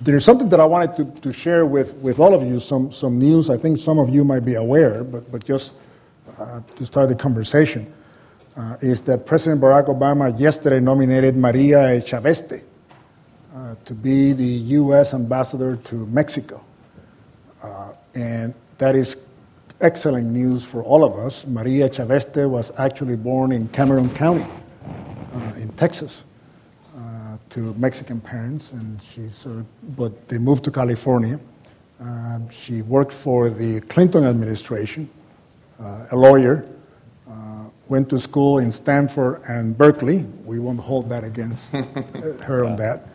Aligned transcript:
there's 0.00 0.24
something 0.24 0.48
that 0.48 0.60
I 0.60 0.64
wanted 0.64 0.96
to, 0.96 1.20
to 1.20 1.32
share 1.32 1.66
with, 1.66 1.94
with 1.96 2.18
all 2.18 2.34
of 2.34 2.42
you, 2.42 2.60
some, 2.60 2.90
some 2.92 3.18
news 3.18 3.50
I 3.50 3.56
think 3.56 3.78
some 3.78 3.98
of 3.98 4.08
you 4.08 4.24
might 4.24 4.44
be 4.44 4.54
aware, 4.54 5.04
but, 5.04 5.30
but 5.30 5.44
just 5.44 5.72
uh, 6.38 6.60
to 6.76 6.86
start 6.86 7.08
the 7.08 7.14
conversation, 7.14 7.92
uh, 8.56 8.76
is 8.80 9.02
that 9.02 9.26
President 9.26 9.60
Barack 9.60 9.86
Obama 9.86 10.38
yesterday 10.38 10.80
nominated 10.80 11.36
Maria 11.36 12.00
Echaveste 12.00 12.62
uh, 13.54 13.74
to 13.84 13.94
be 13.94 14.32
the 14.32 14.44
U.S. 14.44 15.14
ambassador 15.14 15.76
to 15.76 16.06
Mexico. 16.06 16.64
Uh, 17.62 17.92
and 18.14 18.54
that 18.78 18.94
is 18.94 19.16
excellent 19.80 20.26
news 20.26 20.64
for 20.64 20.82
all 20.82 21.04
of 21.04 21.14
us. 21.18 21.46
Maria 21.46 21.88
Echaveste 21.88 22.48
was 22.48 22.78
actually 22.78 23.16
born 23.16 23.52
in 23.52 23.68
Cameron 23.68 24.12
County 24.14 24.46
uh, 25.34 25.52
in 25.56 25.68
Texas 25.72 26.24
to 27.54 27.72
Mexican 27.74 28.20
parents, 28.20 28.72
and 28.72 29.00
she 29.00 29.28
sort 29.28 29.58
of, 29.58 29.96
but 29.96 30.28
they 30.28 30.38
moved 30.38 30.64
to 30.64 30.72
California. 30.72 31.38
Uh, 32.00 32.40
she 32.50 32.82
worked 32.82 33.12
for 33.12 33.48
the 33.48 33.80
Clinton 33.82 34.24
administration, 34.24 35.08
uh, 35.80 36.06
a 36.10 36.16
lawyer, 36.16 36.66
uh, 37.30 37.64
went 37.88 38.08
to 38.10 38.18
school 38.18 38.58
in 38.58 38.72
Stanford 38.72 39.40
and 39.48 39.78
Berkeley. 39.78 40.26
We 40.44 40.58
won't 40.58 40.80
hold 40.80 41.08
that 41.10 41.22
against 41.22 41.72
her 42.42 42.64
on 42.64 42.74
that. 42.76 43.06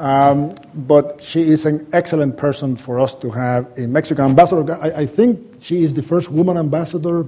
Um, 0.00 0.56
but 0.74 1.22
she 1.22 1.42
is 1.42 1.64
an 1.64 1.86
excellent 1.92 2.36
person 2.36 2.74
for 2.74 2.98
us 2.98 3.14
to 3.14 3.30
have 3.30 3.68
in 3.76 3.92
Mexico. 3.92 4.24
Ambassador, 4.24 4.76
I, 4.82 5.02
I 5.02 5.06
think 5.06 5.38
she 5.60 5.84
is 5.84 5.94
the 5.94 6.02
first 6.02 6.30
woman 6.30 6.56
ambassador 6.56 7.26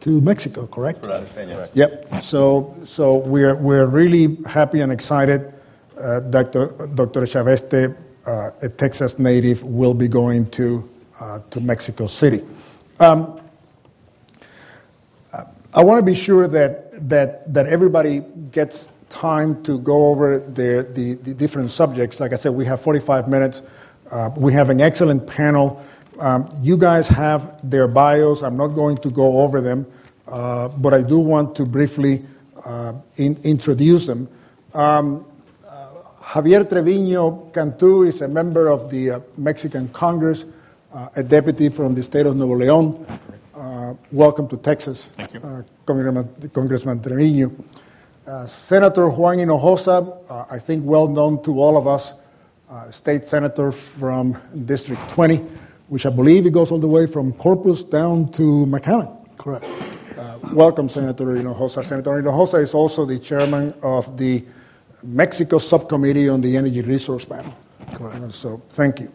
to 0.00 0.20
Mexico, 0.20 0.66
correct? 0.66 1.02
Correct. 1.02 1.38
Yep. 1.74 2.22
So, 2.22 2.74
so 2.84 3.16
we're, 3.18 3.54
we're 3.54 3.86
really 3.86 4.36
happy 4.44 4.80
and 4.80 4.90
excited 4.90 5.54
uh, 5.98 6.20
Dr. 6.20 6.88
Dr. 6.94 7.22
Echaveste, 7.22 7.96
uh, 8.26 8.50
a 8.62 8.68
Texas 8.68 9.18
native, 9.18 9.62
will 9.62 9.94
be 9.94 10.08
going 10.08 10.50
to, 10.50 10.88
uh, 11.20 11.40
to 11.50 11.60
Mexico 11.60 12.06
City. 12.06 12.42
Um, 13.00 13.40
I 15.76 15.82
want 15.82 15.98
to 15.98 16.04
be 16.04 16.14
sure 16.14 16.46
that, 16.46 17.08
that, 17.08 17.52
that 17.52 17.66
everybody 17.66 18.22
gets 18.52 18.90
time 19.08 19.60
to 19.64 19.78
go 19.80 20.06
over 20.06 20.38
their, 20.38 20.84
the, 20.84 21.14
the 21.14 21.34
different 21.34 21.72
subjects. 21.72 22.20
Like 22.20 22.32
I 22.32 22.36
said, 22.36 22.52
we 22.52 22.64
have 22.66 22.80
45 22.80 23.26
minutes. 23.26 23.60
Uh, 24.10 24.30
we 24.36 24.52
have 24.52 24.70
an 24.70 24.80
excellent 24.80 25.26
panel. 25.26 25.84
Um, 26.20 26.48
you 26.62 26.76
guys 26.76 27.08
have 27.08 27.68
their 27.68 27.88
bios. 27.88 28.42
I'm 28.42 28.56
not 28.56 28.68
going 28.68 28.98
to 28.98 29.10
go 29.10 29.40
over 29.40 29.60
them, 29.60 29.84
uh, 30.28 30.68
but 30.68 30.94
I 30.94 31.02
do 31.02 31.18
want 31.18 31.56
to 31.56 31.66
briefly 31.66 32.24
uh, 32.64 32.92
in, 33.16 33.36
introduce 33.42 34.06
them. 34.06 34.28
Um, 34.74 35.26
Javier 36.24 36.64
Treviño 36.64 37.52
Cantú 37.52 38.06
is 38.06 38.22
a 38.22 38.26
member 38.28 38.68
of 38.68 38.90
the 38.90 39.10
uh, 39.10 39.20
Mexican 39.36 39.88
Congress, 39.90 40.46
uh, 40.92 41.08
a 41.16 41.22
deputy 41.22 41.68
from 41.68 41.94
the 41.94 42.02
state 42.02 42.24
of 42.26 42.34
Nuevo 42.34 42.56
León. 42.56 43.20
Uh, 43.54 43.94
welcome 44.10 44.48
to 44.48 44.56
Texas, 44.56 45.10
Thank 45.16 45.34
you. 45.34 45.40
Uh, 45.40 45.62
Congressman, 45.84 46.50
Congressman 46.52 47.00
Treviño. 47.00 47.52
Uh, 48.26 48.46
Senator 48.46 49.10
Juan 49.10 49.36
Hinojosa, 49.36 50.30
uh, 50.30 50.46
I 50.50 50.58
think 50.58 50.82
well 50.84 51.06
known 51.06 51.42
to 51.42 51.60
all 51.60 51.76
of 51.76 51.86
us, 51.86 52.14
state 52.90 53.24
senator 53.26 53.70
from 53.70 54.36
District 54.64 55.00
20, 55.10 55.36
which 55.88 56.06
I 56.06 56.10
believe 56.10 56.46
it 56.46 56.52
goes 56.52 56.72
all 56.72 56.80
the 56.80 56.88
way 56.88 57.06
from 57.06 57.32
Corpus 57.34 57.84
down 57.84 58.32
to 58.32 58.66
McAllen. 58.66 59.14
Correct. 59.36 59.66
welcome, 60.52 60.88
Senator 60.88 61.26
Hinojosa. 61.26 61.84
Senator 61.84 62.10
Hinojosa 62.22 62.62
is 62.62 62.74
also 62.74 63.04
the 63.04 63.18
chairman 63.18 63.72
of 63.82 64.16
the 64.16 64.42
Mexico 65.04 65.58
Subcommittee 65.58 66.28
on 66.28 66.40
the 66.40 66.56
Energy 66.56 66.82
Resource 66.82 67.24
Panel. 67.24 67.54
Correct. 67.94 68.32
So 68.32 68.62
thank 68.70 69.00
you. 69.00 69.12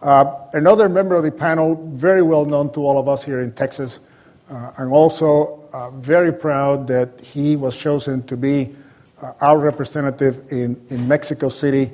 Uh, 0.00 0.46
another 0.52 0.88
member 0.88 1.16
of 1.16 1.24
the 1.24 1.30
panel, 1.32 1.74
very 1.92 2.22
well 2.22 2.44
known 2.44 2.72
to 2.72 2.80
all 2.80 2.98
of 2.98 3.08
us 3.08 3.24
here 3.24 3.40
in 3.40 3.52
Texas, 3.52 4.00
uh, 4.50 4.72
I'm 4.78 4.92
also 4.92 5.60
uh, 5.72 5.90
very 5.90 6.32
proud 6.32 6.86
that 6.86 7.20
he 7.20 7.56
was 7.56 7.76
chosen 7.76 8.22
to 8.26 8.36
be 8.36 8.74
uh, 9.20 9.32
our 9.40 9.58
representative 9.58 10.50
in, 10.52 10.80
in 10.88 11.06
Mexico 11.06 11.48
City 11.48 11.90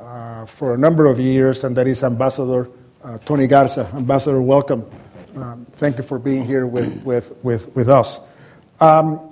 uh, 0.00 0.46
for 0.46 0.74
a 0.74 0.78
number 0.78 1.06
of 1.06 1.20
years, 1.20 1.62
and 1.62 1.76
that 1.76 1.86
is 1.86 2.02
Ambassador 2.02 2.68
uh, 3.04 3.18
Tony 3.24 3.46
Garza. 3.46 3.88
Ambassador, 3.94 4.40
welcome. 4.40 4.84
Um, 5.36 5.66
thank 5.72 5.96
you 5.98 6.02
for 6.02 6.18
being 6.18 6.44
here 6.44 6.66
with, 6.66 7.02
with, 7.04 7.34
with, 7.42 7.74
with 7.76 7.88
us. 7.88 8.18
Um, 8.80 9.31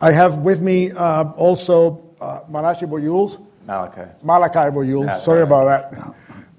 I 0.00 0.12
have 0.12 0.38
with 0.38 0.60
me 0.60 0.92
uh, 0.92 1.24
also 1.32 2.00
uh, 2.20 2.40
Malachi 2.48 2.86
Boyuls. 2.86 3.44
Malachi. 3.66 4.10
Malachi 4.22 4.70
Boyuls, 4.70 5.06
yeah, 5.06 5.18
sorry 5.18 5.42
about 5.42 5.64
that. 5.92 6.14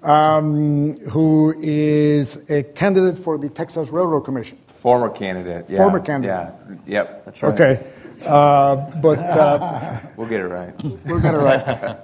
Um, 0.07 0.97
who 1.11 1.53
is 1.59 2.50
a 2.50 2.63
candidate 2.63 3.17
for 3.17 3.38
the 3.38 3.50
Texas 3.50 3.89
Railroad 3.89 4.22
Commission. 4.22 4.57
Former 4.81 5.09
candidate. 5.09 5.66
Yeah. 5.69 5.77
Former 5.77 6.00
candidate. 6.00 6.53
Yeah. 6.67 6.75
Yep. 6.85 7.25
That's 7.25 7.44
right. 7.44 7.53
Okay. 7.53 7.88
Uh, 8.25 8.75
but 9.01 9.19
uh, 9.19 10.00
we'll 10.17 10.27
get 10.27 10.41
it 10.41 10.47
right. 10.47 10.73
We'll 11.06 11.19
get 11.21 11.33
it 11.33 11.38
right. 11.38 11.97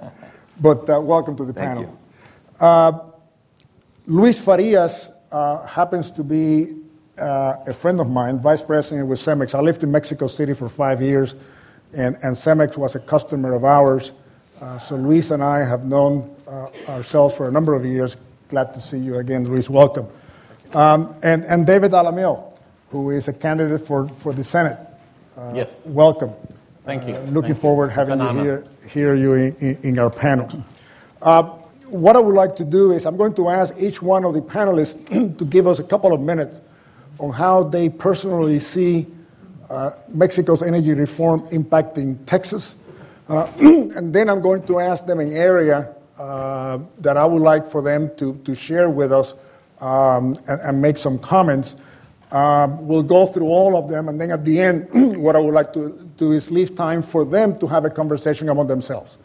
but 0.60 0.88
uh, 0.88 1.00
welcome 1.00 1.36
to 1.36 1.44
the 1.44 1.52
Thank 1.52 1.68
panel. 1.68 1.98
Uh, 2.58 2.98
Luis 4.06 4.38
Farias 4.38 5.10
happens 5.30 6.10
to 6.12 6.24
be 6.24 6.85
uh, 7.18 7.56
a 7.66 7.72
friend 7.72 8.00
of 8.00 8.08
mine, 8.08 8.38
vice 8.38 8.62
president 8.62 9.08
with 9.08 9.18
Cemex. 9.18 9.54
I 9.54 9.60
lived 9.60 9.82
in 9.82 9.90
Mexico 9.90 10.26
City 10.26 10.54
for 10.54 10.68
five 10.68 11.00
years, 11.00 11.34
and, 11.92 12.16
and 12.22 12.34
Cemex 12.34 12.76
was 12.76 12.94
a 12.94 13.00
customer 13.00 13.54
of 13.54 13.64
ours. 13.64 14.12
Uh, 14.60 14.78
so 14.78 14.96
Luis 14.96 15.30
and 15.30 15.42
I 15.42 15.64
have 15.64 15.84
known 15.84 16.34
uh, 16.46 16.68
ourselves 16.88 17.34
for 17.34 17.48
a 17.48 17.52
number 17.52 17.74
of 17.74 17.84
years. 17.84 18.16
Glad 18.48 18.74
to 18.74 18.80
see 18.80 18.98
you 18.98 19.16
again, 19.16 19.44
Luis. 19.44 19.68
Welcome. 19.68 20.06
Um, 20.72 21.14
and, 21.22 21.44
and 21.44 21.66
David 21.66 21.92
Alameel, 21.92 22.56
who 22.90 23.10
is 23.10 23.28
a 23.28 23.32
candidate 23.32 23.86
for, 23.86 24.08
for 24.08 24.32
the 24.32 24.44
Senate. 24.44 24.78
Uh, 25.36 25.52
yes. 25.54 25.84
Welcome. 25.86 26.32
Thank 26.84 27.08
you. 27.08 27.14
Uh, 27.14 27.20
looking 27.22 27.50
Thank 27.50 27.58
forward 27.58 27.86
you. 27.86 27.90
having 27.90 28.20
you 28.20 28.42
here, 28.42 28.64
hear 28.88 29.14
you 29.14 29.34
in, 29.34 29.56
in, 29.56 29.78
in 29.82 29.98
our 29.98 30.10
panel. 30.10 30.64
Uh, 31.20 31.42
what 31.88 32.16
I 32.16 32.20
would 32.20 32.34
like 32.34 32.56
to 32.56 32.64
do 32.64 32.92
is 32.92 33.06
I'm 33.06 33.16
going 33.16 33.34
to 33.34 33.48
ask 33.48 33.74
each 33.78 34.02
one 34.02 34.24
of 34.24 34.34
the 34.34 34.40
panelists 34.40 35.38
to 35.38 35.44
give 35.44 35.66
us 35.66 35.78
a 35.78 35.84
couple 35.84 36.12
of 36.12 36.20
minutes 36.20 36.60
on 37.18 37.32
how 37.32 37.62
they 37.62 37.88
personally 37.88 38.58
see 38.58 39.06
uh, 39.70 39.90
Mexico's 40.08 40.62
energy 40.62 40.92
reform 40.92 41.40
impacting 41.48 42.18
Texas. 42.26 42.76
Uh, 43.28 43.50
and 43.58 44.12
then 44.12 44.28
I'm 44.28 44.40
going 44.40 44.64
to 44.66 44.78
ask 44.78 45.06
them 45.06 45.20
an 45.20 45.32
area 45.32 45.94
uh, 46.18 46.78
that 47.00 47.16
I 47.16 47.26
would 47.26 47.42
like 47.42 47.70
for 47.70 47.82
them 47.82 48.10
to, 48.16 48.34
to 48.44 48.54
share 48.54 48.88
with 48.88 49.12
us 49.12 49.34
um, 49.80 50.36
and, 50.48 50.60
and, 50.60 50.82
make 50.82 50.96
some 50.96 51.18
comments. 51.18 51.76
Um, 52.30 52.86
we'll 52.86 53.02
go 53.02 53.26
through 53.26 53.46
all 53.46 53.76
of 53.76 53.90
them, 53.90 54.08
and 54.08 54.18
then 54.18 54.30
at 54.30 54.44
the 54.44 54.58
end, 54.58 54.88
what 55.22 55.36
I 55.36 55.40
would 55.40 55.52
like 55.52 55.74
to 55.74 55.90
do 56.16 56.32
is 56.32 56.50
leave 56.50 56.74
time 56.74 57.02
for 57.02 57.24
them 57.24 57.58
to 57.58 57.66
have 57.66 57.84
a 57.84 57.90
conversation 57.90 58.48
among 58.48 58.68
themselves. 58.68 59.18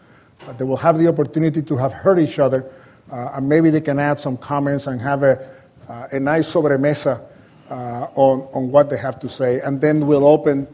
Uh, 0.45 0.51
they 0.53 0.65
will 0.65 0.77
have 0.77 0.97
the 0.97 1.07
opportunity 1.07 1.61
to 1.61 1.77
have 1.77 1.93
heard 1.93 2.19
each 2.19 2.39
other, 2.39 2.69
uh, 3.11 3.31
and 3.35 3.47
maybe 3.47 3.69
they 3.69 3.79
can 3.79 3.97
add 3.97 4.19
some 4.19 4.35
comments 4.35 4.87
and 4.87 4.99
have 4.99 5.23
a, 5.23 5.49
uh, 5.87 6.07
a 6.11 6.19
nice 6.19 6.53
sobremesa 6.53 7.25
on, 7.71 8.47
on 8.53 8.71
what 8.71 8.89
they 8.89 8.97
have 8.97 9.19
to 9.19 9.29
say, 9.29 9.59
and 9.61 9.79
then 9.81 10.05
we'll 10.05 10.27
open 10.27 10.67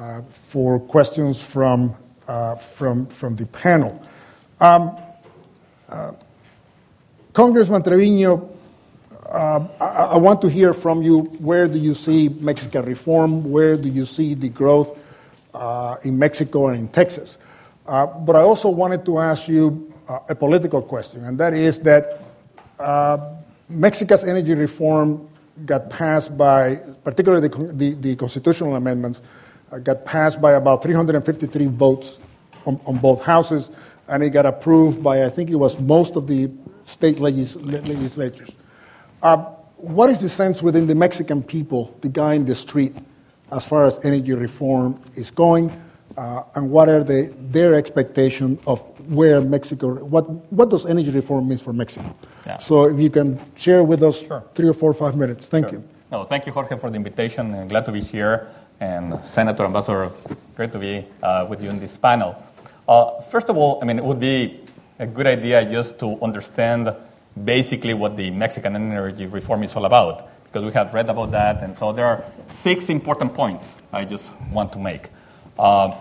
uh, 0.00 0.22
for 0.48 0.80
questions 0.80 1.42
from, 1.42 1.94
uh, 2.26 2.54
from, 2.54 3.04
from 3.06 3.36
the 3.36 3.44
panel. 3.44 4.02
Um, 4.58 4.96
Congressman 7.34 7.82
Treviño, 7.82 8.48
uh, 9.30 9.68
I, 9.78 10.14
I, 10.14 10.16
want 10.16 10.40
to 10.40 10.48
hear 10.48 10.72
from 10.72 11.02
you 11.02 11.24
where 11.38 11.68
do 11.68 11.78
you 11.78 11.92
see 11.94 12.30
Mexican 12.30 12.86
reform? 12.86 13.50
Where 13.50 13.76
do 13.76 13.90
you 13.90 14.06
see 14.06 14.32
the 14.32 14.48
growth 14.48 14.98
uh, 15.52 15.96
in 16.02 16.18
Mexico 16.18 16.68
and 16.68 16.78
in 16.78 16.88
Texas? 16.88 17.36
Uh, 17.86 18.06
but 18.06 18.36
I 18.36 18.40
also 18.40 18.70
wanted 18.70 19.04
to 19.04 19.18
ask 19.18 19.48
you 19.48 19.92
a 20.30 20.34
political 20.34 20.80
question, 20.80 21.24
and 21.24 21.38
that 21.38 21.52
is 21.52 21.78
that 21.80 22.22
Mexico's 23.68 24.24
energy 24.24 24.54
reform 24.54 25.28
got 25.64 25.90
passed 25.90 26.36
by, 26.36 26.76
particularly 27.04 27.48
the, 27.48 27.72
the, 27.72 27.94
the 27.94 28.16
constitutional 28.16 28.76
amendments, 28.76 29.22
uh, 29.72 29.78
got 29.78 30.04
passed 30.04 30.40
by 30.40 30.52
about 30.52 30.82
353 30.82 31.66
votes 31.66 32.18
on, 32.66 32.80
on, 32.86 32.98
both 32.98 33.24
houses, 33.24 33.70
and 34.08 34.22
it 34.22 34.30
got 34.30 34.46
approved 34.46 35.02
by, 35.02 35.24
I 35.24 35.28
think 35.28 35.50
it 35.50 35.56
was 35.56 35.78
most 35.78 36.16
of 36.16 36.26
the 36.26 36.50
state 36.82 37.20
legis- 37.20 37.56
legislatures. 37.56 38.50
Uh, 39.22 39.36
what 39.76 40.10
is 40.10 40.20
the 40.20 40.28
sense 40.28 40.62
within 40.62 40.86
the 40.86 40.94
Mexican 40.94 41.42
people, 41.42 41.96
the 42.00 42.08
guy 42.08 42.34
in 42.34 42.44
the 42.44 42.54
street, 42.54 42.94
as 43.50 43.64
far 43.64 43.84
as 43.84 44.04
energy 44.04 44.32
reform 44.32 45.00
is 45.16 45.30
going, 45.30 45.70
uh, 46.16 46.42
and 46.54 46.70
what 46.70 46.88
are 46.88 47.04
the, 47.04 47.32
their 47.50 47.74
expectation 47.74 48.58
of 48.66 48.80
where 49.08 49.40
Mexico, 49.40 50.02
what, 50.04 50.28
what 50.52 50.70
does 50.70 50.86
energy 50.86 51.10
reform 51.10 51.48
mean 51.48 51.58
for 51.58 51.72
Mexico? 51.72 52.14
Yeah. 52.46 52.58
So 52.58 52.86
if 52.86 52.98
you 52.98 53.10
can 53.10 53.40
share 53.56 53.82
with 53.84 54.02
us 54.02 54.26
sure. 54.26 54.44
three 54.54 54.68
or 54.68 54.74
four 54.74 54.90
or 54.90 54.94
five 54.94 55.16
minutes. 55.16 55.48
Thank 55.48 55.68
sure. 55.68 55.78
you. 55.78 55.88
No, 56.10 56.24
thank 56.24 56.46
you, 56.46 56.52
Jorge, 56.52 56.76
for 56.76 56.90
the 56.90 56.96
invitation. 56.96 57.54
I'm 57.54 57.68
glad 57.68 57.86
to 57.86 57.92
be 57.92 58.00
here. 58.00 58.48
And 58.80 59.24
Senator 59.24 59.64
Ambassador, 59.64 60.10
great 60.56 60.72
to 60.72 60.78
be 60.78 61.04
uh, 61.22 61.46
with 61.48 61.62
you 61.62 61.70
in 61.70 61.78
this 61.78 61.96
panel. 61.96 62.34
Uh, 62.88 63.20
first 63.20 63.48
of 63.48 63.56
all, 63.56 63.78
I 63.82 63.84
mean, 63.84 63.98
it 63.98 64.04
would 64.04 64.18
be 64.18 64.60
a 64.98 65.06
good 65.06 65.26
idea 65.26 65.64
just 65.64 65.98
to 66.00 66.18
understand 66.22 66.92
basically 67.44 67.94
what 67.94 68.16
the 68.16 68.30
Mexican 68.30 68.74
energy 68.74 69.26
reform 69.26 69.62
is 69.62 69.76
all 69.76 69.84
about, 69.84 70.28
because 70.44 70.64
we 70.64 70.72
have 70.72 70.92
read 70.92 71.08
about 71.08 71.30
that. 71.30 71.62
And 71.62 71.76
so 71.76 71.92
there 71.92 72.06
are 72.06 72.24
six 72.48 72.88
important 72.88 73.34
points 73.34 73.76
I 73.92 74.04
just 74.04 74.30
want 74.50 74.72
to 74.72 74.78
make. 74.78 75.10
Uh, 75.58 75.96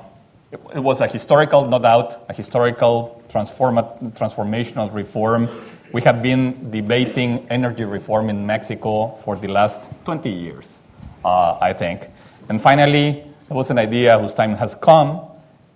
it, 0.51 0.59
it, 0.75 0.79
was 0.79 1.01
a 1.01 1.07
historical, 1.07 1.67
no 1.67 1.79
doubt, 1.79 2.25
a 2.29 2.33
historical 2.33 3.23
transforma- 3.29 4.11
transformational 4.13 4.93
reform. 4.93 5.47
We 5.91 6.01
have 6.01 6.21
been 6.21 6.71
debating 6.71 7.47
energy 7.49 7.83
reform 7.83 8.29
in 8.29 8.45
Mexico 8.45 9.15
for 9.23 9.35
the 9.35 9.47
last 9.47 9.81
20 10.05 10.29
years, 10.29 10.79
uh, 11.23 11.57
I 11.61 11.73
think. 11.73 12.07
And 12.47 12.61
finally, 12.61 13.07
it 13.49 13.53
was 13.53 13.69
an 13.69 13.77
idea 13.77 14.17
whose 14.19 14.33
time 14.33 14.55
has 14.55 14.75
come, 14.75 15.21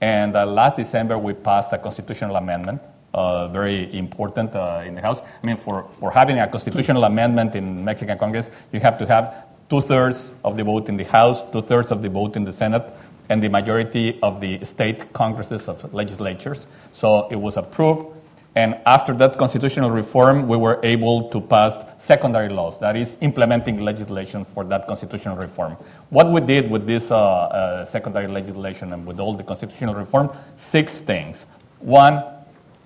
and 0.02 0.36
uh, 0.36 0.46
last 0.46 0.76
December 0.76 1.18
we 1.18 1.34
passed 1.34 1.74
a 1.74 1.78
constitutional 1.78 2.36
amendment 2.36 2.82
uh, 3.14 3.48
very 3.48 3.96
important 3.96 4.56
uh, 4.56 4.84
in 4.86 4.96
the 4.96 5.02
House. 5.02 5.22
I 5.22 5.46
mean, 5.46 5.58
for, 5.58 5.88
for 6.00 6.12
having 6.12 6.40
a 6.40 6.48
constitutional 6.48 7.04
amendment 7.04 7.56
in 7.56 7.86
Mexican 7.86 8.18
Congress, 8.18 8.50
you 8.72 8.80
have 8.80 8.98
to 8.98 9.06
have 9.06 9.46
two 9.70 9.82
thirds 9.82 10.34
of 10.44 10.58
the 10.58 10.64
vote 10.64 10.90
in 10.90 10.98
the 10.98 11.04
House, 11.04 11.42
two 11.52 11.62
thirds 11.62 11.92
of 11.92 12.02
the 12.02 12.10
vote 12.10 12.36
in 12.36 12.44
the 12.44 12.52
Senate, 12.52 12.94
and 13.30 13.42
the 13.42 13.50
majority 13.50 14.20
of 14.22 14.42
the 14.42 14.64
state 14.64 15.12
congresses 15.14 15.68
of 15.68 15.94
legislatures. 15.94 16.68
So 16.92 17.28
it 17.30 17.36
was 17.36 17.58
approved. 17.58 18.08
And 18.56 18.78
after 18.86 19.16
that 19.16 19.38
constitutional 19.38 19.90
reform, 19.90 20.48
we 20.48 20.58
were 20.58 20.80
able 20.84 21.30
to 21.30 21.42
pass 21.42 21.84
secondary 21.98 22.50
laws, 22.50 22.80
that 22.80 22.96
is, 22.96 23.18
implementing 23.22 23.80
legislation 23.80 24.46
for 24.46 24.64
that 24.66 24.86
constitutional 24.86 25.38
reform. 25.38 25.76
What 26.10 26.30
we 26.30 26.40
did 26.40 26.70
with 26.70 26.86
this 26.86 27.10
uh, 27.10 27.18
uh, 27.18 27.86
secondary 27.86 28.28
legislation 28.28 28.94
and 28.94 29.08
with 29.08 29.20
all 29.20 29.34
the 29.34 29.44
constitutional 29.44 29.96
reform, 29.96 30.30
six 30.56 31.00
things. 31.00 31.48
One, 31.80 32.24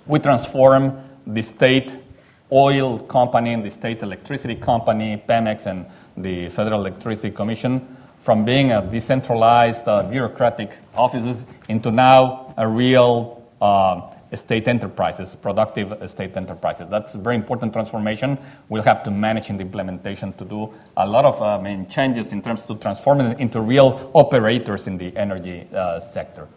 we 0.06 0.20
transform 0.20 1.04
the 1.26 1.42
state 1.42 1.94
oil 2.50 3.00
company 3.00 3.52
and 3.52 3.66
the 3.66 3.70
state 3.70 4.04
electricity 4.04 4.56
company, 4.56 5.22
Pemex, 5.28 5.66
and 5.66 5.86
the 6.16 6.48
Federal 6.48 6.80
Electricity 6.80 7.30
Commission 7.30 7.97
from 8.28 8.44
being 8.44 8.74
a 8.74 8.82
decentralized 8.82 9.88
uh, 9.88 10.04
bureaucratic 10.04 10.78
offices 10.96 11.46
into 11.70 11.90
now 11.90 12.54
a 12.58 12.68
real 12.68 13.42
uh, 13.62 14.02
state 14.34 14.68
enterprises, 14.68 15.34
productive 15.34 15.94
state 16.10 16.36
enterprises. 16.36 16.88
That's 16.90 17.16
a 17.16 17.20
very 17.20 17.38
important 17.38 17.72
transformation. 17.72 18.38
We'll 18.68 18.84
have 18.84 19.02
to 19.04 19.12
manage 19.12 19.50
in 19.50 19.56
the 19.56 19.64
implementation 19.64 20.34
to 20.34 20.44
do 20.44 20.74
a 20.98 21.08
lot 21.08 21.24
of 21.24 21.42
uh, 21.42 21.58
main 21.62 21.88
changes 21.88 22.34
in 22.34 22.42
terms 22.42 22.70
of 22.70 22.82
transforming 22.82 23.40
into 23.40 23.62
real 23.62 24.12
operators 24.14 24.88
in 24.88 24.98
the 24.98 25.16
energy 25.16 25.66
uh, 25.74 26.02
sector. 26.02 26.50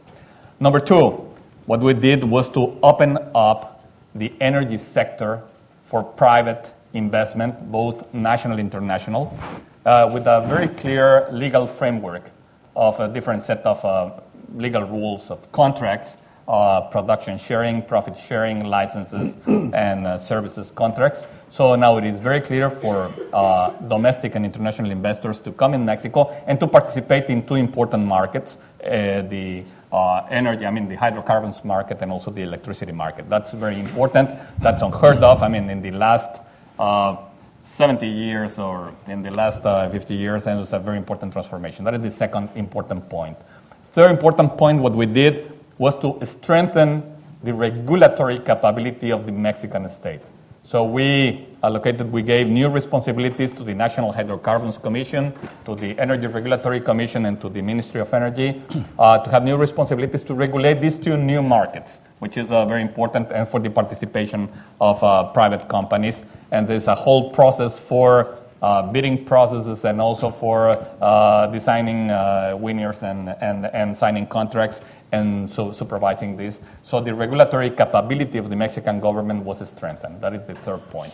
Number 0.58 0.80
two, 0.80 1.24
what 1.66 1.78
we 1.78 1.94
did 1.94 2.24
was 2.24 2.48
to 2.48 2.76
open 2.82 3.16
up 3.32 3.88
the 4.16 4.32
energy 4.40 4.76
sector 4.76 5.40
for 5.84 6.02
private 6.02 6.72
investment, 6.94 7.70
both 7.70 8.12
national 8.12 8.58
and 8.58 8.60
international, 8.60 9.38
uh, 9.86 10.10
with 10.12 10.26
a 10.26 10.44
very 10.48 10.68
clear 10.68 11.28
legal 11.32 11.66
framework 11.66 12.30
of 12.76 12.98
a 13.00 13.08
different 13.08 13.42
set 13.42 13.64
of 13.64 13.84
uh, 13.84 14.10
legal 14.54 14.82
rules 14.82 15.30
of 15.30 15.50
contracts, 15.52 16.16
uh, 16.48 16.80
production 16.80 17.38
sharing, 17.38 17.82
profit 17.82 18.16
sharing, 18.16 18.64
licenses, 18.64 19.36
and 19.46 20.06
uh, 20.06 20.18
services 20.18 20.70
contracts. 20.70 21.24
So 21.50 21.76
now 21.76 21.96
it 21.96 22.04
is 22.04 22.18
very 22.20 22.40
clear 22.40 22.68
for 22.70 23.12
uh, 23.32 23.70
domestic 23.88 24.34
and 24.34 24.44
international 24.44 24.90
investors 24.90 25.38
to 25.40 25.52
come 25.52 25.74
in 25.74 25.84
Mexico 25.84 26.30
and 26.46 26.58
to 26.60 26.66
participate 26.66 27.30
in 27.30 27.46
two 27.46 27.54
important 27.54 28.04
markets 28.04 28.58
uh, 28.84 29.22
the 29.22 29.64
uh, 29.92 30.26
energy, 30.30 30.66
I 30.66 30.70
mean, 30.70 30.88
the 30.88 30.94
hydrocarbons 30.94 31.64
market 31.64 32.00
and 32.02 32.12
also 32.12 32.30
the 32.30 32.42
electricity 32.42 32.92
market. 32.92 33.28
That's 33.28 33.52
very 33.52 33.78
important. 33.78 34.30
That's 34.58 34.82
unheard 34.82 35.18
of. 35.18 35.42
I 35.42 35.48
mean, 35.48 35.68
in 35.68 35.82
the 35.82 35.90
last 35.90 36.40
uh, 36.78 37.16
70 37.80 38.06
years 38.06 38.58
or 38.58 38.92
in 39.06 39.22
the 39.22 39.30
last 39.30 39.64
uh, 39.64 39.88
50 39.88 40.14
years, 40.14 40.46
and 40.46 40.58
it 40.58 40.60
was 40.60 40.74
a 40.74 40.78
very 40.78 40.98
important 40.98 41.32
transformation. 41.32 41.82
That 41.86 41.94
is 41.94 42.02
the 42.02 42.10
second 42.10 42.50
important 42.54 43.08
point. 43.08 43.38
Third 43.92 44.10
important 44.10 44.58
point, 44.58 44.82
what 44.82 44.92
we 44.92 45.06
did 45.06 45.58
was 45.78 45.96
to 46.00 46.18
strengthen 46.26 47.02
the 47.42 47.54
regulatory 47.54 48.36
capability 48.36 49.10
of 49.10 49.24
the 49.24 49.32
Mexican 49.32 49.88
state. 49.88 50.20
So 50.62 50.84
we 50.84 51.46
allocated, 51.62 52.12
we 52.12 52.20
gave 52.20 52.48
new 52.48 52.68
responsibilities 52.68 53.50
to 53.52 53.64
the 53.64 53.72
National 53.72 54.12
Hydrocarbons 54.12 54.76
Commission, 54.76 55.32
to 55.64 55.74
the 55.74 55.98
Energy 55.98 56.26
Regulatory 56.26 56.82
Commission, 56.82 57.24
and 57.24 57.40
to 57.40 57.48
the 57.48 57.62
Ministry 57.62 58.02
of 58.02 58.12
Energy 58.12 58.60
uh, 58.98 59.16
to 59.24 59.30
have 59.30 59.42
new 59.42 59.56
responsibilities 59.56 60.22
to 60.24 60.34
regulate 60.34 60.82
these 60.82 60.98
two 60.98 61.16
new 61.16 61.42
markets, 61.42 61.98
which 62.20 62.38
is 62.38 62.52
uh, 62.52 62.64
very 62.64 62.82
important, 62.82 63.32
and 63.32 63.46
for 63.46 63.60
the 63.60 63.68
participation 63.68 64.48
of 64.80 65.02
uh, 65.02 65.24
private 65.32 65.68
companies. 65.68 66.24
And 66.52 66.66
there's 66.66 66.86
a 66.86 66.94
whole 66.94 67.30
process 67.30 67.78
for 67.78 68.36
uh, 68.62 68.82
bidding 68.82 69.24
processes 69.24 69.84
and 69.84 70.00
also 70.00 70.30
for 70.30 70.76
uh, 71.00 71.46
designing 71.46 72.10
uh, 72.10 72.54
winners 72.58 73.02
and, 73.02 73.30
and, 73.40 73.66
and 73.66 73.96
signing 73.96 74.26
contracts 74.26 74.82
and 75.12 75.50
so 75.50 75.72
supervising 75.72 76.36
this. 76.36 76.60
So 76.82 77.00
the 77.00 77.14
regulatory 77.14 77.70
capability 77.70 78.38
of 78.38 78.50
the 78.50 78.56
Mexican 78.56 79.00
government 79.00 79.44
was 79.44 79.66
strengthened. 79.66 80.20
That 80.20 80.34
is 80.34 80.44
the 80.44 80.54
third 80.56 80.88
point. 80.90 81.12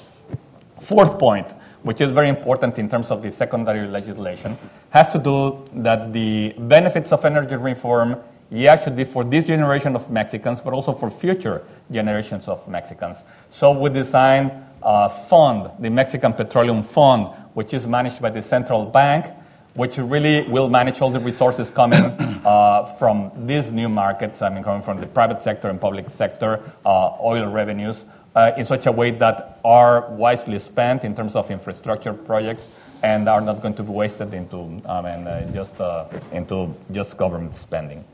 Fourth 0.81 1.19
point, 1.19 1.53
which 1.82 2.00
is 2.00 2.11
very 2.11 2.29
important 2.29 2.79
in 2.79 2.88
terms 2.88 3.11
of 3.11 3.23
the 3.23 3.31
secondary 3.31 3.87
legislation, 3.87 4.58
has 4.91 5.08
to 5.11 5.19
do 5.19 5.64
that 5.82 6.12
the 6.12 6.53
benefits 6.58 7.12
of 7.12 7.25
energy 7.25 7.56
reform, 7.56 8.17
yeah, 8.50 8.76
should 8.76 8.96
be 8.96 9.04
for 9.04 9.25
this 9.25 9.44
generation 9.44 9.96
of 9.96 10.10
Mexicans, 10.10 10.60
but 10.60 10.72
also 10.72 10.93
for 10.93 11.10
future 11.10 11.64
generations 11.90 12.48
of 12.48 12.66
Mexicans. 12.69 13.25
So 13.50 13.72
we 13.72 13.90
designed 13.90 14.52
a 14.82 15.08
fund, 15.08 15.70
the 15.81 15.90
Mexican 15.90 16.32
Petroleum 16.32 16.82
Fund, 16.82 17.28
which 17.54 17.75
is 17.75 17.87
managed 17.87 18.22
by 18.22 18.31
the 18.31 18.43
central 18.43 18.84
bank, 18.84 19.26
which 19.75 19.98
really 19.98 20.43
will 20.48 20.69
manage 20.69 21.00
all 21.00 21.10
the 21.10 21.20
resources 21.20 21.70
coming 21.70 22.00
uh, 22.44 22.84
from 22.98 23.31
these 23.46 23.72
new 23.72 23.88
markets, 23.88 24.43
I 24.43 24.48
mean, 24.48 24.62
coming 24.62 24.82
from 24.82 25.00
the 25.00 25.06
private 25.06 25.43
sector 25.43 25.69
and 25.69 25.81
public 25.81 26.08
sector, 26.08 26.60
uh, 26.84 27.16
oil 27.20 27.48
revenues, 27.48 28.04
uh, 28.37 28.52
in 28.56 28.64
such 28.64 28.87
a 28.87 28.93
way 28.93 29.10
that 29.10 29.58
are 29.64 30.08
wisely 30.10 30.58
spent 30.58 31.04
in 31.04 31.14
terms 31.14 31.34
of 31.34 31.50
infrastructure 31.50 32.12
projects 32.12 32.69
and 33.02 33.28
are 33.28 33.40
not 33.40 33.60
going 33.60 33.75
to 33.75 33.82
be 33.82 33.90
wasted 33.90 34.32
into, 34.34 34.81
I 34.88 35.00
mean, 35.00 35.26
uh, 35.26 35.50
just, 35.52 35.81
uh, 35.81 36.06
into 36.32 36.75
just 36.93 37.16
government 37.16 37.54
spending. 37.54 38.04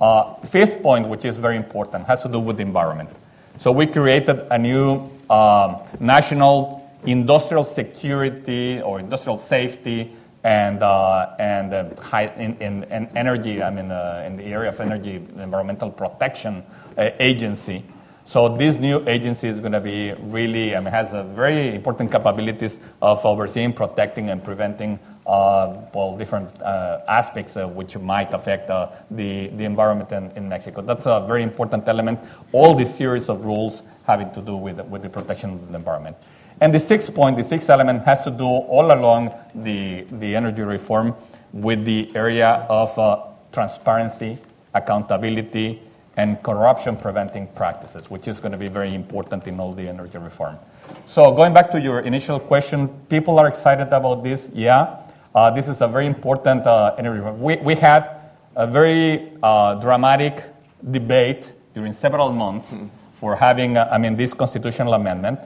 Uh, 0.00 0.34
fifth 0.44 0.82
point, 0.82 1.08
which 1.08 1.24
is 1.24 1.38
very 1.38 1.56
important, 1.56 2.06
has 2.06 2.22
to 2.22 2.28
do 2.28 2.38
with 2.38 2.56
the 2.56 2.62
environment. 2.62 3.10
So 3.58 3.70
we 3.70 3.86
created 3.86 4.40
a 4.50 4.58
new 4.58 5.10
um, 5.28 5.76
national 6.00 6.90
industrial 7.04 7.64
security 7.64 8.80
or 8.80 9.00
industrial 9.00 9.38
safety 9.38 10.12
and 10.44 10.82
uh, 10.82 11.34
and 11.38 11.72
uh, 11.72 12.00
high 12.00 12.26
in, 12.36 12.56
in, 12.58 12.84
in, 12.84 13.08
energy. 13.16 13.62
I 13.62 13.70
mean, 13.70 13.90
uh, 13.90 14.24
in 14.26 14.36
the 14.36 14.44
area 14.44 14.70
of 14.70 14.80
energy, 14.80 15.16
environmental 15.36 15.90
protection 15.90 16.64
uh, 16.98 17.10
agency. 17.20 17.84
So 18.24 18.56
this 18.56 18.76
new 18.76 19.06
agency 19.08 19.48
is 19.48 19.58
going 19.58 19.72
to 19.72 19.80
be 19.80 20.12
really, 20.12 20.76
I 20.76 20.80
mean, 20.80 20.92
has 20.92 21.12
a 21.12 21.24
very 21.24 21.74
important 21.74 22.12
capabilities 22.12 22.78
of 23.00 23.24
overseeing, 23.26 23.72
protecting, 23.72 24.30
and 24.30 24.42
preventing 24.42 24.98
well 25.24 26.16
different 26.18 26.50
uh, 26.62 27.00
aspects 27.08 27.56
which 27.56 27.96
might 27.98 28.32
affect 28.34 28.68
the 28.68 28.90
the 29.10 29.64
environment 29.64 30.12
in, 30.12 30.30
in 30.32 30.48
Mexico. 30.48 30.82
That's 30.82 31.06
a 31.06 31.24
very 31.26 31.42
important 31.42 31.88
element. 31.88 32.20
All 32.52 32.74
this 32.74 32.94
series 32.94 33.28
of 33.28 33.44
rules 33.44 33.82
having 34.06 34.30
to 34.32 34.40
do 34.40 34.56
with 34.56 34.80
with 34.86 35.02
the 35.02 35.08
protection 35.08 35.50
of 35.54 35.68
the 35.68 35.76
environment. 35.76 36.16
And 36.62 36.72
the 36.72 36.78
sixth 36.78 37.12
point, 37.12 37.36
the 37.36 37.42
sixth 37.42 37.68
element, 37.70 38.04
has 38.04 38.20
to 38.20 38.30
do 38.30 38.46
all 38.46 38.92
along 38.92 39.32
the, 39.52 40.06
the 40.12 40.36
energy 40.36 40.62
reform 40.62 41.14
with 41.52 41.84
the 41.84 42.08
area 42.14 42.66
of 42.68 42.96
uh, 42.96 43.24
transparency, 43.50 44.38
accountability, 44.72 45.82
and 46.16 46.40
corruption 46.44 46.96
preventing 46.96 47.48
practices, 47.48 48.08
which 48.10 48.28
is 48.28 48.38
going 48.38 48.52
to 48.52 48.58
be 48.58 48.68
very 48.68 48.94
important 48.94 49.48
in 49.48 49.58
all 49.58 49.72
the 49.72 49.88
energy 49.88 50.18
reform. 50.18 50.56
So, 51.04 51.32
going 51.32 51.52
back 51.52 51.70
to 51.72 51.80
your 51.80 52.00
initial 52.00 52.38
question, 52.38 52.88
people 53.08 53.40
are 53.40 53.48
excited 53.48 53.88
about 53.88 54.22
this. 54.22 54.48
Yeah, 54.54 54.98
uh, 55.34 55.50
this 55.50 55.68
is 55.68 55.80
a 55.80 55.88
very 55.88 56.06
important 56.06 56.66
uh, 56.66 56.94
energy. 56.98 57.20
We, 57.20 57.56
we 57.56 57.74
had 57.74 58.10
a 58.56 58.66
very 58.66 59.32
uh, 59.42 59.74
dramatic 59.74 60.44
debate 60.90 61.52
during 61.74 61.92
several 61.92 62.32
months 62.32 62.72
mm. 62.72 62.88
for 63.14 63.34
having, 63.34 63.76
uh, 63.76 63.88
I 63.90 63.98
mean, 63.98 64.16
this 64.16 64.34
constitutional 64.34 64.94
amendment. 64.94 65.40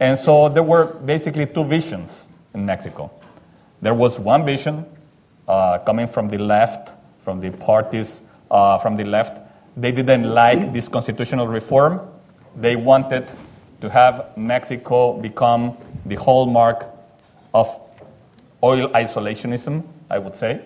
And 0.00 0.18
so 0.18 0.48
there 0.48 0.62
were 0.62 0.84
basically 0.84 1.46
two 1.46 1.64
visions 1.64 2.28
in 2.54 2.66
Mexico. 2.66 3.10
There 3.80 3.94
was 3.94 4.18
one 4.18 4.44
vision 4.44 4.84
uh, 5.48 5.78
coming 5.78 6.06
from 6.06 6.28
the 6.28 6.38
left, 6.38 6.90
from 7.22 7.40
the 7.40 7.50
parties 7.50 8.22
uh, 8.50 8.78
from 8.78 8.96
the 8.96 9.04
left. 9.04 9.40
They 9.76 9.92
didn't 9.92 10.24
like 10.24 10.72
this 10.72 10.88
constitutional 10.88 11.46
reform. 11.46 12.00
They 12.56 12.76
wanted 12.76 13.30
to 13.80 13.88
have 13.88 14.36
Mexico 14.36 15.14
become 15.14 15.76
the 16.04 16.16
hallmark 16.16 16.86
of 17.54 17.81
oil 18.62 18.88
isolationism, 18.88 19.82
I 20.10 20.18
would 20.18 20.36
say. 20.36 20.62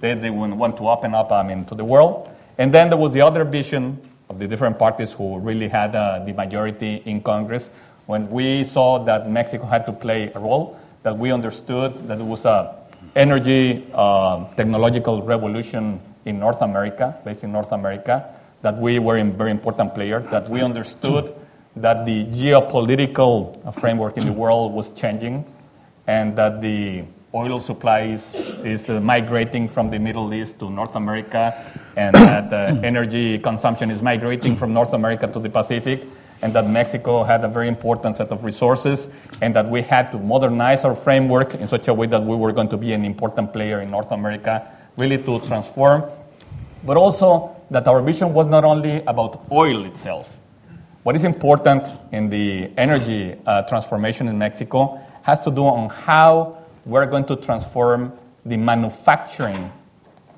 They, 0.00 0.14
they 0.14 0.30
want 0.30 0.76
to 0.76 0.88
open 0.88 1.14
up 1.14 1.32
I 1.32 1.42
mean, 1.42 1.64
to 1.66 1.74
the 1.74 1.84
world. 1.84 2.30
And 2.56 2.72
then 2.72 2.88
there 2.88 2.98
was 2.98 3.12
the 3.12 3.20
other 3.22 3.44
vision 3.44 4.00
of 4.28 4.38
the 4.38 4.46
different 4.46 4.78
parties 4.78 5.12
who 5.12 5.38
really 5.38 5.68
had 5.68 5.94
uh, 5.94 6.24
the 6.24 6.32
majority 6.32 7.02
in 7.04 7.22
Congress, 7.22 7.70
when 8.06 8.30
we 8.30 8.64
saw 8.64 8.98
that 9.04 9.30
Mexico 9.30 9.66
had 9.66 9.86
to 9.86 9.92
play 9.92 10.32
a 10.34 10.38
role, 10.38 10.78
that 11.02 11.16
we 11.16 11.32
understood 11.32 12.08
that 12.08 12.18
it 12.18 12.24
was 12.24 12.44
a 12.44 12.76
energy 13.16 13.86
uh, 13.94 14.44
technological 14.54 15.22
revolution 15.22 16.00
in 16.24 16.38
North 16.38 16.62
America, 16.62 17.18
based 17.24 17.44
in 17.44 17.52
North 17.52 17.72
America, 17.72 18.34
that 18.62 18.76
we 18.78 18.98
were 18.98 19.18
a 19.18 19.24
very 19.24 19.50
important 19.50 19.94
player, 19.94 20.20
that 20.20 20.48
we 20.48 20.60
understood 20.60 21.34
that 21.76 22.04
the 22.04 22.24
geopolitical 22.26 23.72
framework 23.74 24.16
in 24.16 24.26
the 24.26 24.32
world 24.32 24.72
was 24.72 24.90
changing, 24.92 25.44
and 26.06 26.36
that 26.36 26.60
the 26.60 27.04
oil 27.34 27.60
supply 27.60 28.02
is, 28.02 28.34
is 28.64 28.88
uh, 28.88 29.00
migrating 29.00 29.68
from 29.68 29.90
the 29.90 29.98
Middle 29.98 30.32
East 30.32 30.58
to 30.60 30.70
North 30.70 30.94
America, 30.96 31.54
and 31.96 32.14
that 32.14 32.52
uh, 32.52 32.80
energy 32.82 33.38
consumption 33.38 33.90
is 33.90 34.02
migrating 34.02 34.56
from 34.56 34.72
North 34.72 34.92
America 34.92 35.26
to 35.26 35.38
the 35.38 35.50
Pacific, 35.50 36.06
and 36.40 36.54
that 36.54 36.68
Mexico 36.68 37.24
had 37.24 37.44
a 37.44 37.48
very 37.48 37.68
important 37.68 38.16
set 38.16 38.28
of 38.28 38.44
resources, 38.44 39.08
and 39.40 39.54
that 39.54 39.68
we 39.68 39.82
had 39.82 40.10
to 40.12 40.18
modernize 40.18 40.84
our 40.84 40.94
framework 40.94 41.54
in 41.54 41.68
such 41.68 41.88
a 41.88 41.94
way 41.94 42.06
that 42.06 42.22
we 42.22 42.36
were 42.36 42.52
going 42.52 42.68
to 42.68 42.76
be 42.76 42.92
an 42.92 43.04
important 43.04 43.52
player 43.52 43.80
in 43.82 43.90
North 43.90 44.10
America, 44.10 44.66
really 44.96 45.18
to 45.18 45.40
transform, 45.40 46.04
but 46.84 46.96
also 46.96 47.54
that 47.70 47.86
our 47.86 48.00
vision 48.00 48.32
was 48.32 48.46
not 48.46 48.64
only 48.64 49.02
about 49.06 49.44
oil 49.52 49.84
itself. 49.84 50.40
What 51.02 51.14
is 51.14 51.24
important 51.24 51.88
in 52.12 52.28
the 52.28 52.70
energy 52.76 53.36
uh, 53.46 53.62
transformation 53.62 54.28
in 54.28 54.38
Mexico 54.38 55.00
has 55.22 55.40
to 55.40 55.50
do 55.50 55.66
on 55.66 55.90
how 55.90 56.57
we're 56.88 57.06
going 57.06 57.24
to 57.26 57.36
transform 57.36 58.12
the 58.44 58.56
manufacturing 58.56 59.70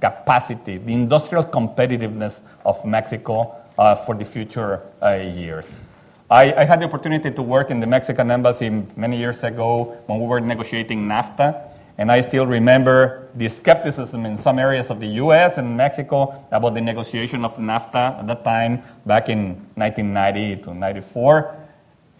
capacity, 0.00 0.78
the 0.78 0.92
industrial 0.92 1.44
competitiveness 1.44 2.42
of 2.66 2.84
Mexico 2.84 3.54
uh, 3.78 3.94
for 3.94 4.16
the 4.16 4.24
future 4.24 4.82
uh, 5.00 5.12
years. 5.14 5.80
I, 6.28 6.52
I, 6.52 6.64
had 6.64 6.80
the 6.80 6.86
opportunity 6.86 7.30
to 7.30 7.42
work 7.42 7.70
in 7.70 7.80
the 7.80 7.86
Mexican 7.86 8.30
embassy 8.30 8.68
many 8.96 9.16
years 9.16 9.42
ago 9.42 9.96
when 10.06 10.20
we 10.20 10.26
were 10.26 10.40
negotiating 10.40 11.06
NAFTA. 11.06 11.68
And 11.98 12.10
I 12.10 12.20
still 12.20 12.46
remember 12.46 13.28
the 13.34 13.48
skepticism 13.48 14.24
in 14.26 14.38
some 14.38 14.58
areas 14.58 14.90
of 14.90 15.00
the 15.00 15.08
US 15.24 15.58
and 15.58 15.76
Mexico 15.76 16.46
about 16.50 16.74
the 16.74 16.80
negotiation 16.80 17.44
of 17.44 17.56
NAFTA 17.56 18.20
at 18.20 18.26
that 18.26 18.44
time, 18.44 18.82
back 19.06 19.28
in 19.28 19.54
1990 19.74 20.62
to 20.62 20.74
94. 20.74 21.56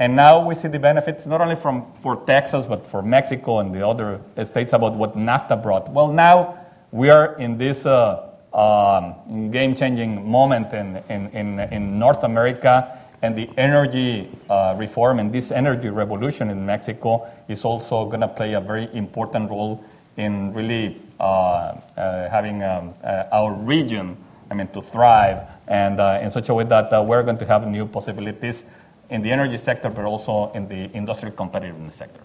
And 0.00 0.16
now 0.16 0.42
we 0.42 0.54
see 0.54 0.69
the 0.69 0.78
benefits 0.78 1.26
not 1.26 1.42
only 1.42 1.57
from, 1.57 1.85
for 2.00 2.25
Texas, 2.25 2.64
but 2.64 2.87
for 2.87 3.02
Mexico 3.02 3.59
and 3.59 3.73
the 3.75 3.87
other 3.87 4.19
states 4.45 4.73
about 4.73 4.95
what 4.95 5.14
NAFTA 5.14 5.62
brought. 5.62 5.90
Well, 5.90 6.11
now 6.11 6.59
we 6.90 7.11
are 7.11 7.37
in 7.38 7.59
this 7.59 7.85
uh, 7.85 8.30
um, 8.54 9.50
game 9.50 9.75
changing 9.75 10.26
moment 10.28 10.73
in, 10.73 10.97
in, 11.11 11.28
in, 11.33 11.61
in, 11.61 11.99
North 11.99 12.25
America, 12.25 12.99
and 13.21 13.37
the 13.37 13.50
energy 13.59 14.30
uh, 14.49 14.75
reform 14.78 15.19
and 15.19 15.30
this 15.30 15.52
energy 15.52 15.90
revolution 15.90 16.49
in 16.49 16.64
Mexico 16.64 17.28
is 17.49 17.66
also 17.66 18.07
going 18.07 18.23
to 18.23 18.28
play 18.28 18.54
a 18.54 18.61
very 18.61 18.88
important 18.95 19.50
role 19.50 19.85
in 20.16 20.50
really 20.54 20.99
uh, 21.21 21.76
uh 21.99 22.30
having 22.30 22.62
um, 22.62 22.95
uh, 23.04 23.25
our 23.33 23.52
region, 23.52 24.16
I 24.50 24.54
mean, 24.54 24.69
to 24.69 24.80
thrive, 24.80 25.47
and 25.69 26.00
uh, 26.00 26.21
in 26.23 26.30
such 26.30 26.49
a 26.49 26.54
way 26.54 26.64
that 26.64 26.90
we're 27.04 27.23
going 27.23 27.37
to 27.37 27.45
have 27.45 27.69
new 27.69 27.85
possibilities 27.85 28.64
in 29.11 29.23
the 29.23 29.31
energy 29.31 29.57
sector, 29.57 29.90
but 29.90 30.05
also 30.05 30.50
in 30.55 30.69
the 30.69 30.95
industrial 30.97 31.35
competitiveness 31.35 31.93
sector. 31.93 32.21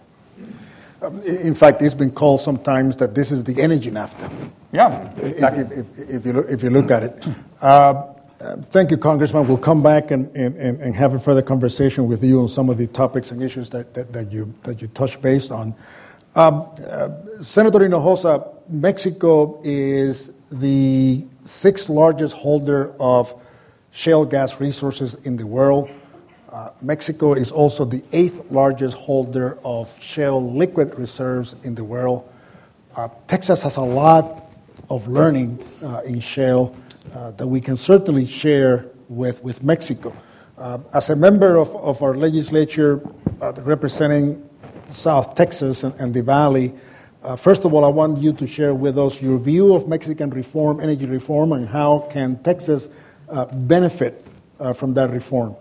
Um, 1.02 1.20
in 1.22 1.54
fact, 1.54 1.82
it's 1.82 1.94
been 1.94 2.10
called 2.10 2.40
sometimes 2.40 2.96
that 2.96 3.14
this 3.14 3.30
is 3.30 3.44
the 3.44 3.60
energy 3.60 3.90
NAFTA. 3.90 4.50
Yeah, 4.72 5.10
exactly. 5.18 5.64
if, 5.64 5.98
if, 5.98 6.10
if, 6.10 6.26
you, 6.26 6.32
look, 6.32 6.46
if 6.48 6.62
you 6.62 6.70
look 6.70 6.90
at 6.90 7.02
it. 7.02 7.24
Uh, 7.60 8.14
thank 8.62 8.90
you, 8.90 8.96
Congressman. 8.96 9.46
We'll 9.46 9.58
come 9.58 9.82
back 9.82 10.10
and, 10.10 10.28
and, 10.34 10.56
and 10.56 10.94
have 10.96 11.14
a 11.14 11.18
further 11.18 11.42
conversation 11.42 12.06
with 12.06 12.24
you 12.24 12.40
on 12.40 12.48
some 12.48 12.70
of 12.70 12.78
the 12.78 12.86
topics 12.86 13.30
and 13.30 13.42
issues 13.42 13.68
that, 13.70 13.92
that, 13.94 14.12
that 14.12 14.32
you, 14.32 14.54
that 14.62 14.80
you 14.80 14.88
touched 14.88 15.20
based 15.20 15.50
on. 15.50 15.74
Um, 16.34 16.68
uh, 16.86 17.10
Senator 17.42 17.78
Hinojosa, 17.78 18.68
Mexico 18.68 19.60
is 19.64 20.32
the 20.50 21.26
sixth 21.42 21.88
largest 21.88 22.34
holder 22.34 22.94
of 23.00 23.34
shale 23.90 24.24
gas 24.24 24.60
resources 24.60 25.14
in 25.26 25.36
the 25.36 25.46
world. 25.46 25.90
Uh, 26.52 26.70
Mexico 26.80 27.34
is 27.34 27.50
also 27.50 27.84
the 27.84 28.02
eighth 28.12 28.52
largest 28.52 28.96
holder 28.96 29.58
of 29.64 29.92
shale 30.00 30.40
liquid 30.40 30.96
reserves 30.96 31.56
in 31.64 31.74
the 31.74 31.82
world. 31.82 32.28
Uh, 32.96 33.08
Texas 33.26 33.62
has 33.62 33.76
a 33.76 33.82
lot 33.82 34.48
of 34.88 35.08
learning 35.08 35.58
uh, 35.82 36.02
in 36.06 36.20
shale 36.20 36.74
uh, 37.14 37.32
that 37.32 37.46
we 37.46 37.60
can 37.60 37.76
certainly 37.76 38.24
share 38.24 38.86
with, 39.08 39.42
with 39.42 39.62
Mexico. 39.64 40.16
Uh, 40.56 40.78
as 40.94 41.10
a 41.10 41.16
member 41.16 41.56
of, 41.56 41.74
of 41.76 42.00
our 42.00 42.14
legislature 42.14 43.00
representing 43.58 44.48
South 44.86 45.34
Texas 45.34 45.82
and, 45.82 45.94
and 46.00 46.14
the 46.14 46.22
Valley, 46.22 46.72
first 47.36 47.64
of 47.64 47.74
all, 47.74 47.84
I 47.84 47.88
want 47.88 48.18
you 48.18 48.32
to 48.32 48.46
share 48.46 48.72
with 48.72 48.96
us 48.96 49.20
your 49.20 49.36
view 49.36 49.74
of 49.74 49.88
Mexican 49.88 50.30
reform, 50.30 50.80
energy 50.80 51.06
reform, 51.06 51.52
and 51.52 51.68
how 51.68 52.08
can 52.10 52.40
Texas 52.42 52.88
benefit 53.52 54.24
from 54.74 54.94
that 54.94 55.10
reform. 55.10 55.56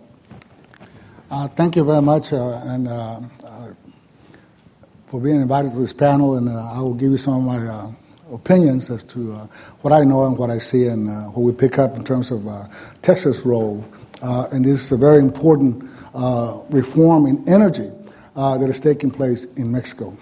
Uh, 1.36 1.50
thank 1.50 1.76
you 1.76 1.84
very 1.84 2.02
much, 2.02 2.32
uh, 2.32 2.62
and 2.64 2.88
uh, 2.88 3.20
uh 3.44 3.68
for 5.08 5.20
being 5.20 5.42
invited 5.42 5.70
to 5.74 5.78
this 5.80 5.92
panel. 5.92 6.38
And 6.38 6.48
uh, 6.48 6.72
I 6.72 6.80
will 6.80 6.94
give 6.94 7.12
you 7.12 7.18
some 7.18 7.34
of 7.34 7.44
my 7.44 7.68
uh, 7.68 7.92
opinions 8.34 8.90
as 8.90 9.04
to 9.04 9.34
what 9.82 9.92
I 9.92 10.06
know 10.06 10.28
and 10.28 10.38
what 10.38 10.50
I 10.50 10.60
see, 10.60 10.86
and 10.86 11.10
what 11.34 11.40
we 11.40 11.52
pick 11.52 11.78
up 11.78 11.98
in 11.98 12.06
terms 12.06 12.32
of 12.32 12.48
Texas' 13.02 13.40
role. 13.42 13.84
and 14.22 14.64
this 14.64 14.86
is 14.86 14.92
a 14.94 14.98
very 14.98 15.20
important 15.20 15.84
reform 16.70 17.26
in 17.26 17.44
energy 17.50 17.92
that 18.36 18.70
is 18.70 18.80
taking 18.80 19.12
place 19.12 19.44
in 19.58 19.70
Mexico. 19.70 20.18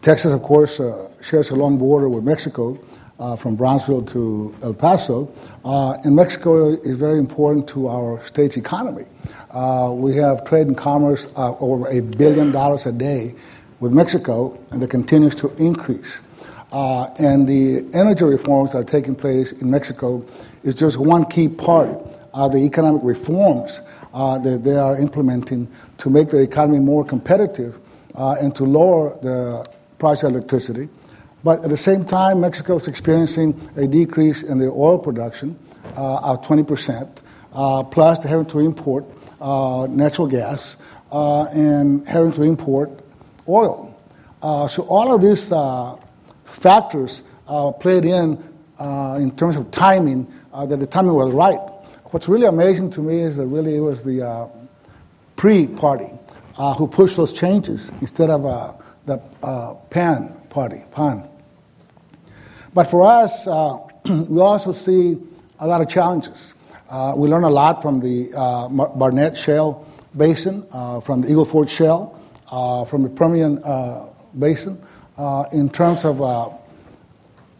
Texas, 0.00 0.32
of 0.32 0.42
course, 0.42 0.80
shares 1.22 1.50
a 1.50 1.54
long 1.54 1.78
border 1.78 2.08
with 2.08 2.24
Mexico. 2.24 2.76
Uh, 3.20 3.36
from 3.36 3.54
Brownsville 3.54 4.02
to 4.02 4.52
El 4.62 4.72
Paso. 4.74 5.32
Uh, 5.64 5.92
and 6.02 6.16
Mexico 6.16 6.70
is 6.70 6.96
very 6.96 7.18
important 7.18 7.68
to 7.68 7.86
our 7.86 8.24
state's 8.26 8.56
economy. 8.56 9.04
Uh, 9.50 9.90
we 9.92 10.16
have 10.16 10.44
trade 10.44 10.66
and 10.66 10.76
commerce 10.76 11.26
uh, 11.36 11.54
over 11.60 11.86
a 11.88 12.00
billion 12.00 12.50
dollars 12.50 12.86
a 12.86 12.90
day 12.90 13.34
with 13.80 13.92
Mexico, 13.92 14.58
and 14.70 14.82
that 14.82 14.88
continues 14.88 15.34
to 15.34 15.52
increase. 15.56 16.20
Uh, 16.72 17.04
and 17.18 17.46
the 17.46 17.86
energy 17.92 18.24
reforms 18.24 18.72
that 18.72 18.78
are 18.78 18.84
taking 18.84 19.14
place 19.14 19.52
in 19.52 19.70
Mexico 19.70 20.24
is 20.64 20.74
just 20.74 20.96
one 20.96 21.26
key 21.26 21.48
part 21.48 21.90
of 22.32 22.50
the 22.50 22.58
economic 22.64 23.02
reforms 23.04 23.82
that 24.12 24.62
they 24.64 24.74
are 24.74 24.96
implementing 24.96 25.68
to 25.98 26.08
make 26.08 26.30
their 26.30 26.40
economy 26.40 26.78
more 26.80 27.04
competitive 27.04 27.78
and 28.16 28.56
to 28.56 28.64
lower 28.64 29.16
the 29.22 29.64
price 29.98 30.22
of 30.22 30.32
electricity. 30.32 30.88
But 31.44 31.64
at 31.64 31.70
the 31.70 31.76
same 31.76 32.04
time, 32.04 32.40
Mexico 32.40 32.78
is 32.78 32.86
experiencing 32.86 33.70
a 33.76 33.86
decrease 33.86 34.42
in 34.42 34.58
their 34.58 34.70
oil 34.70 34.98
production 34.98 35.58
uh, 35.96 36.16
of 36.18 36.42
20%, 36.42 37.90
plus 37.90 38.18
they're 38.20 38.30
having 38.30 38.46
to 38.46 38.60
import 38.60 39.04
uh, 39.40 39.88
natural 39.90 40.28
gas, 40.28 40.76
uh, 41.10 41.44
and 41.46 42.06
having 42.06 42.30
to 42.30 42.42
import 42.42 42.90
oil. 43.48 43.92
Uh, 44.40 44.68
so 44.68 44.82
all 44.84 45.12
of 45.12 45.20
these 45.20 45.50
uh, 45.50 45.96
factors 46.44 47.22
uh, 47.48 47.72
played 47.72 48.04
in 48.04 48.42
in 49.18 49.30
terms 49.36 49.56
of 49.56 49.70
timing, 49.70 50.26
that 50.52 50.78
the 50.80 50.86
timing 50.86 51.14
was 51.14 51.32
right. 51.32 51.58
What's 52.10 52.28
really 52.28 52.46
amazing 52.46 52.90
to 52.90 53.00
me 53.00 53.20
is 53.20 53.36
that 53.36 53.46
really 53.46 53.76
it 53.76 53.80
was 53.80 54.02
the 54.02 54.48
PRI-party 55.36 56.10
who 56.76 56.86
pushed 56.88 57.16
those 57.16 57.32
changes 57.32 57.90
instead 58.00 58.30
of 58.30 58.42
the 59.06 59.18
PAN 59.90 60.28
party, 60.50 60.82
PAN. 60.92 61.28
But 62.74 62.90
for 62.90 63.02
us, 63.02 63.46
we 64.04 64.40
also 64.40 64.72
see 64.72 65.18
a 65.58 65.66
lot 65.66 65.80
of 65.80 65.88
challenges. 65.88 66.54
Uh, 66.88 67.14
we 67.16 67.28
learn 67.28 67.44
a 67.44 67.50
lot 67.50 67.82
from 67.82 68.00
the 68.00 68.32
uh, 68.34 68.68
Barnett 68.68 69.36
Shale 69.36 69.86
Basin, 70.16 70.66
uh, 70.72 71.00
from 71.00 71.22
the 71.22 71.30
Eagle 71.30 71.44
Ford 71.44 71.68
Shale, 71.70 72.18
uh, 72.50 72.84
from 72.84 73.02
the 73.02 73.08
Permian 73.08 73.62
uh, 73.64 74.06
Basin, 74.38 74.80
uh, 75.16 75.44
in 75.52 75.70
terms 75.70 76.04
of 76.04 76.18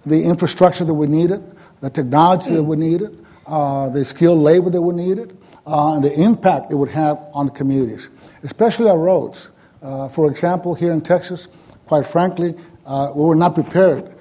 the 0.02 0.22
infrastructure 0.24 0.84
that 0.84 0.94
we 0.94 1.06
needed, 1.06 1.42
the 1.80 1.90
technology 1.90 2.54
that 2.54 2.62
we 2.62 2.76
needed, 2.76 3.24
the 3.46 4.04
skilled 4.04 4.40
labor 4.40 4.70
that 4.70 4.82
we 4.82 4.94
needed, 4.94 5.36
and 5.66 6.04
the 6.04 6.12
impact 6.20 6.72
it 6.72 6.74
would 6.74 6.90
have 6.90 7.18
on 7.32 7.46
the 7.46 7.52
communities, 7.52 8.08
especially 8.42 8.88
our 8.88 8.98
roads. 8.98 9.48
for 9.80 10.30
example, 10.30 10.74
here 10.74 10.92
in 10.92 11.00
Texas, 11.00 11.48
quite 11.86 12.06
frankly, 12.06 12.52
we 12.52 13.22
were 13.22 13.36
not 13.36 13.54
prepared 13.54 14.12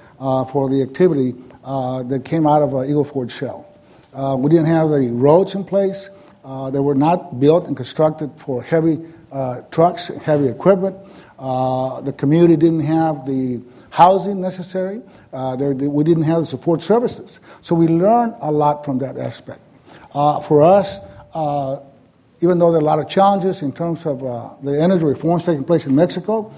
for 0.52 0.70
the 0.70 0.82
activity 0.82 1.34
that 1.64 2.22
came 2.24 2.46
out 2.46 2.62
of 2.62 2.70
Eagle 2.88 3.06
Ford 3.06 3.32
Shale. 3.32 3.68
Uh, 4.14 4.36
we 4.38 4.50
didn't 4.50 4.66
have 4.66 4.90
the 4.90 5.10
roads 5.12 5.56
in 5.56 5.64
place. 5.64 6.10
Uh, 6.44 6.70
they 6.70 6.80
were 6.80 6.96
not 6.96 7.40
built 7.40 7.68
and 7.68 7.78
constructed 7.78 8.30
for 8.38 8.62
heavy 8.62 9.00
uh, 9.32 9.62
trucks, 9.72 10.08
heavy 10.08 10.48
equipment. 10.48 10.98
Uh, 11.40 12.02
the 12.02 12.12
community 12.14 12.58
didn't 12.58 12.82
have 12.82 13.26
the 13.26 13.62
housing 13.90 14.42
necessary. 14.42 15.02
Uh, 15.32 15.56
we 15.58 16.04
didn't 16.04 16.24
have 16.24 16.42
the 16.42 16.46
support 16.46 16.82
services. 16.82 17.40
So 17.62 17.74
we 17.76 17.88
learned 17.88 18.36
a 18.42 18.52
lot 18.52 18.84
from 18.84 19.00
that 19.00 19.18
aspect. 19.18 19.62
Uh, 20.14 20.40
for 20.42 20.62
us, 20.62 21.00
uh, 21.34 21.80
even 22.42 22.60
though 22.60 22.72
there 22.72 22.80
are 22.80 22.84
a 22.84 22.86
lot 22.86 23.00
of 23.00 23.08
challenges 23.08 23.62
in 23.62 23.72
terms 23.72 24.06
of 24.06 24.24
uh, 24.24 24.50
the 24.62 24.82
energy 24.82 25.06
reforms 25.06 25.46
taking 25.46 25.64
place 25.64 25.86
in 25.86 25.96
Mexico, 25.96 26.54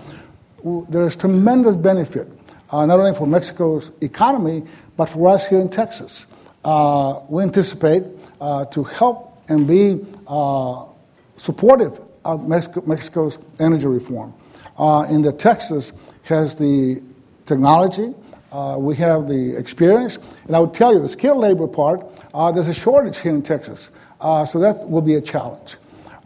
there's 0.90 1.16
tremendous 1.16 1.76
benefit, 1.76 2.28
uh, 2.74 2.86
not 2.86 3.00
only 3.00 3.16
for 3.16 3.28
Mexico's 3.28 3.92
economy, 4.02 4.64
but 4.98 5.06
for 5.06 5.30
us 5.30 5.48
here 5.48 5.60
in 5.60 5.70
Texas. 5.70 6.26
Uh, 6.66 7.22
we 7.30 7.44
anticipate 7.44 8.04
uh, 8.42 8.66
to 8.66 8.84
help 8.84 9.38
and 9.48 9.68
be 9.68 10.00
supportive 11.38 12.00
of 12.26 12.48
Mexico, 12.48 12.84
Mexico's 12.86 13.38
energy 13.60 13.88
reform. 13.88 14.34
in 15.10 15.22
the 15.22 15.32
Texas 15.32 15.92
has 16.24 16.56
the 16.56 17.02
technology, 17.46 18.14
uh, 18.54 18.76
we 18.78 18.96
have 18.96 19.28
the 19.28 19.56
experience, 19.58 20.20
and 20.48 20.56
I 20.56 20.60
would 20.60 20.74
tell 20.74 20.94
you 20.94 21.00
the 21.00 21.10
skilled 21.10 21.40
labor 21.40 21.68
part, 21.68 22.06
uh, 22.34 22.52
there's 22.52 22.68
a 22.68 22.74
shortage 22.74 23.18
here 23.20 23.34
in 23.34 23.42
Texas. 23.42 23.90
Uh, 24.22 24.46
so 24.46 24.60
that 24.60 24.88
will 24.88 25.02
be 25.02 25.16
a 25.16 25.22
challenge. 25.22 25.76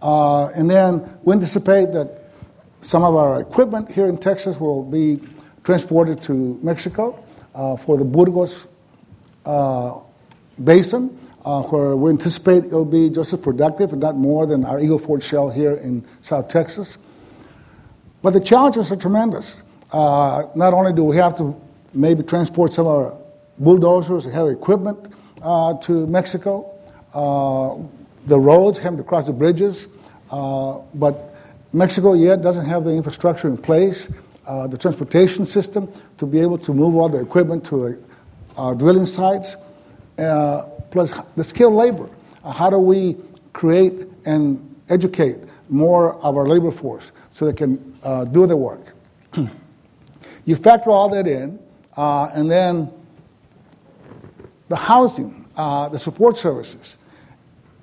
Uh, 0.01 0.47
and 0.49 0.69
then 0.69 1.17
we 1.23 1.33
anticipate 1.33 1.93
that 1.93 2.31
some 2.81 3.03
of 3.03 3.15
our 3.15 3.41
equipment 3.41 3.89
here 3.91 4.07
in 4.07 4.17
Texas 4.17 4.59
will 4.59 4.83
be 4.83 5.19
transported 5.67 6.21
to 6.21 6.57
Mexico 6.63 7.21
uh, 7.53 7.75
for 7.75 7.97
the 7.97 8.05
Burgos 8.05 8.67
uh, 9.45 9.99
Basin, 10.63 11.09
where 11.43 11.93
we 11.93 12.09
anticipate 12.09 12.63
it'll 12.63 12.85
be 12.85 13.09
just 13.09 13.33
as 13.33 13.39
productive, 13.41 13.91
and 13.91 13.99
not 13.99 14.15
more, 14.15 14.45
than 14.47 14.63
our 14.63 14.79
Eagle 14.79 14.97
Ford 14.97 15.21
Shale 15.21 15.49
here 15.49 15.73
in 15.73 16.05
South 16.21 16.47
Texas. 16.47 16.97
But 18.21 18.31
the 18.31 18.39
challenges 18.39 18.93
are 18.93 18.95
tremendous. 18.95 19.61
not 19.91 20.73
only 20.73 20.93
do 20.93 21.03
we 21.03 21.17
have 21.17 21.37
to 21.39 21.53
maybe 21.93 22.23
transport 22.23 22.71
some 22.71 22.87
of 22.87 22.95
our 22.95 23.17
bulldozers 23.59 24.23
and 24.23 24.33
heavy 24.33 24.51
equipment 24.51 25.13
uh, 25.41 25.73
to 25.79 26.07
Mexico. 26.07 26.71
Uh, 27.13 27.75
the 28.25 28.39
roads, 28.39 28.77
having 28.79 28.95
to 28.95 29.03
cross 29.03 29.27
the 29.27 29.33
bridges. 29.33 29.87
Uh, 30.31 30.77
but 30.93 31.35
Mexico 31.73 32.13
yet 32.13 32.41
doesn't 32.41 32.65
have 32.65 32.85
the 32.85 32.91
infrastructure 32.91 33.49
in 33.49 33.57
place, 33.57 34.07
uh, 34.47 34.65
the 34.67 34.77
transportation 34.77 35.45
system 35.45 35.91
to 36.17 36.25
be 36.25 36.39
able 36.39 36.57
to 36.57 36.73
move 36.73 36.95
all 36.95 37.09
the 37.09 37.19
equipment 37.19 37.65
to 37.65 37.89
the 37.89 38.03
uh, 38.57 38.73
drilling 38.73 39.05
sites, 39.05 39.55
uh, 40.17 40.63
plus 40.89 41.19
the 41.35 41.43
skilled 41.43 41.73
labor. 41.73 42.09
how 42.53 42.69
do 42.69 42.77
we 42.77 43.15
create 43.53 44.07
and 44.25 44.75
educate 44.89 45.37
more 45.69 46.15
of 46.23 46.37
our 46.37 46.47
labor 46.47 46.71
force 46.71 47.11
so 47.33 47.45
they 47.45 47.53
can 47.53 47.75
do 48.31 48.47
the 48.47 48.55
work? 48.55 48.95
you 50.45 50.55
factor 50.55 50.89
all 50.89 51.09
that 51.09 51.27
in, 51.27 51.59
uh, 51.97 52.29
and 52.33 52.49
then 52.49 52.89
the 54.69 54.75
housing, 54.75 55.45
uh, 55.55 55.89
the 55.89 55.99
support 55.99 56.37
services. 56.37 56.95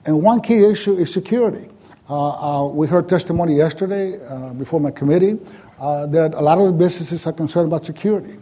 And 0.06 0.22
one 0.22 0.40
key 0.40 0.64
issue 0.64 0.96
is 0.96 1.12
security. 1.12 1.68
Uh, 2.08 2.14
uh 2.14 2.68
we 2.68 2.86
heard 2.86 3.08
testimony 3.08 3.56
yesterday 3.56 4.18
uh, 4.26 4.52
before 4.52 4.78
my 4.78 4.90
committee 4.90 5.38
uh, 5.80 6.06
that 6.06 6.34
a 6.34 6.40
lot 6.40 6.58
of 6.58 6.66
the 6.66 6.72
businesses 6.72 7.26
are 7.26 7.32
concerned 7.32 7.66
about 7.66 7.84
security. 7.84 8.36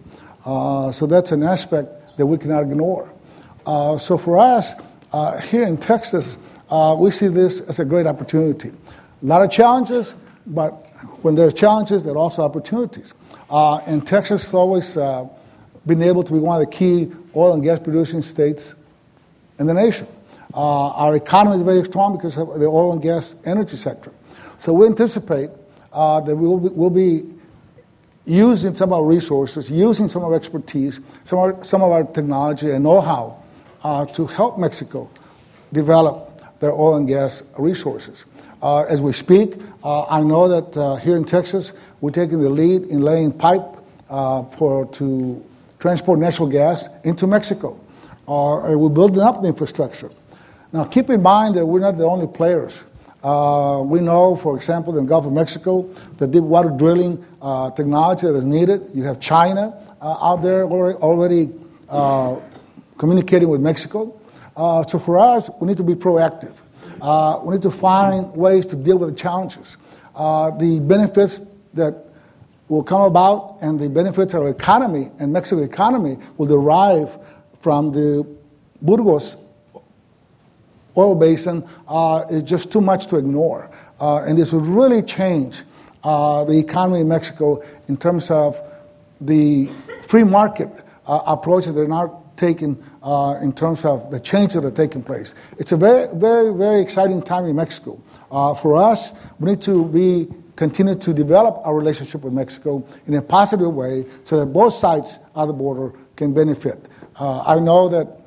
Uh, 0.45 0.91
so 0.93 1.07
that's 1.07 1.33
an 1.33 1.43
aspect 1.43 2.17
that 2.17 2.27
we 2.27 2.37
cannot 2.39 2.63
ignore. 2.63 3.13
Uh, 3.65 3.97
so 3.97 4.19
for 4.19 4.39
us, 4.39 4.75
uh, 5.13 5.39
here 5.41 5.65
in 5.65 5.77
Texas, 5.77 6.37
we 6.99 7.11
see 7.11 7.29
this 7.29 7.61
as 7.63 7.79
a 7.79 7.85
great 7.85 8.07
opportunity. 8.07 8.69
A 8.69 9.27
lot 9.27 9.43
of 9.43 9.51
challenges, 9.51 10.15
but 10.47 10.73
when 11.23 11.35
there 11.35 11.47
are 11.47 11.53
challenges, 11.53 12.03
there 12.03 12.15
are 12.15 12.19
also 12.19 12.43
opportunities. 12.43 13.13
and 13.51 14.07
Texas 14.07 14.45
has 14.45 14.55
always 14.55 14.95
been 15.87 16.03
able 16.03 16.25
to 16.25 16.33
be 16.33 16.39
one 16.39 16.61
of 16.61 16.69
the 16.69 16.77
key 16.77 17.13
oil 17.37 17.55
and 17.55 17.63
gas 17.63 17.79
producing 17.79 18.23
states 18.23 18.75
in 19.59 19.67
the 19.67 19.75
nation. 19.75 20.07
Uh, 20.55 20.91
our 20.91 21.17
economy 21.17 21.57
is 21.57 21.63
very 21.63 21.85
strong 21.85 22.17
because 22.17 22.37
of 22.37 22.61
the 22.61 22.67
oil 22.67 22.93
and 22.93 23.01
gas 23.01 23.35
energy 23.45 23.77
sector. 23.77 24.13
So 24.61 24.73
we 24.73 24.87
anticipate 24.87 25.51
uh, 25.93 26.21
that 26.21 26.35
we 26.35 26.47
will 26.47 26.59
be, 26.59 26.69
we'll 26.69 26.91
be, 26.91 27.35
using 28.25 28.73
some 28.75 28.93
of 28.93 29.01
our 29.01 29.05
resources, 29.05 29.69
using 29.69 30.09
some 30.09 30.23
of 30.23 30.29
our 30.31 30.37
expertise, 30.37 31.01
some 31.25 31.39
of 31.41 31.45
our, 31.45 31.65
some 31.65 31.83
of 31.83 31.91
our 31.91 32.05
technology 32.05 32.71
and 32.71 32.85
know-how 32.85 33.43
uh, 33.83 34.07
to 34.07 34.27
help 34.27 34.59
Mexico 34.59 35.11
develop 35.73 36.61
their 36.61 36.73
oil 36.73 36.95
and 36.95 37.09
gas 37.09 37.43
resources. 37.59 38.25
Uh, 38.63 38.85
as 38.85 39.01
we 39.01 39.13
speak, 39.13 39.55
uh, 39.83 40.05
I 40.05 40.23
know 40.23 40.47
that 40.47 40.77
uh, 40.77 40.95
here 40.97 41.17
in 41.17 41.25
Texas, 41.25 41.73
we're 42.01 42.13
taking 42.13 42.41
the 42.41 42.49
lead 42.49 42.85
in 42.85 43.03
laying 43.03 43.33
pipe 43.33 43.63
for 44.09 44.87
to 44.93 45.45
transport 45.81 46.21
natural 46.21 46.49
gas 46.49 46.89
into 47.03 47.27
Mexico. 47.27 47.81
Or 48.27 48.79
we're 48.79 48.89
building 48.89 49.21
up 49.21 49.43
the 49.43 49.49
infrastructure. 49.49 50.11
Now, 50.73 50.85
keep 50.85 51.11
in 51.11 51.23
mind 51.23 51.57
that 51.57 51.67
we're 51.67 51.81
not 51.81 51.99
the 51.99 52.05
only 52.05 52.29
players. 52.29 52.81
Uh, 53.23 53.83
we 53.85 54.01
know, 54.01 54.35
for 54.35 54.57
example, 54.57 54.97
in 54.99 55.05
the 55.05 55.09
Gulf 55.09 55.27
of 55.27 55.33
Mexico, 55.33 55.89
the 56.19 56.27
deep 56.27 56.43
water 56.43 56.71
drilling 56.71 57.25
uh, 57.41 57.71
technology 57.71 58.27
that 58.27 58.35
is 58.35 58.45
needed. 58.45 58.91
You 58.95 59.05
have 59.05 59.21
China 59.21 59.75
uh, 60.01 60.19
out 60.21 60.43
there 60.43 60.65
already, 60.65 60.99
already 60.99 61.51
uh, 61.89 62.37
communicating 62.99 63.49
with 63.49 63.61
Mexico. 63.61 64.19
Uh, 64.57 64.83
so 64.83 64.99
for 64.99 65.19
us, 65.19 65.49
we 65.61 65.69
need 65.69 65.77
to 65.77 65.85
be 65.85 65.95
proactive. 65.95 66.55
Uh, 67.01 67.39
we 67.45 67.55
need 67.55 67.63
to 67.63 67.71
find 67.71 68.35
ways 68.37 68.67
to 68.67 68.77
deal 68.77 68.99
with 68.99 69.11
the 69.11 69.17
challenges. 69.17 69.77
the 70.15 70.81
benefits 70.83 71.43
that 71.75 72.07
will 72.69 72.83
come 72.83 73.03
about 73.03 73.59
and 73.61 73.79
the 73.79 73.89
benefits 73.89 74.35
of 74.35 74.43
our 74.43 74.49
economy 74.49 75.11
and 75.21 75.33
Mexico 75.33 75.63
economy 75.63 76.19
will 76.39 76.47
derive 76.47 77.17
from 77.61 77.93
the 77.93 78.27
Burgos 78.81 79.37
oil 80.97 81.15
basin 81.15 81.65
uh, 81.89 82.25
is 82.31 82.43
just 82.43 82.73
too 82.73 82.81
much 82.81 83.07
to 83.09 83.17
ignore. 83.17 83.71
Uh, 84.01 84.25
and 84.25 84.37
this 84.37 84.53
would 84.53 84.67
really 84.67 85.03
change 85.03 85.63
uh, 86.05 86.45
the 86.45 86.59
economy 86.59 87.01
in 87.01 87.09
Mexico 87.09 87.63
in 87.89 87.97
terms 87.97 88.31
of 88.31 88.61
the 89.21 89.69
free 90.03 90.25
market 90.25 90.69
approach 91.07 91.67
that 91.67 91.73
they're 91.73 91.89
now 91.89 92.23
taking 92.37 92.83
uh, 93.03 93.39
in 93.41 93.53
terms 93.53 93.85
of 93.85 94.11
the 94.11 94.19
changes 94.19 94.55
that 94.55 94.65
are 94.65 94.71
taking 94.71 95.03
place. 95.03 95.35
It's 95.59 95.73
a 95.73 95.77
very, 95.77 96.09
very, 96.17 96.53
very 96.53 96.81
exciting 96.81 97.23
time 97.23 97.45
in 97.45 97.57
Mexico. 97.57 98.01
Uh, 98.31 98.55
for 98.55 98.77
us, 98.77 99.13
we 99.39 99.53
need 99.53 99.63
to 99.63 99.85
be 99.87 100.29
continue 100.57 100.95
to 100.95 101.13
develop 101.15 101.61
our 101.65 101.75
relationship 101.75 102.23
with 102.23 102.33
Mexico 102.33 102.85
in 103.07 103.15
a 103.15 103.23
positive 103.23 103.73
way 103.73 104.05
so 104.25 104.39
that 104.41 104.47
both 104.47 104.75
sides 104.75 105.19
of 105.35 105.49
the 105.49 105.55
border 105.55 105.93
can 106.17 106.35
benefit. 106.35 106.79
Uh, 107.17 107.41
I 107.41 107.59
know 107.59 107.89
that 107.89 108.22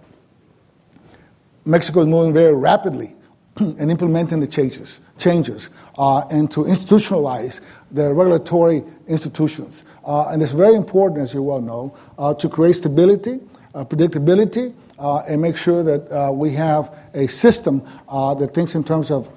Mexico 1.65 2.01
is 2.01 2.08
moving 2.08 2.34
very 2.34 2.54
rapidly 2.54 3.15
in 3.60 3.89
implementing 3.89 4.39
the 4.39 4.47
changes, 4.47 4.99
changes 5.17 5.71
uh, 5.97 6.19
and 6.30 6.51
to 6.51 6.65
institutionalize 6.65 7.60
the 7.91 8.13
regulatory 8.13 8.84
institutions. 9.08 9.84
Uh, 10.06 10.28
and 10.28 10.43
it's 10.43 10.51
very 10.51 10.75
important, 10.75 11.21
as 11.21 11.34
you 11.34 11.41
well 11.41 11.62
know, 11.62 11.97
uh, 12.19 12.34
to 12.36 12.47
create 12.47 12.75
stability, 12.75 13.39
uh, 13.73 13.84
predictability, 13.84 14.73
uh, 14.99 15.17
and 15.19 15.41
make 15.41 15.58
sure 15.58 15.84
that 15.84 16.34
we 16.34 16.51
have 16.51 16.95
a 17.13 17.28
system 17.28 17.82
that 18.10 18.51
thinks 18.54 18.75
in 18.75 18.84
terms 18.84 19.12
of 19.12 19.30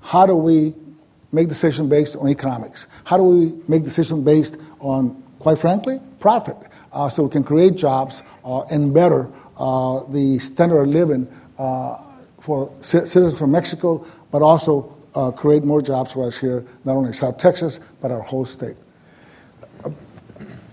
how 0.00 0.26
do 0.26 0.34
we 0.34 0.74
make 1.32 1.48
decisions 1.48 1.88
based 1.88 2.16
on 2.16 2.28
economics? 2.28 2.86
How 3.04 3.16
do 3.16 3.22
we 3.22 3.54
make 3.68 3.84
decisions 3.84 4.24
based 4.24 4.56
on, 4.80 5.22
quite 5.38 5.58
frankly, 5.58 6.00
profit? 6.18 6.56
Uh, 6.92 7.08
so 7.08 7.22
we 7.24 7.30
can 7.30 7.44
create 7.44 7.76
jobs 7.76 8.22
uh, 8.44 8.62
and 8.62 8.92
better 8.92 9.30
uh, 9.58 10.04
the 10.08 10.38
standard 10.38 10.80
of 10.80 10.88
living 10.88 11.26
uh, 11.26 11.37
for 11.58 12.72
citizens 12.82 13.38
from 13.38 13.50
Mexico, 13.50 14.06
but 14.30 14.42
also 14.42 14.96
uh, 15.14 15.30
create 15.30 15.64
more 15.64 15.82
jobs 15.82 16.12
for 16.12 16.26
us 16.26 16.36
here, 16.36 16.64
not 16.84 16.96
only 16.96 17.12
South 17.12 17.38
Texas, 17.38 17.80
but 18.00 18.10
our 18.10 18.20
whole 18.20 18.44
state. 18.44 18.76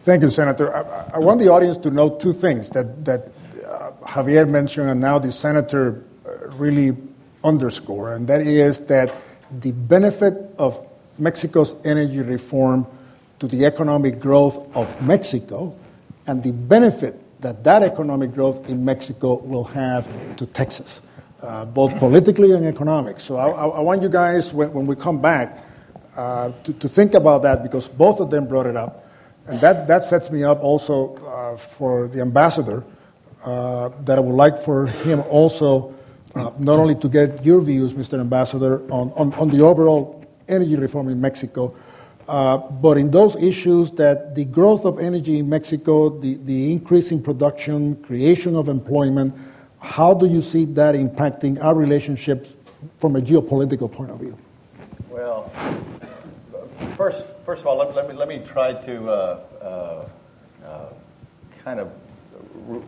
Thank 0.06 0.22
you, 0.22 0.30
Senator. 0.30 0.76
I, 0.76 1.16
I 1.16 1.20
want 1.20 1.40
the 1.40 1.50
audience 1.50 1.78
to 1.78 1.90
know 1.90 2.16
two 2.18 2.32
things 2.32 2.70
that, 2.70 3.04
that 3.06 3.32
uh, 3.66 3.92
Javier 4.04 4.48
mentioned 4.48 4.90
and 4.90 5.02
now 5.02 5.18
the 5.18 5.32
Senator 5.32 6.04
really 6.58 6.96
underscore, 7.44 8.14
and 8.14 8.28
that 8.28 8.42
is 8.42 8.86
that 8.86 9.14
the 9.62 9.72
benefit 9.72 10.34
of 10.60 10.86
Mexico's 11.18 11.76
energy 11.86 12.20
reform 12.20 12.86
to 13.40 13.48
the 13.48 13.66
economic 13.66 14.20
growth 14.20 14.76
of 14.76 15.02
Mexico 15.02 15.76
and 16.28 16.44
the 16.44 16.52
benefit 16.52 17.20
that 17.46 17.64
that 17.64 17.84
economic 17.84 18.34
growth 18.34 18.72
in 18.72 18.84
Mexico 18.84 19.36
will 19.36 19.66
have 19.66 20.10
to 20.36 20.48
Texas, 20.48 21.00
uh, 21.44 21.64
both 21.64 21.96
politically 22.00 22.54
and 22.54 22.66
economic. 22.66 23.20
So 23.20 23.38
I, 23.38 23.50
I, 23.50 23.82
want 23.82 24.02
you 24.02 24.10
guys, 24.10 24.52
when, 24.52 24.74
when 24.74 24.88
we 24.88 24.96
come 24.96 25.22
back, 25.22 25.64
uh, 26.18 26.52
to, 26.64 26.74
to, 26.74 26.90
think 26.90 27.14
about 27.14 27.44
that 27.44 27.62
because 27.62 27.88
both 27.88 28.20
of 28.20 28.32
them 28.32 28.48
brought 28.48 28.66
it 28.66 28.76
up. 28.76 29.06
And 29.46 29.62
that, 29.62 29.86
that 29.86 30.08
sets 30.08 30.32
me 30.32 30.44
up 30.44 30.64
also 30.64 31.18
uh, 31.18 31.56
for 31.56 32.08
the 32.08 32.20
ambassador, 32.20 32.84
uh, 33.46 33.90
that 34.06 34.18
I 34.18 34.22
would 34.22 34.34
like 34.34 34.64
for 34.64 34.88
him 34.88 35.22
also 35.30 35.94
uh, 36.34 36.52
not 36.58 36.80
only 36.80 36.96
to 36.96 37.08
get 37.08 37.46
your 37.46 37.62
views, 37.62 37.94
Mr. 37.94 38.20
Ambassador, 38.20 38.82
on, 38.92 39.12
on, 39.12 39.34
on 39.36 39.50
the 39.50 39.62
overall 39.62 40.26
energy 40.48 40.76
reform 40.78 41.10
in 41.10 41.22
Mexico, 41.22 41.76
uh, 42.28 42.58
but 42.58 42.98
in 42.98 43.12
those 43.12 43.36
issues 43.36 43.92
that 43.92 44.34
the 44.34 44.46
growth 44.46 44.86
of 44.86 45.00
energy 45.00 45.40
in 45.40 45.50
Mexico, 45.50 46.10
the, 46.10 46.36
the 46.36 46.72
increase 46.72 47.12
in 47.12 47.22
production, 47.22 47.96
creation 48.04 48.56
of 48.56 48.68
employment, 48.68 49.36
how 49.82 50.14
do 50.14 50.26
you 50.26 50.42
see 50.42 50.66
that 50.66 50.96
impacting 50.96 51.64
our 51.64 51.76
relationships 51.76 52.50
from 53.00 53.16
a 53.16 53.22
geopolitical 53.22 53.92
point 53.92 54.10
of 54.10 54.20
view? 54.20 54.38
Well, 55.10 55.52
first, 56.98 57.24
first 57.46 57.62
of 57.62 57.68
all, 57.68 57.78
let, 57.78 57.96
let 57.96 58.10
me, 58.10 58.16
let 58.16 58.28
me 58.28 58.40
try 58.40 58.74
to 58.74 59.10
uh, 59.10 59.40
uh, 59.62 60.10
uh, 60.66 60.90
kind 61.64 61.80
of 61.80 61.92
re- 62.68 62.82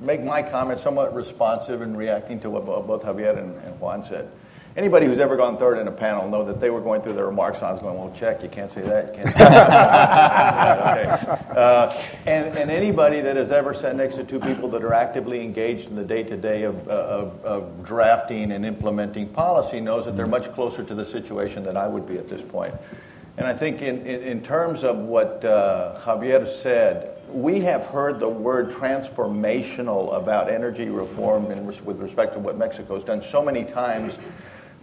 make 0.00 0.22
my 0.22 0.42
comments 0.42 0.82
somewhat 0.82 1.14
responsive 1.14 1.82
in 1.82 1.96
reacting 1.96 2.40
to 2.40 2.50
what 2.50 2.64
both 2.64 3.02
Javier 3.02 3.38
and, 3.38 3.54
and 3.64 3.78
Juan 3.78 4.04
said. 4.08 4.30
Anybody 4.76 5.06
who's 5.06 5.20
ever 5.20 5.36
gone 5.36 5.56
third 5.56 5.78
in 5.78 5.86
a 5.86 5.92
panel 5.92 6.28
know 6.28 6.44
that 6.44 6.60
they 6.60 6.68
were 6.68 6.80
going 6.80 7.00
through 7.00 7.12
their 7.12 7.26
remarks 7.26 7.58
and 7.58 7.68
I 7.68 7.70
was 7.70 7.80
going, 7.80 7.96
well, 7.96 8.10
check, 8.12 8.42
you 8.42 8.48
can't 8.48 8.72
say 8.72 8.80
that, 8.80 9.06
you 9.14 9.22
can't 9.22 9.32
say 9.32 9.44
that. 9.44 11.22
okay. 11.46 11.60
Uh, 11.60 11.92
and, 12.26 12.58
and 12.58 12.72
anybody 12.72 13.20
that 13.20 13.36
has 13.36 13.52
ever 13.52 13.72
sat 13.72 13.94
next 13.94 14.16
to 14.16 14.24
two 14.24 14.40
people 14.40 14.68
that 14.70 14.82
are 14.82 14.92
actively 14.92 15.42
engaged 15.42 15.90
in 15.90 15.94
the 15.94 16.02
day-to-day 16.02 16.64
of, 16.64 16.88
uh, 16.88 16.90
of, 16.90 17.44
of 17.44 17.84
drafting 17.84 18.50
and 18.50 18.66
implementing 18.66 19.28
policy 19.28 19.78
knows 19.78 20.06
that 20.06 20.16
they're 20.16 20.26
much 20.26 20.52
closer 20.54 20.82
to 20.82 20.94
the 20.94 21.06
situation 21.06 21.62
than 21.62 21.76
I 21.76 21.86
would 21.86 22.08
be 22.08 22.18
at 22.18 22.26
this 22.26 22.42
point. 22.42 22.74
And 23.36 23.46
I 23.46 23.54
think 23.54 23.80
in, 23.80 24.04
in, 24.04 24.22
in 24.22 24.42
terms 24.42 24.82
of 24.82 24.98
what 24.98 25.44
uh, 25.44 26.00
Javier 26.00 26.48
said, 26.48 27.16
we 27.28 27.60
have 27.60 27.86
heard 27.86 28.18
the 28.18 28.28
word 28.28 28.70
transformational 28.70 30.16
about 30.16 30.50
energy 30.50 30.88
reform 30.88 31.52
in, 31.52 31.64
with 31.64 32.00
respect 32.00 32.32
to 32.34 32.40
what 32.40 32.58
Mexico 32.58 32.96
has 32.96 33.04
done 33.04 33.22
so 33.22 33.40
many 33.40 33.62
times 33.62 34.18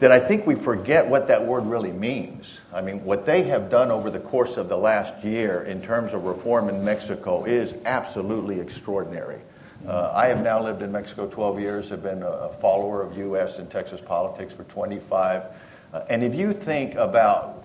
that 0.02 0.12
I 0.12 0.20
think 0.20 0.48
we 0.48 0.56
forget 0.56 1.06
what 1.06 1.28
that 1.28 1.46
word 1.46 1.68
really 1.68 1.92
means. 1.92 2.60
I 2.74 2.82
mean, 2.82 3.06
what 3.06 3.24
they 3.24 3.44
have 3.44 3.70
done 3.70 3.92
over 3.92 4.10
the 4.10 4.20
course 4.20 4.58
of 4.58 4.68
the 4.68 4.76
last 4.76 5.24
year 5.24 5.62
in 5.62 5.80
terms 5.80 6.12
of 6.14 6.24
reform 6.24 6.70
in 6.70 6.84
Mexico 6.84 7.46
is 7.46 7.76
absolutely 7.86 8.60
extraordinary. 8.60 9.40
Uh, 9.88 10.12
I 10.12 10.26
have 10.30 10.42
now 10.42 10.62
lived 10.64 10.82
in 10.82 10.92
Mexico 10.92 11.28
12 11.28 11.60
years, 11.60 11.90
have 11.90 12.02
been 12.02 12.24
a 12.24 12.50
follower 12.60 13.04
of 13.04 13.16
U.S. 13.16 13.60
and 13.60 13.70
Texas 13.70 14.02
politics 14.02 14.54
for 14.54 14.64
25. 14.64 15.44
Uh, 15.94 16.02
and 16.10 16.24
if 16.24 16.34
you 16.34 16.52
think 16.52 16.96
about 16.96 17.64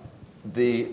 the, 0.53 0.89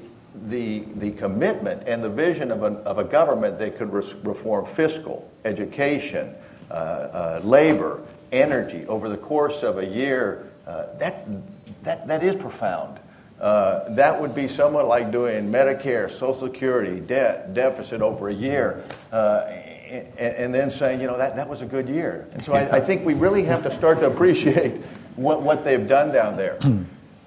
the, 0.47 0.85
the 0.95 1.11
commitment 1.11 1.83
and 1.89 2.01
the 2.01 2.09
vision 2.09 2.51
of 2.51 2.63
a, 2.63 2.67
of 2.83 2.99
a 2.99 3.03
government 3.03 3.59
that 3.59 3.77
could 3.77 3.91
res- 3.91 4.13
reform 4.23 4.65
fiscal, 4.65 5.29
education, 5.43 6.35
uh, 6.71 6.73
uh 6.73 7.41
labor, 7.43 8.01
energy 8.31 8.85
over 8.87 9.09
the 9.09 9.17
course 9.17 9.61
of 9.61 9.77
a 9.77 9.85
year 9.85 10.49
uh, 10.65 10.85
that, 10.97 11.25
that, 11.83 12.07
that 12.07 12.23
is 12.23 12.35
profound. 12.35 12.99
Uh, 13.39 13.89
that 13.89 14.21
would 14.21 14.33
be 14.33 14.47
somewhat 14.47 14.87
like 14.87 15.11
doing 15.11 15.51
Medicare, 15.51 16.09
Social 16.09 16.33
Security, 16.47 17.01
debt, 17.01 17.53
deficit 17.53 18.01
over 18.01 18.29
a 18.29 18.33
year, 18.33 18.85
uh, 19.11 19.45
and, 19.89 20.17
and, 20.17 20.55
then 20.55 20.71
saying, 20.71 21.01
you 21.01 21.07
know, 21.07 21.17
that, 21.17 21.35
that 21.35 21.49
was 21.49 21.61
a 21.61 21.65
good 21.65 21.89
year. 21.89 22.27
And 22.31 22.43
so 22.43 22.53
I, 22.53 22.77
I 22.77 22.79
think 22.79 23.05
we 23.05 23.13
really 23.13 23.43
have 23.43 23.63
to 23.63 23.75
start 23.75 23.99
to 23.99 24.07
appreciate 24.07 24.81
what, 25.17 25.41
what 25.41 25.65
they've 25.65 25.87
done 25.87 26.13
down 26.13 26.37
there. 26.37 26.57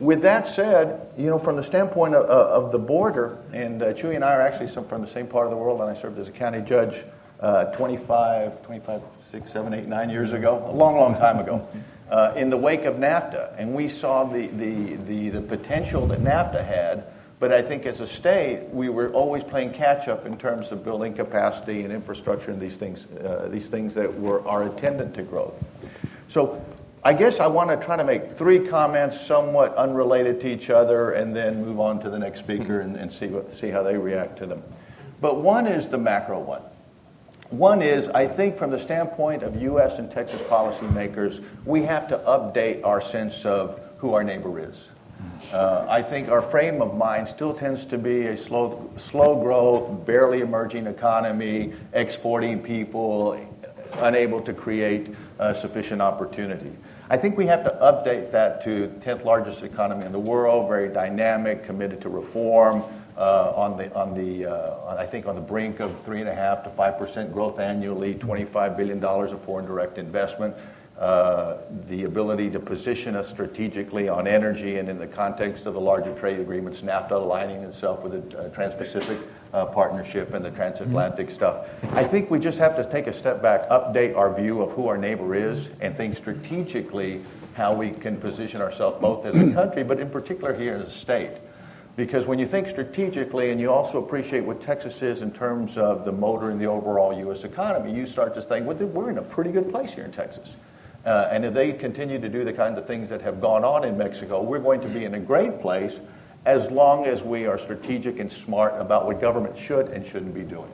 With 0.00 0.22
that 0.22 0.46
said, 0.46 1.12
you 1.18 1.26
know, 1.26 1.38
from 1.38 1.56
the 1.56 1.62
standpoint 1.62 2.14
of, 2.14 2.24
of 2.24 2.72
the 2.72 2.78
border, 2.78 3.38
and 3.52 3.82
uh, 3.82 3.92
Chuy 3.92 4.14
and 4.14 4.24
I 4.24 4.32
are 4.32 4.42
actually 4.42 4.68
some, 4.68 4.86
from 4.88 5.02
the 5.02 5.08
same 5.08 5.26
part 5.26 5.46
of 5.46 5.50
the 5.50 5.56
world, 5.56 5.80
and 5.80 5.90
I 5.94 6.00
served 6.00 6.18
as 6.18 6.28
a 6.28 6.32
county 6.32 6.62
judge 6.62 7.04
uh, 7.40 7.66
25, 7.66 8.62
25, 8.62 9.02
6, 9.30 9.52
7, 9.52 9.74
8, 9.74 9.86
9 9.86 10.10
years 10.10 10.32
ago, 10.32 10.64
a 10.66 10.72
long, 10.72 10.96
long 10.96 11.14
time 11.14 11.38
ago 11.38 11.66
uh, 12.10 12.32
in 12.36 12.50
the 12.50 12.56
wake 12.56 12.84
of 12.84 12.96
NAFTA. 12.96 13.54
And 13.58 13.74
we 13.74 13.88
saw 13.88 14.24
the, 14.24 14.46
the, 14.46 14.96
the, 14.96 15.30
the, 15.30 15.40
potential 15.40 16.06
that 16.06 16.20
NAFTA 16.20 16.64
had, 16.64 17.04
but 17.38 17.52
I 17.52 17.62
think 17.62 17.86
as 17.86 18.00
a 18.00 18.06
state, 18.06 18.68
we 18.70 18.88
were 18.88 19.10
always 19.10 19.42
playing 19.42 19.72
catch 19.72 20.08
up 20.08 20.26
in 20.26 20.38
terms 20.38 20.72
of 20.72 20.84
building 20.84 21.14
capacity 21.14 21.82
and 21.82 21.92
infrastructure 21.92 22.50
and 22.50 22.60
these 22.60 22.76
things, 22.76 23.06
uh, 23.16 23.48
these 23.50 23.68
things 23.68 23.94
that 23.94 24.18
were, 24.18 24.46
are 24.46 24.64
attendant 24.64 25.14
to 25.16 25.22
growth. 25.22 25.54
So 26.28 26.64
I 27.04 27.12
guess 27.12 27.38
I 27.38 27.46
want 27.46 27.70
to 27.70 27.76
try 27.76 27.96
to 27.96 28.04
make 28.04 28.36
three 28.36 28.66
comments 28.66 29.20
somewhat 29.20 29.76
unrelated 29.76 30.40
to 30.40 30.52
each 30.52 30.70
other 30.70 31.12
and 31.12 31.36
then 31.36 31.64
move 31.64 31.78
on 31.78 32.00
to 32.00 32.10
the 32.10 32.18
next 32.18 32.40
speaker 32.40 32.80
and, 32.80 32.96
and 32.96 33.12
see, 33.12 33.26
what, 33.26 33.54
see 33.54 33.68
how 33.68 33.82
they 33.82 33.96
react 33.96 34.38
to 34.38 34.46
them. 34.46 34.62
But 35.20 35.40
one 35.40 35.66
is 35.66 35.88
the 35.88 35.98
macro 35.98 36.40
one. 36.40 36.62
One 37.50 37.80
is, 37.80 38.08
I 38.08 38.26
think, 38.26 38.58
from 38.58 38.70
the 38.70 38.78
standpoint 38.78 39.44
of 39.44 39.62
U.S. 39.62 39.98
and 39.98 40.10
Texas 40.10 40.40
policymakers, 40.42 41.44
we 41.64 41.82
have 41.82 42.08
to 42.08 42.18
update 42.18 42.84
our 42.84 43.00
sense 43.00 43.44
of 43.44 43.80
who 43.98 44.14
our 44.14 44.24
neighbor 44.24 44.58
is. 44.58 44.88
Uh, 45.52 45.86
I 45.88 46.02
think 46.02 46.28
our 46.28 46.42
frame 46.42 46.82
of 46.82 46.96
mind 46.96 47.28
still 47.28 47.54
tends 47.54 47.84
to 47.86 47.98
be 47.98 48.26
a 48.26 48.36
slow, 48.36 48.90
slow 48.96 49.40
growth, 49.40 50.04
barely 50.04 50.40
emerging 50.40 50.88
economy, 50.88 51.72
exporting 51.92 52.60
people, 52.60 53.40
unable 53.98 54.40
to 54.42 54.52
create 54.52 55.14
uh, 55.38 55.54
sufficient 55.54 56.02
opportunity. 56.02 56.72
I 57.08 57.16
think 57.16 57.36
we 57.36 57.46
have 57.46 57.62
to 57.62 57.70
update 57.80 58.32
that 58.32 58.62
to 58.64 58.88
10th 58.98 59.24
largest 59.24 59.62
economy 59.62 60.04
in 60.04 60.10
the 60.10 60.18
world, 60.18 60.68
very 60.68 60.88
dynamic, 60.88 61.64
committed 61.64 62.00
to 62.00 62.08
reform, 62.08 62.82
on 63.16 63.76
the, 63.76 63.94
on 63.94 64.14
the 64.14 64.46
uh, 64.46 64.96
I 64.96 65.06
think 65.06 65.26
on 65.26 65.34
the 65.34 65.40
brink 65.40 65.80
of 65.80 66.00
three 66.04 66.20
and 66.20 66.28
a 66.28 66.34
half 66.34 66.62
to 66.64 66.70
five 66.70 66.98
percent 66.98 67.32
growth 67.32 67.58
annually, 67.58 68.14
$25 68.14 68.76
billion 68.76 69.02
of 69.02 69.42
foreign 69.42 69.66
direct 69.66 69.98
investment, 69.98 70.54
uh, 70.98 71.58
the 71.88 72.04
ability 72.04 72.48
to 72.48 72.58
position 72.58 73.16
us 73.16 73.28
strategically 73.28 74.08
on 74.08 74.26
energy 74.26 74.78
and 74.78 74.88
in 74.88 74.98
the 74.98 75.06
context 75.06 75.66
of 75.66 75.74
the 75.74 75.80
larger 75.80 76.14
trade 76.18 76.40
agreements, 76.40 76.80
NAFTA 76.80 77.10
aligning 77.10 77.62
itself 77.64 78.02
with 78.02 78.30
the 78.30 78.38
uh, 78.38 78.48
Trans-Pacific 78.48 79.18
uh, 79.52 79.66
Partnership 79.66 80.32
and 80.32 80.42
the 80.42 80.50
transatlantic 80.50 81.26
mm-hmm. 81.26 81.34
stuff. 81.34 81.68
I 81.92 82.02
think 82.02 82.30
we 82.30 82.38
just 82.38 82.58
have 82.58 82.76
to 82.76 82.90
take 82.90 83.08
a 83.08 83.12
step 83.12 83.42
back, 83.42 83.68
update 83.68 84.16
our 84.16 84.34
view 84.34 84.62
of 84.62 84.72
who 84.72 84.88
our 84.88 84.96
neighbor 84.96 85.34
is, 85.34 85.68
and 85.82 85.94
think 85.94 86.16
strategically 86.16 87.20
how 87.54 87.74
we 87.74 87.90
can 87.90 88.16
position 88.16 88.62
ourselves 88.62 88.98
both 89.00 89.26
as 89.26 89.36
a 89.36 89.52
country, 89.52 89.82
but 89.82 90.00
in 90.00 90.08
particular 90.08 90.54
here 90.54 90.76
as 90.76 90.88
a 90.88 90.90
state. 90.90 91.32
Because 91.96 92.26
when 92.26 92.38
you 92.38 92.46
think 92.46 92.68
strategically 92.68 93.50
and 93.50 93.60
you 93.60 93.72
also 93.72 93.98
appreciate 93.98 94.44
what 94.44 94.60
Texas 94.60 95.00
is 95.00 95.22
in 95.22 95.32
terms 95.32 95.78
of 95.78 96.04
the 96.04 96.12
motor 96.12 96.50
in 96.50 96.58
the 96.58 96.66
overall 96.66 97.18
U.S. 97.20 97.42
economy, 97.42 97.90
you 97.90 98.06
start 98.06 98.34
to 98.34 98.42
think, 98.42 98.66
well, 98.66 98.76
we're 98.76 99.10
in 99.10 99.16
a 99.16 99.22
pretty 99.22 99.50
good 99.50 99.70
place 99.70 99.92
here 99.92 100.04
in 100.04 100.12
Texas. 100.12 100.50
Uh, 101.06 101.28
and 101.30 101.44
if 101.44 101.54
they 101.54 101.72
continue 101.72 102.20
to 102.20 102.28
do 102.28 102.44
the 102.44 102.52
kinds 102.52 102.76
of 102.76 102.86
things 102.86 103.08
that 103.08 103.22
have 103.22 103.40
gone 103.40 103.64
on 103.64 103.84
in 103.84 103.96
Mexico, 103.96 104.42
we're 104.42 104.58
going 104.58 104.80
to 104.82 104.88
be 104.88 105.04
in 105.04 105.14
a 105.14 105.18
great 105.18 105.60
place 105.60 105.98
as 106.44 106.70
long 106.70 107.06
as 107.06 107.22
we 107.22 107.46
are 107.46 107.58
strategic 107.58 108.18
and 108.18 108.30
smart 108.30 108.74
about 108.78 109.06
what 109.06 109.20
government 109.20 109.56
should 109.56 109.88
and 109.88 110.04
shouldn't 110.04 110.34
be 110.34 110.42
doing. 110.42 110.70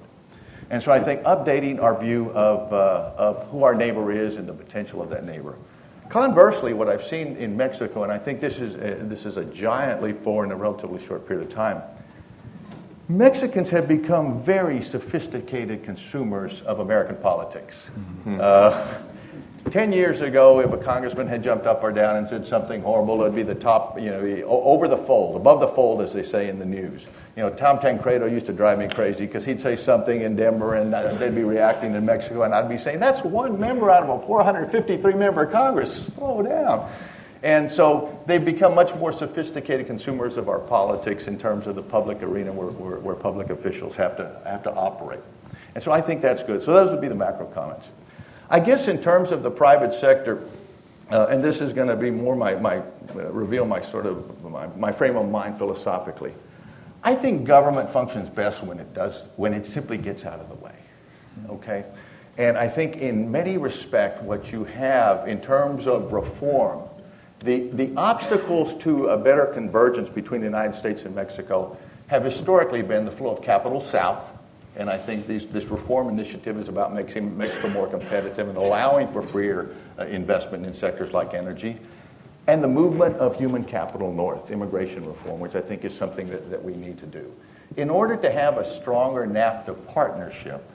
And 0.71 0.83
so 0.83 0.91
I 0.91 0.99
think 0.99 1.23
updating 1.23 1.81
our 1.81 1.99
view 2.01 2.31
of, 2.31 2.73
uh, 2.73 3.13
of 3.17 3.47
who 3.49 3.63
our 3.63 3.75
neighbor 3.75 4.11
is 4.11 4.37
and 4.37 4.49
the 4.49 4.55
potential 4.55 5.03
of 5.03 5.11
that 5.11 5.25
neighbor. 5.25 5.55
Conversely, 6.09 6.75
what 6.75 6.89
I've 6.89 7.05
seen 7.05 7.37
in 7.37 7.57
Mexico, 7.57 8.03
and 8.03 8.13
I 8.13 8.19
think 8.19 8.41
this 8.41 8.59
is 8.59 8.75
a, 8.75 9.03
this 9.05 9.25
is 9.25 9.37
a 9.37 9.45
giant 9.45 10.03
leap 10.03 10.23
forward 10.23 10.47
in 10.47 10.53
a 10.53 10.57
relatively 10.57 11.03
short 11.05 11.27
period 11.27 11.47
of 11.47 11.55
time, 11.55 11.83
Mexicans 13.09 13.69
have 13.71 13.89
become 13.89 14.43
very 14.43 14.81
sophisticated 14.81 15.83
consumers 15.83 16.63
of 16.63 16.79
American 16.79 17.17
politics. 17.17 17.77
Mm-hmm. 18.27 18.39
Uh, 18.41 18.95
Ten 19.71 19.93
years 19.93 20.21
ago, 20.21 20.61
if 20.61 20.73
a 20.73 20.77
congressman 20.77 21.29
had 21.29 21.43
jumped 21.43 21.67
up 21.67 21.83
or 21.83 21.93
down 21.93 22.17
and 22.17 22.29
said 22.29 22.45
something 22.45 22.83
horrible, 22.83 23.15
it 23.23 23.25
would 23.25 23.35
be 23.35 23.45
the 23.45 23.55
top, 23.55 23.99
you 23.99 24.11
know, 24.11 24.45
over 24.47 24.89
the 24.89 24.99
fold, 24.99 25.37
above 25.37 25.61
the 25.61 25.69
fold, 25.69 26.03
as 26.03 26.13
they 26.13 26.25
say 26.25 26.49
in 26.49 26.59
the 26.59 26.65
news. 26.65 27.07
You 27.37 27.43
know, 27.43 27.51
Tom 27.51 27.79
Tancredo 27.79 28.27
used 28.27 28.45
to 28.47 28.53
drive 28.53 28.79
me 28.79 28.89
crazy 28.89 29.25
because 29.25 29.45
he'd 29.45 29.59
say 29.59 29.75
something 29.75 30.21
in 30.21 30.37
Denver 30.37 30.75
and 30.75 30.93
they'd 30.93 31.35
be 31.35 31.45
reacting 31.45 31.95
in 31.95 32.05
Mexico, 32.05 32.43
and 32.43 32.55
I'd 32.55 32.69
be 32.69 32.77
saying, 32.77 33.01
that's 33.01 33.23
one 33.23 33.59
member 33.59 33.91
out 33.91 34.03
of 34.03 34.23
a 34.23 34.27
453 34.27 35.15
member 35.15 35.47
Congress. 35.47 36.07
Slow 36.15 36.43
down. 36.43 36.91
And 37.43 37.71
so 37.71 38.23
they've 38.27 38.45
become 38.45 38.75
much 38.75 38.95
more 38.97 39.13
sophisticated 39.13 39.87
consumers 39.87 40.37
of 40.37 40.49
our 40.49 40.61
politics 40.61 41.27
in 41.27 41.39
terms 41.39 41.67
of 41.67 41.75
the 41.75 41.83
public 41.83 42.23
arena 42.23 42.53
where, 42.53 42.69
where, 42.69 43.01
where 43.01 43.15
public 43.15 43.51
officials 43.51 43.97
have 43.97 44.17
to, 44.19 44.41
have 44.45 44.63
to 44.65 44.73
operate. 44.73 45.21
And 45.75 45.83
so 45.83 45.91
I 45.91 46.03
think 46.03 46.21
that's 46.21 46.43
good. 46.43 46.63
So 46.63 46.73
those 46.73 46.91
would 46.91 47.01
be 47.01 47.09
the 47.09 47.15
macro 47.15 47.47
comments. 47.47 47.89
I 48.51 48.61
guess 48.61 48.87
in 48.87 49.03
terms 49.03 49.33
of 49.33 49.43
the 49.43 49.51
private 49.51 49.95
sector, 49.95 50.47
uh, 51.11 51.27
and 51.31 51.43
this 51.43 51.63
is 51.63 51.73
going 51.73 51.89
to 51.89 51.97
be 51.97 52.11
more 52.11 52.37
my, 52.37 52.55
my 52.55 52.77
uh, 52.77 53.33
reveal 53.33 53.65
my 53.65 53.81
sort 53.81 54.05
of 54.07 54.43
my, 54.45 54.67
my 54.77 54.93
frame 54.93 55.17
of 55.17 55.29
mind 55.29 55.57
philosophically. 55.57 56.35
I 57.05 57.15
think 57.15 57.45
government 57.45 57.91
functions 57.91 58.29
best 58.29 58.63
when 58.63 58.79
it 58.79 58.95
does, 58.95 59.29
when 59.37 59.55
it 59.55 59.67
simply 59.67 59.99
gets 59.99 60.25
out 60.25 60.39
of 60.39 60.49
the 60.49 60.55
way. 60.55 60.75
Okay? 61.49 61.85
And 62.39 62.57
I 62.57 62.69
think 62.69 62.97
in 62.97 63.31
many 63.31 63.59
respects, 63.59 64.23
what 64.23 64.53
you 64.53 64.65
have 64.65 65.29
in 65.29 65.41
terms 65.41 65.87
of 65.87 66.13
reform, 66.13 66.83
the, 67.41 67.69
the 67.73 67.93
obstacles 67.97 68.75
to 68.85 69.09
a 69.09 69.17
better 69.17 69.47
convergence 69.47 70.09
between 70.09 70.41
the 70.41 70.47
United 70.47 70.77
States 70.77 71.03
and 71.03 71.15
Mexico 71.15 71.77
have 72.07 72.25
historically 72.25 72.83
been 72.83 73.05
the 73.05 73.11
flow 73.11 73.31
of 73.31 73.43
capital 73.43 73.81
south. 73.81 74.31
And 74.77 74.89
I 74.89 74.97
think 74.97 75.27
these, 75.27 75.47
this 75.47 75.65
reform 75.65 76.09
initiative 76.09 76.59
is 76.59 76.69
about 76.69 76.95
making 76.95 77.37
Mexico 77.37 77.69
more 77.69 77.89
competitive 77.89 78.49
and 78.49 78.57
allowing 78.57 79.13
for 79.13 79.23
freer 79.23 79.75
uh, 79.99 80.05
investment 80.05 80.65
in 80.65 80.73
sectors 80.73 81.13
like 81.13 81.35
energy 81.35 81.79
and 82.47 82.63
the 82.63 82.69
movement 82.69 83.17
of 83.17 83.37
human 83.39 83.65
capital 83.65 84.13
north, 84.13 84.51
immigration 84.51 85.07
reform, 85.07 85.41
which 85.41 85.55
I 85.55 85.61
think 85.61 85.85
is 85.85 85.97
something 85.97 86.29
that, 86.31 86.51
that 86.51 86.63
we 86.63 86.75
need 86.75 86.99
to 86.99 87.07
do. 87.07 87.33
In 87.77 87.89
order 87.89 88.17
to 88.17 88.31
have 88.31 88.59
a 88.59 88.65
stronger 88.65 89.27
NAFTA 89.27 89.87
partnership, 89.87 90.69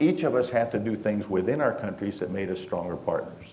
each 0.00 0.24
of 0.24 0.34
us 0.34 0.50
had 0.50 0.72
to 0.72 0.78
do 0.78 0.96
things 0.96 1.28
within 1.28 1.60
our 1.60 1.72
countries 1.72 2.18
that 2.18 2.30
made 2.30 2.50
us 2.50 2.60
stronger 2.60 2.96
partners. 2.96 3.46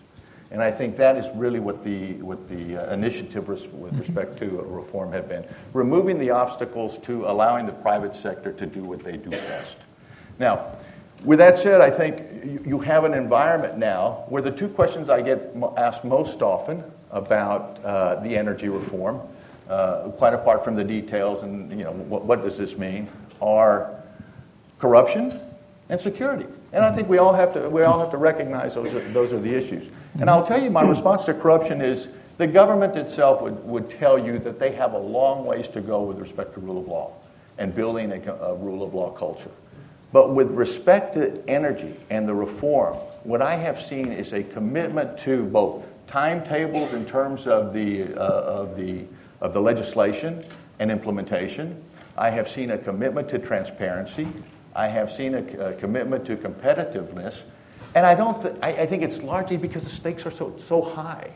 And 0.51 0.63
I 0.63 0.71
think 0.71 0.97
that 0.97 1.15
is 1.15 1.25
really 1.35 1.59
what 1.59 1.83
the, 1.83 2.13
what 2.23 2.49
the 2.49 2.77
uh, 2.77 2.93
initiative 2.93 3.49
res- 3.49 3.67
with 3.67 3.99
respect 3.99 4.39
to 4.39 4.47
reform 4.47 5.11
had 5.11 5.29
been. 5.29 5.45
Removing 5.73 6.17
the 6.17 6.31
obstacles 6.31 6.97
to 7.03 7.27
allowing 7.27 7.67
the 7.67 7.71
private 7.71 8.15
sector 8.15 8.51
to 8.53 8.65
do 8.65 8.83
what 8.83 9.03
they 9.03 9.15
do 9.15 9.29
best. 9.29 9.77
Now, 10.39 10.71
with 11.23 11.37
that 11.37 11.59
said, 11.59 11.81
I 11.81 11.91
think 11.91 12.43
you, 12.43 12.63
you 12.65 12.79
have 12.79 13.03
an 13.03 13.13
environment 13.13 13.77
now 13.77 14.23
where 14.29 14.41
the 14.41 14.49
two 14.51 14.69
questions 14.69 15.07
I 15.07 15.21
get 15.21 15.55
mo- 15.55 15.75
asked 15.77 16.03
most 16.03 16.41
often 16.41 16.83
about 17.11 17.83
uh, 17.83 18.15
the 18.21 18.37
energy 18.37 18.69
reform, 18.69 19.21
uh, 19.69 20.09
quite 20.17 20.33
apart 20.33 20.63
from 20.63 20.75
the 20.75 20.83
details 20.83 21.43
and 21.43 21.71
you 21.71 21.83
know 21.83 21.91
what, 21.91 22.25
what 22.25 22.43
does 22.43 22.57
this 22.57 22.77
mean, 22.77 23.09
are 23.41 23.93
corruption 24.79 25.39
and 25.89 25.99
security. 25.99 26.45
And 26.71 26.83
I 26.83 26.91
think 26.91 27.09
we 27.09 27.17
all 27.17 27.33
have 27.33 27.53
to, 27.53 27.69
we 27.69 27.83
all 27.83 27.99
have 27.99 28.11
to 28.11 28.17
recognize 28.17 28.75
those 28.75 28.93
are, 28.93 29.01
those 29.11 29.33
are 29.33 29.39
the 29.39 29.53
issues. 29.53 29.91
And 30.19 30.29
I'll 30.29 30.45
tell 30.45 30.61
you, 30.61 30.69
my 30.69 30.87
response 30.87 31.25
to 31.25 31.33
corruption 31.33 31.81
is 31.81 32.07
the 32.37 32.47
government 32.47 32.95
itself 32.95 33.41
would, 33.41 33.63
would 33.65 33.89
tell 33.89 34.23
you 34.23 34.39
that 34.39 34.59
they 34.59 34.71
have 34.71 34.93
a 34.93 34.97
long 34.97 35.45
ways 35.45 35.67
to 35.69 35.81
go 35.81 36.03
with 36.03 36.19
respect 36.19 36.53
to 36.53 36.59
rule 36.59 36.79
of 36.79 36.87
law 36.87 37.13
and 37.57 37.75
building 37.75 38.11
a, 38.11 38.33
a 38.33 38.55
rule 38.55 38.83
of 38.83 38.93
law 38.93 39.11
culture. 39.11 39.51
But 40.11 40.33
with 40.33 40.51
respect 40.51 41.15
to 41.15 41.43
energy 41.47 41.95
and 42.09 42.27
the 42.27 42.33
reform, 42.33 42.95
what 43.23 43.41
I 43.41 43.55
have 43.55 43.81
seen 43.81 44.11
is 44.11 44.33
a 44.33 44.43
commitment 44.43 45.19
to 45.19 45.45
both 45.45 45.83
timetables 46.09 46.93
in 46.93 47.05
terms 47.05 47.45
of 47.45 47.71
the, 47.71 48.03
uh, 48.15 48.17
of 48.17 48.75
the, 48.75 49.05
of 49.41 49.53
the 49.53 49.61
legislation 49.61 50.43
and 50.79 50.89
implementation. 50.89 51.81
I 52.17 52.31
have 52.31 52.49
seen 52.49 52.71
a 52.71 52.77
commitment 52.77 53.29
to 53.29 53.39
transparency. 53.39 54.27
I 54.75 54.87
have 54.87 55.11
seen 55.11 55.35
a, 55.35 55.69
a 55.69 55.73
commitment 55.75 56.25
to 56.25 56.35
competitiveness. 56.35 57.41
And 57.93 58.05
I, 58.05 58.15
don't 58.15 58.41
th- 58.41 58.55
I, 58.61 58.69
I 58.69 58.85
think 58.87 59.03
it's 59.03 59.19
largely 59.19 59.57
because 59.57 59.83
the 59.83 59.89
stakes 59.89 60.25
are 60.25 60.31
so, 60.31 60.55
so 60.67 60.81
high. 60.81 61.31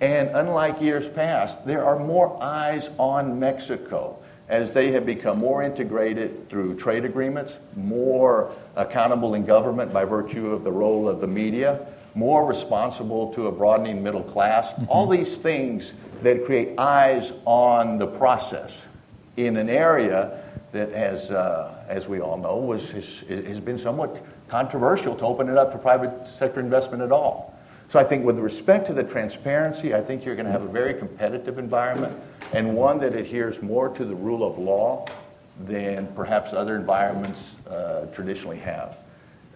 And 0.00 0.28
unlike 0.30 0.80
years 0.80 1.08
past, 1.08 1.66
there 1.66 1.84
are 1.84 1.98
more 1.98 2.42
eyes 2.42 2.90
on 2.98 3.40
Mexico 3.40 4.18
as 4.48 4.72
they 4.72 4.90
have 4.92 5.06
become 5.06 5.38
more 5.38 5.62
integrated 5.62 6.48
through 6.50 6.76
trade 6.76 7.04
agreements, 7.04 7.54
more 7.76 8.52
accountable 8.76 9.34
in 9.34 9.46
government 9.46 9.92
by 9.92 10.04
virtue 10.04 10.50
of 10.50 10.64
the 10.64 10.72
role 10.72 11.08
of 11.08 11.20
the 11.20 11.26
media, 11.26 11.86
more 12.14 12.46
responsible 12.46 13.32
to 13.34 13.46
a 13.46 13.52
broadening 13.52 14.02
middle 14.02 14.22
class. 14.22 14.72
Mm-hmm. 14.72 14.84
All 14.88 15.06
these 15.06 15.36
things 15.36 15.92
that 16.22 16.44
create 16.44 16.78
eyes 16.78 17.32
on 17.44 17.98
the 17.98 18.06
process 18.06 18.76
in 19.36 19.56
an 19.56 19.70
area 19.70 20.42
that, 20.72 20.92
as, 20.92 21.30
uh, 21.30 21.84
as 21.88 22.08
we 22.08 22.20
all 22.20 22.36
know, 22.36 22.56
was, 22.56 22.90
has, 22.90 23.20
has 23.28 23.60
been 23.60 23.78
somewhat 23.78 24.24
controversial 24.48 25.16
to 25.16 25.24
open 25.24 25.48
it 25.48 25.56
up 25.56 25.72
to 25.72 25.78
private 25.78 26.26
sector 26.26 26.60
investment 26.60 27.02
at 27.02 27.12
all. 27.12 27.58
So 27.88 27.98
I 27.98 28.04
think 28.04 28.24
with 28.24 28.38
respect 28.38 28.86
to 28.86 28.92
the 28.92 29.02
transparency, 29.02 29.94
I 29.94 30.00
think 30.00 30.24
you're 30.24 30.36
going 30.36 30.46
to 30.46 30.52
have 30.52 30.62
a 30.62 30.68
very 30.68 30.94
competitive 30.94 31.58
environment 31.58 32.16
and 32.52 32.74
one 32.74 33.00
that 33.00 33.14
adheres 33.14 33.60
more 33.62 33.88
to 33.88 34.04
the 34.04 34.14
rule 34.14 34.46
of 34.46 34.58
law 34.58 35.06
than 35.66 36.06
perhaps 36.14 36.52
other 36.52 36.76
environments 36.76 37.50
uh, 37.68 38.06
traditionally 38.06 38.58
have. 38.58 38.96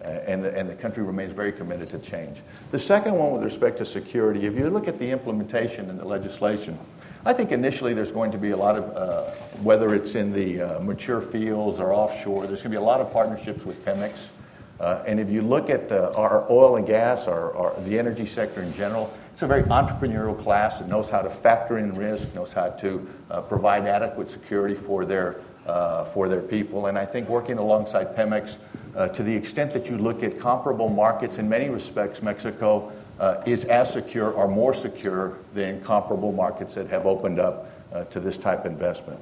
And, 0.05 0.43
the, 0.43 0.55
and 0.55 0.69
the 0.69 0.75
country 0.75 1.03
remains 1.03 1.33
very 1.33 1.51
committed 1.51 1.89
to 1.91 1.99
change. 1.99 2.37
The 2.71 2.79
second 2.79 3.15
one 3.15 3.31
with 3.31 3.43
respect 3.43 3.79
to 3.79 3.85
security, 3.85 4.45
if 4.45 4.55
you 4.55 4.69
look 4.69 4.87
at 4.87 4.99
the 4.99 5.09
implementation 5.09 5.89
and 5.89 5.99
the 5.99 6.05
legislation, 6.05 6.77
I 7.25 7.33
think 7.33 7.51
initially 7.51 7.93
there's 7.93 8.11
going 8.11 8.31
to 8.31 8.37
be 8.37 8.51
a 8.51 8.57
lot 8.57 8.77
of, 8.77 8.95
uh, 8.95 9.31
whether 9.63 9.95
it's 9.95 10.13
in 10.13 10.31
the 10.31 10.61
uh, 10.61 10.79
mature 10.79 11.21
fields 11.21 11.79
or 11.79 11.91
offshore, 11.91 12.45
there's 12.45 12.61
going 12.61 12.71
to 12.71 12.77
be 12.77 12.81
a 12.81 12.81
lot 12.81 13.01
of 13.01 13.11
partnerships 13.11 13.65
with 13.65 13.83
Pemex 13.83 14.13
uh, 14.79 15.03
and 15.07 15.19
if 15.19 15.29
you 15.29 15.41
look 15.41 15.69
at 15.69 15.89
uh, 15.91 16.11
our 16.15 16.45
oil 16.51 16.75
and 16.75 16.85
gas, 16.85 17.27
or, 17.27 17.51
or, 17.51 17.79
the 17.83 17.97
energy 17.97 18.25
sector 18.25 18.61
in 18.61 18.73
general, 18.73 19.13
it's 19.31 19.41
a 19.41 19.47
very 19.47 19.63
entrepreneurial 19.63 20.41
class 20.41 20.79
that 20.79 20.87
knows 20.87 21.09
how 21.09 21.21
to 21.21 21.29
factor 21.29 21.77
in 21.77 21.95
risk, 21.95 22.33
knows 22.35 22.51
how 22.51 22.69
to 22.69 23.07
uh, 23.31 23.41
provide 23.41 23.85
adequate 23.85 24.29
security 24.29 24.75
for 24.75 25.05
their, 25.05 25.37
uh, 25.65 26.05
for 26.05 26.27
their 26.27 26.41
people. 26.41 26.87
And 26.87 26.97
I 26.97 27.05
think 27.05 27.29
working 27.29 27.57
alongside 27.57 28.15
Pemex, 28.15 28.55
uh, 28.95 29.07
to 29.09 29.23
the 29.23 29.35
extent 29.35 29.71
that 29.71 29.89
you 29.89 29.97
look 29.97 30.23
at 30.23 30.39
comparable 30.39 30.89
markets, 30.89 31.37
in 31.37 31.49
many 31.49 31.69
respects, 31.69 32.21
Mexico 32.21 32.91
uh, 33.19 33.41
is 33.45 33.65
as 33.65 33.91
secure 33.91 34.31
or 34.31 34.47
more 34.47 34.73
secure 34.73 35.37
than 35.53 35.81
comparable 35.81 36.31
markets 36.31 36.73
that 36.75 36.87
have 36.87 37.05
opened 37.05 37.39
up 37.39 37.71
to 38.11 38.19
this 38.19 38.35
type 38.35 38.65
of 38.65 38.71
investment. 38.71 39.19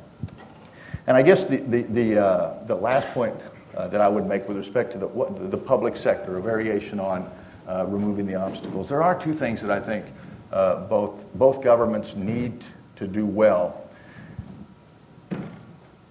And 1.06 1.16
I 1.16 1.22
guess 1.22 1.44
the, 1.44 1.58
the, 1.58 1.84
the, 1.84 2.64
the 2.66 2.76
last 2.76 3.08
point 3.14 3.36
uh, 3.76 3.88
that 3.88 4.02
I 4.02 4.08
would 4.08 4.28
make 4.28 4.48
with 4.48 4.58
respect 4.58 4.92
to 4.94 5.00
the, 5.00 5.08
what, 5.08 5.52
the 5.52 5.58
public 5.58 5.96
sector, 5.96 6.38
a 6.38 6.42
variation 6.42 7.00
on 7.00 7.30
uh, 7.68 7.86
removing 7.88 8.26
the 8.26 8.36
obstacles. 8.36 8.90
There 8.90 9.02
are 9.02 9.20
two 9.20 9.34
things 9.34 9.62
that 9.62 9.72
I 9.72 9.80
think 9.80 10.06
uh, 10.52 10.82
both, 10.88 11.26
both 11.34 11.62
governments 11.62 12.16
need 12.16 12.64
to 12.98 13.08
do 13.08 13.26
well, 13.26 13.90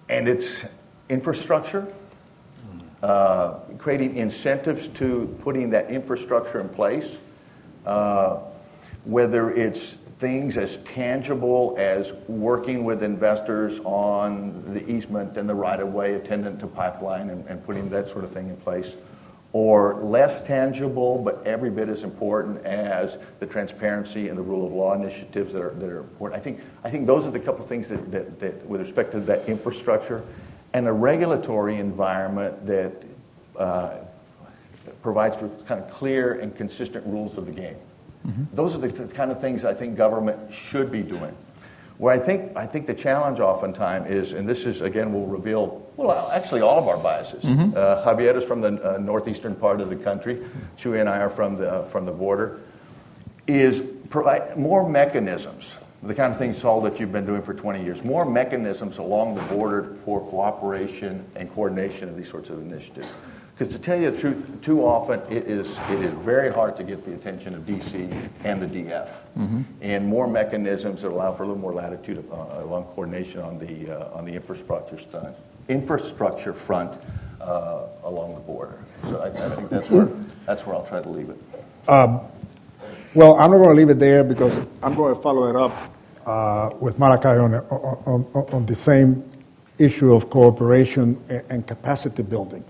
and 0.08 0.28
it's 0.28 0.64
infrastructure, 1.08 1.86
uh, 3.02 3.54
creating 3.78 4.16
incentives 4.16 4.86
to 4.88 5.36
putting 5.42 5.70
that 5.70 5.90
infrastructure 5.90 6.60
in 6.60 6.68
place, 6.68 7.16
uh, 7.84 8.38
whether 9.04 9.50
it's 9.50 9.96
things 10.18 10.56
as 10.56 10.76
tangible 10.84 11.74
as 11.78 12.12
working 12.28 12.84
with 12.84 13.02
investors 13.02 13.80
on 13.80 14.62
the 14.72 14.88
easement 14.88 15.36
and 15.36 15.48
the 15.48 15.54
right 15.54 15.80
of 15.80 15.92
way 15.92 16.14
attendant 16.14 16.60
to 16.60 16.66
pipeline 16.68 17.30
and, 17.30 17.44
and, 17.48 17.66
putting 17.66 17.88
that 17.90 18.08
sort 18.08 18.22
of 18.22 18.30
thing 18.30 18.48
in 18.48 18.56
place, 18.58 18.92
or 19.52 19.96
less 19.96 20.40
tangible 20.46 21.18
but 21.18 21.44
every 21.44 21.70
bit 21.70 21.88
as 21.88 22.04
important 22.04 22.64
as 22.64 23.18
the 23.40 23.46
transparency 23.46 24.28
and 24.28 24.38
the 24.38 24.42
rule 24.42 24.64
of 24.64 24.72
law 24.72 24.94
initiatives 24.94 25.52
that 25.52 25.60
are, 25.60 25.70
that 25.70 25.90
are 25.90 25.98
important. 25.98 26.40
I 26.40 26.44
think, 26.44 26.60
I 26.84 26.90
think 26.90 27.08
those 27.08 27.26
are 27.26 27.32
the 27.32 27.40
couple 27.40 27.64
of 27.64 27.68
things 27.68 27.88
that, 27.88 28.12
that, 28.12 28.38
that, 28.38 28.64
with 28.64 28.80
respect 28.80 29.10
to 29.12 29.20
that 29.20 29.48
infrastructure 29.48 30.22
and 30.74 30.88
a 30.88 30.92
regulatory 30.92 31.76
environment 31.76 32.66
that 32.66 32.92
uh, 33.56 33.96
provides 35.02 35.36
for 35.36 35.48
kind 35.66 35.82
of 35.82 35.90
clear 35.90 36.34
and 36.40 36.56
consistent 36.56 37.06
rules 37.06 37.36
of 37.36 37.46
the 37.46 37.52
game. 37.52 37.76
Mm-hmm. 38.26 38.44
Those 38.54 38.74
are 38.74 38.78
the, 38.78 38.88
the 38.88 39.12
kind 39.12 39.30
of 39.30 39.40
things 39.40 39.64
I 39.64 39.74
think 39.74 39.96
government 39.96 40.52
should 40.52 40.90
be 40.90 41.02
doing. 41.02 41.36
Where 41.98 42.14
I 42.14 42.18
think, 42.18 42.56
I 42.56 42.66
think 42.66 42.86
the 42.86 42.94
challenge 42.94 43.38
oftentimes 43.38 44.10
is, 44.10 44.32
and 44.32 44.48
this 44.48 44.64
is, 44.64 44.80
again, 44.80 45.12
will 45.12 45.26
reveal, 45.26 45.86
well, 45.96 46.30
actually 46.32 46.62
all 46.62 46.78
of 46.78 46.88
our 46.88 46.96
biases. 46.96 47.44
Mm-hmm. 47.44 47.76
Uh, 47.76 48.04
Javier 48.04 48.36
is 48.36 48.44
from 48.44 48.60
the 48.60 48.94
uh, 48.94 48.98
northeastern 48.98 49.54
part 49.54 49.80
of 49.80 49.90
the 49.90 49.96
country. 49.96 50.40
Chuy 50.78 51.00
and 51.00 51.08
I 51.08 51.18
are 51.18 51.30
from 51.30 51.56
the, 51.56 51.70
uh, 51.70 51.88
from 51.88 52.06
the 52.06 52.12
border. 52.12 52.60
Is 53.46 53.82
provide 54.08 54.56
more 54.56 54.88
mechanisms, 54.88 55.74
the 56.02 56.14
kind 56.14 56.32
of 56.32 56.38
things, 56.38 56.58
Saul, 56.58 56.80
that 56.82 56.98
you've 56.98 57.12
been 57.12 57.26
doing 57.26 57.42
for 57.42 57.54
20 57.54 57.82
years, 57.84 58.02
more 58.02 58.24
mechanisms 58.24 58.98
along 58.98 59.36
the 59.36 59.42
border 59.42 59.96
for 60.04 60.20
cooperation 60.28 61.24
and 61.36 61.52
coordination 61.54 62.08
of 62.08 62.16
these 62.16 62.28
sorts 62.28 62.50
of 62.50 62.60
initiatives. 62.60 63.06
Because 63.56 63.72
to 63.74 63.78
tell 63.78 64.00
you 64.00 64.10
the 64.10 64.18
truth, 64.18 64.62
too 64.62 64.84
often 64.84 65.20
it 65.30 65.44
is, 65.46 65.68
it 65.90 66.02
is 66.02 66.12
very 66.14 66.52
hard 66.52 66.76
to 66.78 66.82
get 66.82 67.04
the 67.04 67.14
attention 67.14 67.54
of 67.54 67.62
DC 67.62 68.28
and 68.42 68.60
the 68.60 68.66
DF. 68.66 69.08
Mm-hmm. 69.38 69.62
And 69.80 70.06
more 70.06 70.26
mechanisms 70.26 71.02
that 71.02 71.12
allow 71.12 71.32
for 71.34 71.44
a 71.44 71.46
little 71.46 71.60
more 71.60 71.72
latitude 71.72 72.24
uh, 72.32 72.62
along 72.62 72.84
coordination 72.94 73.40
on 73.40 73.58
the, 73.58 73.90
uh, 73.90 74.16
on 74.16 74.24
the 74.24 74.32
infrastructure 74.32 74.96
front, 74.96 75.36
infrastructure 75.68 76.52
front 76.52 77.00
uh, 77.40 77.82
along 78.04 78.34
the 78.34 78.40
border. 78.40 78.78
So 79.04 79.20
I, 79.20 79.28
I, 79.28 79.54
think 79.54 79.68
that's 79.68 79.90
where, 79.90 80.08
that's 80.46 80.66
where 80.66 80.74
I'll 80.74 80.86
try 80.86 81.02
to 81.02 81.08
leave 81.08 81.30
it. 81.30 81.38
Um, 81.88 82.20
well, 83.14 83.34
I'm 83.34 83.50
not 83.50 83.58
going 83.58 83.68
to 83.68 83.74
leave 83.74 83.90
it 83.90 83.98
there 83.98 84.24
because 84.24 84.58
I'm 84.82 84.94
going 84.94 85.14
to 85.14 85.20
follow 85.20 85.48
it 85.50 85.56
up 85.56 85.91
with 86.80 86.98
Malachi 86.98 87.28
on, 87.28 87.54
on, 87.54 88.26
on, 88.34 88.46
on 88.52 88.66
the 88.66 88.74
same 88.74 89.24
issue 89.78 90.14
of 90.14 90.30
cooperation 90.30 91.20
and 91.50 91.66
capacity 91.66 92.22
building. 92.22 92.64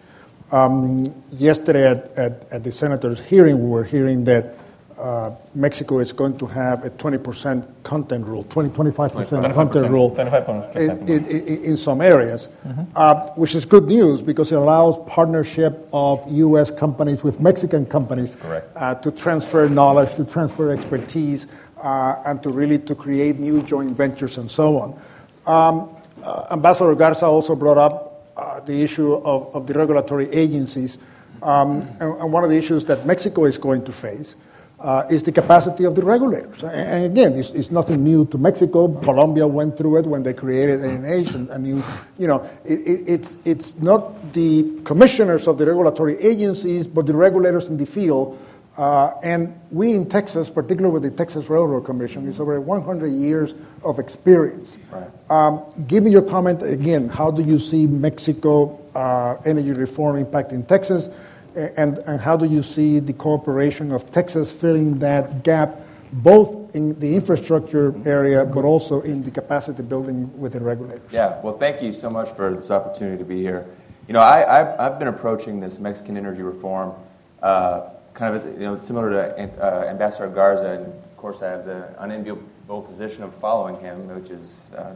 Um, 0.52 1.14
yesterday 1.30 1.90
at, 1.90 2.18
at, 2.18 2.52
at, 2.52 2.62
the 2.62 2.70
senator's 2.70 3.22
hearing, 3.22 3.58
we 3.58 3.70
were 3.70 3.84
hearing 3.84 4.24
that 4.24 4.54
uh, 4.98 5.34
Mexico 5.54 5.98
is 5.98 6.12
going 6.12 6.36
to 6.38 6.46
have 6.46 6.84
a 6.84 6.90
20% 6.90 7.66
content 7.82 8.26
rule, 8.26 8.44
20, 8.44 8.68
25% 8.70 9.54
content 9.54 9.90
rule 9.90 10.10
25%. 10.10 10.76
In, 10.76 11.08
in, 11.08 11.64
in, 11.64 11.76
some 11.76 12.02
areas, 12.02 12.48
mm-hmm. 12.66 12.82
uh, 12.94 13.28
which 13.34 13.54
is 13.54 13.64
good 13.64 13.84
news 13.84 14.20
because 14.20 14.52
it 14.52 14.56
allows 14.56 14.98
partnership 15.08 15.88
of 15.92 16.22
U.S. 16.30 16.70
companies 16.70 17.22
with 17.24 17.40
Mexican 17.40 17.86
companies 17.86 18.36
uh, 18.76 18.94
to 18.96 19.10
transfer 19.10 19.68
knowledge, 19.68 20.14
to 20.16 20.24
transfer 20.24 20.70
expertise, 20.70 21.46
uh, 21.71 21.71
and 21.82 22.42
to 22.42 22.50
really 22.50 22.78
to 22.78 22.94
create 22.94 23.38
new 23.38 23.62
joint 23.62 23.92
ventures 23.92 24.38
and 24.38 24.50
so 24.50 24.78
on. 24.78 25.00
Um, 25.46 25.96
uh, 26.22 26.46
Ambassador 26.52 26.94
Garza 26.94 27.26
also 27.26 27.56
brought 27.56 27.78
up 27.78 28.12
uh, 28.36 28.60
the 28.60 28.82
issue 28.82 29.14
of, 29.14 29.54
of, 29.54 29.66
the 29.66 29.74
regulatory 29.74 30.30
agencies. 30.30 30.98
Um, 31.42 31.82
and, 32.00 32.20
and, 32.20 32.32
one 32.32 32.44
of 32.44 32.50
the 32.50 32.56
issues 32.56 32.84
that 32.86 33.04
Mexico 33.04 33.44
is 33.44 33.58
going 33.58 33.84
to 33.84 33.92
face 33.92 34.36
uh, 34.82 35.04
is 35.10 35.22
the 35.22 35.32
capacity 35.32 35.84
of 35.84 35.94
the 35.94 36.02
regulators. 36.02 36.62
And 36.64 37.04
again, 37.04 37.34
it's, 37.34 37.50
it's, 37.50 37.70
nothing 37.70 38.02
new 38.02 38.24
to 38.26 38.38
Mexico. 38.38 38.88
Colombia 39.00 39.46
went 39.46 39.76
through 39.76 39.98
it 39.98 40.06
when 40.06 40.22
they 40.22 40.32
created. 40.32 40.80
And, 40.80 41.04
and 41.04 41.66
you, 41.66 41.82
you 42.18 42.26
know, 42.26 42.48
it, 42.64 42.80
it, 42.80 43.08
it's, 43.08 43.36
it's 43.44 43.78
not 43.80 44.32
the 44.32 44.80
commissioners 44.84 45.46
of 45.46 45.58
the 45.58 45.66
regulatory 45.66 46.18
agencies, 46.18 46.86
but 46.86 47.06
the 47.06 47.14
regulators 47.14 47.68
in 47.68 47.76
the 47.76 47.86
field. 47.86 48.38
Uh, 48.76 49.12
and 49.22 49.58
we 49.70 49.92
in 49.92 50.08
Texas, 50.08 50.48
particularly 50.48 50.92
with 50.92 51.02
the 51.02 51.10
Texas 51.10 51.50
Railroad 51.50 51.82
Commission, 51.82 52.26
is 52.26 52.40
over 52.40 52.58
100 52.58 53.08
years 53.08 53.54
of 53.84 53.98
experience. 53.98 54.78
Right. 54.90 55.10
Um, 55.30 55.62
give 55.86 56.02
me 56.02 56.10
your 56.10 56.22
comment 56.22 56.62
again. 56.62 57.08
How 57.08 57.30
do 57.30 57.42
you 57.42 57.58
see 57.58 57.86
Mexico 57.86 58.80
uh, 58.94 59.36
energy 59.44 59.72
reform 59.72 60.24
impacting 60.24 60.66
Texas? 60.66 61.10
And, 61.54 61.98
and 61.98 62.18
how 62.18 62.38
do 62.38 62.46
you 62.46 62.62
see 62.62 62.98
the 62.98 63.12
cooperation 63.12 63.92
of 63.92 64.10
Texas 64.10 64.50
filling 64.50 65.00
that 65.00 65.44
gap, 65.44 65.80
both 66.10 66.74
in 66.74 66.98
the 66.98 67.14
infrastructure 67.14 67.94
area, 68.08 68.46
but 68.46 68.64
also 68.64 69.02
in 69.02 69.22
the 69.22 69.30
capacity 69.30 69.82
building 69.82 70.40
with 70.40 70.54
the 70.54 70.60
regulators? 70.60 71.12
Yeah, 71.12 71.38
well, 71.42 71.58
thank 71.58 71.82
you 71.82 71.92
so 71.92 72.08
much 72.08 72.30
for 72.36 72.54
this 72.54 72.70
opportunity 72.70 73.18
to 73.18 73.24
be 73.24 73.42
here. 73.42 73.66
You 74.08 74.14
know, 74.14 74.20
I, 74.20 74.82
have 74.82 74.98
been 74.98 75.08
approaching 75.08 75.60
this 75.60 75.78
Mexican 75.78 76.16
energy 76.16 76.40
reform 76.40 76.94
uh, 77.42 77.90
kind 78.14 78.34
of, 78.36 78.44
you 78.52 78.66
know, 78.66 78.80
similar 78.80 79.10
to 79.10 79.62
uh, 79.62 79.86
Ambassador 79.88 80.28
Garza, 80.28 80.70
and 80.70 80.86
of 80.86 81.16
course 81.16 81.42
I 81.42 81.50
have 81.50 81.64
the 81.64 81.94
unenviable 82.02 82.82
position 82.82 83.22
of 83.22 83.34
following 83.36 83.78
him, 83.80 84.08
which 84.08 84.30
is 84.30 84.70
uh, 84.76 84.94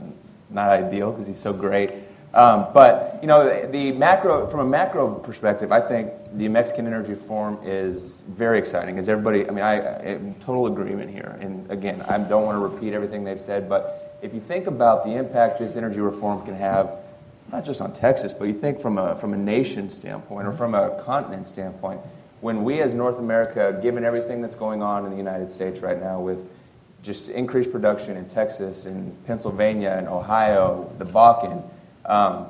not 0.50 0.70
ideal 0.70 1.12
because 1.12 1.26
he's 1.26 1.38
so 1.38 1.52
great. 1.52 1.92
Um, 2.34 2.66
but 2.74 3.18
you 3.22 3.28
know, 3.28 3.44
the, 3.44 3.66
the, 3.68 3.92
macro, 3.92 4.46
from 4.48 4.60
a 4.60 4.66
macro 4.66 5.14
perspective, 5.14 5.72
I 5.72 5.80
think 5.80 6.12
the 6.34 6.48
Mexican 6.48 6.86
energy 6.86 7.10
reform 7.10 7.58
is 7.64 8.22
very 8.28 8.58
exciting. 8.58 8.98
As 8.98 9.08
everybody, 9.08 9.48
I 9.48 9.50
mean, 9.52 9.64
I, 9.64 9.78
I 9.78 9.98
in 10.00 10.34
total 10.40 10.66
agreement 10.66 11.10
here. 11.10 11.38
And 11.40 11.70
again, 11.70 12.02
I 12.02 12.18
don't 12.18 12.44
want 12.44 12.56
to 12.56 12.60
repeat 12.60 12.92
everything 12.92 13.24
they've 13.24 13.40
said, 13.40 13.70
but 13.70 14.18
if 14.20 14.34
you 14.34 14.40
think 14.40 14.66
about 14.66 15.04
the 15.04 15.14
impact 15.14 15.58
this 15.58 15.76
energy 15.76 16.00
reform 16.00 16.44
can 16.44 16.54
have, 16.56 16.90
not 17.52 17.64
just 17.64 17.80
on 17.80 17.92
Texas, 17.92 18.34
but 18.34 18.46
you 18.46 18.54
think 18.54 18.82
from 18.82 18.98
a 18.98 19.16
from 19.16 19.32
a 19.32 19.36
nation 19.36 19.88
standpoint 19.88 20.46
or 20.46 20.52
from 20.52 20.74
a 20.74 21.02
continent 21.04 21.46
standpoint, 21.48 22.00
when 22.46 22.62
we 22.62 22.80
as 22.80 22.94
North 22.94 23.18
America, 23.18 23.76
given 23.82 24.04
everything 24.04 24.40
that's 24.40 24.54
going 24.54 24.80
on 24.80 25.04
in 25.04 25.10
the 25.10 25.16
United 25.16 25.50
States 25.50 25.80
right 25.80 26.00
now 26.00 26.20
with 26.20 26.48
just 27.02 27.28
increased 27.28 27.72
production 27.72 28.16
in 28.16 28.24
Texas 28.28 28.86
and 28.86 29.26
Pennsylvania 29.26 29.96
and 29.98 30.06
Ohio, 30.06 30.88
the 30.98 31.04
Bakken 31.04 31.60
um, 32.04 32.46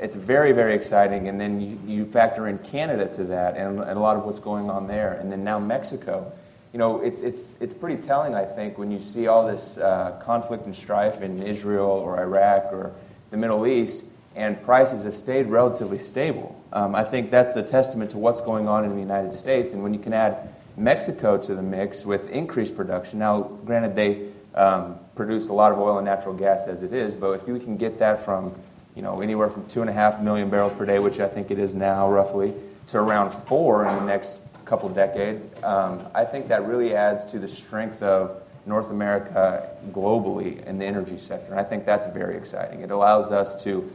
it's 0.00 0.16
very, 0.16 0.50
very 0.50 0.74
exciting. 0.74 1.28
And 1.28 1.40
then 1.40 1.60
you, 1.60 1.78
you 1.86 2.06
factor 2.06 2.48
in 2.48 2.58
Canada 2.58 3.06
to 3.14 3.22
that 3.26 3.56
and, 3.56 3.78
and, 3.78 3.90
a 3.90 4.00
lot 4.00 4.16
of 4.16 4.24
what's 4.24 4.40
going 4.40 4.68
on 4.68 4.88
there. 4.88 5.12
And 5.12 5.30
then 5.30 5.44
now 5.44 5.60
Mexico. 5.60 6.32
You 6.72 6.80
know, 6.80 7.00
it's, 7.00 7.22
it's, 7.22 7.54
it's 7.60 7.72
pretty 7.72 8.02
telling, 8.02 8.34
I 8.34 8.44
think, 8.44 8.78
when 8.78 8.90
you 8.90 9.00
see 9.00 9.28
all 9.28 9.46
this 9.46 9.78
uh, 9.78 10.20
conflict 10.24 10.66
and 10.66 10.74
strife 10.74 11.22
in 11.22 11.40
Israel 11.40 11.86
or 11.86 12.20
Iraq 12.20 12.64
or 12.72 12.92
the 13.30 13.36
Middle 13.36 13.64
East, 13.64 14.06
and 14.34 14.60
prices 14.62 15.04
have 15.04 15.14
stayed 15.16 15.46
relatively 15.46 16.00
stable. 16.00 16.55
Um, 16.72 16.94
I 16.94 17.04
think 17.04 17.30
that's 17.30 17.56
a 17.56 17.62
testament 17.62 18.10
to 18.12 18.18
what's 18.18 18.40
going 18.40 18.68
on 18.68 18.84
in 18.84 18.94
the 18.94 19.00
United 19.00 19.32
States. 19.32 19.72
And 19.72 19.82
when 19.82 19.94
you 19.94 20.00
can 20.00 20.12
add 20.12 20.54
Mexico 20.76 21.38
to 21.38 21.54
the 21.54 21.62
mix 21.62 22.04
with 22.04 22.28
increased 22.30 22.76
production, 22.76 23.18
now, 23.18 23.42
granted, 23.64 23.94
they 23.94 24.28
um, 24.54 24.98
produce 25.14 25.48
a 25.48 25.52
lot 25.52 25.72
of 25.72 25.78
oil 25.78 25.98
and 25.98 26.04
natural 26.04 26.34
gas 26.34 26.66
as 26.66 26.82
it 26.82 26.92
is, 26.92 27.14
but 27.14 27.32
if 27.32 27.46
we 27.46 27.58
can 27.60 27.76
get 27.76 27.98
that 27.98 28.24
from 28.24 28.54
you 28.96 29.02
know, 29.02 29.20
anywhere 29.20 29.50
from 29.50 29.66
two 29.66 29.82
and 29.82 29.90
a 29.90 29.92
half 29.92 30.20
million 30.20 30.48
barrels 30.48 30.72
per 30.72 30.86
day, 30.86 30.98
which 30.98 31.20
I 31.20 31.28
think 31.28 31.50
it 31.50 31.58
is 31.58 31.74
now 31.74 32.10
roughly, 32.10 32.54
to 32.88 32.98
around 32.98 33.30
four 33.30 33.86
in 33.86 33.94
the 33.94 34.04
next 34.04 34.40
couple 34.64 34.88
of 34.88 34.94
decades. 34.94 35.46
Um, 35.62 36.06
I 36.14 36.24
think 36.24 36.48
that 36.48 36.66
really 36.66 36.94
adds 36.94 37.24
to 37.26 37.38
the 37.38 37.46
strength 37.46 38.02
of 38.02 38.42
North 38.64 38.90
America 38.90 39.68
globally 39.92 40.64
in 40.64 40.78
the 40.78 40.86
energy 40.86 41.18
sector. 41.18 41.50
And 41.50 41.60
I 41.60 41.62
think 41.62 41.84
that's 41.84 42.06
very 42.06 42.36
exciting. 42.36 42.80
It 42.80 42.90
allows 42.90 43.30
us 43.30 43.62
to 43.64 43.88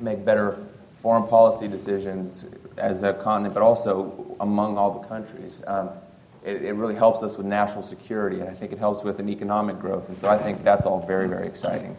make 0.00 0.24
better 0.24 0.58
foreign 1.00 1.26
policy 1.26 1.66
decisions 1.68 2.46
as 2.76 3.02
a 3.02 3.14
continent, 3.14 3.54
but 3.54 3.62
also 3.62 4.36
among 4.40 4.76
all 4.76 5.00
the 5.00 5.08
countries. 5.08 5.62
Um, 5.66 5.90
it, 6.44 6.62
it, 6.62 6.72
really 6.72 6.94
helps 6.94 7.22
us 7.22 7.36
with 7.36 7.46
national 7.46 7.82
security, 7.82 8.40
and 8.40 8.48
I 8.48 8.54
think 8.54 8.72
it 8.72 8.78
helps 8.78 9.02
with 9.04 9.18
an 9.18 9.28
economic 9.28 9.78
growth. 9.78 10.08
And 10.08 10.16
so 10.16 10.28
I 10.28 10.38
think 10.38 10.64
that's 10.64 10.86
all 10.86 11.04
very, 11.06 11.28
very 11.28 11.46
exciting. 11.46 11.96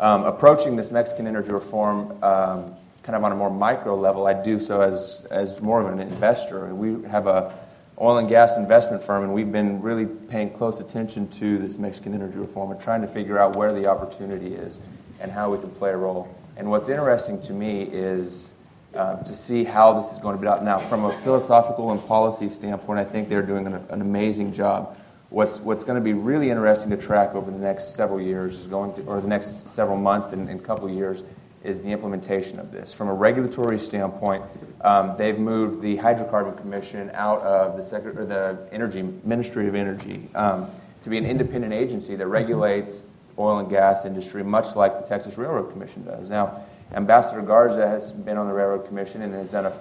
Um, 0.00 0.24
approaching 0.24 0.76
this 0.76 0.90
Mexican 0.90 1.26
energy 1.26 1.52
reform 1.52 2.12
um, 2.22 2.74
kind 3.02 3.16
of 3.16 3.24
on 3.24 3.32
a 3.32 3.34
more 3.34 3.50
micro 3.50 3.94
level, 3.94 4.26
I 4.26 4.32
do 4.32 4.58
so 4.58 4.80
as, 4.80 5.26
as 5.30 5.60
more 5.60 5.80
of 5.82 5.92
an 5.92 6.00
investor. 6.00 6.74
We 6.74 7.06
have 7.08 7.26
a 7.26 7.54
oil 8.00 8.18
and 8.18 8.28
gas 8.28 8.56
investment 8.56 9.02
firm, 9.02 9.24
and 9.24 9.34
we've 9.34 9.52
been 9.52 9.80
really 9.82 10.06
paying 10.06 10.50
close 10.50 10.80
attention 10.80 11.28
to 11.28 11.58
this 11.58 11.78
Mexican 11.78 12.14
energy 12.14 12.38
reform 12.38 12.70
and 12.72 12.80
trying 12.80 13.02
to 13.02 13.06
figure 13.06 13.38
out 13.38 13.56
where 13.56 13.72
the 13.72 13.86
opportunity 13.86 14.54
is 14.54 14.80
and 15.20 15.30
how 15.30 15.50
we 15.52 15.58
can 15.58 15.70
play 15.70 15.90
a 15.90 15.96
role. 15.96 16.28
And 16.56 16.70
what's 16.70 16.88
interesting 16.88 17.40
to 17.42 17.52
me 17.52 17.82
is 17.82 18.52
uh, 18.94 19.16
to 19.22 19.34
see 19.34 19.64
how 19.64 19.94
this 19.94 20.12
is 20.12 20.18
going 20.18 20.36
to 20.36 20.40
be 20.40 20.46
out. 20.46 20.62
Now, 20.62 20.78
from 20.78 21.04
a 21.04 21.18
philosophical 21.20 21.92
and 21.92 22.06
policy 22.06 22.48
standpoint, 22.48 22.98
I 22.98 23.04
think 23.04 23.28
they're 23.28 23.42
doing 23.42 23.66
an, 23.66 23.74
an 23.88 24.00
amazing 24.00 24.52
job. 24.52 24.96
What's, 25.30 25.58
what's 25.60 25.82
going 25.82 25.96
to 25.96 26.04
be 26.04 26.12
really 26.12 26.50
interesting 26.50 26.90
to 26.90 26.96
track 26.98 27.34
over 27.34 27.50
the 27.50 27.56
next 27.56 27.94
several 27.94 28.20
years 28.20 28.58
is 28.58 28.66
going 28.66 28.92
to, 28.94 29.02
or 29.04 29.20
the 29.20 29.28
next 29.28 29.66
several 29.66 29.96
months 29.96 30.32
and, 30.32 30.50
and 30.50 30.62
couple 30.62 30.90
years 30.90 31.24
is 31.64 31.80
the 31.80 31.88
implementation 31.88 32.58
of 32.58 32.70
this. 32.70 32.92
From 32.92 33.08
a 33.08 33.14
regulatory 33.14 33.78
standpoint, 33.78 34.44
um, 34.82 35.14
they've 35.16 35.38
moved 35.38 35.80
the 35.80 35.96
Hydrocarbon 35.96 36.58
Commission 36.60 37.10
out 37.14 37.40
of 37.40 37.76
the, 37.76 37.82
Secret, 37.82 38.28
the 38.28 38.58
Energy 38.72 39.02
Ministry 39.24 39.68
of 39.68 39.74
Energy 39.74 40.28
um, 40.34 40.68
to 41.02 41.08
be 41.08 41.16
an 41.16 41.24
independent 41.24 41.72
agency 41.72 42.14
that 42.16 42.26
regulates 42.26 43.11
oil 43.38 43.58
and 43.58 43.70
gas 43.70 44.04
industry, 44.04 44.42
much 44.42 44.76
like 44.76 45.00
the 45.00 45.06
Texas 45.06 45.38
Railroad 45.38 45.72
Commission 45.72 46.04
does. 46.04 46.28
Now, 46.28 46.64
Ambassador 46.94 47.42
Garza 47.42 47.86
has 47.86 48.12
been 48.12 48.36
on 48.36 48.46
the 48.46 48.52
Railroad 48.52 48.86
Commission 48.86 49.22
and 49.22 49.32
has 49.34 49.48
done 49.48 49.66
a 49.66 49.72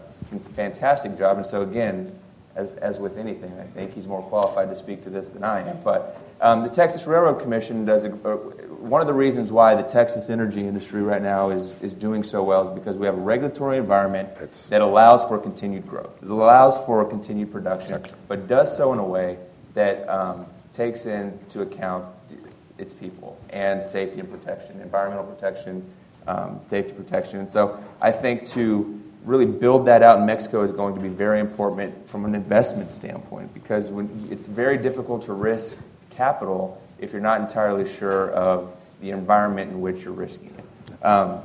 fantastic 0.55 1.17
job. 1.17 1.37
And 1.37 1.45
so, 1.45 1.61
again, 1.61 2.17
as, 2.55 2.73
as 2.75 2.99
with 2.99 3.17
anything. 3.17 3.57
I 3.59 3.65
think 3.65 3.93
he's 3.93 4.07
more 4.07 4.21
qualified 4.23 4.69
to 4.69 4.75
speak 4.75 5.03
to 5.03 5.09
this 5.09 5.29
than 5.29 5.43
I 5.43 5.67
am. 5.67 5.81
But 5.83 6.19
um, 6.41 6.63
the 6.63 6.69
Texas 6.69 7.05
Railroad 7.07 7.41
Commission 7.41 7.85
does 7.85 8.05
a, 8.05 8.11
uh, 8.11 8.35
one 8.35 9.01
of 9.01 9.07
the 9.07 9.13
reasons 9.13 9.51
why 9.51 9.75
the 9.75 9.83
Texas 9.83 10.29
energy 10.29 10.61
industry 10.61 11.01
right 11.01 11.21
now 11.21 11.49
is, 11.49 11.73
is 11.81 11.93
doing 11.93 12.23
so 12.23 12.43
well 12.43 12.67
is 12.67 12.69
because 12.69 12.97
we 12.97 13.05
have 13.05 13.15
a 13.15 13.21
regulatory 13.21 13.77
environment 13.77 14.35
That's, 14.35 14.67
that 14.67 14.81
allows 14.81 15.23
for 15.25 15.39
continued 15.39 15.87
growth. 15.87 16.11
It 16.21 16.29
allows 16.29 16.75
for 16.85 17.03
continued 17.05 17.51
production, 17.51 17.95
exactly. 17.95 18.17
but 18.27 18.47
does 18.47 18.75
so 18.75 18.91
in 18.93 18.99
a 18.99 19.05
way 19.05 19.37
that 19.73 20.07
um, 20.09 20.45
takes 20.73 21.05
into 21.05 21.61
account 21.61 22.05
its 22.81 22.93
people 22.93 23.37
and 23.51 23.83
safety 23.83 24.19
and 24.19 24.29
protection, 24.29 24.79
environmental 24.81 25.25
protection, 25.25 25.85
um, 26.27 26.59
safety 26.63 26.93
protection. 26.93 27.47
So 27.47 27.81
I 28.01 28.11
think 28.11 28.45
to 28.47 29.01
really 29.23 29.45
build 29.45 29.85
that 29.85 30.01
out 30.01 30.17
in 30.17 30.25
Mexico 30.25 30.63
is 30.63 30.71
going 30.71 30.95
to 30.95 31.01
be 31.01 31.09
very 31.09 31.39
important 31.39 32.09
from 32.09 32.25
an 32.25 32.33
investment 32.33 32.91
standpoint 32.91 33.53
because 33.53 33.89
when, 33.89 34.27
it's 34.31 34.47
very 34.47 34.77
difficult 34.77 35.23
to 35.23 35.33
risk 35.33 35.77
capital 36.09 36.81
if 36.97 37.11
you're 37.11 37.21
not 37.21 37.41
entirely 37.41 37.87
sure 37.91 38.31
of 38.31 38.75
the 39.01 39.11
environment 39.11 39.71
in 39.71 39.81
which 39.81 40.03
you're 40.03 40.13
risking 40.13 40.53
it. 40.57 41.05
Um, 41.05 41.41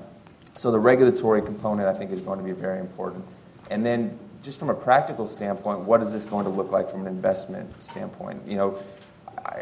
so 0.57 0.71
the 0.71 0.79
regulatory 0.79 1.43
component, 1.43 1.89
I 1.89 1.95
think, 1.95 2.11
is 2.13 2.21
going 2.21 2.39
to 2.39 2.45
be 2.45 2.53
very 2.53 2.81
important. 2.81 3.25
And 3.71 3.85
then, 3.85 4.19
just 4.43 4.59
from 4.59 4.71
a 4.71 4.75
practical 4.75 5.27
standpoint, 5.27 5.81
what 5.81 6.03
is 6.03 6.13
this 6.13 6.25
going 6.25 6.45
to 6.45 6.51
look 6.51 6.71
like 6.71 6.91
from 6.91 7.03
an 7.03 7.09
investment 7.09 7.83
standpoint? 7.83 8.47
You 8.47 8.57
know, 8.57 8.79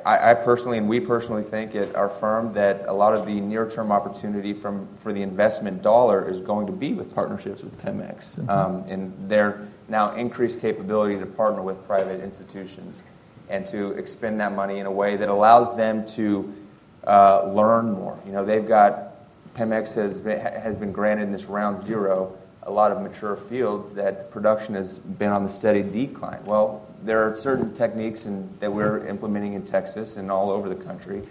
I, 0.04 0.30
I, 0.30 0.34
personally 0.34 0.78
and 0.78 0.88
we 0.88 1.00
personally 1.00 1.42
think 1.42 1.74
at 1.74 1.94
our 1.94 2.08
firm 2.08 2.52
that 2.54 2.84
a 2.88 2.92
lot 2.92 3.14
of 3.14 3.26
the 3.26 3.40
near-term 3.40 3.92
opportunity 3.92 4.52
from, 4.52 4.88
for 4.96 5.12
the 5.12 5.22
investment 5.22 5.82
dollar 5.82 6.28
is 6.28 6.40
going 6.40 6.66
to 6.66 6.72
be 6.72 6.94
with 6.94 7.14
partnerships 7.14 7.62
with 7.62 7.76
Pemex 7.80 8.38
mm-hmm. 8.38 8.50
um, 8.50 8.84
and 8.88 9.12
their 9.28 9.68
now 9.88 10.14
increased 10.14 10.60
capability 10.60 11.18
to 11.18 11.26
partner 11.26 11.62
with 11.62 11.84
private 11.86 12.22
institutions 12.22 13.04
and 13.48 13.66
to 13.66 13.92
expend 13.92 14.40
that 14.40 14.54
money 14.54 14.78
in 14.78 14.86
a 14.86 14.90
way 14.90 15.16
that 15.16 15.28
allows 15.28 15.76
them 15.76 16.06
to 16.06 16.52
uh, 17.06 17.50
learn 17.52 17.92
more. 17.92 18.18
You 18.26 18.32
know, 18.32 18.44
they've 18.44 18.66
got 18.66 19.12
Pemex 19.54 19.94
has 19.94 20.18
been, 20.18 20.40
has 20.40 20.76
been 20.76 20.90
granted 20.90 21.24
in 21.24 21.32
this 21.32 21.44
round 21.44 21.78
zero 21.78 22.36
a 22.66 22.70
lot 22.70 22.90
of 22.90 23.00
mature 23.02 23.36
fields 23.36 23.90
that 23.90 24.30
production 24.30 24.74
has 24.74 24.98
been 24.98 25.30
on 25.30 25.44
the 25.44 25.50
steady 25.50 25.82
decline. 25.82 26.42
Well, 26.44 26.86
there 27.04 27.22
are 27.22 27.34
certain 27.34 27.72
techniques 27.74 28.24
in, 28.24 28.48
that 28.60 28.72
we're 28.72 29.06
implementing 29.06 29.52
in 29.52 29.64
Texas 29.64 30.16
and 30.16 30.30
all 30.30 30.50
over 30.50 30.68
the 30.68 30.74
country 30.74 31.22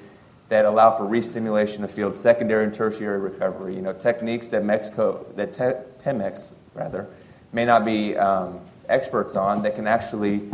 that 0.49 0.65
allow 0.65 0.95
for 0.95 1.03
restimulation 1.05 1.83
of 1.83 1.89
fields, 1.89 2.19
secondary 2.19 2.63
and 2.63 2.73
tertiary 2.73 3.19
recovery. 3.19 3.75
You 3.75 3.81
know, 3.81 3.93
techniques 3.93 4.49
that 4.49 4.63
Mexico, 4.63 5.25
that 5.35 5.51
te- 5.51 5.81
Pemex 6.05 6.49
rather, 6.75 7.07
may 7.51 7.65
not 7.65 7.85
be 7.85 8.15
um, 8.15 8.59
experts 8.87 9.35
on 9.35 9.63
that 9.63 9.75
can 9.75 9.87
actually 9.87 10.49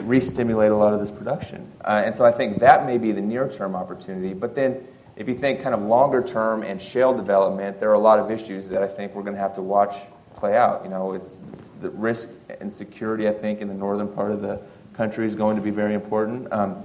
re-stimulate 0.00 0.72
a 0.72 0.76
lot 0.76 0.92
of 0.92 1.00
this 1.00 1.12
production. 1.12 1.70
Uh, 1.84 2.02
and 2.04 2.14
so 2.14 2.24
I 2.24 2.32
think 2.32 2.58
that 2.58 2.86
may 2.86 2.98
be 2.98 3.12
the 3.12 3.20
near-term 3.20 3.76
opportunity. 3.76 4.34
But 4.34 4.56
then, 4.56 4.84
if 5.14 5.28
you 5.28 5.34
think 5.34 5.62
kind 5.62 5.74
of 5.74 5.82
longer 5.82 6.22
term 6.22 6.62
and 6.62 6.80
shale 6.82 7.14
development, 7.16 7.78
there 7.78 7.90
are 7.90 7.94
a 7.94 8.00
lot 8.00 8.18
of 8.18 8.30
issues 8.30 8.68
that 8.70 8.82
I 8.82 8.88
think 8.88 9.14
we're 9.14 9.22
going 9.22 9.36
to 9.36 9.40
have 9.40 9.54
to 9.54 9.62
watch 9.62 9.96
play 10.40 10.56
out. 10.56 10.82
You 10.82 10.90
know, 10.90 11.12
it's, 11.12 11.38
it's 11.52 11.68
the 11.68 11.90
risk 11.90 12.30
and 12.60 12.72
security, 12.72 13.28
I 13.28 13.32
think, 13.32 13.60
in 13.60 13.68
the 13.68 13.74
northern 13.74 14.08
part 14.08 14.32
of 14.32 14.40
the 14.40 14.60
country 14.94 15.26
is 15.26 15.34
going 15.34 15.56
to 15.56 15.62
be 15.62 15.70
very 15.70 15.94
important. 15.94 16.52
Um, 16.52 16.82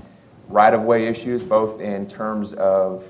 right 0.47 0.73
of 0.73 0.83
way 0.83 1.07
issues, 1.07 1.41
both 1.41 1.81
in 1.81 2.07
terms 2.07 2.53
of 2.53 3.03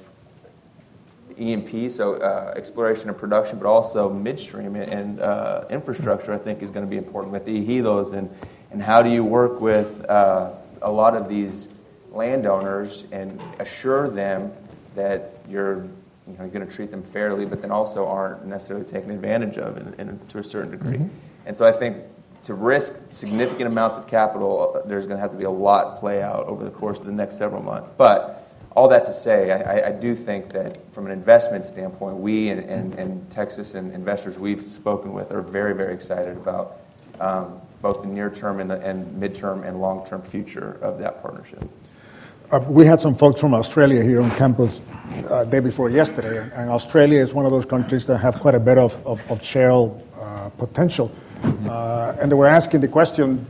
E&P, 1.38 1.90
so 1.90 2.16
uh, 2.16 2.54
exploration 2.56 3.10
and 3.10 3.18
production, 3.18 3.60
but 3.60 3.68
also 3.68 4.10
midstream 4.10 4.76
and 4.76 5.20
uh, 5.20 5.66
infrastructure, 5.70 6.32
I 6.32 6.38
think, 6.38 6.62
is 6.62 6.70
going 6.70 6.86
to 6.86 6.90
be 6.90 6.98
important 6.98 7.34
with 7.34 7.46
the 7.46 7.60
ejidos. 7.60 8.14
And, 8.14 8.30
and 8.72 8.82
how 8.82 9.02
do 9.02 9.10
you 9.10 9.24
work 9.24 9.60
with 9.60 10.06
uh, 10.10 10.52
a 10.82 10.92
lot 10.92 11.16
of 11.16 11.28
these 11.28 11.68
landowners 12.12 13.06
and 13.12 13.42
assure 13.60 14.08
them 14.08 14.54
that 14.96 15.34
you're, 15.50 15.88
you 16.28 16.34
know, 16.38 16.48
going 16.48 16.66
to 16.66 16.74
treat 16.74 16.92
them 16.92 17.04
fairly, 17.04 17.46
but 17.46 17.62
then 17.62 17.72
also 17.72 18.08
aren't 18.08 18.46
necessarily 18.46 18.86
taken 18.86 19.12
advantage 19.12 19.58
of 19.58 19.78
in, 19.78 19.94
in, 20.00 20.20
to 20.28 20.40
a 20.40 20.44
certain 20.44 20.72
degree? 20.72 20.98
Mm-hmm. 20.98 21.18
And 21.46 21.58
so 21.58 21.66
I 21.66 21.72
think 21.72 21.98
to 22.44 22.54
risk 22.54 23.12
significant 23.12 23.68
amounts 23.68 23.98
of 23.98 24.08
capital, 24.08 24.74
uh, 24.76 24.88
there's 24.88 25.06
going 25.06 25.18
to 25.18 25.22
have 25.22 25.32
to 25.32 25.38
be 25.38 25.46
a 25.46 25.50
lot 25.50 26.00
play 26.00 26.22
out 26.22 26.46
over 26.46 26.64
the 26.64 26.70
course 26.70 27.00
of 27.00 27.06
the 27.06 27.12
next 27.12 27.38
several 27.38 27.62
months. 27.62 27.92
But 27.96 28.48
all 28.76 28.88
that 28.90 29.06
to 29.06 29.14
say, 29.14 29.52
I, 29.52 29.88
I, 29.88 29.92
do 29.92 30.14
think 30.14 30.50
that 30.50 30.78
from 30.94 31.06
an 31.06 31.12
investment 31.12 31.66
standpoint, 31.66 32.18
we 32.18 32.50
and, 32.50 32.60
and, 32.70 32.94
and, 32.96 33.30
Texas 33.32 33.74
and 33.74 33.94
investors 33.94 34.38
we've 34.38 34.62
spoken 34.62 35.14
with 35.14 35.32
are 35.32 35.42
very, 35.42 35.74
very 35.74 35.94
excited 35.94 36.36
about 36.36 36.82
um, 37.22 37.62
both 37.82 38.02
the 38.02 38.08
near 38.08 38.30
term 38.30 38.60
and, 38.60 38.70
the, 38.70 38.80
and 38.82 39.06
midterm 39.22 39.66
and 39.66 39.80
long 39.80 40.06
term 40.06 40.22
future 40.22 40.78
of 40.82 41.00
that 41.00 41.22
partnership. 41.22 41.64
Uh, 42.52 42.60
we 42.68 42.86
had 42.86 43.02
some 43.02 43.16
folks 43.16 43.42
from 43.42 43.56
Australia 43.56 44.04
here 44.04 44.22
on 44.22 44.30
campus 44.38 44.80
uh, 45.30 45.44
day 45.46 45.60
before 45.60 45.90
yesterday, 45.90 46.48
and 46.54 46.70
Australia 46.70 47.20
is 47.20 47.34
one 47.34 47.44
of 47.44 47.52
those 47.52 47.66
countries 47.66 48.06
that 48.06 48.20
have 48.20 48.40
quite 48.40 48.54
a 48.54 48.60
bit 48.60 48.78
of, 48.78 48.94
of, 49.08 49.20
of 49.32 49.44
shale 49.44 50.00
uh, 50.22 50.50
potential. 50.50 51.12
Uh, 51.68 52.16
and 52.22 52.32
they 52.32 52.36
were 52.36 52.46
asking 52.46 52.82
the 52.82 52.88
question 52.88 53.44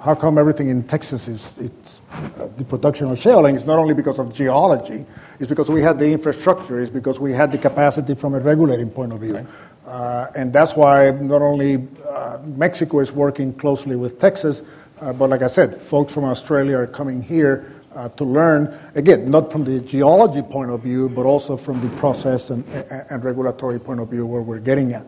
how 0.00 0.14
come 0.14 0.38
everything 0.38 0.70
in 0.70 0.82
Texas 0.84 1.28
is 1.28 1.58
it's, 1.58 2.00
uh, 2.12 2.48
the 2.56 2.64
production 2.64 3.10
of 3.10 3.18
shale? 3.18 3.44
And 3.44 3.56
it's 3.56 3.66
not 3.66 3.78
only 3.78 3.94
because 3.94 4.18
of 4.18 4.32
geology, 4.32 5.04
it's 5.38 5.48
because 5.48 5.68
we 5.68 5.82
had 5.82 5.98
the 5.98 6.10
infrastructure, 6.10 6.80
it's 6.80 6.90
because 6.90 7.20
we 7.20 7.32
had 7.32 7.52
the 7.52 7.58
capacity 7.58 8.14
from 8.14 8.34
a 8.34 8.40
regulating 8.40 8.88
point 8.88 9.12
of 9.12 9.20
view. 9.20 9.36
Right. 9.36 9.46
Uh, 9.86 10.30
and 10.36 10.54
that's 10.54 10.74
why 10.74 11.10
not 11.10 11.42
only 11.42 11.86
uh, 12.08 12.38
Mexico 12.44 13.00
is 13.00 13.12
working 13.12 13.52
closely 13.52 13.96
with 13.96 14.18
Texas, 14.18 14.62
uh, 15.00 15.12
but 15.12 15.28
like 15.28 15.42
I 15.42 15.48
said, 15.48 15.82
folks 15.82 16.14
from 16.14 16.24
Australia 16.24 16.78
are 16.78 16.86
coming 16.86 17.20
here 17.20 17.73
uh, 17.94 18.08
to 18.10 18.24
learn, 18.24 18.76
again, 18.94 19.30
not 19.30 19.50
from 19.50 19.64
the 19.64 19.80
geology 19.80 20.42
point 20.42 20.70
of 20.70 20.82
view, 20.82 21.08
but 21.08 21.26
also 21.26 21.56
from 21.56 21.80
the 21.80 21.88
process 21.96 22.50
and, 22.50 22.64
and, 22.74 23.06
and 23.10 23.24
regulatory 23.24 23.78
point 23.78 24.00
of 24.00 24.08
view 24.08 24.26
where 24.26 24.42
we're 24.42 24.58
getting 24.58 24.92
at. 24.92 25.06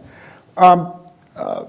Um, 0.56 0.94
uh, 1.34 1.66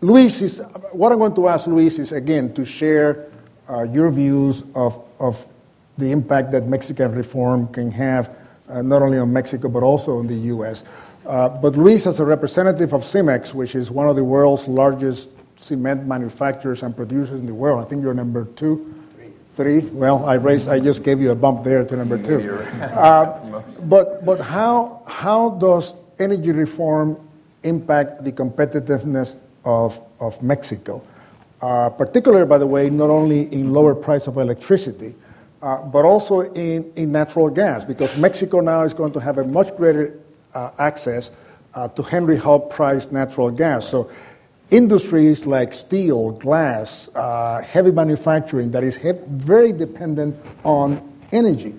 Luis 0.00 0.42
is, 0.42 0.62
what 0.92 1.12
I'm 1.12 1.18
going 1.18 1.34
to 1.34 1.48
ask 1.48 1.66
Luis 1.66 1.98
is 1.98 2.12
again 2.12 2.52
to 2.54 2.64
share 2.64 3.30
uh, 3.68 3.82
your 3.82 4.10
views 4.10 4.62
of, 4.74 5.02
of 5.18 5.44
the 5.98 6.10
impact 6.12 6.52
that 6.52 6.66
Mexican 6.66 7.12
reform 7.12 7.68
can 7.68 7.90
have, 7.90 8.36
uh, 8.68 8.82
not 8.82 9.02
only 9.02 9.18
on 9.18 9.32
Mexico 9.32 9.68
but 9.68 9.82
also 9.82 10.20
in 10.20 10.26
the 10.26 10.36
U.S. 10.52 10.84
Uh, 11.24 11.48
but 11.48 11.76
Luis, 11.76 12.06
as 12.06 12.20
a 12.20 12.24
representative 12.24 12.92
of 12.92 13.02
Cemex, 13.02 13.54
which 13.54 13.74
is 13.74 13.90
one 13.90 14.08
of 14.08 14.16
the 14.16 14.24
world's 14.24 14.68
largest 14.68 15.30
cement 15.56 16.06
manufacturers 16.06 16.82
and 16.82 16.94
producers 16.94 17.40
in 17.40 17.46
the 17.46 17.54
world, 17.54 17.84
I 17.84 17.88
think 17.88 18.02
you're 18.02 18.14
number 18.14 18.44
two. 18.44 18.94
Three. 19.16 19.80
Three. 19.80 19.80
Well, 19.90 20.24
I 20.24 20.34
raised. 20.34 20.68
I 20.68 20.80
just 20.80 21.02
gave 21.02 21.20
you 21.20 21.30
a 21.30 21.34
bump 21.34 21.64
there 21.64 21.84
to 21.84 21.96
number 21.96 22.18
two. 22.18 22.66
Uh, 22.80 23.62
but 23.82 24.24
but 24.24 24.40
how 24.40 25.02
how 25.06 25.50
does 25.50 25.94
energy 26.18 26.52
reform 26.52 27.16
impact 27.62 28.24
the 28.24 28.32
competitiveness 28.32 29.36
of, 29.64 30.00
of 30.20 30.40
Mexico. 30.42 31.02
Uh, 31.60 31.90
particularly, 31.90 32.46
by 32.46 32.58
the 32.58 32.66
way, 32.66 32.88
not 32.88 33.10
only 33.10 33.52
in 33.52 33.72
lower 33.72 33.94
price 33.94 34.26
of 34.26 34.36
electricity, 34.38 35.14
uh, 35.62 35.82
but 35.82 36.04
also 36.04 36.40
in, 36.52 36.90
in 36.96 37.10
natural 37.10 37.50
gas, 37.50 37.84
because 37.84 38.16
Mexico 38.16 38.60
now 38.60 38.82
is 38.82 38.94
going 38.94 39.12
to 39.12 39.20
have 39.20 39.38
a 39.38 39.44
much 39.44 39.74
greater 39.76 40.18
uh, 40.54 40.70
access 40.78 41.30
uh, 41.74 41.88
to 41.88 42.02
Henry 42.02 42.36
Hub 42.36 42.70
priced 42.70 43.10
natural 43.10 43.50
gas. 43.50 43.88
So, 43.88 44.10
industries 44.70 45.46
like 45.46 45.72
steel, 45.72 46.32
glass, 46.32 47.08
uh, 47.14 47.62
heavy 47.62 47.90
manufacturing 47.92 48.70
that 48.72 48.82
is 48.82 48.96
he- 48.96 49.12
very 49.28 49.72
dependent 49.72 50.36
on 50.64 51.00
energy 51.32 51.74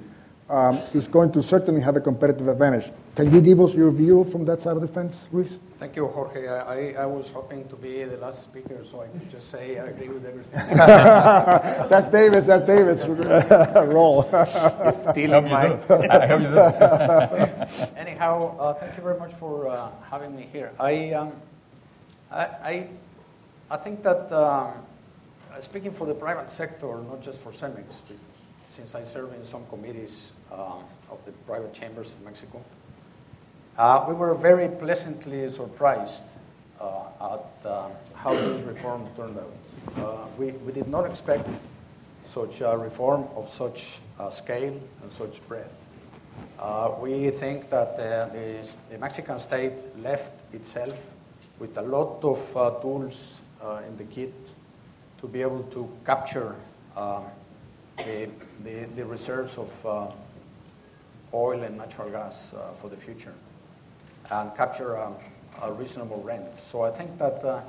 um, 0.50 0.80
is 0.94 1.08
going 1.08 1.32
to 1.34 1.44
certainly 1.44 1.82
have 1.82 1.96
a 1.96 2.02
competitive 2.02 2.48
advantage. 2.48 2.92
Can 3.16 3.34
you 3.34 3.42
give 3.42 3.60
us 3.60 3.74
your 3.74 3.92
view 3.92 4.24
from 4.26 4.46
that 4.46 4.62
side 4.62 4.76
of 4.76 4.82
the 4.82 4.88
fence, 4.88 5.28
Luis? 5.32 5.60
Thank 5.80 5.96
you, 5.96 6.08
Jorge. 6.08 6.48
I, 6.48 6.94
I 6.94 7.06
was 7.06 7.30
hoping 7.30 7.68
to 7.70 7.76
be 7.76 8.04
the 8.04 8.18
last 8.18 8.44
speaker, 8.44 8.84
so 8.90 9.02
I 9.02 9.08
could 9.08 9.30
just 9.30 9.52
say 9.52 9.78
I 9.80 9.88
agree 9.88 10.10
with 10.10 10.26
everything. 10.26 10.78
that's 10.78 12.08
David's. 12.08 12.48
That's 12.48 12.66
David's 12.66 13.06
role. 13.88 14.24
Stealing 14.94 15.50
mine. 15.50 15.80
I 15.90 16.28
hope 16.28 16.42
you 16.42 16.48
do. 16.48 17.96
Anyhow, 17.98 18.58
uh, 18.60 18.74
thank 18.76 18.96
you 18.98 19.04
very 19.04 19.20
much 19.20 19.34
for 19.34 19.68
uh, 19.68 19.90
having 20.10 20.36
me 20.36 20.48
here. 20.52 20.72
I, 20.80 21.12
um, 21.14 21.32
I, 22.32 22.42
I, 22.42 22.88
I, 23.72 23.78
think 23.78 24.04
that 24.04 24.32
um, 24.32 24.74
speaking 25.62 25.92
for 25.92 26.06
the 26.06 26.14
private 26.14 26.52
sector, 26.52 26.88
not 27.04 27.22
just 27.22 27.40
for 27.40 27.52
CEMEX, 27.52 27.86
since 28.70 28.96
I 28.96 29.04
serve 29.04 29.34
in 29.34 29.44
some 29.46 29.66
committees 29.68 30.32
uh, 30.52 30.74
of 31.10 31.24
the 31.26 31.32
private 31.46 31.74
chambers 31.74 32.10
of 32.10 32.22
Mexico. 32.24 32.64
Uh, 33.78 34.06
we 34.08 34.14
were 34.14 34.34
very 34.34 34.68
pleasantly 34.68 35.50
surprised 35.50 36.24
uh, 36.80 37.36
at 37.36 37.68
uh, 37.68 37.90
how 38.16 38.34
this 38.34 38.64
reform 38.64 39.08
turned 39.16 39.38
out. 39.38 39.54
Uh, 39.98 40.26
we, 40.38 40.52
we 40.52 40.72
did 40.72 40.88
not 40.88 41.06
expect 41.06 41.48
such 42.34 42.62
a 42.62 42.78
reform 42.78 43.26
of 43.36 43.50
such 43.50 44.00
scale 44.30 44.80
and 45.02 45.12
such 45.12 45.48
breadth. 45.48 45.74
Uh, 46.60 46.92
we 47.00 47.30
think 47.30 47.70
that 47.70 47.96
the, 47.98 48.68
the, 48.90 48.98
Mexican 48.98 49.40
state 49.40 49.74
left 49.98 50.32
itself 50.54 50.96
with 51.60 51.78
a 51.78 51.82
lot 51.82 52.24
of 52.24 52.58
uh, 52.58 52.72
tools 52.82 53.38
uh, 53.62 53.82
in 53.88 53.98
the 53.98 54.04
kit 54.04 54.34
to 55.22 55.28
be 55.28 55.42
able 55.42 55.64
to 55.64 55.90
capture 56.06 56.56
um, 56.96 57.24
the, 57.98 58.30
the, 58.64 58.86
the, 58.96 59.06
reserves 59.06 59.58
of 59.58 60.14
oil 61.34 61.62
and 61.64 61.78
natural 61.78 62.10
gas 62.10 62.54
for 62.80 62.90
the 62.90 62.96
future 62.96 63.34
and 64.32 64.56
capture 64.56 64.96
a, 64.96 65.12
a 65.64 65.72
reasonable 65.72 66.22
rent. 66.22 66.46
So 66.70 66.82
I 66.82 66.92
think 66.92 67.18
that 67.18 67.44
uh, 67.44 67.62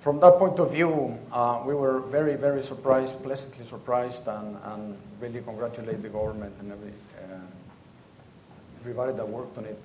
from 0.00 0.20
that 0.20 0.38
point 0.38 0.58
of 0.58 0.72
view, 0.72 1.18
uh, 1.30 1.62
we 1.64 1.74
were 1.74 2.00
very, 2.00 2.34
very 2.34 2.62
surprised, 2.62 3.22
pleasantly 3.22 3.64
surprised, 3.64 4.26
and, 4.26 4.56
and 4.64 4.96
really 5.20 5.40
congratulate 5.42 6.02
the 6.02 6.08
government 6.08 6.54
and 6.60 6.72
every, 6.72 6.92
uh, 7.18 7.36
everybody 8.80 9.12
that 9.12 9.28
worked 9.28 9.56
on 9.58 9.64
it. 9.64 9.78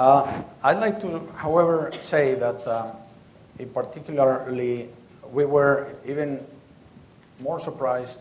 Uh, 0.00 0.42
I'd 0.62 0.78
like 0.80 0.98
to, 1.02 1.28
however, 1.36 1.92
say 2.00 2.34
that 2.36 2.66
um, 2.66 2.96
in 3.58 3.68
particularly 3.68 4.88
we 5.30 5.44
were 5.44 5.92
even 6.06 6.40
more 7.38 7.60
surprised 7.60 8.18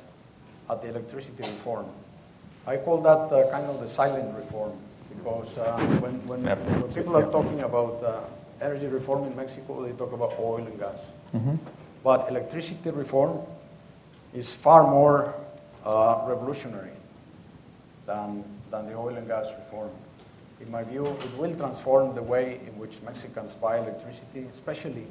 at 0.69 0.82
the 0.82 0.89
electricity 0.89 1.41
reform. 1.41 1.86
I 2.67 2.75
call 2.75 3.01
that 3.03 3.32
uh, 3.32 3.49
kind 3.49 3.65
of 3.67 3.80
the 3.80 3.88
silent 3.88 4.36
reform 4.36 4.73
because 5.15 5.57
uh, 5.57 5.80
when, 6.03 6.19
when, 6.27 6.43
when, 6.43 6.91
people 6.91 7.15
are 7.15 7.32
talking 7.32 7.61
about 7.61 8.03
uh, 8.03 8.23
energy 8.59 8.88
reform 8.88 9.23
in 9.23 9.34
Mexico, 9.38 9.82
they 9.82 9.93
talk 9.93 10.11
about 10.11 10.36
oil 10.38 10.57
and 10.57 10.77
gas. 10.77 10.99
Mm-hmm. 11.34 11.55
But 12.03 12.27
electricity 12.27 12.89
reform 12.89 13.39
is 14.34 14.53
far 14.53 14.84
more 14.84 15.34
uh, 15.86 16.25
revolutionary 16.27 16.91
than, 18.05 18.43
than 18.69 18.88
the 18.88 18.95
oil 18.95 19.15
and 19.15 19.25
gas 19.25 19.47
reform. 19.57 19.91
In 20.62 20.72
my 20.72 20.84
view, 20.84 21.05
it 21.05 21.38
will 21.38 21.53
transform 21.55 22.16
the 22.16 22.24
way 22.24 22.60
in 22.68 22.78
which 22.78 23.01
Mexicans 23.01 23.51
buy 23.53 23.78
electricity, 23.78 24.45
especially 24.51 25.07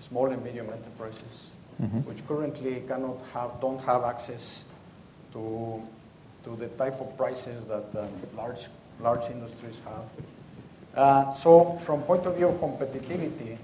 small 0.00 0.26
and 0.26 0.42
medium 0.42 0.68
enterprises, 0.70 1.46
mm-hmm. 1.80 2.00
which 2.00 2.26
currently 2.26 2.82
cannot 2.88 3.18
have, 3.32 3.60
don't 3.60 3.80
have 3.82 4.04
access 4.04 4.64
to, 5.32 5.82
to 6.44 6.56
the 6.56 6.68
type 6.68 7.00
of 7.00 7.16
prices 7.16 7.68
that 7.68 7.86
um, 7.96 8.08
large 8.36 8.68
large 9.02 9.30
industries 9.30 9.76
have. 9.84 10.04
Uh, 10.94 11.32
so 11.32 11.78
from 11.84 12.02
point 12.02 12.26
of 12.26 12.36
view 12.36 12.48
of 12.48 12.54
competitivity, 12.60 13.56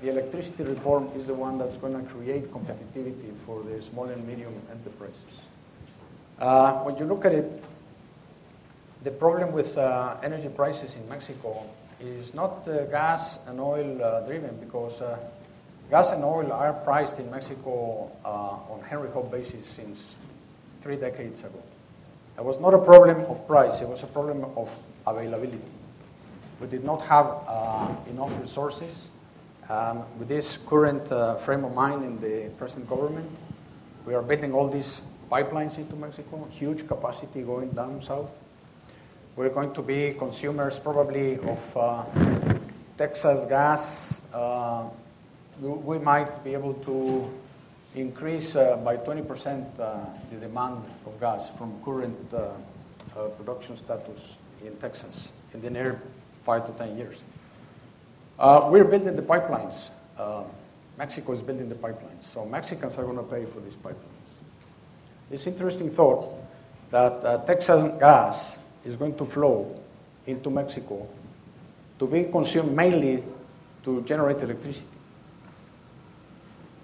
the 0.00 0.08
electricity 0.08 0.64
reform 0.64 1.08
is 1.16 1.26
the 1.26 1.34
one 1.34 1.58
that's 1.58 1.76
going 1.76 1.94
to 1.94 2.12
create 2.12 2.52
competitivity 2.52 3.32
for 3.46 3.62
the 3.62 3.82
small 3.82 4.04
and 4.06 4.24
medium 4.26 4.54
enterprises. 4.70 5.16
Uh, 6.38 6.74
when 6.82 6.96
you 6.96 7.04
look 7.04 7.24
at 7.24 7.32
it, 7.32 7.64
the 9.04 9.10
problem 9.10 9.52
with 9.52 9.78
uh, 9.78 10.16
energy 10.22 10.48
prices 10.48 10.96
in 10.96 11.08
Mexico 11.08 11.64
is 12.00 12.34
not 12.34 12.66
uh, 12.66 12.84
gas 12.86 13.46
and 13.46 13.60
oil 13.60 14.02
uh, 14.02 14.26
driven 14.26 14.56
because 14.56 15.00
uh, 15.00 15.16
gas 15.90 16.10
and 16.10 16.24
oil 16.24 16.52
are 16.52 16.72
priced 16.72 17.18
in 17.18 17.30
Mexico 17.30 18.10
on 18.24 18.80
a 18.80 18.84
Henry 18.84 19.10
Hub 19.12 19.30
basis 19.30 19.66
since 19.68 20.16
three 20.82 20.96
decades 20.96 21.40
ago. 21.40 21.62
It 22.36 22.44
was 22.44 22.58
not 22.58 22.74
a 22.74 22.78
problem 22.78 23.20
of 23.26 23.46
price, 23.46 23.80
it 23.80 23.88
was 23.88 24.02
a 24.02 24.08
problem 24.08 24.44
of 24.56 24.68
availability. 25.06 25.60
We 26.60 26.66
did 26.66 26.84
not 26.84 27.04
have 27.06 27.26
uh, 27.46 27.94
enough 28.10 28.32
resources, 28.40 29.10
Um, 29.68 30.04
with 30.18 30.28
this 30.28 30.58
current 30.58 31.10
uh, 31.10 31.36
frame 31.36 31.64
of 31.64 31.72
mind 31.72 32.04
in 32.04 32.20
the 32.20 32.50
present 32.58 32.86
government, 32.86 33.30
we 34.04 34.12
are 34.14 34.20
building 34.20 34.52
all 34.52 34.68
these 34.68 35.00
pipelines 35.32 35.78
into 35.78 35.96
Mexico, 35.96 36.46
huge 36.52 36.86
capacity 36.86 37.40
going 37.40 37.70
down 37.70 38.02
south. 38.02 38.43
We're 39.36 39.48
going 39.48 39.74
to 39.74 39.82
be 39.82 40.14
consumers 40.16 40.78
probably 40.78 41.40
of 41.40 41.76
uh, 41.76 42.04
Texas 42.96 43.44
gas. 43.46 44.20
Uh, 44.32 44.84
we 45.60 45.98
might 45.98 46.44
be 46.44 46.52
able 46.52 46.74
to 46.86 47.28
increase 47.96 48.54
uh, 48.54 48.76
by 48.76 48.96
20% 48.96 49.80
uh, 49.80 49.96
the 50.30 50.36
demand 50.36 50.84
of 51.04 51.18
gas 51.18 51.50
from 51.58 51.74
current 51.84 52.16
uh, 52.32 52.50
uh, 53.18 53.26
production 53.30 53.76
status 53.76 54.36
in 54.64 54.76
Texas 54.76 55.30
in 55.52 55.60
the 55.60 55.70
near 55.70 56.00
five 56.44 56.64
to 56.64 56.72
10 56.78 56.96
years. 56.96 57.18
we're 58.38 58.84
building 58.84 59.16
the 59.16 59.22
pipelines. 59.22 59.90
Mexico 60.96 61.32
is 61.32 61.42
building 61.42 61.68
the 61.68 61.74
pipelines. 61.74 62.22
So 62.32 62.46
Mexicans 62.46 62.96
are 62.98 63.02
going 63.02 63.16
to 63.16 63.24
pay 63.24 63.46
for 63.46 63.58
these 63.58 63.74
pipelines. 63.74 64.14
It's 65.32 65.48
interesting 65.48 65.90
thought 65.90 66.32
that 66.92 67.48
Texas 67.48 67.82
gas 67.98 68.58
is 68.84 68.96
going 68.96 69.16
to 69.16 69.24
flow 69.24 69.80
into 70.26 70.50
Mexico 70.50 71.06
to 71.98 72.06
be 72.06 72.24
consumed 72.24 72.74
mainly 72.74 73.22
to 73.84 74.02
generate 74.02 74.38
electricity. 74.38 74.86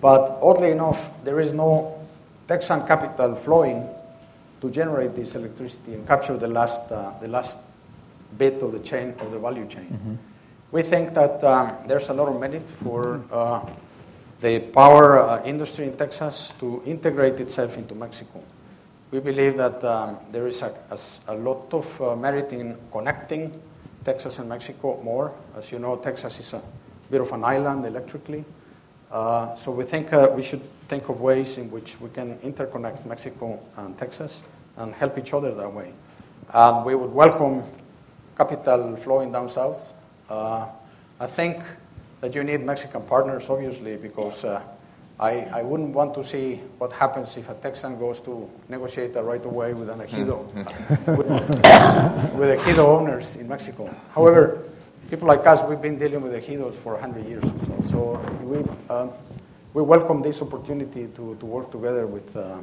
But 0.00 0.38
oddly 0.42 0.70
enough, 0.70 1.22
there 1.24 1.40
is 1.40 1.52
no 1.52 1.98
Texan 2.48 2.86
capital 2.86 3.34
flowing 3.36 3.88
to 4.60 4.70
generate 4.70 5.14
this 5.14 5.34
electricity 5.34 5.94
and 5.94 6.06
capture 6.06 6.36
the 6.36 6.48
last, 6.48 6.90
uh, 6.92 7.12
the 7.20 7.28
last 7.28 7.58
bit 8.36 8.62
of 8.62 8.72
the 8.72 8.80
chain, 8.80 9.14
of 9.20 9.30
the 9.30 9.38
value 9.38 9.66
chain. 9.66 9.86
Mm-hmm. 9.86 10.14
We 10.72 10.82
think 10.82 11.14
that 11.14 11.42
um, 11.42 11.76
there's 11.86 12.08
a 12.08 12.14
lot 12.14 12.28
of 12.28 12.40
merit 12.40 12.68
for 12.82 13.20
uh, 13.32 13.66
the 14.40 14.60
power 14.60 15.22
uh, 15.22 15.42
industry 15.44 15.86
in 15.86 15.96
Texas 15.96 16.52
to 16.60 16.82
integrate 16.86 17.40
itself 17.40 17.76
into 17.76 17.94
Mexico. 17.94 18.42
We 19.10 19.18
believe 19.18 19.56
that 19.56 19.82
um, 19.82 20.18
there 20.30 20.46
is 20.46 20.62
a, 20.62 20.72
a, 20.90 20.98
a 21.28 21.34
lot 21.34 21.74
of 21.74 22.00
uh, 22.00 22.14
merit 22.14 22.52
in 22.52 22.76
connecting 22.92 23.60
Texas 24.04 24.38
and 24.38 24.48
Mexico 24.48 25.00
more. 25.02 25.32
As 25.56 25.72
you 25.72 25.80
know, 25.80 25.96
Texas 25.96 26.38
is 26.38 26.52
a 26.52 26.62
bit 27.10 27.20
of 27.20 27.32
an 27.32 27.42
island 27.42 27.84
electrically. 27.86 28.44
Uh, 29.10 29.56
so 29.56 29.72
we 29.72 29.82
think 29.82 30.12
uh, 30.12 30.30
we 30.32 30.42
should 30.42 30.62
think 30.88 31.08
of 31.08 31.20
ways 31.20 31.58
in 31.58 31.68
which 31.72 32.00
we 32.00 32.08
can 32.10 32.38
interconnect 32.38 33.04
Mexico 33.04 33.58
and 33.78 33.98
Texas 33.98 34.42
and 34.76 34.94
help 34.94 35.18
each 35.18 35.34
other 35.34 35.52
that 35.56 35.72
way. 35.72 35.92
Um, 36.54 36.84
we 36.84 36.94
would 36.94 37.12
welcome 37.12 37.64
capital 38.36 38.94
flowing 38.96 39.32
down 39.32 39.50
south. 39.50 39.92
Uh, 40.28 40.68
I 41.18 41.26
think 41.26 41.64
that 42.20 42.32
you 42.36 42.44
need 42.44 42.64
Mexican 42.64 43.02
partners, 43.02 43.50
obviously, 43.50 43.96
because 43.96 44.44
uh, 44.44 44.62
I, 45.20 45.32
I 45.52 45.62
wouldn't 45.62 45.90
want 45.90 46.14
to 46.14 46.24
see 46.24 46.54
what 46.78 46.92
happens 46.92 47.36
if 47.36 47.50
a 47.50 47.54
Texan 47.54 47.98
goes 47.98 48.20
to 48.20 48.48
negotiate 48.70 49.14
a 49.16 49.22
right 49.22 49.44
of 49.44 49.52
way 49.52 49.74
with 49.74 49.90
an 49.90 49.98
ejido, 49.98 50.50
hmm. 50.50 51.14
with, 51.14 51.28
with 52.38 52.58
ejido 52.58 52.86
owners 52.86 53.36
in 53.36 53.46
Mexico. 53.46 53.94
However, 54.14 54.64
people 55.10 55.28
like 55.28 55.46
us, 55.46 55.62
we've 55.68 55.82
been 55.82 55.98
dealing 55.98 56.22
with 56.22 56.32
ejidos 56.32 56.72
for 56.72 56.94
100 56.94 57.26
years 57.26 57.44
or 57.44 57.52
so. 57.66 57.90
So 57.90 58.36
we, 58.40 58.64
uh, 58.88 59.08
we 59.74 59.82
welcome 59.82 60.22
this 60.22 60.40
opportunity 60.40 61.06
to, 61.14 61.36
to 61.38 61.46
work 61.46 61.70
together 61.70 62.06
with 62.06 62.34
uh, 62.34 62.56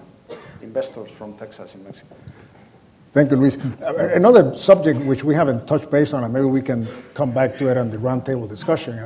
investors 0.63 1.11
from 1.11 1.37
Texas 1.37 1.75
in 1.75 1.83
Mexico. 1.83 2.15
Thank 3.17 3.31
you, 3.31 3.37
Luis. 3.37 3.57
Uh, 3.57 4.11
another 4.13 4.55
subject 4.55 4.99
which 4.99 5.23
we 5.23 5.33
haven't 5.33 5.65
touched 5.65 5.89
base 5.89 6.13
on, 6.13 6.23
and 6.23 6.31
maybe 6.31 6.45
we 6.45 6.61
can 6.61 6.87
come 7.15 7.31
back 7.31 7.57
to 7.57 7.67
it 7.67 7.75
on 7.75 7.89
the 7.89 7.97
roundtable 7.97 8.47
discussion, 8.47 8.99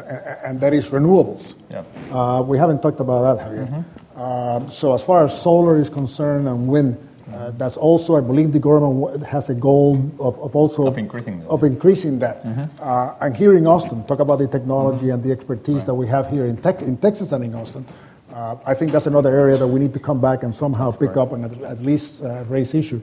and 0.44 0.60
that 0.60 0.74
is 0.74 0.90
renewables. 0.90 1.56
Yeah. 1.70 1.86
Uh, 2.12 2.42
we 2.42 2.58
haven't 2.58 2.82
talked 2.82 3.00
about 3.00 3.38
that, 3.38 3.48
Javier. 3.48 3.70
Mm-hmm. 3.70 3.82
Uh, 4.14 4.70
so, 4.70 4.94
as 4.94 5.02
far 5.02 5.24
as 5.24 5.42
solar 5.42 5.80
is 5.80 5.90
concerned 5.90 6.46
and 6.50 6.68
wind, 6.68 6.98
uh, 7.34 7.52
that's 7.52 7.78
also, 7.78 8.18
I 8.18 8.20
believe, 8.20 8.52
the 8.52 8.60
government 8.60 9.26
has 9.26 9.50
a 9.50 9.56
goal 9.56 9.96
of, 10.20 10.38
of 10.42 10.58
also 10.58 10.88
of 10.88 10.98
increasing 10.98 11.40
that. 11.40 11.48
Of 11.48 11.64
increasing 11.64 12.20
that. 12.20 12.44
Mm-hmm. 12.44 12.84
Uh, 12.84 13.16
and 13.22 13.38
here 13.38 13.56
in 13.56 13.66
Austin, 13.66 14.04
talk 14.08 14.20
about 14.20 14.40
the 14.40 14.48
technology 14.50 15.06
mm-hmm. 15.06 15.12
and 15.12 15.24
the 15.24 15.32
expertise 15.32 15.76
right. 15.76 15.86
that 15.86 15.96
we 15.96 16.08
have 16.08 16.30
here 16.30 16.44
in, 16.44 16.58
Tex- 16.58 16.84
in 16.84 16.98
Texas 16.98 17.32
and 17.32 17.46
in 17.46 17.56
Austin. 17.56 17.86
Uh, 18.34 18.58
I 18.66 18.74
think 18.74 18.92
that's 18.92 19.08
another 19.08 19.30
area 19.30 19.56
that 19.56 19.68
we 19.68 19.80
need 19.80 19.94
to 19.94 20.00
come 20.00 20.20
back 20.20 20.44
and 20.44 20.54
somehow 20.54 20.92
that's 20.92 21.00
pick 21.00 21.16
right. 21.16 21.22
up 21.22 21.32
and 21.32 21.46
at, 21.46 21.62
at 21.62 21.80
least 21.80 22.22
raise 22.50 22.74
issue. 22.74 23.02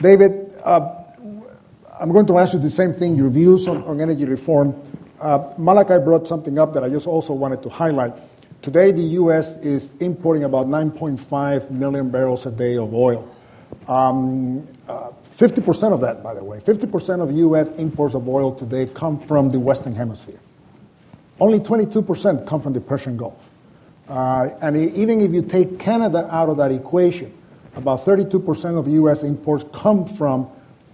David, 0.00 0.52
uh, 0.64 1.02
I'm 2.00 2.12
going 2.12 2.26
to 2.26 2.38
ask 2.38 2.52
you 2.52 2.58
the 2.58 2.70
same 2.70 2.92
thing, 2.92 3.16
your 3.16 3.30
views 3.30 3.68
on, 3.68 3.84
on 3.84 4.00
energy 4.00 4.24
reform. 4.24 4.74
Uh, 5.20 5.52
Malachi 5.58 6.02
brought 6.02 6.26
something 6.26 6.58
up 6.58 6.72
that 6.74 6.82
I 6.82 6.88
just 6.88 7.06
also 7.06 7.32
wanted 7.32 7.62
to 7.62 7.68
highlight. 7.68 8.12
Today, 8.62 8.92
the 8.92 9.02
U.S. 9.22 9.56
is 9.58 9.96
importing 9.98 10.44
about 10.44 10.66
9.5 10.66 11.70
million 11.70 12.10
barrels 12.10 12.46
a 12.46 12.50
day 12.50 12.76
of 12.76 12.92
oil. 12.94 13.28
Um, 13.88 14.66
uh, 14.88 15.10
50% 15.36 15.92
of 15.92 16.00
that, 16.00 16.22
by 16.22 16.34
the 16.34 16.42
way, 16.42 16.60
50% 16.60 17.22
of 17.22 17.30
U.S. 17.36 17.68
imports 17.78 18.14
of 18.14 18.28
oil 18.28 18.54
today 18.54 18.86
come 18.86 19.20
from 19.26 19.50
the 19.50 19.60
Western 19.60 19.94
Hemisphere. 19.94 20.40
Only 21.38 21.58
22% 21.58 22.46
come 22.46 22.60
from 22.60 22.72
the 22.72 22.80
Persian 22.80 23.16
Gulf. 23.16 23.50
Uh, 24.08 24.50
and 24.62 24.76
even 24.76 25.20
if 25.20 25.32
you 25.32 25.42
take 25.42 25.78
Canada 25.78 26.28
out 26.30 26.48
of 26.48 26.56
that 26.58 26.72
equation, 26.72 27.32
about 27.76 28.04
32% 28.04 28.78
of 28.78 28.88
U.S. 28.88 29.22
imports 29.22 29.64
come 29.72 30.06
from 30.06 30.48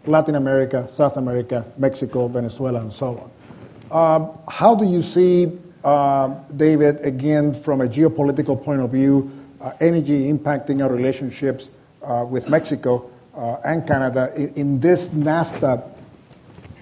Latin 0.07 0.35
America, 0.35 0.89
South 0.89 1.17
America, 1.17 1.65
Mexico, 1.77 2.29
Venezuela, 2.29 2.81
and 2.81 2.93
so 2.93 3.19
on. 3.19 3.31
Um, 3.91 4.39
how 4.49 4.75
do 4.75 4.87
you 4.87 5.03
see, 5.03 5.59
uh, 5.85 6.29
David, 6.57 7.01
again, 7.05 7.53
from 7.53 7.81
a 7.81 7.87
geopolitical 7.87 8.63
point 8.63 8.81
of 8.81 8.91
view, 8.91 9.31
uh, 9.61 9.73
energy 9.81 10.33
impacting 10.33 10.83
our 10.83 10.91
relationships 10.91 11.69
uh, 12.03 12.25
with 12.29 12.49
Mexico 12.49 13.11
uh, 13.35 13.57
and 13.65 13.87
Canada 13.87 14.33
in, 14.37 14.55
in, 14.55 14.81
this 14.81 15.09
NAFTA 15.11 15.83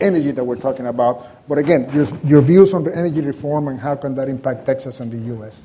energy 0.01 0.31
that 0.31 0.45
we're 0.45 0.57
talking 0.57 0.87
about? 0.87 1.49
But 1.49 1.59
again, 1.59 1.91
your, 1.93 2.07
your 2.25 2.43
views 2.43 2.75
on 2.75 2.85
the 2.85 2.97
energy 2.97 3.21
reform 3.21 3.69
and 3.69 3.81
how 3.81 3.97
can 3.97 4.15
that 4.15 4.29
impact 4.29 4.67
Texas 4.67 5.01
and 5.01 5.11
the 5.11 5.19
U.S.? 5.35 5.63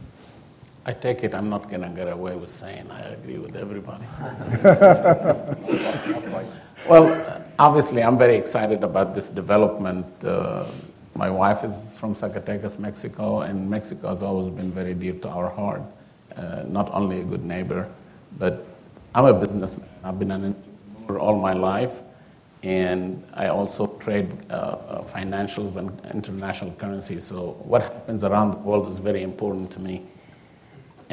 I 0.86 0.92
take 0.92 1.24
it 1.24 1.34
I'm 1.34 1.50
not 1.50 1.70
going 1.70 1.82
to 1.82 1.90
get 1.90 2.10
away 2.10 2.36
with 2.36 2.50
saying 2.50 2.90
I 2.92 3.02
agree 3.02 3.38
with 3.38 3.56
everybody. 3.56 4.04
well, 6.90 7.44
obviously, 7.58 8.04
I'm 8.04 8.18
very 8.18 8.36
excited 8.36 8.84
about 8.84 9.16
this 9.16 9.30
development. 9.30 10.06
Uh, 10.24 10.66
my 11.16 11.30
wife 11.30 11.64
is 11.64 11.80
from 11.98 12.16
Zacatecas, 12.16 12.80
Mexico, 12.80 13.42
and 13.42 13.70
Mexico 13.70 14.10
has 14.10 14.22
always 14.22 14.54
been 14.54 14.72
very 14.72 14.94
dear 14.94 15.14
to 15.14 15.30
our 15.30 15.50
heart. 15.50 15.84
Uh, 16.36 16.64
not 16.68 16.92
only 16.92 17.22
a 17.22 17.24
good 17.24 17.46
neighbor, 17.46 17.88
but 18.38 18.66
I'm 19.16 19.26
a 19.26 19.34
businessman. 19.34 19.88
I've 20.04 20.20
been 20.20 20.32
an 20.32 20.56
entrepreneur 20.96 21.20
all 21.20 21.40
my 21.40 21.54
life, 21.54 22.02
and 22.64 23.24
I 23.34 23.48
also 23.48 23.88
trade 24.00 24.32
uh, 24.50 24.54
uh 24.54 25.04
financials 25.04 25.78
and 25.78 25.90
international 26.14 26.72
currency. 26.72 27.20
So, 27.20 27.58
what 27.64 27.84
happens 27.84 28.24
around 28.24 28.52
the 28.52 28.58
world 28.58 28.92
is 28.92 28.98
very 28.98 29.22
important 29.22 29.72
to 29.74 29.80
me. 29.80 30.04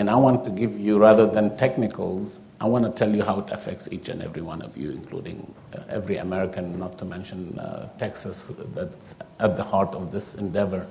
And 0.00 0.08
I 0.08 0.16
want 0.16 0.44
to 0.44 0.50
give 0.50 0.80
you, 0.80 0.98
rather 0.98 1.26
than 1.26 1.58
technicals, 1.58 2.40
I 2.58 2.64
want 2.64 2.86
to 2.86 2.90
tell 2.90 3.14
you 3.14 3.22
how 3.22 3.40
it 3.40 3.50
affects 3.50 3.86
each 3.92 4.08
and 4.08 4.22
every 4.22 4.40
one 4.40 4.62
of 4.62 4.74
you, 4.74 4.92
including 4.92 5.54
uh, 5.74 5.82
every 5.90 6.16
American, 6.16 6.78
not 6.78 6.96
to 7.00 7.04
mention 7.04 7.58
uh, 7.58 7.86
Texas, 7.98 8.46
that's 8.74 9.14
at 9.40 9.58
the 9.58 9.62
heart 9.62 9.90
of 9.90 10.10
this 10.10 10.36
endeavor. 10.36 10.86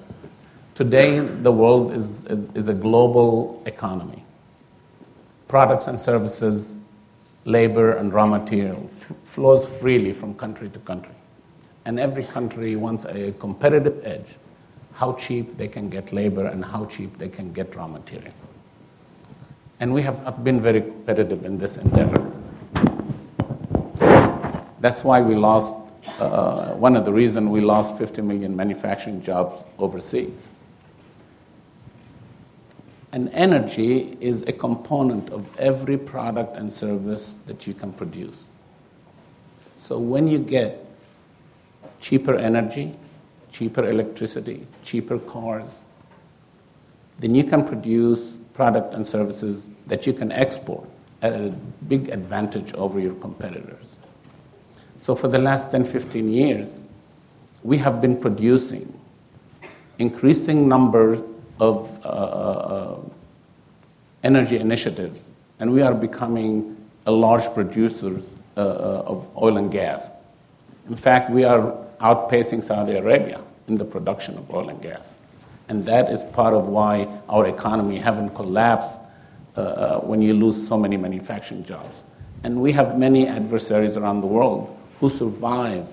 Today, 0.76 1.22
the 1.22 1.52
world 1.52 1.92
is, 1.92 2.24
is, 2.26 2.50
is 2.54 2.68
a 2.68 2.74
global 2.76 3.64
economy. 3.66 4.24
Products 5.48 5.88
and 5.88 6.00
services, 6.00 6.74
labor 7.46 7.94
and 7.94 8.14
raw 8.14 8.28
material 8.28 8.92
f- 9.02 9.18
flows 9.24 9.66
freely 9.80 10.14
from 10.14 10.36
country 10.36 10.70
to 10.70 10.78
country. 10.82 11.16
And 11.86 12.00
every 12.00 12.26
country 12.26 12.76
wants 12.76 13.06
a 13.06 13.32
competitive 13.40 14.06
edge 14.06 14.28
how 14.94 15.14
cheap 15.14 15.58
they 15.58 15.68
can 15.68 15.90
get 15.90 16.14
labor 16.14 16.46
and 16.46 16.64
how 16.64 16.86
cheap 16.86 17.18
they 17.18 17.30
can 17.30 17.52
get 17.54 17.76
raw 17.76 17.88
material. 17.88 18.34
And 19.80 19.94
we 19.94 20.02
have 20.02 20.24
not 20.24 20.44
been 20.44 20.60
very 20.62 20.82
competitive 20.82 21.46
in 21.46 21.58
this 21.58 21.78
endeavor. 21.78 22.32
That's 24.82 25.04
why 25.04 25.22
we 25.22 25.36
lost, 25.36 25.74
uh, 26.20 26.74
one 26.74 26.96
of 26.96 27.06
the 27.06 27.14
reasons 27.14 27.50
we 27.50 27.62
lost 27.62 27.98
50 27.98 28.22
million 28.22 28.56
manufacturing 28.56 29.22
jobs 29.22 29.64
overseas. 29.78 30.50
And 33.12 33.30
energy 33.34 34.18
is 34.22 34.44
a 34.44 34.52
component 34.52 35.30
of 35.32 35.48
every 35.58 35.98
product 35.98 36.56
and 36.56 36.72
service 36.72 37.36
that 37.48 37.66
you 37.66 37.74
can 37.74 37.92
produce. 37.92 38.44
So 39.78 39.98
when 39.98 40.28
you 40.28 40.40
get 40.40 40.86
cheaper 42.00 42.36
energy, 42.36 42.96
cheaper 43.52 43.88
electricity, 43.88 44.68
cheaper 44.84 45.18
cars, 45.18 45.70
then 47.20 47.34
you 47.34 47.44
can 47.44 47.66
produce 47.66 48.39
product 48.60 48.94
and 48.94 49.08
services 49.08 49.70
that 49.88 50.06
you 50.06 50.12
can 50.12 50.34
export 50.34 50.86
at 51.22 51.32
a 51.32 51.50
big 51.88 52.10
advantage 52.10 52.74
over 52.74 53.00
your 53.00 53.16
competitors. 53.26 53.96
So 54.98 55.16
for 55.16 55.30
the 55.30 55.40
last 55.40 55.72
10, 55.72 55.86
15 55.86 56.30
years, 56.30 56.70
we 57.64 57.78
have 57.78 58.02
been 58.02 58.18
producing 58.18 58.86
increasing 59.98 60.68
numbers 60.68 61.20
of 61.62 61.90
uh, 62.04 62.08
uh, 62.08 63.00
energy 64.24 64.58
initiatives, 64.58 65.30
and 65.60 65.72
we 65.72 65.82
are 65.82 65.94
becoming 65.94 66.76
a 67.06 67.12
large 67.12 67.48
producer 67.54 68.20
uh, 68.58 68.60
uh, 68.60 69.04
of 69.14 69.26
oil 69.38 69.56
and 69.56 69.72
gas. 69.72 70.10
In 70.90 70.98
fact, 70.98 71.32
we 71.32 71.46
are 71.46 71.62
outpacing 72.02 72.62
Saudi 72.62 72.98
Arabia 72.98 73.40
in 73.70 73.78
the 73.78 73.86
production 73.86 74.38
of 74.38 74.54
oil 74.54 74.68
and 74.68 74.82
gas. 74.82 75.19
And 75.70 75.86
that 75.86 76.12
is 76.12 76.24
part 76.24 76.54
of 76.54 76.66
why 76.68 77.08
our 77.30 77.48
economy 77.48 78.00
haven't 78.00 78.32
collapsed 78.32 78.98
uh, 79.56 79.62
uh, 79.62 80.00
when 80.00 80.22
you 80.22 80.34
lose 80.34 80.68
so 80.68 80.78
many 80.78 80.98
manufacturing 80.98 81.64
jobs. 81.64 82.04
And 82.44 82.60
we 82.60 82.72
have 82.72 82.98
many 82.98 83.28
adversaries 83.28 83.96
around 83.96 84.22
the 84.22 84.28
world 84.28 84.76
who 85.00 85.10
survive 85.10 85.88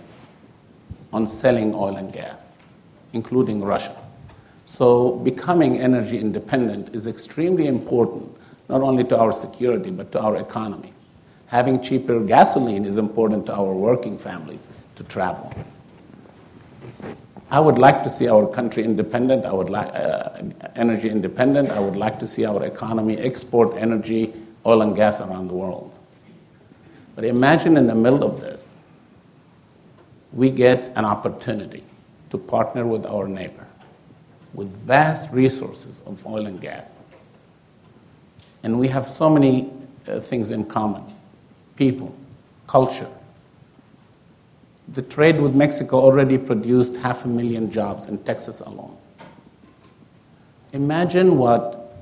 on 1.13 1.29
selling 1.29 1.75
oil 1.75 1.97
and 1.97 2.13
gas, 2.13 2.57
including 3.13 3.63
Russia. 3.63 3.97
So 4.65 5.13
becoming 5.13 5.79
energy 5.79 6.19
independent 6.19 6.95
is 6.95 7.07
extremely 7.07 7.67
important, 7.67 8.35
not 8.69 8.83
only 8.83 9.05
to 9.05 9.19
our 9.19 9.33
security, 9.33 9.91
but 9.91 10.11
to 10.13 10.21
our 10.21 10.37
economy. 10.37 10.93
Having 11.47 11.83
cheaper 11.83 12.19
gasoline 12.21 12.85
is 12.85 12.97
important 12.97 13.47
to 13.47 13.55
our 13.55 13.73
working 13.73 14.19
families 14.19 14.63
to 14.97 15.05
travel. 15.05 15.53
I 17.51 17.61
would 17.61 17.79
like 17.79 18.03
to 18.03 18.11
see 18.11 18.29
our 18.29 18.47
country 18.47 18.83
independent. 18.83 19.47
I 19.47 19.53
would 19.53 19.71
like 19.71 19.95
uh, 19.95 20.31
energy 20.75 21.09
independent. 21.09 21.71
I 21.71 21.79
would 21.79 21.97
like 21.97 22.19
to 22.19 22.27
see 22.27 22.45
our 22.45 22.65
economy 22.65 23.19
export 23.19 23.77
energy, 23.77 24.33
oil 24.65 24.83
and 24.83 24.97
gas 24.97 25.21
around 25.21 25.49
the 25.49 25.55
world. 25.55 25.93
But 27.15 27.25
imagine 27.25 27.77
in 27.77 27.87
the 27.87 27.95
middle 27.95 28.25
of 28.25 28.41
this, 28.41 28.77
we 30.33 30.51
get 30.51 30.93
an 30.97 31.05
opportunity 31.05 31.85
to 32.31 32.39
partner 32.39 32.85
with 32.85 33.07
our 33.07 33.29
neighbor 33.29 33.67
with 34.57 34.75
vast 34.85 35.31
resources 35.31 36.01
of 36.07 36.27
oil 36.27 36.47
and 36.47 36.61
gas. 36.61 36.91
And 38.63 38.79
we 38.81 38.89
have 38.89 39.09
so 39.09 39.31
many 39.31 39.71
uh, 40.09 40.21
things 40.21 40.51
in 40.51 40.65
common 40.65 41.05
people, 41.77 42.17
culture. 42.67 43.09
The 44.95 45.03
trade 45.03 45.41
with 45.41 45.55
Mexico 45.55 45.99
already 45.99 46.39
produced 46.39 46.95
half 46.97 47.25
a 47.25 47.29
million 47.29 47.71
jobs 47.71 48.07
in 48.07 48.19
Texas 48.19 48.61
alone. 48.61 48.97
Imagine 50.73 51.39
what 51.39 51.97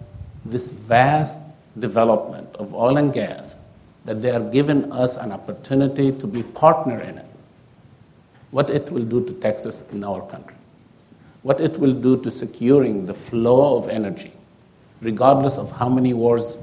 this 0.44 0.70
vast 0.70 1.38
development 1.78 2.48
of 2.56 2.74
oil 2.74 2.98
and 2.98 3.12
gas 3.12 3.56
that 4.04 4.20
they 4.20 4.30
are 4.30 4.40
giving 4.40 4.92
us 4.92 5.16
an 5.16 5.32
opportunity 5.32 6.12
to 6.12 6.26
be 6.26 6.42
partner 6.42 7.00
in 7.00 7.18
it. 7.18 7.26
What 8.50 8.68
it 8.70 8.90
will 8.92 9.04
do 9.04 9.24
to 9.24 9.32
Texas 9.34 9.84
in 9.90 10.04
our 10.04 10.20
country. 10.28 10.56
What 11.42 11.60
it 11.60 11.78
will 11.78 11.94
do 11.94 12.22
to 12.22 12.30
securing 12.30 13.06
the 13.06 13.14
flow 13.14 13.76
of 13.76 13.88
energy, 13.88 14.32
regardless 15.00 15.56
of 15.56 15.72
how 15.72 15.88
many 15.88 16.14
wars 16.14 16.58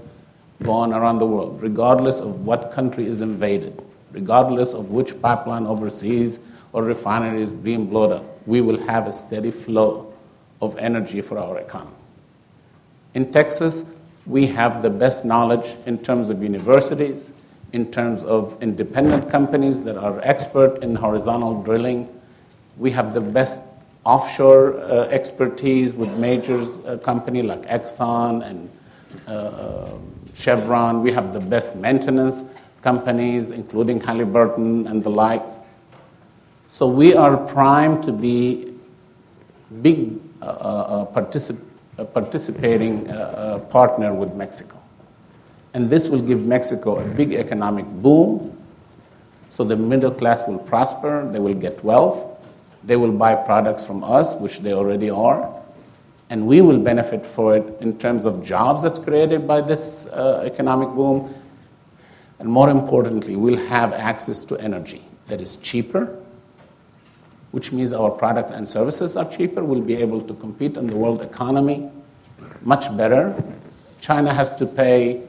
go 0.64 0.72
on 0.72 0.94
around 0.94 1.20
the 1.20 1.26
world, 1.26 1.62
regardless 1.62 2.20
of 2.20 2.46
what 2.46 2.72
country 2.72 3.08
is 3.08 3.22
invaded, 3.22 3.84
regardless 4.12 4.74
of 4.74 4.92
which 4.92 5.20
pipeline 5.22 5.66
overseas 5.66 6.40
or 6.74 6.84
refinery 6.84 7.42
is 7.42 7.54
being 7.54 7.88
blown 7.88 8.12
up, 8.14 8.48
we 8.48 8.62
will 8.62 8.80
have 8.80 9.08
a 9.08 9.14
steady 9.14 9.52
flow 9.52 10.14
of 10.62 10.78
energy 10.78 11.22
for 11.22 11.38
our 11.38 11.60
economy. 11.60 11.96
In 13.14 13.32
Texas, 13.32 13.84
we 14.26 14.48
have 14.48 14.82
the 14.82 14.90
best 14.90 15.26
knowledge 15.26 15.76
in 15.86 15.98
terms 15.98 16.30
of 16.30 16.42
universities, 16.42 17.32
in 17.74 17.92
terms 17.92 18.24
of 18.24 18.62
independent 18.62 19.30
companies 19.30 19.82
that 19.82 19.98
are 19.98 20.20
expert 20.24 20.84
in 20.84 20.96
horizontal 20.96 21.62
drilling. 21.64 22.08
We 22.78 22.92
have 22.92 23.14
the 23.14 23.22
best 23.22 23.60
offshore 24.04 24.80
uh, 24.80 25.08
expertise 25.10 25.94
with 25.94 26.10
majors 26.18 26.70
uh, 26.80 26.98
company 26.98 27.42
like 27.42 27.64
Exxon 27.64 28.46
and 28.46 28.70
uh, 29.28 29.90
Chevron. 30.36 31.02
We 31.02 31.12
have 31.12 31.34
the 31.34 31.40
best 31.40 31.76
maintenance 31.76 32.44
companies, 32.82 33.52
including 33.52 34.00
Halliburton 34.00 34.88
and 34.88 35.04
the 35.04 35.10
likes. 35.10 35.54
So 36.68 36.88
we 36.88 37.14
are 37.14 37.38
primed 37.38 38.04
to 38.04 38.12
be 38.12 38.74
big 39.82 40.20
uh, 40.42 40.46
uh, 40.46 41.06
particip- 41.06 41.64
uh, 41.98 42.06
participating 42.06 43.10
uh, 43.10 43.14
uh, 43.14 43.60
partner 43.60 44.14
with 44.14 44.34
Mexico. 44.34 44.78
And 45.74 45.90
this 45.90 46.08
will 46.08 46.22
give 46.22 46.42
Mexico 46.46 47.00
a 47.00 47.04
big 47.04 47.34
economic 47.34 47.86
boom. 47.86 48.58
So 49.50 49.64
the 49.64 49.76
middle 49.76 50.12
class 50.12 50.48
will 50.48 50.60
prosper, 50.60 51.30
they 51.32 51.40
will 51.40 51.54
get 51.54 51.84
wealth, 51.84 52.26
they 52.84 52.96
will 52.96 53.12
buy 53.12 53.36
products 53.36 53.84
from 53.84 54.04
us, 54.04 54.34
which 54.36 54.60
they 54.60 54.74
already 54.74 55.10
are, 55.10 55.54
and 56.30 56.48
we 56.48 56.62
will 56.62 56.80
benefit 56.80 57.26
for 57.26 57.58
it 57.58 57.82
in 57.82 57.98
terms 58.00 58.26
of 58.26 58.44
jobs 58.44 58.84
that's 58.84 58.98
created 58.98 59.46
by 59.46 59.62
this 59.62 60.08
uh, 60.08 60.42
economic 60.46 60.90
boom. 60.90 61.34
And 62.42 62.50
more 62.50 62.72
importantly, 62.72 63.36
we'll 63.36 63.64
have 63.68 63.94
access 63.94 64.42
to 64.46 64.58
energy 64.58 65.04
that 65.28 65.40
is 65.40 65.58
cheaper, 65.58 66.18
which 67.52 67.72
means 67.72 67.94
our 67.94 68.10
products 68.10 68.52
and 68.52 68.68
services 68.68 69.16
are 69.16 69.30
cheaper. 69.30 69.64
We'll 69.64 69.82
be 69.82 69.96
able 69.96 70.22
to 70.22 70.34
compete 70.34 70.76
in 70.76 70.88
the 70.88 70.96
world 70.96 71.22
economy 71.22 71.92
much 72.64 72.98
better. 72.98 73.36
China 74.02 74.34
has 74.34 74.56
to 74.56 74.66
pay 74.66 75.22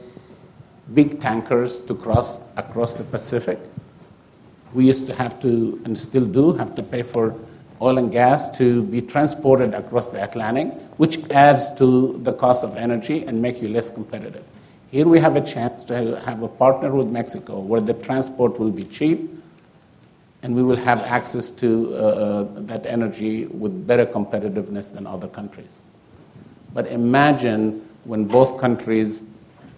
big 0.95 1.19
tankers 1.19 1.77
to 1.81 1.93
cross 1.93 2.39
across 2.57 2.95
the 2.95 3.03
Pacific. 3.03 3.59
We 4.73 4.87
used 4.87 5.05
to 5.05 5.13
have 5.13 5.39
to, 5.41 5.79
and 5.85 5.95
still 5.95 6.25
do, 6.25 6.53
have 6.53 6.73
to 6.77 6.81
pay 6.81 7.03
for 7.03 7.35
oil 7.79 7.99
and 7.99 8.11
gas 8.11 8.57
to 8.57 8.81
be 8.81 9.03
transported 9.03 9.75
across 9.75 10.07
the 10.07 10.23
Atlantic, 10.23 10.73
which 10.97 11.29
adds 11.29 11.75
to 11.75 12.19
the 12.23 12.33
cost 12.33 12.63
of 12.63 12.75
energy 12.75 13.23
and 13.25 13.39
make 13.39 13.61
you 13.61 13.67
less 13.67 13.91
competitive. 13.91 14.43
Here 14.93 15.07
we 15.07 15.17
have 15.21 15.35
a 15.35 15.41
chance 15.41 15.83
to 15.85 16.21
have 16.23 16.43
a 16.43 16.47
partner 16.47 16.91
with 16.91 17.07
Mexico 17.07 17.57
where 17.59 17.81
the 17.81 17.95
transport 17.95 18.59
will 18.59 18.69
be 18.69 18.83
cheap 18.83 19.27
and 20.43 20.55
we 20.55 20.61
will 20.61 20.75
have 20.75 20.99
access 20.99 21.49
to 21.49 21.95
uh, 21.95 21.97
uh, 21.97 22.47
that 22.69 22.85
energy 22.85 23.47
with 23.47 23.87
better 23.87 24.05
competitiveness 24.05 24.93
than 24.93 25.07
other 25.07 25.27
countries. 25.27 25.79
But 26.75 26.85
imagine 26.85 27.89
when 28.03 28.25
both 28.25 28.61
countries 28.61 29.23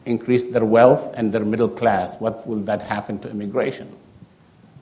increase 0.05 0.43
their 0.43 0.66
wealth 0.66 1.13
and 1.16 1.32
their 1.32 1.45
middle 1.45 1.70
class, 1.70 2.16
what 2.16 2.45
will 2.45 2.59
that 2.63 2.82
happen 2.82 3.18
to 3.20 3.30
immigration? 3.30 3.89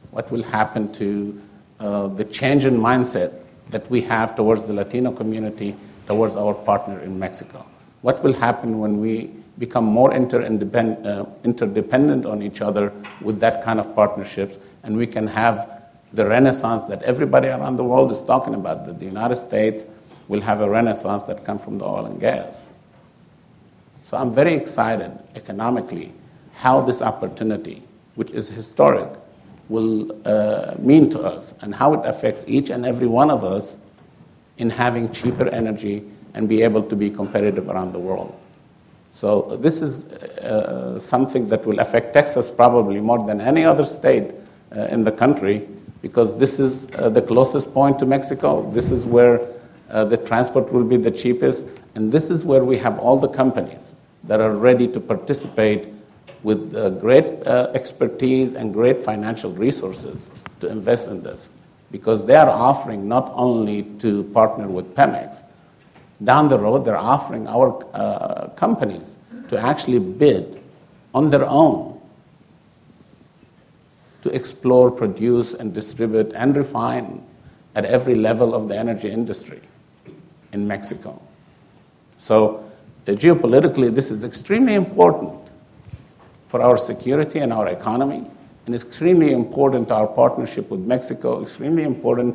What 0.10 0.32
will 0.32 0.42
happen 0.42 0.92
to 0.94 1.42
uh, 1.80 2.08
the 2.08 2.26
change 2.26 2.66
in 2.66 2.80
mindset 2.80 3.36
that 3.70 3.88
we 3.88 4.02
have 4.02 4.36
towards 4.36 4.66
the 4.66 4.74
Latino 4.74 5.12
community, 5.12 5.76
towards 6.08 6.36
our 6.36 6.56
partner 6.56 7.02
in 7.02 7.20
Mexico? 7.20 7.64
What 8.02 8.24
will 8.24 8.34
happen 8.34 8.80
when 8.80 9.00
we 9.00 9.43
become 9.60 9.86
more 9.86 10.14
interdependent, 10.14 11.06
uh, 11.06 11.26
interdependent 11.43 12.26
on 12.26 12.41
each 12.41 12.62
other 12.62 12.91
with 13.22 13.39
that 13.39 13.64
kind 13.64 13.80
of 13.80 13.95
partnerships, 13.95 14.58
and 14.84 14.97
we 14.97 15.08
can 15.08 15.28
have 15.28 15.84
the 16.14 16.26
renaissance 16.26 16.84
that 16.84 17.01
everybody 17.04 17.47
around 17.47 17.76
the 17.76 17.84
world 17.84 18.12
is 18.12 18.22
talking 18.22 18.54
about, 18.54 18.86
that 18.86 18.99
the 18.99 19.06
United 19.06 19.36
States 19.36 19.86
will 20.28 20.41
have 20.41 20.62
a 20.62 20.70
renaissance 20.70 21.24
that 21.24 21.43
comes 21.43 21.62
from 21.62 21.78
the 21.78 21.86
oil 21.86 22.06
and 22.06 22.20
gas. 22.20 22.72
So 24.04 24.18
I'm 24.18 24.34
very 24.34 24.54
excited 24.54 25.12
economically 25.36 26.14
how 26.54 26.82
this 26.82 27.01
opportunity, 27.01 27.84
which 28.16 28.30
is 28.32 28.47
historic, 28.47 29.10
will 29.70 30.12
uh, 30.28 30.76
mean 30.78 31.10
to 31.10 31.22
us 31.22 31.54
and 31.62 31.74
how 31.74 31.93
it 31.93 32.06
affects 32.06 32.43
each 32.47 32.70
and 32.70 32.86
every 32.86 33.08
one 33.08 33.32
of 33.32 33.43
us 33.43 33.76
in 34.58 34.70
having 34.70 35.12
cheaper 35.12 35.47
energy 35.49 36.04
and 36.34 36.47
be 36.47 36.62
able 36.62 36.84
to 36.84 36.95
be 36.95 37.10
competitive 37.10 37.70
around 37.70 37.91
the 37.91 37.99
world. 37.99 38.38
So 39.14 39.57
this 39.61 39.82
is 39.82 40.05
uh, 40.05 40.99
something 40.99 41.47
that 41.47 41.66
will 41.66 41.80
affect 41.80 42.14
Texas 42.14 42.49
probably 42.49 42.99
more 42.99 43.26
than 43.26 43.39
any 43.39 43.64
other 43.64 43.86
state 43.86 44.32
uh, 44.76 44.86
in 44.86 45.03
the 45.03 45.11
country 45.11 45.68
because 46.01 46.38
this 46.38 46.59
is 46.59 46.91
uh, 46.95 47.09
the 47.09 47.22
closest 47.22 47.72
point 47.74 47.99
to 47.99 48.05
Mexico. 48.07 48.70
This 48.72 48.89
is 48.89 49.05
where 49.05 49.39
uh, 49.89 50.03
the 50.03 50.18
transport 50.18 50.74
will 50.74 50.84
be 50.84 50.97
the 50.97 51.11
cheapest. 51.11 51.64
And 51.95 52.11
this 52.11 52.32
is 52.32 52.43
where 52.43 52.66
we 52.66 52.78
have 52.80 52.97
all 52.97 53.20
the 53.20 53.28
companies 53.28 53.93
that 54.24 54.41
are 54.41 54.55
ready 54.55 54.88
to 54.88 54.99
participate 54.99 55.89
with 56.41 56.76
uh, 56.76 56.89
great 56.89 57.45
uh, 57.45 57.72
expertise 57.76 58.55
and 58.55 58.74
great 58.74 59.03
financial 59.03 59.51
resources 59.51 60.30
to 60.59 60.68
invest 60.68 61.07
in 61.07 61.22
this. 61.22 61.49
Because 61.91 62.26
they 62.26 62.36
are 62.36 62.49
offering 62.49 63.07
not 63.07 63.32
only 63.36 63.84
to 63.99 64.24
partner 64.34 64.68
with 64.68 64.95
Pemex, 64.95 65.43
down 66.24 66.49
the 66.49 66.57
road, 66.57 66.86
they're 66.86 66.97
offering 66.97 67.47
our 67.47 67.86
uh, 67.93 68.47
companies 68.55 69.17
to 69.49 69.57
actually 69.59 69.99
bid 69.99 70.61
on 71.13 71.30
their 71.30 71.45
own 71.45 71.93
to 74.24 74.34
explore, 74.34 74.89
produce, 74.89 75.53
and 75.53 75.74
distribute 75.74 76.32
and 76.34 76.55
refine 76.55 77.21
at 77.76 77.86
every 77.86 78.15
level 78.15 78.55
of 78.55 78.67
the 78.69 78.78
energy 78.78 79.11
industry 79.11 79.61
in 80.53 80.65
Mexico. 80.65 81.21
So, 82.17 82.63
uh, 83.07 83.11
geopolitically, 83.11 83.93
this 83.93 84.09
is 84.09 84.24
extremely 84.24 84.76
important 84.76 85.34
for 86.47 86.61
our 86.61 86.78
security 86.78 87.39
and 87.39 87.51
our 87.51 87.67
economy, 87.67 88.26
and 88.65 88.74
extremely 88.74 89.34
important 89.34 89.91
our 89.91 90.07
partnership 90.07 90.69
with 90.69 90.80
Mexico, 90.80 91.41
extremely 91.41 91.84
important 91.84 92.34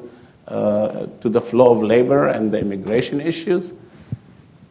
to 0.49 1.29
the 1.29 1.41
flow 1.41 1.73
of 1.77 1.83
labor 1.83 2.29
and 2.29 2.51
the 2.53 2.59
immigration 2.59 3.21
issues. 3.21 3.73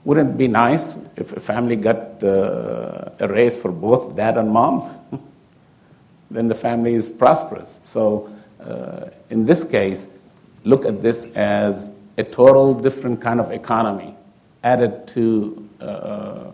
wouldn't 0.03 0.31
it 0.31 0.37
be 0.37 0.47
nice 0.47 0.95
if 1.17 1.35
a 1.35 1.39
family 1.39 1.75
got 1.75 2.23
uh, 2.23 3.09
a 3.19 3.27
raise 3.27 3.57
for 3.57 3.71
both 3.71 4.15
dad 4.15 4.37
and 4.37 4.49
mom? 4.49 4.89
then 6.31 6.47
the 6.47 6.55
family 6.55 6.93
is 6.93 7.05
prosperous. 7.05 7.77
So, 7.83 8.33
uh, 8.63 9.09
in 9.29 9.45
this 9.45 9.65
case, 9.65 10.07
look 10.63 10.85
at 10.85 11.01
this 11.01 11.25
as 11.35 11.89
a 12.17 12.23
total 12.23 12.73
different 12.73 13.21
kind 13.21 13.39
of 13.39 13.51
economy 13.51 14.15
added 14.63 15.07
to 15.09 15.69
uh, 15.81 16.51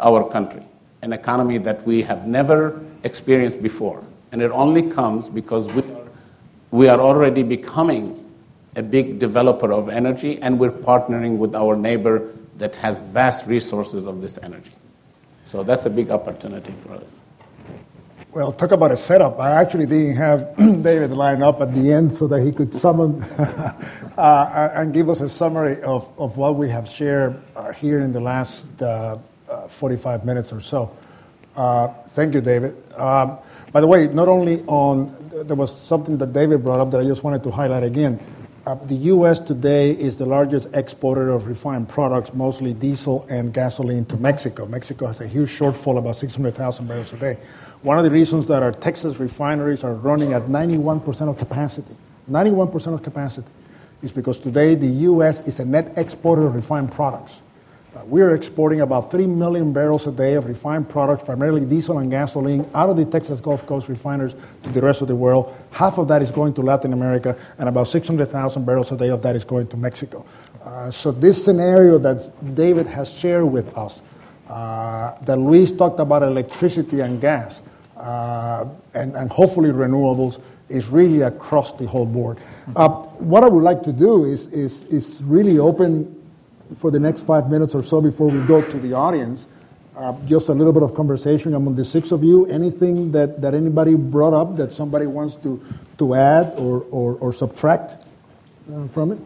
our 0.00 0.28
country, 0.30 0.62
an 1.02 1.12
economy 1.12 1.58
that 1.58 1.84
we 1.86 2.02
have 2.02 2.26
never 2.26 2.80
experienced 3.04 3.62
before. 3.62 4.02
And 4.32 4.40
it 4.40 4.50
only 4.50 4.90
comes 4.90 5.28
because 5.28 5.66
we 5.68 5.82
are, 5.82 6.06
we 6.70 6.88
are 6.88 7.00
already 7.00 7.42
becoming 7.42 8.24
a 8.78 8.82
big 8.82 9.18
developer 9.18 9.72
of 9.72 9.88
energy 9.88 10.40
and 10.40 10.58
we're 10.58 10.70
partnering 10.70 11.36
with 11.36 11.54
our 11.54 11.76
neighbor 11.76 12.32
that 12.58 12.74
has 12.76 12.96
vast 13.12 13.44
resources 13.46 14.06
of 14.06 14.22
this 14.22 14.38
energy. 14.42 14.72
So 15.44 15.64
that's 15.64 15.84
a 15.84 15.90
big 15.90 16.10
opportunity 16.10 16.72
for 16.84 16.94
us. 16.94 17.10
Well, 18.30 18.52
talk 18.52 18.70
about 18.70 18.92
a 18.92 18.96
setup. 18.96 19.40
I 19.40 19.60
actually 19.60 19.86
didn't 19.86 20.16
have 20.16 20.54
David 20.56 21.10
line 21.10 21.42
up 21.42 21.60
at 21.60 21.74
the 21.74 21.92
end 21.92 22.12
so 22.12 22.28
that 22.28 22.40
he 22.42 22.52
could 22.52 22.72
summon 22.72 23.20
uh, 24.16 24.70
and 24.74 24.94
give 24.94 25.08
us 25.08 25.22
a 25.22 25.28
summary 25.28 25.82
of, 25.82 26.08
of 26.18 26.36
what 26.36 26.54
we 26.54 26.68
have 26.68 26.88
shared 26.88 27.42
uh, 27.56 27.72
here 27.72 27.98
in 27.98 28.12
the 28.12 28.20
last 28.20 28.68
uh, 28.80 29.18
uh 29.50 29.66
45 29.66 30.24
minutes 30.24 30.52
or 30.52 30.60
so. 30.60 30.94
Uh, 31.56 31.88
thank 32.10 32.34
you, 32.34 32.40
David. 32.40 32.76
Um, 32.94 33.38
by 33.72 33.80
the 33.80 33.86
way, 33.86 34.06
not 34.06 34.28
only 34.28 34.62
on, 34.66 35.12
there 35.32 35.56
was 35.56 35.74
something 35.74 36.16
that 36.18 36.32
David 36.32 36.62
brought 36.62 36.78
up 36.78 36.90
that 36.92 37.00
I 37.00 37.04
just 37.04 37.24
wanted 37.24 37.42
to 37.42 37.50
highlight 37.50 37.82
again. 37.82 38.20
Uh, 38.68 38.74
the 38.84 38.96
U.S. 39.16 39.40
today 39.40 39.92
is 39.92 40.18
the 40.18 40.26
largest 40.26 40.68
exporter 40.74 41.30
of 41.30 41.46
refined 41.46 41.88
products, 41.88 42.34
mostly 42.34 42.74
diesel 42.74 43.26
and 43.30 43.54
gasoline, 43.54 44.04
to 44.04 44.18
Mexico. 44.18 44.66
Mexico 44.66 45.06
has 45.06 45.22
a 45.22 45.26
huge 45.26 45.48
shortfall, 45.48 45.96
about 45.96 46.16
600,000 46.16 46.86
barrels 46.86 47.10
a 47.14 47.16
day. 47.16 47.38
One 47.80 47.96
of 47.96 48.04
the 48.04 48.10
reasons 48.10 48.46
that 48.48 48.62
our 48.62 48.72
Texas 48.72 49.18
refineries 49.18 49.84
are 49.84 49.94
running 49.94 50.34
at 50.34 50.48
91% 50.48 51.30
of 51.30 51.38
capacity, 51.38 51.96
91% 52.30 52.92
of 52.92 53.02
capacity, 53.02 53.48
is 54.02 54.12
because 54.12 54.38
today 54.38 54.74
the 54.74 54.86
U.S. 54.86 55.40
is 55.48 55.60
a 55.60 55.64
net 55.64 55.96
exporter 55.96 56.46
of 56.46 56.54
refined 56.54 56.92
products. 56.92 57.40
Uh, 57.98 58.04
we 58.04 58.20
are 58.20 58.34
exporting 58.34 58.80
about 58.80 59.10
3 59.10 59.26
million 59.26 59.72
barrels 59.72 60.06
a 60.06 60.12
day 60.12 60.34
of 60.34 60.46
refined 60.46 60.88
products, 60.88 61.24
primarily 61.24 61.64
diesel 61.64 61.98
and 61.98 62.10
gasoline, 62.10 62.68
out 62.74 62.88
of 62.90 62.96
the 62.96 63.04
Texas 63.04 63.40
Gulf 63.40 63.66
Coast 63.66 63.88
refiners 63.88 64.36
to 64.62 64.70
the 64.70 64.80
rest 64.80 65.00
of 65.02 65.08
the 65.08 65.16
world. 65.16 65.56
Half 65.72 65.98
of 65.98 66.06
that 66.08 66.22
is 66.22 66.30
going 66.30 66.54
to 66.54 66.62
Latin 66.62 66.92
America, 66.92 67.36
and 67.58 67.68
about 67.68 67.88
600,000 67.88 68.64
barrels 68.64 68.92
a 68.92 68.96
day 68.96 69.08
of 69.08 69.22
that 69.22 69.34
is 69.34 69.42
going 69.42 69.66
to 69.68 69.76
Mexico. 69.76 70.24
Uh, 70.62 70.90
so, 70.90 71.10
this 71.10 71.44
scenario 71.44 71.98
that 71.98 72.30
David 72.54 72.86
has 72.86 73.10
shared 73.10 73.46
with 73.46 73.76
us, 73.76 74.00
uh, 74.48 75.18
that 75.22 75.36
Luis 75.36 75.72
talked 75.72 75.98
about 75.98 76.22
electricity 76.22 77.00
and 77.00 77.20
gas, 77.20 77.62
uh, 77.96 78.64
and, 78.94 79.16
and, 79.16 79.32
hopefully 79.32 79.70
renewables, 79.70 80.40
is 80.68 80.88
really 80.88 81.22
across 81.22 81.72
the 81.72 81.86
whole 81.86 82.06
board. 82.06 82.38
Uh, 82.76 82.88
what 82.88 83.42
I 83.42 83.48
would 83.48 83.64
like 83.64 83.82
to 83.84 83.92
do 83.92 84.24
is, 84.24 84.46
is, 84.48 84.84
is 84.84 85.20
really 85.24 85.58
open 85.58 86.14
for 86.76 86.90
the 86.90 87.00
next 87.00 87.20
five 87.20 87.50
minutes 87.50 87.74
or 87.74 87.82
so 87.82 88.00
before 88.00 88.28
we 88.28 88.40
go 88.46 88.62
to 88.62 88.78
the 88.78 88.92
audience. 88.92 89.46
Uh, 89.96 90.14
just 90.26 90.48
a 90.48 90.52
little 90.52 90.72
bit 90.72 90.82
of 90.84 90.94
conversation 90.94 91.54
among 91.54 91.74
the 91.74 91.84
six 91.84 92.12
of 92.12 92.22
you. 92.22 92.46
Anything 92.46 93.10
that, 93.10 93.40
that 93.40 93.52
anybody 93.52 93.96
brought 93.96 94.32
up 94.32 94.56
that 94.56 94.72
somebody 94.72 95.06
wants 95.06 95.34
to, 95.36 95.60
to 95.98 96.14
add 96.14 96.54
or, 96.56 96.86
or, 96.90 97.14
or 97.16 97.32
subtract 97.32 97.96
uh, 98.72 98.86
from 98.88 99.12
it? 99.12 99.18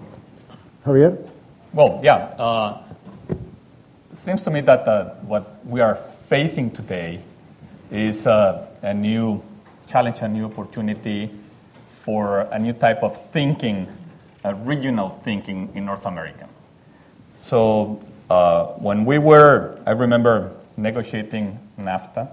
Javier? 0.87 1.29
Well, 1.75 2.01
yeah. 2.03 2.17
Uh, 2.17 2.83
seems 4.15 4.43
to 4.45 4.51
me 4.51 4.63
that 4.63 4.89
uh, 4.89 5.15
what 5.27 5.65
we 5.67 5.81
are 5.81 5.97
facing 6.27 6.71
today 6.71 7.21
is 7.91 8.27
uh, 8.27 8.67
a 8.81 8.95
new 8.95 9.43
challenge, 9.87 10.21
a 10.21 10.29
new 10.29 10.47
opportunity 10.47 11.31
for 11.89 12.41
a 12.41 12.59
new 12.59 12.73
type 12.73 13.03
of 13.03 13.31
thinking, 13.31 13.87
a 14.43 14.55
regional 14.55 15.11
thinking 15.11 15.71
in 15.75 15.85
North 15.85 16.07
America. 16.07 16.49
So 17.43 18.01
uh, 18.31 18.67
when 18.79 19.05
we 19.05 19.19
were, 19.19 19.77
I 19.85 19.91
remember 19.91 20.53
negotiating 20.77 21.59
NAFTA, 21.77 22.31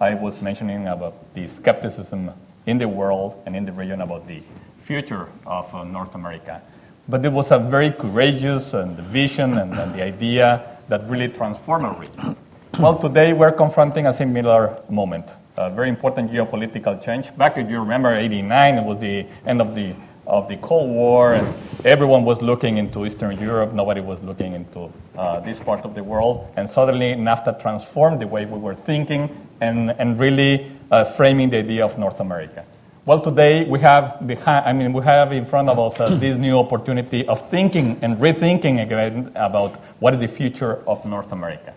I 0.00 0.14
was 0.14 0.42
mentioning 0.42 0.88
about 0.88 1.14
the 1.34 1.46
skepticism 1.46 2.32
in 2.66 2.76
the 2.76 2.88
world 2.88 3.40
and 3.46 3.54
in 3.54 3.64
the 3.64 3.70
region 3.70 4.00
about 4.00 4.26
the 4.26 4.42
future 4.80 5.28
of 5.46 5.72
uh, 5.72 5.84
North 5.84 6.16
America. 6.16 6.60
But 7.08 7.24
it 7.24 7.32
was 7.32 7.52
a 7.52 7.60
very 7.60 7.92
courageous 7.92 8.74
and 8.74 8.96
the 8.96 9.02
vision 9.02 9.56
and, 9.56 9.72
and 9.72 9.94
the 9.94 10.02
idea 10.02 10.78
that 10.88 11.08
really 11.08 11.28
transformed 11.28 11.86
our 11.86 12.00
region. 12.00 12.36
Well, 12.80 12.98
today 12.98 13.32
we're 13.32 13.52
confronting 13.52 14.08
a 14.08 14.12
similar 14.12 14.82
moment, 14.88 15.30
a 15.56 15.70
very 15.70 15.88
important 15.88 16.32
geopolitical 16.32 17.00
change. 17.00 17.34
Back, 17.36 17.56
if 17.56 17.70
you 17.70 17.78
remember, 17.78 18.12
89, 18.12 18.78
it 18.78 18.84
was 18.84 18.98
the 18.98 19.26
end 19.46 19.60
of 19.60 19.76
the 19.76 19.94
of 20.30 20.48
the 20.48 20.56
Cold 20.58 20.88
War, 20.88 21.34
and 21.34 21.52
everyone 21.84 22.24
was 22.24 22.40
looking 22.40 22.78
into 22.78 23.04
Eastern 23.04 23.38
Europe. 23.38 23.72
Nobody 23.72 24.00
was 24.00 24.22
looking 24.22 24.54
into 24.54 24.90
uh, 25.18 25.40
this 25.40 25.58
part 25.58 25.84
of 25.84 25.94
the 25.94 26.04
world. 26.04 26.46
And 26.56 26.70
suddenly, 26.70 27.14
NAFTA 27.14 27.60
transformed 27.60 28.20
the 28.20 28.28
way 28.28 28.46
we 28.46 28.58
were 28.58 28.76
thinking 28.76 29.28
and, 29.60 29.90
and 29.90 30.18
really 30.18 30.70
uh, 30.90 31.04
framing 31.04 31.50
the 31.50 31.58
idea 31.58 31.84
of 31.84 31.98
North 31.98 32.20
America. 32.20 32.64
Well, 33.06 33.18
today 33.18 33.64
we 33.64 33.80
have 33.80 34.24
behind, 34.24 34.66
I 34.66 34.72
mean, 34.72 34.92
we 34.92 35.02
have 35.02 35.32
in 35.32 35.44
front 35.46 35.68
of 35.68 35.78
us 35.78 35.98
uh, 35.98 36.14
this 36.14 36.36
new 36.36 36.58
opportunity 36.58 37.26
of 37.26 37.50
thinking 37.50 37.98
and 38.02 38.18
rethinking 38.18 38.80
again 38.82 39.32
about 39.34 39.76
what 39.98 40.14
is 40.14 40.20
the 40.20 40.28
future 40.28 40.78
of 40.86 41.04
North 41.04 41.32
America. 41.32 41.74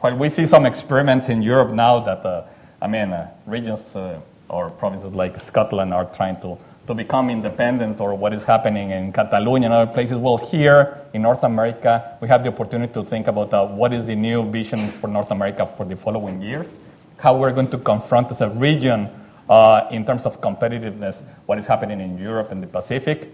While 0.00 0.16
we 0.16 0.28
see 0.28 0.46
some 0.46 0.66
experiments 0.66 1.28
in 1.28 1.40
Europe 1.42 1.70
now 1.70 2.00
that, 2.00 2.26
uh, 2.26 2.44
I 2.80 2.88
mean, 2.88 3.12
uh, 3.12 3.30
regions 3.46 3.94
uh, 3.94 4.18
or 4.48 4.70
provinces 4.70 5.12
like 5.12 5.38
Scotland 5.38 5.94
are 5.94 6.06
trying 6.06 6.40
to 6.40 6.58
to 6.86 6.94
become 6.94 7.30
independent 7.30 8.00
or 8.00 8.14
what 8.14 8.32
is 8.32 8.44
happening 8.44 8.90
in 8.90 9.12
Catalonia 9.12 9.66
and 9.66 9.74
other 9.74 9.92
places. 9.92 10.18
Well, 10.18 10.36
here 10.36 10.98
in 11.12 11.22
North 11.22 11.44
America, 11.44 12.16
we 12.20 12.28
have 12.28 12.42
the 12.42 12.48
opportunity 12.48 12.92
to 12.94 13.04
think 13.04 13.28
about 13.28 13.54
uh, 13.54 13.64
what 13.66 13.92
is 13.92 14.06
the 14.06 14.16
new 14.16 14.50
vision 14.50 14.88
for 14.88 15.06
North 15.06 15.30
America 15.30 15.64
for 15.64 15.86
the 15.86 15.96
following 15.96 16.42
years, 16.42 16.78
how 17.18 17.36
we're 17.36 17.52
going 17.52 17.70
to 17.70 17.78
confront 17.78 18.30
as 18.30 18.40
a 18.40 18.50
region 18.50 19.08
uh, 19.48 19.86
in 19.90 20.04
terms 20.04 20.26
of 20.26 20.40
competitiveness 20.40 21.22
what 21.46 21.58
is 21.58 21.66
happening 21.66 22.00
in 22.00 22.18
Europe 22.18 22.50
and 22.50 22.62
the 22.62 22.66
Pacific. 22.66 23.32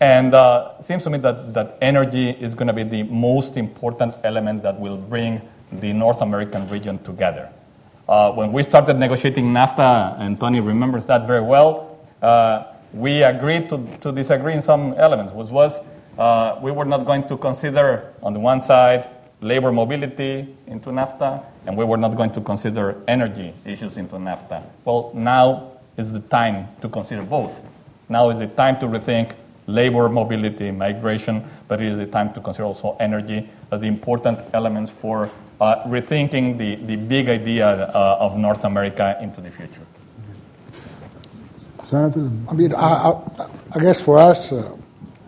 And 0.00 0.34
uh, 0.34 0.80
seems 0.80 1.04
to 1.04 1.10
me 1.10 1.18
that, 1.18 1.54
that 1.54 1.78
energy 1.80 2.30
is 2.30 2.54
going 2.54 2.68
to 2.68 2.72
be 2.72 2.84
the 2.84 3.02
most 3.04 3.56
important 3.56 4.14
element 4.24 4.62
that 4.62 4.78
will 4.78 4.96
bring 4.96 5.40
the 5.72 5.92
North 5.92 6.20
American 6.20 6.68
region 6.68 6.98
together. 7.02 7.50
Uh, 8.08 8.32
when 8.32 8.52
we 8.52 8.62
started 8.62 8.94
negotiating 8.94 9.46
NAFTA, 9.46 10.18
and 10.18 10.40
Tony 10.40 10.60
remembers 10.60 11.04
that 11.06 11.26
very 11.26 11.42
well, 11.42 11.98
uh, 12.22 12.64
we 12.92 13.22
agreed 13.22 13.68
to, 13.68 13.86
to 14.00 14.12
disagree 14.12 14.54
in 14.54 14.62
some 14.62 14.94
elements, 14.94 15.32
which 15.32 15.48
was 15.48 15.80
uh, 16.18 16.58
we 16.60 16.70
were 16.70 16.84
not 16.84 17.04
going 17.04 17.26
to 17.28 17.36
consider, 17.36 18.12
on 18.22 18.32
the 18.32 18.40
one 18.40 18.60
side, 18.60 19.08
labor 19.40 19.70
mobility 19.70 20.54
into 20.66 20.90
NAFTA, 20.90 21.44
and 21.66 21.76
we 21.76 21.84
were 21.84 21.96
not 21.96 22.16
going 22.16 22.32
to 22.32 22.40
consider 22.40 23.00
energy 23.06 23.54
issues 23.64 23.96
into 23.96 24.16
NAFTA. 24.16 24.62
Well, 24.84 25.12
now 25.14 25.72
is 25.96 26.12
the 26.12 26.20
time 26.20 26.68
to 26.80 26.88
consider 26.88 27.22
both. 27.22 27.62
Now 28.08 28.30
is 28.30 28.38
the 28.38 28.46
time 28.48 28.78
to 28.80 28.86
rethink 28.86 29.34
labor 29.66 30.08
mobility, 30.08 30.70
migration, 30.70 31.44
but 31.68 31.80
it 31.80 31.88
is 31.92 31.98
the 31.98 32.06
time 32.06 32.32
to 32.32 32.40
consider 32.40 32.64
also 32.64 32.96
energy 32.98 33.48
as 33.70 33.80
the 33.80 33.86
important 33.86 34.40
elements 34.54 34.90
for 34.90 35.30
uh, 35.60 35.84
rethinking 35.84 36.56
the, 36.56 36.76
the 36.76 36.96
big 36.96 37.28
idea 37.28 37.68
uh, 37.68 38.16
of 38.18 38.36
North 38.36 38.64
America 38.64 39.18
into 39.20 39.40
the 39.40 39.50
future. 39.50 39.82
Senator? 41.88 42.30
I 42.50 42.52
mean, 42.52 42.74
I, 42.74 43.12
I, 43.12 43.48
I 43.72 43.80
guess 43.80 44.02
for 44.02 44.18
us 44.18 44.52
uh, 44.52 44.76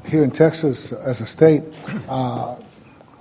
here 0.05 0.23
in 0.23 0.31
Texas 0.31 0.93
as 0.93 1.23
a 1.23 1.27
state, 1.27 1.63
uh, 2.07 2.55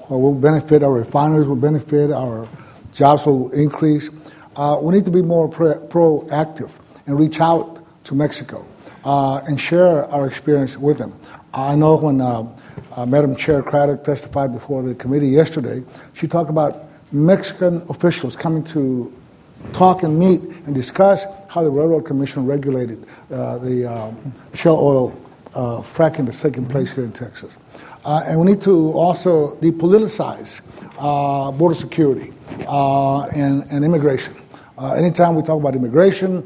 well, 0.10 0.20
we'll 0.20 0.34
benefit, 0.34 0.84
our 0.84 0.92
refineries 0.92 1.48
will 1.48 1.56
benefit, 1.56 2.12
our 2.12 2.50
jobs 2.94 3.26
will 3.26 3.50
increase. 3.52 4.10
Uh, 4.58 4.78
we 4.82 4.94
need 4.94 5.06
to 5.06 5.12
be 5.12 5.22
more 5.22 5.48
pro- 5.48 5.80
proactive 5.88 6.70
and 7.08 7.18
reach 7.18 7.40
out 7.40 7.82
to 8.04 8.14
Mexico 8.14 8.66
uh, 9.06 9.38
and 9.48 9.58
share 9.58 10.04
our 10.12 10.28
experience 10.28 10.76
with 10.76 10.98
them. 10.98 11.18
I 11.54 11.76
know 11.76 11.96
when 11.96 12.20
uh, 12.20 12.46
uh, 12.92 13.06
Madam 13.06 13.38
Chair 13.38 13.64
Craddick 13.64 14.04
testified 14.04 14.52
before 14.52 14.84
the 14.84 14.96
committee 14.96 15.30
yesterday, 15.30 15.82
she 16.12 16.28
talked 16.28 16.50
about 16.50 16.90
Mexican 17.14 17.84
officials 17.88 18.36
coming 18.36 18.66
to 18.66 19.14
talk 19.74 20.04
and 20.04 20.18
meet 20.20 20.42
and 20.42 20.76
discuss 20.76 21.26
how 21.48 21.64
the 21.64 21.70
Railroad 21.70 22.06
Commission 22.06 22.46
regulated 22.46 23.06
uh, 23.32 23.58
the 23.58 23.86
um, 23.86 24.34
shale 24.54 24.76
oil 24.76 25.22
uh, 25.56 25.82
fracking 25.82 26.26
that's 26.26 26.42
taking 26.42 26.66
place 26.66 26.92
here 26.92 27.04
in 27.04 27.12
Texas. 27.12 27.56
Uh, 28.06 28.24
and 28.26 28.40
we 28.40 28.46
need 28.46 28.62
to 28.62 28.92
also 28.94 29.56
depoliticize 29.58 30.62
uh, 31.00 31.52
border 31.52 31.76
security 31.76 32.34
uh, 32.68 33.24
and, 33.28 33.64
and, 33.72 33.84
immigration. 33.84 34.34
Uh, 34.78 34.94
anytime 34.94 35.36
we 35.36 35.44
talk 35.44 35.60
about 35.60 35.76
immigration, 35.76 36.44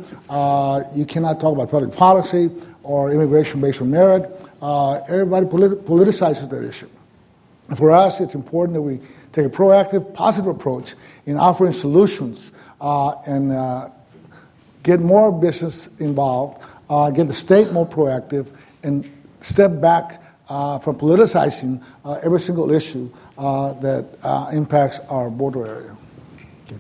you 0.96 1.06
cannot 1.06 1.40
talk 1.40 1.54
about 1.54 1.70
public 1.70 1.96
policy 1.96 2.50
or 2.82 3.12
immigration 3.12 3.62
based 3.62 3.82
on 3.82 3.92
merit. 3.92 4.24
everybody 5.08 5.46
politi- 5.46 5.82
politicizes 5.84 6.50
that 6.50 6.64
issue. 6.64 6.90
For 7.76 7.92
us, 7.92 8.20
it's 8.20 8.36
important 8.36 8.74
that 8.76 8.82
we 8.82 9.00
take 9.32 9.46
a 9.46 9.50
proactive, 9.50 10.14
positive 10.14 10.48
approach 10.48 10.96
in 11.26 11.38
offering 11.38 11.72
solutions 11.72 12.52
and 12.84 13.52
uh, 13.52 13.90
get 14.84 15.00
more 15.00 15.32
business 15.32 15.88
involved, 16.00 16.62
uh, 16.90 17.10
get 17.10 17.28
the 17.28 17.34
state 17.34 17.72
more 17.72 17.88
proactive, 17.88 18.48
and 18.84 19.10
step 19.42 19.80
back 19.80 20.22
uh, 20.50 20.78
from 20.80 20.98
politicizing 20.98 21.82
uh, 22.04 22.20
every 22.24 22.40
single 22.40 22.72
issue 22.72 23.10
uh, 23.38 23.74
that 23.74 24.06
impacts 24.52 25.00
our 25.10 25.30
border 25.30 25.66
area. 25.66 25.98
Okay. 26.66 26.78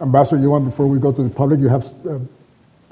Ambassador, 0.00 0.40
you 0.40 0.50
want, 0.50 0.64
before 0.64 0.86
we 0.86 0.98
go 0.98 1.12
to 1.12 1.22
the 1.22 1.30
public, 1.30 1.60
you 1.60 1.68
have 1.68 1.90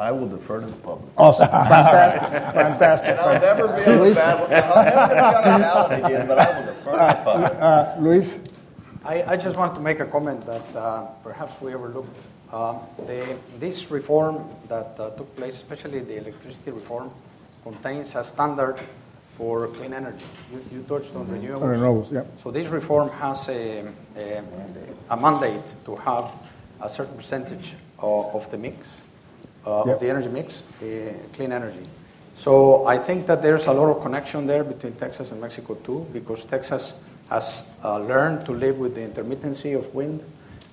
I 0.01 0.13
will 0.13 0.29
defer 0.29 0.61
to 0.61 0.67
the 0.67 0.77
public. 0.77 1.11
Awesome. 1.17 1.49
Fantastic. 1.49 2.21
Fantastic. 2.55 3.11
And 3.11 3.19
I'll 3.19 3.41
never 3.41 3.67
be 3.67 3.85
on 3.91 4.09
the 4.09 4.15
ballot. 4.15 4.53
I'll 4.53 4.85
never 4.85 5.09
be 5.09 5.15
on 5.17 5.43
the 5.43 5.59
ballot 5.59 6.05
again, 6.05 6.29
but 6.29 6.39
I 6.39 6.61
will 6.61 6.67
defer 6.67 6.91
to 6.93 7.19
the 7.19 7.25
public. 7.25 7.53
Uh, 7.61 7.97
Luis? 7.99 8.39
I, 9.09 9.33
I, 9.33 9.37
just 9.39 9.57
want 9.57 9.75
to 9.75 9.81
make 9.81 10.01
a 10.01 10.05
comment 10.05 10.45
that 10.45 10.77
uh, 10.77 11.07
perhaps 11.25 11.59
we 11.63 11.75
overlooked. 11.75 12.15
Um, 12.53 12.81
the, 13.07 13.39
this 13.59 13.91
reform 13.91 14.45
that 14.69 15.01
uh, 15.01 15.11
took 15.17 15.35
place, 15.35 15.57
especially 15.57 16.01
the 16.01 16.19
electricity 16.19 16.73
reform, 16.73 17.11
contains 17.65 18.15
a 18.17 18.23
standard 18.23 18.79
for 19.39 19.69
clean 19.69 19.95
energy. 19.95 20.27
You, 20.53 20.63
you 20.71 20.83
touched 20.83 21.17
on 21.17 21.27
renewables. 21.27 21.63
Renewables, 21.63 22.13
yeah. 22.13 22.25
So 22.43 22.51
this 22.51 22.69
reform 22.69 23.09
has 23.13 23.49
a, 23.49 23.89
a, 24.15 24.43
a 25.09 25.17
mandate 25.17 25.73
to 25.87 25.97
have 25.97 26.31
a 26.83 26.89
certain 26.91 27.17
percentage 27.17 27.77
of, 27.99 28.35
of 28.35 28.51
the 28.51 28.59
mix 28.59 29.01
uh, 29.67 29.85
yep. 29.87 29.95
of 29.95 30.01
the 30.01 30.11
energy 30.11 30.29
mix, 30.29 30.63
uh, 30.83 31.15
clean 31.33 31.53
energy. 31.53 31.89
So 32.35 32.87
I 32.87 32.99
think 32.99 33.27
that 33.27 33.41
there's 33.41 33.69
a 33.69 33.73
lot 33.73 33.91
of 33.91 34.03
connection 34.03 34.47
there 34.47 34.65
between 34.65 34.93
Texas 34.97 35.33
and 35.33 35.41
Mexico 35.41 35.77
too, 35.77 36.07
because 36.13 36.45
Texas 36.45 36.93
has 37.29 37.69
uh, 37.85 37.99
learned 37.99 38.47
to 38.47 38.53
live 38.53 38.79
with 38.79 38.95
the 38.95 39.03
intermittency 39.03 39.77
of 39.77 39.95
wind. 39.95 40.25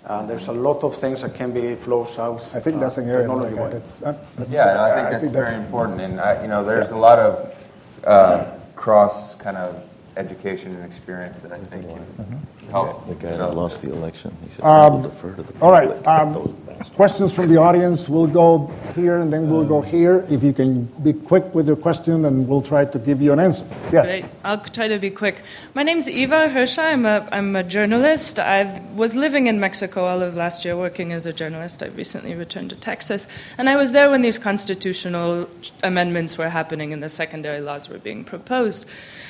And 0.05 0.29
there's 0.29 0.47
a 0.47 0.51
lot 0.51 0.83
of 0.83 0.95
things 0.95 1.23
that 1.23 1.33
can 1.33 1.51
be 1.51 1.75
flow 1.75 2.05
south. 2.05 2.55
I 2.55 2.59
think 2.59 2.79
that's 2.79 2.97
an 2.97 3.09
area 3.09 3.31
like 3.31 3.71
that's, 3.71 4.03
uh, 4.03 4.15
that's, 4.35 4.51
yeah, 4.51 4.83
I 4.83 4.89
think, 4.93 5.07
I 5.07 5.09
that's, 5.09 5.21
think 5.23 5.33
that's 5.33 5.51
very 5.51 5.65
important. 5.65 6.01
And 6.01 6.21
I, 6.21 6.41
you 6.43 6.47
know, 6.47 6.63
there's 6.63 6.91
yeah. 6.91 6.97
a 6.97 6.99
lot 6.99 7.17
of 7.17 7.55
uh, 8.03 8.51
cross 8.75 9.33
kind 9.35 9.57
of 9.57 9.83
education 10.15 10.75
and 10.75 10.85
experience 10.85 11.41
that 11.41 11.51
I 11.51 11.59
think 11.59 11.89
can 11.89 11.97
mm-hmm. 11.97 12.69
help. 12.69 13.07
The 13.07 13.15
guy 13.15 13.35
that 13.35 13.55
lost 13.55 13.81
the 13.81 13.91
election, 13.91 14.35
he 14.43 14.49
said, 14.51 14.63
um, 14.63 15.01
defer 15.01 15.33
to 15.33 15.43
the 15.43 15.53
public. 15.53 15.63
All 15.63 15.71
right. 15.71 16.07
Um, 16.07 16.55
questions 16.95 17.33
from 17.33 17.49
the 17.49 17.57
audience. 17.57 18.07
We'll 18.07 18.27
go 18.27 18.71
here 18.95 19.17
and 19.17 19.31
then 19.31 19.49
we'll 19.49 19.65
go 19.65 19.81
here. 19.81 20.25
If 20.29 20.43
you 20.43 20.53
can 20.53 20.85
be 21.03 21.13
quick 21.13 21.53
with 21.53 21.67
your 21.67 21.75
question, 21.75 22.25
and 22.25 22.47
we'll 22.47 22.61
try 22.61 22.85
to 22.85 22.99
give 22.99 23.21
you 23.21 23.33
an 23.33 23.39
answer. 23.39 23.65
Yeah. 23.91 24.27
I'll 24.43 24.59
try 24.59 24.87
to 24.87 24.97
be 24.97 25.09
quick. 25.09 25.41
My 25.73 25.83
name's 25.83 26.07
Eva 26.07 26.49
Hershaw. 26.49 26.83
I'm 26.83 27.05
a, 27.05 27.27
I'm 27.31 27.55
a 27.55 27.63
journalist. 27.63 28.39
I 28.39 28.81
was 28.95 29.15
living 29.15 29.47
in 29.47 29.59
Mexico 29.59 30.05
all 30.05 30.21
of 30.21 30.35
last 30.35 30.65
year 30.65 30.77
working 30.77 31.11
as 31.11 31.25
a 31.25 31.33
journalist. 31.33 31.83
I 31.83 31.87
recently 31.87 32.35
returned 32.35 32.69
to 32.69 32.75
Texas. 32.75 33.27
And 33.57 33.69
I 33.69 33.75
was 33.75 33.91
there 33.91 34.09
when 34.09 34.21
these 34.21 34.39
constitutional 34.39 35.49
amendments 35.83 36.37
were 36.37 36.49
happening 36.49 36.93
and 36.93 37.03
the 37.03 37.09
secondary 37.09 37.61
laws 37.61 37.89
were 37.89 37.99
being 37.99 38.23
proposed. 38.23 38.85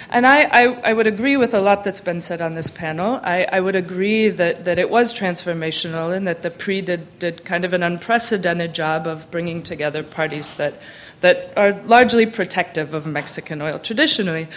And 0.10 0.28
I, 0.28 0.44
I, 0.44 0.64
I, 0.90 0.94
would 0.94 1.08
agree 1.08 1.36
with 1.36 1.54
a 1.54 1.60
lot 1.60 1.84
that's 1.84 2.00
been 2.00 2.22
said 2.22 2.42
on 2.42 2.54
this 2.54 2.70
panel. 2.70 3.20
I, 3.24 3.46
I, 3.46 3.60
would 3.60 3.76
agree 3.76 4.30
that, 4.30 4.66
that 4.66 4.78
it 4.78 4.90
was 4.90 5.14
transformational 5.14 6.16
and 6.16 6.28
that 6.28 6.44
the 6.44 6.52
PRI 6.52 6.82
did, 6.82 7.20
did 7.20 7.46
kind 7.46 7.66
of 7.66 7.74
an 7.74 7.82
unprecedented 7.82 8.76
job 8.76 9.08
of 9.08 9.30
bringing 9.32 9.64
together 9.64 10.04
parties 10.04 10.54
that, 10.56 10.76
that 11.22 11.52
are 11.58 11.74
largely 11.86 12.26
protective 12.26 12.94
of 12.94 13.08
Mexican 13.08 13.62
oil 13.62 13.80
traditionally. 13.80 14.48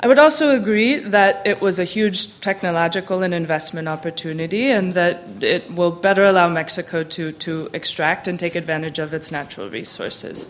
I 0.00 0.06
would 0.06 0.18
also 0.18 0.54
agree 0.54 1.00
that 1.00 1.44
it 1.44 1.60
was 1.60 1.80
a 1.80 1.84
huge 1.84 2.40
technological 2.40 3.24
and 3.24 3.34
investment 3.34 3.88
opportunity 3.88 4.70
and 4.70 4.92
that 4.92 5.24
it 5.40 5.74
will 5.74 5.90
better 5.90 6.24
allow 6.24 6.48
Mexico 6.48 7.02
to, 7.02 7.32
to 7.32 7.68
extract 7.72 8.28
and 8.28 8.38
take 8.38 8.54
advantage 8.54 9.00
of 9.00 9.12
its 9.12 9.32
natural 9.32 9.68
resources. 9.68 10.46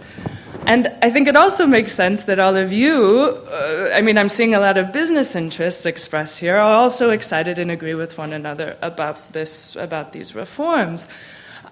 And 0.67 0.93
I 1.01 1.11
think 1.11 1.29
it 1.29 1.37
also 1.37 1.67
makes 1.67 1.93
sense 1.93 2.25
that 2.25 2.39
all 2.39 2.57
of 2.57 2.75
you, 2.75 3.41
uh, 3.51 3.91
I 3.95 4.03
mean, 4.03 4.19
I'm 4.19 4.29
seeing 4.29 4.55
a 4.55 4.61
lot 4.61 4.77
of 4.77 4.93
business 4.93 5.35
interests 5.35 5.87
expressed 5.87 6.41
here, 6.41 6.57
are 6.57 6.75
also 6.75 7.11
excited 7.11 7.59
and 7.59 7.71
agree 7.71 7.95
with 7.95 8.19
one 8.19 8.35
another 8.35 8.77
about 8.83 9.33
this, 9.33 9.77
about 9.77 10.13
these 10.13 10.35
reforms. 10.35 11.07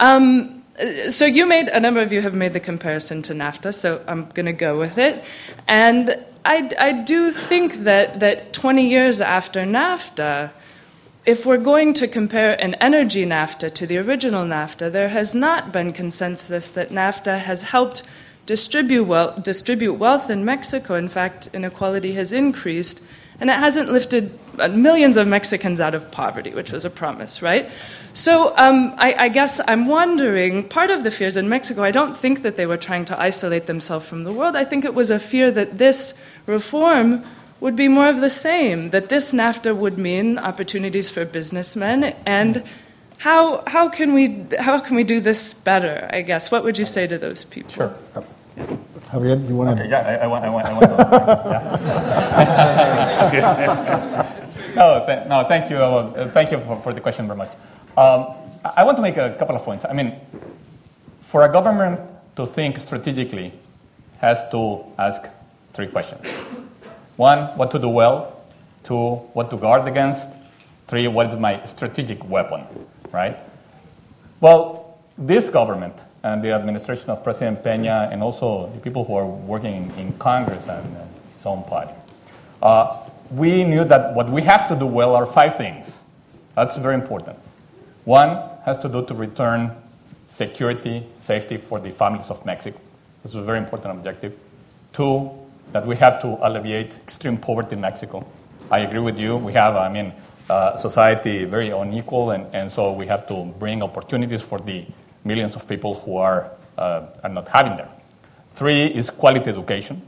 Um, 0.00 0.62
so 1.10 1.26
you 1.26 1.44
made 1.44 1.68
a 1.68 1.80
number 1.80 2.00
of 2.00 2.10
you 2.10 2.22
have 2.22 2.34
made 2.34 2.54
the 2.54 2.60
comparison 2.60 3.20
to 3.22 3.34
NAFTA, 3.34 3.74
so 3.74 4.02
I'm 4.06 4.30
going 4.30 4.46
to 4.46 4.52
go 4.52 4.78
with 4.78 4.96
it. 4.96 5.24
And 5.68 6.24
I, 6.46 6.70
I 6.78 6.92
do 6.92 7.32
think 7.32 7.82
that 7.82 8.20
that 8.20 8.52
20 8.52 8.88
years 8.88 9.20
after 9.20 9.62
NAFTA, 9.64 10.52
if 11.24 11.44
we're 11.44 11.56
going 11.58 11.92
to 11.94 12.06
compare 12.06 12.52
an 12.62 12.74
energy 12.74 13.26
NAFTA 13.26 13.74
to 13.74 13.84
the 13.84 13.98
original 13.98 14.44
NAFTA, 14.44 14.92
there 14.92 15.08
has 15.08 15.34
not 15.34 15.72
been 15.72 15.92
consensus 15.92 16.70
that 16.70 16.90
NAFTA 16.90 17.40
has 17.40 17.62
helped 17.62 18.04
distribute 18.46 19.02
wealth, 19.02 19.42
distribute 19.42 19.94
wealth 19.94 20.30
in 20.30 20.44
Mexico. 20.44 20.94
In 20.94 21.08
fact, 21.08 21.48
inequality 21.52 22.12
has 22.12 22.30
increased, 22.30 23.04
and 23.40 23.50
it 23.50 23.58
hasn't 23.58 23.92
lifted 23.92 24.38
uh, 24.58 24.68
millions 24.68 25.16
of 25.16 25.28
Mexicans 25.28 25.80
out 25.80 25.94
of 25.94 26.10
poverty, 26.10 26.50
which 26.50 26.72
was 26.72 26.84
a 26.84 26.90
promise, 26.90 27.42
right? 27.42 27.70
So 28.12 28.56
um, 28.56 28.94
I, 28.96 29.14
I, 29.14 29.28
guess 29.28 29.60
I'm 29.68 29.86
wondering 29.86 30.66
part 30.68 30.90
of 30.90 31.04
the 31.04 31.10
fears 31.10 31.36
in 31.36 31.48
Mexico, 31.48 31.82
I 31.82 31.90
don't 31.90 32.16
think 32.16 32.42
that 32.42 32.56
they 32.56 32.64
were 32.64 32.78
trying 32.78 33.04
to 33.06 33.20
isolate 33.20 33.66
themselves 33.66 34.06
from 34.06 34.24
the 34.24 34.32
world. 34.32 34.56
I 34.56 34.64
think 34.64 34.84
it 34.84 34.94
was 34.94 35.10
a 35.10 35.18
fear 35.18 35.50
that 35.50 35.76
this 35.76 36.18
reform 36.46 37.24
would 37.60 37.76
be 37.76 37.88
more 37.88 38.08
of 38.08 38.20
the 38.20 38.30
same, 38.30 38.90
that 38.90 39.08
this 39.08 39.32
NAFTA 39.32 39.76
would 39.76 39.98
mean 39.98 40.38
opportunities 40.38 41.10
for 41.10 41.24
businessmen 41.24 42.14
and 42.24 42.62
how, 43.18 43.62
how, 43.66 43.88
can 43.88 44.14
we, 44.14 44.46
how 44.58 44.78
can 44.78 44.96
we 44.96 45.04
do 45.04 45.20
this 45.20 45.54
better, 45.54 46.08
I 46.12 46.22
guess? 46.22 46.50
What 46.50 46.64
would 46.64 46.78
you 46.78 46.84
say 46.84 47.06
to 47.06 47.18
those 47.18 47.44
people? 47.44 47.70
Sure. 47.70 47.94
Javier, 49.10 49.48
you 49.48 49.54
want 49.54 49.76
to? 49.76 49.82
Okay, 49.82 49.90
yeah, 49.90 50.00
I, 50.00 50.24
I, 50.24 50.26
want, 50.26 50.44
I, 50.44 50.50
want, 50.50 50.66
I 50.66 50.72
want 50.72 50.82
to. 50.82 50.96
no, 54.76 55.06
th- 55.06 55.28
no, 55.28 55.44
thank 55.46 55.70
you. 55.70 55.76
Uh, 55.76 56.28
thank 56.30 56.50
you 56.50 56.58
for, 56.60 56.80
for, 56.82 56.92
the 56.92 57.00
question 57.00 57.26
very 57.26 57.38
much. 57.38 57.52
Um, 57.96 58.34
I 58.64 58.82
want 58.82 58.96
to 58.96 59.02
make 59.02 59.16
a 59.16 59.36
couple 59.38 59.54
of 59.54 59.62
points. 59.62 59.84
I 59.84 59.92
mean, 59.92 60.18
for 61.20 61.44
a 61.44 61.52
government 61.52 62.00
to 62.34 62.46
think 62.46 62.78
strategically, 62.78 63.52
has 64.18 64.48
to 64.50 64.84
ask 64.98 65.22
three 65.72 65.86
questions. 65.86 66.26
One, 67.16 67.56
what 67.56 67.70
to 67.70 67.78
do 67.78 67.88
well. 67.88 68.44
Two, 68.82 69.16
what 69.34 69.50
to 69.50 69.56
guard 69.56 69.86
against. 69.86 70.30
Three, 70.88 71.06
what 71.06 71.28
is 71.28 71.36
my 71.36 71.64
strategic 71.64 72.28
weapon, 72.28 72.64
right? 73.12 73.38
Well, 74.40 74.98
this 75.16 75.48
government 75.48 75.94
and 76.22 76.42
the 76.42 76.52
administration 76.52 77.10
of 77.10 77.22
President 77.22 77.62
Peña 77.62 78.12
and 78.12 78.22
also 78.22 78.70
the 78.74 78.80
people 78.80 79.04
who 79.04 79.14
are 79.14 79.26
working 79.26 79.92
in, 79.96 80.12
Congress 80.18 80.68
and 80.68 80.84
his 81.30 81.46
own 81.46 81.62
party. 81.64 81.92
Uh, 82.62 82.96
we 83.30 83.64
knew 83.64 83.84
that 83.84 84.14
what 84.14 84.30
we 84.30 84.42
have 84.42 84.68
to 84.68 84.76
do 84.76 84.86
well 84.86 85.14
are 85.14 85.26
five 85.26 85.56
things. 85.56 86.00
That's 86.54 86.76
very 86.76 86.94
important. 86.94 87.38
One 88.04 88.38
has 88.64 88.78
to 88.78 88.88
do 88.88 89.04
to 89.06 89.14
return 89.14 89.72
security, 90.28 91.06
safety 91.20 91.56
for 91.56 91.78
the 91.78 91.90
families 91.90 92.30
of 92.30 92.44
Mexico. 92.46 92.80
This 93.22 93.32
is 93.32 93.38
a 93.38 93.42
very 93.42 93.58
important 93.58 93.92
objective. 93.92 94.32
Two, 94.92 95.30
that 95.72 95.86
we 95.86 95.96
have 95.96 96.20
to 96.22 96.38
alleviate 96.46 96.96
extreme 96.96 97.36
poverty 97.36 97.74
in 97.74 97.80
Mexico. 97.80 98.26
I 98.70 98.80
agree 98.80 99.00
with 99.00 99.18
you. 99.18 99.36
We 99.36 99.52
have, 99.52 99.76
I 99.76 99.88
mean, 99.88 100.12
uh, 100.48 100.76
society 100.76 101.44
very 101.44 101.70
unequal, 101.70 102.30
and, 102.30 102.46
and 102.54 102.70
so 102.70 102.92
we 102.92 103.06
have 103.06 103.26
to 103.28 103.44
bring 103.58 103.82
opportunities 103.82 104.42
for 104.42 104.58
the 104.58 104.86
millions 105.26 105.56
of 105.56 105.68
people 105.68 105.94
who 105.94 106.16
are, 106.16 106.50
uh, 106.78 107.06
are 107.22 107.30
not 107.30 107.48
having 107.48 107.76
them. 107.76 107.88
Three 108.52 108.86
is 108.86 109.10
quality 109.10 109.50
education. 109.50 110.00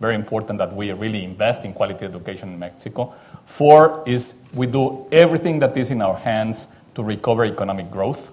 Very 0.00 0.14
important 0.14 0.58
that 0.58 0.74
we 0.74 0.92
really 0.92 1.24
invest 1.24 1.64
in 1.64 1.72
quality 1.72 2.04
education 2.04 2.50
in 2.50 2.58
Mexico. 2.58 3.14
Four 3.46 4.02
is 4.06 4.34
we 4.54 4.66
do 4.66 5.06
everything 5.10 5.58
that 5.60 5.76
is 5.76 5.90
in 5.90 6.00
our 6.00 6.16
hands 6.16 6.68
to 6.94 7.02
recover 7.02 7.44
economic 7.44 7.90
growth, 7.90 8.30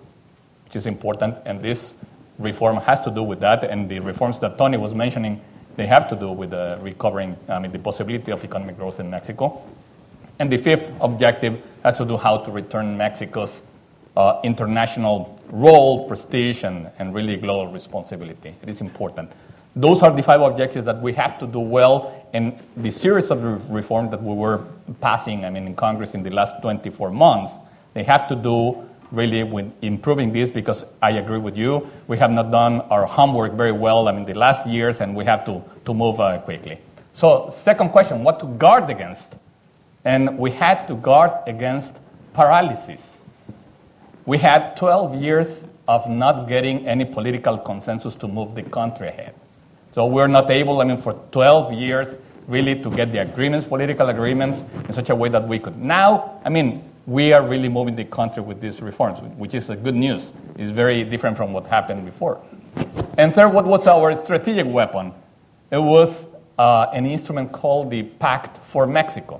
which 0.65 0.75
is 0.75 0.85
important, 0.85 1.37
and 1.45 1.61
this 1.61 1.95
reform 2.39 2.77
has 2.77 3.01
to 3.01 3.11
do 3.11 3.23
with 3.23 3.39
that. 3.39 3.63
And 3.63 3.89
the 3.89 3.99
reforms 3.99 4.39
that 4.39 4.57
Tony 4.57 4.77
was 4.77 4.93
mentioning, 4.93 5.41
they 5.75 5.87
have 5.87 6.07
to 6.09 6.15
do 6.15 6.31
with 6.31 6.53
uh, 6.53 6.77
recovering, 6.81 7.35
I 7.49 7.59
mean, 7.59 7.71
the 7.71 7.79
possibility 7.79 8.31
of 8.31 8.43
economic 8.43 8.77
growth 8.77 8.99
in 8.99 9.09
Mexico. 9.09 9.61
And 10.39 10.51
the 10.51 10.57
fifth 10.57 10.91
objective 11.01 11.59
has 11.83 11.95
to 11.95 12.05
do 12.05 12.17
how 12.17 12.37
to 12.37 12.51
return 12.51 12.95
Mexico's 12.97 13.63
uh, 14.17 14.41
international 14.43 15.39
role, 15.51 16.07
prestige, 16.07 16.63
and, 16.63 16.89
and 16.97 17.13
really 17.13 17.37
global 17.37 17.71
responsibility. 17.71 18.55
It 18.63 18.67
is 18.67 18.81
important. 18.81 19.31
Those 19.75 20.01
are 20.01 20.11
the 20.11 20.23
five 20.23 20.41
objectives 20.41 20.85
that 20.85 20.99
we 20.99 21.13
have 21.13 21.37
to 21.37 21.45
do 21.45 21.59
well, 21.59 22.27
and 22.33 22.59
the 22.75 22.89
series 22.89 23.29
of 23.29 23.69
reforms 23.69 24.09
that 24.09 24.21
we 24.21 24.33
were 24.33 24.65
passing, 25.01 25.45
I 25.45 25.51
mean, 25.51 25.67
in 25.67 25.75
Congress 25.75 26.15
in 26.15 26.23
the 26.23 26.31
last 26.31 26.59
24 26.63 27.11
months, 27.11 27.53
they 27.93 28.03
have 28.03 28.27
to 28.29 28.35
do 28.35 28.83
really 29.11 29.43
with 29.43 29.71
improving 29.83 30.33
this 30.33 30.49
because 30.49 30.83
I 30.99 31.11
agree 31.11 31.37
with 31.37 31.55
you. 31.55 31.87
We 32.07 32.17
have 32.17 32.31
not 32.31 32.49
done 32.49 32.81
our 32.89 33.05
homework 33.05 33.53
very 33.53 33.71
well, 33.71 34.07
I 34.07 34.13
mean, 34.13 34.25
the 34.25 34.33
last 34.33 34.65
years, 34.65 34.99
and 34.99 35.15
we 35.15 35.25
have 35.25 35.45
to, 35.45 35.63
to 35.85 35.93
move 35.93 36.19
uh, 36.19 36.39
quickly. 36.39 36.79
So, 37.13 37.49
second 37.51 37.91
question 37.91 38.23
what 38.23 38.39
to 38.39 38.47
guard 38.47 38.89
against? 38.89 39.37
And 40.03 40.39
we 40.39 40.49
had 40.51 40.87
to 40.87 40.95
guard 40.95 41.31
against 41.45 41.99
paralysis. 42.33 43.16
We 44.27 44.37
had 44.37 44.75
12 44.75 45.15
years 45.21 45.67
of 45.87 46.09
not 46.09 46.49
getting 46.49 46.85
any 46.85 47.05
political 47.05 47.57
consensus 47.57 48.13
to 48.15 48.27
move 48.27 48.55
the 48.55 48.63
country 48.63 49.07
ahead. 49.07 49.33
So 49.93 50.05
we're 50.05 50.27
not 50.27 50.51
able, 50.51 50.81
I 50.81 50.83
mean, 50.83 50.97
for 50.97 51.13
12 51.31 51.71
years, 51.71 52.17
really 52.45 52.75
to 52.81 52.89
get 52.89 53.13
the 53.13 53.19
agreements, 53.19 53.65
political 53.65 54.09
agreements, 54.09 54.65
in 54.85 54.91
such 54.91 55.09
a 55.11 55.15
way 55.15 55.29
that 55.29 55.47
we 55.47 55.59
could. 55.59 55.77
Now, 55.77 56.41
I 56.43 56.49
mean, 56.49 56.83
we 57.05 57.31
are 57.31 57.41
really 57.41 57.69
moving 57.69 57.95
the 57.95 58.03
country 58.03 58.43
with 58.43 58.59
these 58.59 58.81
reforms, 58.81 59.19
which 59.37 59.55
is 59.55 59.69
a 59.69 59.77
good 59.77 59.95
news. 59.95 60.33
It's 60.57 60.71
very 60.71 61.05
different 61.05 61.37
from 61.37 61.53
what 61.53 61.65
happened 61.67 62.03
before. 62.03 62.41
And 63.17 63.33
third, 63.33 63.53
what 63.53 63.63
was 63.63 63.87
our 63.87 64.13
strategic 64.13 64.67
weapon? 64.67 65.13
It 65.71 65.77
was 65.77 66.27
uh, 66.59 66.87
an 66.91 67.05
instrument 67.05 67.53
called 67.53 67.89
the 67.89 68.03
Pact 68.03 68.57
for 68.57 68.85
Mexico. 68.85 69.39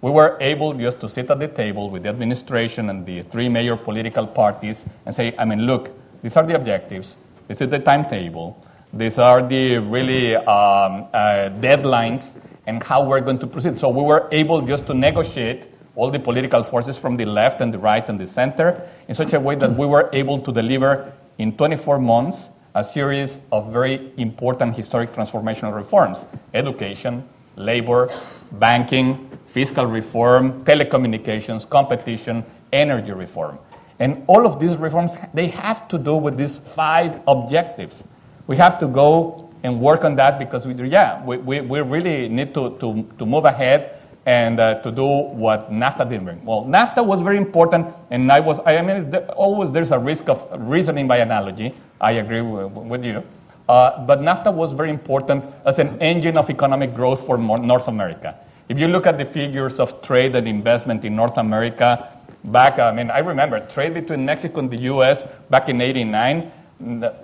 We 0.00 0.10
were 0.10 0.36
able 0.40 0.74
just 0.74 1.00
to 1.00 1.08
sit 1.08 1.30
at 1.30 1.40
the 1.40 1.48
table 1.48 1.90
with 1.90 2.04
the 2.04 2.10
administration 2.10 2.88
and 2.88 3.04
the 3.04 3.22
three 3.22 3.48
major 3.48 3.76
political 3.76 4.26
parties 4.26 4.84
and 5.04 5.14
say, 5.14 5.34
I 5.36 5.44
mean, 5.44 5.66
look, 5.66 5.90
these 6.22 6.36
are 6.36 6.46
the 6.46 6.54
objectives, 6.54 7.16
this 7.48 7.60
is 7.60 7.68
the 7.68 7.80
timetable, 7.80 8.64
these 8.92 9.18
are 9.18 9.42
the 9.42 9.78
really 9.78 10.36
um, 10.36 11.06
uh, 11.12 11.50
deadlines, 11.60 12.36
and 12.66 12.82
how 12.82 13.02
we're 13.04 13.20
going 13.20 13.38
to 13.40 13.46
proceed. 13.46 13.78
So 13.78 13.88
we 13.88 14.02
were 14.02 14.28
able 14.30 14.60
just 14.60 14.86
to 14.86 14.94
negotiate 14.94 15.66
all 15.96 16.10
the 16.10 16.18
political 16.18 16.62
forces 16.62 16.96
from 16.96 17.16
the 17.16 17.24
left 17.24 17.60
and 17.60 17.74
the 17.74 17.78
right 17.78 18.08
and 18.08 18.20
the 18.20 18.26
center 18.26 18.80
in 19.08 19.14
such 19.14 19.32
a 19.32 19.40
way 19.40 19.56
that 19.56 19.72
we 19.72 19.84
were 19.84 20.08
able 20.12 20.38
to 20.38 20.52
deliver 20.52 21.12
in 21.38 21.56
24 21.56 21.98
months 21.98 22.50
a 22.74 22.84
series 22.84 23.40
of 23.50 23.72
very 23.72 24.12
important 24.16 24.76
historic 24.76 25.12
transformational 25.12 25.74
reforms 25.74 26.24
education, 26.54 27.28
labor, 27.56 28.08
banking, 28.52 29.28
fiscal 29.48 29.86
reform, 29.86 30.64
telecommunications, 30.64 31.68
competition, 31.68 32.44
energy 32.72 33.12
reform. 33.12 33.58
And 33.98 34.22
all 34.28 34.46
of 34.46 34.60
these 34.60 34.76
reforms, 34.76 35.16
they 35.34 35.48
have 35.48 35.88
to 35.88 35.98
do 35.98 36.14
with 36.16 36.36
these 36.36 36.58
five 36.58 37.20
objectives. 37.26 38.04
We 38.46 38.56
have 38.56 38.78
to 38.78 38.86
go 38.86 39.50
and 39.62 39.80
work 39.80 40.04
on 40.04 40.14
that 40.16 40.38
because 40.38 40.66
we, 40.66 40.74
yeah, 40.88 41.24
we, 41.24 41.38
we, 41.38 41.60
we 41.60 41.80
really 41.80 42.28
need 42.28 42.54
to, 42.54 42.76
to, 42.78 43.08
to 43.18 43.26
move 43.26 43.44
ahead 43.44 43.98
and 44.24 44.60
uh, 44.60 44.74
to 44.82 44.90
do 44.92 45.06
what 45.06 45.72
NAFTA 45.72 46.08
didn't 46.08 46.24
bring. 46.26 46.44
Well, 46.44 46.64
NAFTA 46.64 47.04
was 47.04 47.22
very 47.22 47.38
important, 47.38 47.86
and 48.10 48.30
I 48.30 48.40
was, 48.40 48.60
I 48.66 48.82
mean, 48.82 49.12
always 49.34 49.70
there's 49.70 49.90
a 49.90 49.98
risk 49.98 50.28
of 50.28 50.46
reasoning 50.68 51.08
by 51.08 51.16
analogy. 51.16 51.74
I 52.00 52.12
agree 52.12 52.42
with, 52.42 52.70
with 52.72 53.04
you. 53.04 53.24
Uh, 53.68 54.04
but 54.06 54.20
NAFTA 54.20 54.52
was 54.52 54.72
very 54.72 54.90
important 54.90 55.44
as 55.64 55.78
an 55.78 55.98
engine 56.00 56.36
of 56.38 56.48
economic 56.50 56.94
growth 56.94 57.24
for 57.26 57.38
North 57.38 57.88
America. 57.88 58.36
If 58.68 58.78
you 58.78 58.88
look 58.88 59.06
at 59.06 59.16
the 59.16 59.24
figures 59.24 59.80
of 59.80 60.02
trade 60.02 60.36
and 60.36 60.46
investment 60.46 61.04
in 61.04 61.16
North 61.16 61.38
America, 61.38 62.18
back, 62.44 62.78
I 62.78 62.92
mean, 62.92 63.10
I 63.10 63.20
remember 63.20 63.60
trade 63.66 63.94
between 63.94 64.24
Mexico 64.24 64.60
and 64.60 64.70
the 64.70 64.82
US 64.82 65.24
back 65.48 65.68
in 65.68 65.80
89 65.80 66.52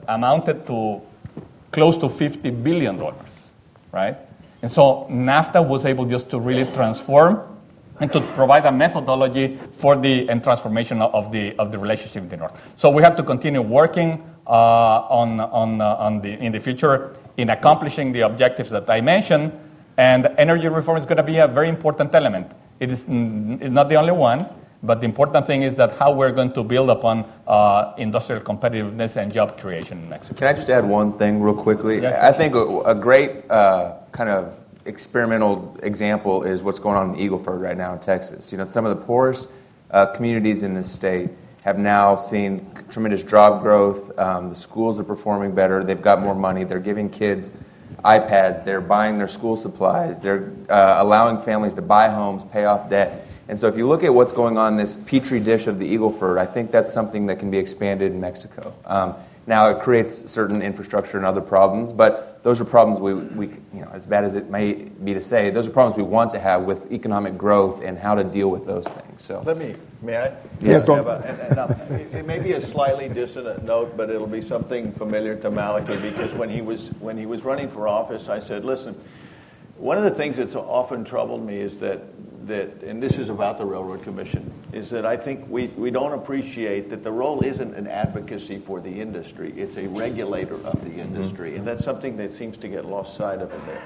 amounted 0.08 0.66
to 0.66 1.00
close 1.70 1.96
to 1.98 2.06
$50 2.06 2.62
billion, 2.62 2.98
right? 3.92 4.16
And 4.62 4.70
so 4.70 5.06
NAFTA 5.10 5.66
was 5.66 5.84
able 5.84 6.06
just 6.06 6.30
to 6.30 6.40
really 6.40 6.64
transform 6.72 7.42
and 8.00 8.10
to 8.12 8.20
provide 8.32 8.64
a 8.66 8.72
methodology 8.72 9.58
for 9.72 9.96
the 9.96 10.28
and 10.28 10.42
transformation 10.42 11.00
of 11.02 11.30
the, 11.30 11.54
of 11.58 11.70
the 11.70 11.78
relationship 11.78 12.22
in 12.22 12.28
the 12.28 12.36
North. 12.36 12.58
So 12.76 12.90
we 12.90 13.02
have 13.02 13.16
to 13.16 13.22
continue 13.22 13.60
working 13.60 14.24
uh, 14.46 14.50
on, 14.50 15.40
on, 15.40 15.80
uh, 15.80 15.96
on 15.96 16.20
the, 16.20 16.32
in 16.38 16.52
the 16.52 16.60
future 16.60 17.16
in 17.36 17.50
accomplishing 17.50 18.12
the 18.12 18.22
objectives 18.22 18.70
that 18.70 18.88
I 18.88 19.00
mentioned. 19.00 19.52
And 19.96 20.26
energy 20.38 20.68
reform 20.68 20.98
is 20.98 21.06
going 21.06 21.18
to 21.18 21.22
be 21.22 21.38
a 21.38 21.46
very 21.46 21.68
important 21.68 22.14
element. 22.14 22.52
It 22.80 22.90
is 22.90 23.02
it's 23.02 23.70
not 23.70 23.88
the 23.88 23.96
only 23.96 24.12
one, 24.12 24.46
but 24.82 25.00
the 25.00 25.06
important 25.06 25.46
thing 25.46 25.62
is 25.62 25.74
that 25.76 25.96
how 25.96 26.12
we're 26.12 26.32
going 26.32 26.52
to 26.52 26.64
build 26.64 26.90
upon 26.90 27.24
uh, 27.46 27.94
industrial 27.96 28.42
competitiveness 28.42 29.16
and 29.16 29.32
job 29.32 29.58
creation 29.60 29.98
in 29.98 30.08
Mexico. 30.08 30.38
Can 30.38 30.48
I 30.48 30.52
just 30.52 30.68
add 30.68 30.84
one 30.84 31.16
thing 31.16 31.40
real 31.40 31.54
quickly? 31.54 32.02
Yes, 32.02 32.20
I 32.20 32.36
think 32.36 32.54
a, 32.54 32.80
a 32.80 32.94
great 32.94 33.48
uh, 33.50 33.94
kind 34.12 34.28
of 34.28 34.58
experimental 34.84 35.78
example 35.82 36.42
is 36.42 36.62
what's 36.62 36.78
going 36.78 36.96
on 36.96 37.14
in 37.14 37.20
Eagle 37.20 37.38
Ford 37.38 37.60
right 37.60 37.76
now 37.76 37.92
in 37.94 38.00
Texas. 38.00 38.52
You 38.52 38.58
know, 38.58 38.64
some 38.64 38.84
of 38.84 38.96
the 38.98 39.02
poorest 39.04 39.48
uh, 39.90 40.06
communities 40.06 40.62
in 40.62 40.74
this 40.74 40.90
state 40.90 41.30
have 41.62 41.78
now 41.78 42.16
seen 42.16 42.66
tremendous 42.90 43.22
job 43.22 43.62
growth. 43.62 44.16
Um, 44.18 44.50
the 44.50 44.56
schools 44.56 44.98
are 44.98 45.04
performing 45.04 45.54
better. 45.54 45.82
They've 45.82 46.02
got 46.02 46.20
more 46.20 46.34
money. 46.34 46.64
They're 46.64 46.78
giving 46.78 47.08
kids 47.08 47.50
iPads. 48.04 48.64
They're 48.64 48.80
buying 48.80 49.18
their 49.18 49.28
school 49.28 49.56
supplies. 49.56 50.20
They're 50.20 50.52
uh, 50.68 50.96
allowing 50.98 51.42
families 51.42 51.74
to 51.74 51.82
buy 51.82 52.08
homes, 52.08 52.44
pay 52.44 52.64
off 52.64 52.90
debt. 52.90 53.26
And 53.48 53.58
so, 53.58 53.68
if 53.68 53.76
you 53.76 53.86
look 53.86 54.02
at 54.02 54.14
what's 54.14 54.32
going 54.32 54.56
on 54.56 54.76
this 54.76 54.96
petri 54.96 55.40
dish 55.40 55.66
of 55.66 55.78
the 55.78 55.86
Eagle 55.86 56.10
Ford, 56.10 56.38
I 56.38 56.46
think 56.46 56.70
that's 56.70 56.92
something 56.92 57.26
that 57.26 57.38
can 57.38 57.50
be 57.50 57.58
expanded 57.58 58.12
in 58.12 58.20
Mexico. 58.20 58.74
Um, 58.86 59.14
now, 59.46 59.68
it 59.68 59.82
creates 59.82 60.30
certain 60.30 60.62
infrastructure 60.62 61.18
and 61.18 61.26
other 61.26 61.42
problems, 61.42 61.92
but 61.92 62.42
those 62.42 62.60
are 62.60 62.64
problems 62.64 63.00
we, 63.00 63.14
we, 63.14 63.46
you 63.74 63.80
know, 63.80 63.90
as 63.92 64.06
bad 64.06 64.24
as 64.24 64.34
it 64.34 64.48
may 64.48 64.72
be 64.72 65.12
to 65.12 65.20
say, 65.20 65.50
those 65.50 65.66
are 65.66 65.70
problems 65.70 65.96
we 65.98 66.02
want 66.02 66.30
to 66.30 66.38
have 66.38 66.62
with 66.62 66.90
economic 66.90 67.36
growth 67.36 67.82
and 67.82 67.98
how 67.98 68.14
to 68.14 68.24
deal 68.24 68.50
with 68.50 68.64
those 68.64 68.84
things. 68.84 69.22
So 69.22 69.42
let 69.44 69.58
me, 69.58 69.74
may 70.04 70.16
I? 70.16 70.36
Yes, 70.60 70.84
yeah, 70.86 70.94
um, 70.94 71.70
it, 71.92 72.14
it 72.14 72.26
may 72.26 72.38
be 72.38 72.52
a 72.52 72.60
slightly 72.60 73.08
dissonant 73.08 73.64
note, 73.64 73.96
but 73.96 74.10
it'll 74.10 74.26
be 74.26 74.42
something 74.42 74.92
familiar 74.92 75.36
to 75.36 75.50
Malachi 75.50 75.96
because 75.98 76.32
when 76.34 76.48
he 76.48 76.60
was 76.60 76.88
when 77.00 77.16
he 77.16 77.26
was 77.26 77.42
running 77.42 77.70
for 77.70 77.88
office, 77.88 78.28
I 78.28 78.38
said, 78.38 78.64
listen, 78.64 78.94
one 79.76 79.98
of 79.98 80.04
the 80.04 80.10
things 80.10 80.36
that's 80.36 80.54
often 80.54 81.04
troubled 81.04 81.44
me 81.44 81.56
is 81.56 81.78
that 81.78 82.02
that, 82.46 82.82
and 82.82 83.02
this 83.02 83.18
is 83.18 83.28
about 83.28 83.58
the 83.58 83.64
Railroad 83.64 84.02
Commission, 84.02 84.52
is 84.72 84.90
that 84.90 85.06
I 85.06 85.16
think 85.16 85.48
we, 85.48 85.68
we 85.68 85.90
don't 85.90 86.12
appreciate 86.12 86.90
that 86.90 87.02
the 87.02 87.12
role 87.12 87.42
isn't 87.42 87.74
an 87.74 87.86
advocacy 87.86 88.58
for 88.58 88.80
the 88.80 89.00
industry, 89.00 89.52
it's 89.56 89.76
a 89.76 89.86
regulator 89.88 90.56
of 90.66 90.84
the 90.84 90.94
industry. 91.00 91.50
Mm-hmm. 91.50 91.58
And 91.58 91.68
that's 91.68 91.84
something 91.84 92.16
that 92.18 92.32
seems 92.32 92.56
to 92.58 92.68
get 92.68 92.84
lost 92.84 93.16
sight 93.16 93.40
of 93.40 93.52
in 93.52 93.66
there. 93.66 93.82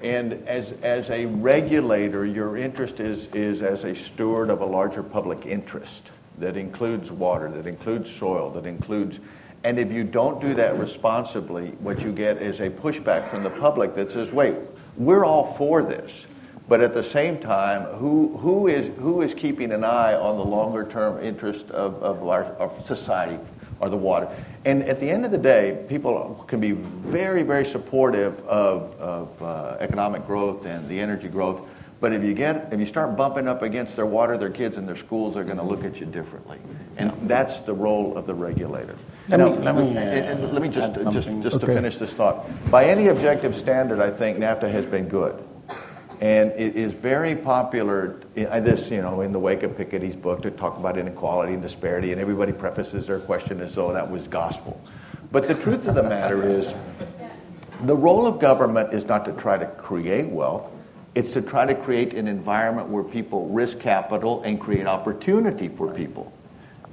And 0.00 0.32
as, 0.46 0.72
as 0.82 1.08
a 1.10 1.26
regulator, 1.26 2.26
your 2.26 2.56
interest 2.56 3.00
is, 3.00 3.26
is 3.28 3.62
as 3.62 3.84
a 3.84 3.94
steward 3.94 4.50
of 4.50 4.60
a 4.60 4.66
larger 4.66 5.02
public 5.02 5.46
interest 5.46 6.10
that 6.38 6.56
includes 6.56 7.12
water, 7.12 7.50
that 7.50 7.66
includes 7.66 8.10
soil, 8.10 8.50
that 8.50 8.66
includes. 8.66 9.20
And 9.62 9.78
if 9.78 9.90
you 9.90 10.04
don't 10.04 10.40
do 10.40 10.54
that 10.54 10.78
responsibly, 10.78 11.68
what 11.78 12.00
you 12.02 12.12
get 12.12 12.42
is 12.42 12.60
a 12.60 12.68
pushback 12.68 13.30
from 13.30 13.44
the 13.44 13.50
public 13.50 13.94
that 13.94 14.10
says, 14.10 14.32
wait, 14.32 14.56
we're 14.96 15.24
all 15.24 15.46
for 15.54 15.82
this. 15.82 16.26
But 16.68 16.80
at 16.80 16.94
the 16.94 17.02
same 17.02 17.38
time, 17.38 17.82
who, 17.96 18.36
who, 18.38 18.68
is, 18.68 18.90
who 18.98 19.22
is 19.22 19.34
keeping 19.34 19.70
an 19.70 19.84
eye 19.84 20.14
on 20.14 20.36
the 20.36 20.44
longer 20.44 20.86
term 20.86 21.22
interest 21.22 21.70
of, 21.70 22.02
of, 22.02 22.26
our, 22.26 22.44
of 22.44 22.84
society 22.86 23.38
or 23.80 23.88
the 23.88 23.96
water? 23.96 24.28
And 24.64 24.82
at 24.84 25.00
the 25.00 25.10
end 25.10 25.24
of 25.24 25.30
the 25.30 25.38
day, 25.38 25.84
people 25.88 26.44
can 26.46 26.60
be 26.60 26.72
very, 26.72 27.42
very 27.42 27.66
supportive 27.66 28.38
of, 28.46 28.92
of 29.00 29.42
uh, 29.42 29.76
economic 29.80 30.26
growth 30.26 30.66
and 30.66 30.88
the 30.88 31.00
energy 31.00 31.28
growth. 31.28 31.62
But 32.00 32.12
if 32.12 32.22
you 32.22 32.34
get, 32.34 32.72
if 32.72 32.78
you 32.80 32.86
start 32.86 33.16
bumping 33.16 33.48
up 33.48 33.62
against 33.62 33.96
their 33.96 34.04
water, 34.04 34.36
their 34.36 34.50
kids 34.50 34.76
and 34.76 34.86
their 34.86 34.96
schools 34.96 35.36
are 35.36 35.44
going 35.44 35.56
to 35.56 35.62
look 35.62 35.84
at 35.84 36.00
you 36.00 36.06
differently, 36.06 36.58
and 36.98 37.12
that's 37.22 37.60
the 37.60 37.72
role 37.72 38.16
of 38.18 38.26
the 38.26 38.34
regulator. 38.34 38.98
Let 39.28 39.38
now, 39.38 39.48
me, 39.48 39.58
let 39.62 39.74
me, 39.74 39.96
uh, 39.96 40.00
and, 40.00 40.40
and 40.44 40.52
let 40.52 40.60
me 40.60 40.68
just, 40.68 40.94
just, 41.12 41.28
just 41.40 41.56
okay. 41.56 41.66
to 41.66 41.74
finish 41.74 41.96
this 41.96 42.12
thought. 42.12 42.46
By 42.70 42.86
any 42.86 43.08
objective 43.08 43.56
standard, 43.56 44.00
I 44.00 44.10
think 44.10 44.36
NAFTA 44.36 44.70
has 44.70 44.84
been 44.84 45.08
good. 45.08 45.42
And 46.24 46.52
it 46.52 46.74
is 46.74 46.94
very 46.94 47.36
popular, 47.36 48.18
uh, 48.34 48.60
this, 48.60 48.90
you 48.90 49.02
know, 49.02 49.20
in 49.20 49.30
the 49.30 49.38
wake 49.38 49.62
of 49.62 49.72
Piketty's 49.72 50.16
book 50.16 50.40
to 50.40 50.50
talk 50.50 50.78
about 50.78 50.96
inequality 50.96 51.52
and 51.52 51.60
disparity, 51.60 52.12
and 52.12 52.20
everybody 52.20 52.50
prefaces 52.50 53.06
their 53.06 53.18
question 53.18 53.60
as 53.60 53.74
though 53.74 53.92
that 53.92 54.10
was 54.10 54.26
gospel. 54.26 54.80
But 55.30 55.46
the 55.46 55.54
truth 55.54 55.86
of 55.86 55.94
the 55.94 56.02
matter 56.02 56.42
is, 56.42 56.72
the 57.82 57.94
role 57.94 58.26
of 58.26 58.40
government 58.40 58.94
is 58.94 59.04
not 59.04 59.26
to 59.26 59.32
try 59.32 59.58
to 59.58 59.66
create 59.66 60.30
wealth, 60.30 60.70
it's 61.14 61.32
to 61.32 61.42
try 61.42 61.66
to 61.66 61.74
create 61.74 62.14
an 62.14 62.26
environment 62.26 62.88
where 62.88 63.04
people 63.04 63.46
risk 63.50 63.78
capital 63.78 64.42
and 64.44 64.58
create 64.58 64.86
opportunity 64.86 65.68
for 65.68 65.92
people. 65.92 66.32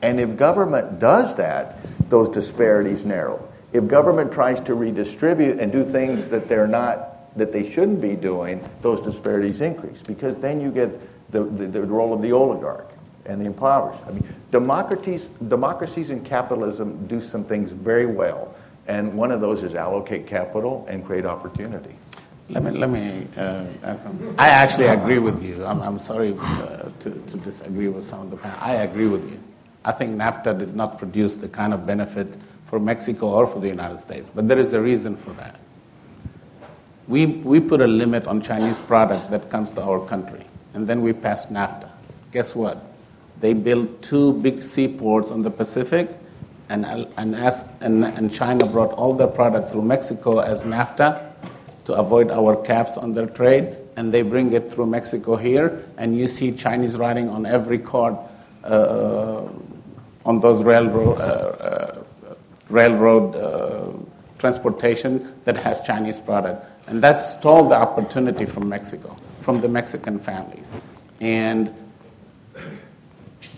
And 0.02 0.20
if 0.20 0.36
government 0.36 1.00
does 1.00 1.36
that, 1.36 1.78
those 2.10 2.28
disparities 2.28 3.06
narrow. 3.06 3.48
If 3.72 3.88
government 3.88 4.34
tries 4.34 4.60
to 4.66 4.76
redistribute 4.76 5.58
and 5.58 5.72
do 5.72 5.86
things 5.86 6.28
that 6.28 6.50
they're 6.50 6.68
not 6.68 7.11
that 7.36 7.52
they 7.52 7.70
shouldn't 7.70 8.02
be 8.02 8.16
doing, 8.16 8.68
those 8.82 9.02
disparities 9.02 9.62
increase 9.62 10.02
because 10.02 10.38
then 10.38 10.60
you 10.60 10.72
get 10.72 11.00
the, 11.32 11.44
the, 11.44 11.68
the 11.68 11.82
role 11.82 12.14
of 12.14 12.22
the 12.22 12.32
oligarch 12.32 12.92
and 13.26 13.40
the 13.40 13.46
impoverished. 13.46 14.04
I 14.06 14.12
mean, 14.12 14.36
democracies, 14.52 15.30
democracies 15.48 16.10
and 16.10 16.26
capitalism 16.26 17.08
do 17.08 17.22
some 17.22 17.44
things 17.44 17.72
very 17.72 18.06
well, 18.06 18.54
and 18.88 19.14
one 19.14 19.32
of 19.32 19.42
those 19.42 19.64
is 19.64 19.76
allocate 19.76 20.28
capital 20.28 20.86
and 20.90 21.06
create 21.06 21.26
opportunity. 21.26 21.96
Let 22.50 22.64
me, 22.64 22.72
let 22.72 22.90
me 22.90 23.28
uh, 23.38 23.64
ask. 23.84 24.06
I 24.38 24.50
actually 24.50 24.88
agree 24.88 25.20
with 25.20 25.42
you. 25.42 25.64
I'm, 25.66 25.82
I'm 25.82 26.00
sorry 26.00 26.36
uh, 26.38 26.90
to, 27.00 27.10
to 27.10 27.38
disagree 27.38 27.88
with 27.88 28.06
some 28.06 28.22
of 28.22 28.32
the 28.32 28.36
panel. 28.36 28.58
I 28.60 28.74
agree 28.74 29.08
with 29.08 29.24
you. 29.32 29.40
I 29.86 29.94
think 29.94 30.18
NAFTA 30.18 30.60
did 30.60 30.76
not 30.76 30.98
produce 30.98 31.36
the 31.36 31.48
kind 31.48 31.74
of 31.74 31.86
benefit 31.86 32.28
for 32.66 32.78
Mexico 32.80 33.30
or 33.30 33.48
for 33.48 33.60
the 33.60 33.70
United 33.70 34.00
States, 34.00 34.30
but 34.34 34.50
there 34.50 34.60
is 34.60 34.74
a 34.74 34.82
reason 34.82 35.16
for 35.16 35.32
that 35.34 35.60
we, 37.08 37.26
we 37.26 37.60
put 37.60 37.82
a 37.82 37.88
limit 37.88 38.28
on 38.28 38.42
Chinese 38.42 38.78
product 38.80 39.30
that 39.32 39.50
comes 39.50 39.70
to 39.72 39.82
our 39.82 40.06
country. 40.08 40.46
And 40.74 40.88
then 40.88 41.02
we 41.02 41.14
passed 41.14 41.52
NAFTA. 41.52 41.90
Guess 42.32 42.56
what? 42.56 42.84
They 43.40 43.54
built 43.54 44.02
two 44.02 44.34
big 44.34 44.64
seaports 44.64 45.32
on 45.32 45.42
the 45.42 45.50
Pacific, 45.50 46.10
and, 46.70 46.86
and, 47.18 47.36
as, 47.36 47.66
and, 47.82 48.06
and 48.06 48.32
China 48.32 48.66
brought 48.66 48.92
all 48.94 49.14
their 49.14 49.28
product 49.28 49.72
through 49.72 49.82
Mexico 49.82 50.40
as 50.40 50.64
NAFTA 50.64 51.32
to 51.86 51.94
avoid 51.94 52.32
our 52.32 52.56
caps 52.56 52.98
on 52.98 53.14
their 53.14 53.26
trade, 53.26 53.76
and 53.98 54.14
they 54.14 54.22
bring 54.22 54.54
it 54.54 54.72
through 54.72 54.86
Mexico 54.86 55.36
here, 55.36 55.84
and 55.98 56.18
you 56.18 56.28
see 56.28 56.52
Chinese 56.52 56.96
writing 56.96 57.28
on 57.28 57.46
every 57.46 57.80
card 57.80 58.16
uh, 58.64 59.42
on 60.26 60.40
those 60.40 60.64
railroad, 60.64 61.18
uh, 61.20 61.24
uh, 61.24 62.04
railroad 62.70 63.36
uh, 63.36 63.88
transportation 64.38 65.34
that 65.44 65.58
has 65.58 65.82
Chinese 65.82 66.20
product. 66.20 66.66
And 66.88 67.02
that 67.04 67.22
stole 67.22 67.70
the 67.70 67.76
opportunity 67.76 68.46
from 68.46 68.68
Mexico, 68.68 69.16
from 69.42 69.62
the 69.62 69.68
Mexican 69.68 70.20
families. 70.20 70.70
And 71.20 71.74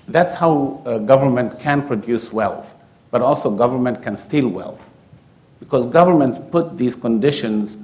that's 0.08 0.36
how 0.36 0.82
uh, 0.86 0.98
government 1.00 1.60
can 1.60 1.88
produce 1.88 2.32
wealth, 2.32 2.74
but 3.12 3.22
also 3.22 3.50
government 3.50 4.02
can 4.02 4.18
steal 4.18 4.48
wealth. 4.48 4.90
Because 5.60 5.86
governments 5.86 6.38
put 6.52 6.78
these 6.78 6.96
conditions 6.96 7.78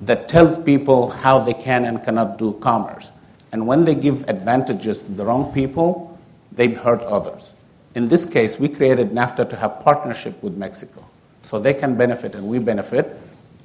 that 0.00 0.28
tells 0.28 0.56
people 0.56 1.10
how 1.10 1.38
they 1.38 1.54
can 1.54 1.84
and 1.84 2.02
cannot 2.02 2.38
do 2.38 2.54
commerce. 2.60 3.10
And 3.52 3.66
when 3.66 3.84
they 3.84 3.94
give 3.94 4.28
advantages 4.28 5.00
to 5.02 5.12
the 5.12 5.24
wrong 5.24 5.52
people, 5.52 6.18
they 6.52 6.68
hurt 6.68 7.02
others. 7.02 7.52
In 7.94 8.08
this 8.08 8.24
case, 8.24 8.58
we 8.58 8.68
created 8.68 9.10
NAFTA 9.10 9.50
to 9.50 9.56
have 9.56 9.80
partnership 9.80 10.42
with 10.42 10.56
Mexico. 10.56 11.04
So 11.42 11.58
they 11.58 11.74
can 11.74 11.96
benefit 11.96 12.34
and 12.34 12.46
we 12.46 12.58
benefit. 12.58 13.18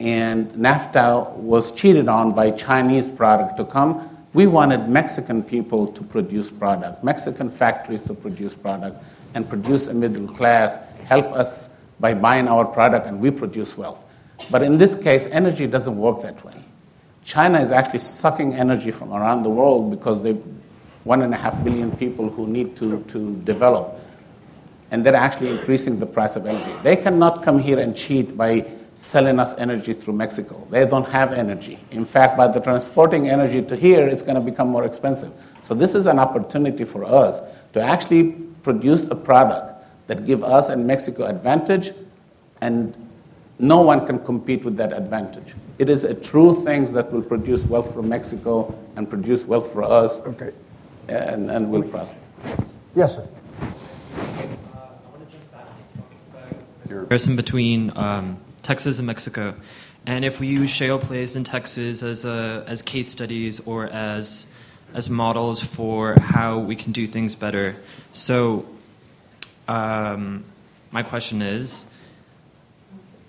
And 0.03 0.51
NAFTA 0.51 1.31
was 1.37 1.71
cheated 1.71 2.09
on 2.09 2.33
by 2.33 2.51
Chinese 2.51 3.07
product 3.07 3.55
to 3.55 3.63
come. 3.63 4.09
We 4.33 4.47
wanted 4.47 4.89
Mexican 4.89 5.41
people 5.41 5.87
to 5.87 6.03
produce 6.03 6.49
product, 6.49 7.05
Mexican 7.05 7.49
factories 7.49 8.01
to 8.01 8.13
produce 8.13 8.53
product, 8.53 9.01
and 9.33 9.47
produce 9.47 9.87
a 9.87 9.93
middle 9.93 10.27
class, 10.27 10.77
help 11.05 11.27
us 11.27 11.69
by 12.01 12.13
buying 12.13 12.49
our 12.49 12.65
product, 12.65 13.07
and 13.07 13.21
we 13.21 13.31
produce 13.31 13.77
wealth. 13.77 13.99
But 14.51 14.61
in 14.61 14.75
this 14.77 14.93
case, 14.93 15.27
energy 15.27 15.67
doesn't 15.67 15.97
work 15.97 16.21
that 16.23 16.43
way. 16.43 16.61
China 17.23 17.61
is 17.61 17.71
actually 17.71 17.99
sucking 17.99 18.55
energy 18.55 18.91
from 18.91 19.13
around 19.13 19.43
the 19.43 19.49
world 19.49 19.89
because 19.89 20.21
they 20.21 20.33
one 21.05 21.21
and 21.21 21.33
a 21.33 21.37
half 21.37 21.63
billion 21.63 21.95
people 21.95 22.29
who 22.29 22.45
need 22.45 22.75
to, 22.75 23.01
to 23.03 23.37
develop. 23.43 24.01
And 24.91 25.05
they're 25.05 25.15
actually 25.15 25.51
increasing 25.51 25.97
the 25.97 26.05
price 26.05 26.35
of 26.35 26.45
energy. 26.45 26.73
They 26.83 26.97
cannot 26.97 27.41
come 27.41 27.59
here 27.59 27.79
and 27.79 27.95
cheat 27.95 28.35
by 28.35 28.65
selling 28.95 29.39
us 29.39 29.53
energy 29.57 29.93
through 29.93 30.13
Mexico. 30.13 30.67
They 30.69 30.85
don't 30.85 31.07
have 31.07 31.33
energy. 31.33 31.79
In 31.91 32.05
fact, 32.05 32.37
by 32.37 32.47
the 32.47 32.59
transporting 32.59 33.29
energy 33.29 33.61
to 33.61 33.75
here, 33.75 34.07
it's 34.07 34.21
going 34.21 34.35
to 34.35 34.41
become 34.41 34.69
more 34.69 34.85
expensive. 34.85 35.33
So 35.61 35.73
this 35.73 35.95
is 35.95 36.05
an 36.05 36.19
opportunity 36.19 36.83
for 36.83 37.03
us 37.03 37.39
to 37.73 37.81
actually 37.81 38.33
produce 38.61 39.01
a 39.09 39.15
product 39.15 39.85
that 40.07 40.25
give 40.25 40.43
us 40.43 40.69
and 40.69 40.85
Mexico 40.85 41.25
advantage 41.25 41.91
and 42.61 42.95
no 43.59 43.81
one 43.81 44.05
can 44.05 44.19
compete 44.23 44.63
with 44.63 44.75
that 44.77 44.93
advantage. 44.93 45.53
It 45.79 45.89
is 45.89 46.03
a 46.03 46.13
true 46.13 46.63
thing 46.63 46.91
that 46.93 47.11
will 47.11 47.21
produce 47.21 47.63
wealth 47.63 47.93
for 47.93 48.01
Mexico 48.01 48.77
and 48.95 49.09
produce 49.09 49.43
wealth 49.43 49.71
for 49.71 49.83
us. 49.83 50.19
Okay. 50.19 50.51
And, 51.07 51.51
and 51.51 51.69
will 51.69 51.83
prosper. 51.83 52.15
Yes, 52.95 53.15
sir. 53.15 53.27
Comparison 56.87 57.35
between 57.35 57.91
um, 57.95 58.37
Texas 58.63 58.97
and 58.97 59.05
Mexico, 59.05 59.55
and 60.05 60.25
if 60.25 60.39
we 60.39 60.47
use 60.47 60.69
shale 60.69 60.99
plays 60.99 61.35
in 61.35 61.43
Texas 61.43 62.01
as 62.01 62.25
a, 62.25 62.63
as 62.67 62.81
case 62.81 63.09
studies 63.09 63.59
or 63.67 63.85
as 63.85 64.51
as 64.93 65.09
models 65.09 65.63
for 65.63 66.15
how 66.19 66.59
we 66.59 66.75
can 66.75 66.91
do 66.91 67.07
things 67.07 67.35
better. 67.35 67.75
So, 68.11 68.65
um, 69.67 70.45
my 70.91 71.01
question 71.03 71.41
is 71.41 71.91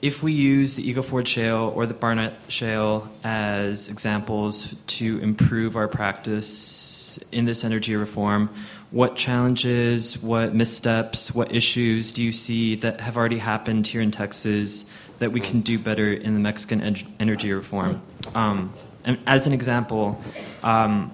if 0.02 0.22
we 0.22 0.32
use 0.32 0.76
the 0.76 0.86
Eagle 0.86 1.02
Ford 1.02 1.26
Shale 1.26 1.72
or 1.74 1.86
the 1.86 1.94
Barnett 1.94 2.34
Shale 2.48 3.10
as 3.24 3.88
examples 3.88 4.74
to 4.88 5.18
improve 5.20 5.76
our 5.76 5.88
practice 5.88 7.18
in 7.32 7.46
this 7.46 7.64
energy 7.64 7.96
reform, 7.96 8.50
what 8.90 9.16
challenges, 9.16 10.22
what 10.22 10.54
missteps, 10.54 11.34
what 11.34 11.54
issues 11.54 12.12
do 12.12 12.22
you 12.22 12.32
see 12.32 12.74
that 12.76 13.00
have 13.00 13.16
already 13.16 13.38
happened 13.38 13.86
here 13.86 14.02
in 14.02 14.10
Texas 14.10 14.84
that 15.18 15.32
we 15.32 15.40
can 15.40 15.60
do 15.60 15.78
better 15.78 16.12
in 16.12 16.34
the 16.34 16.40
Mexican 16.40 16.80
en- 16.80 17.14
energy 17.18 17.52
reform? 17.52 18.02
Um, 18.34 18.72
and 19.04 19.18
as 19.26 19.46
an 19.46 19.52
example, 19.52 20.20
um, 20.62 21.10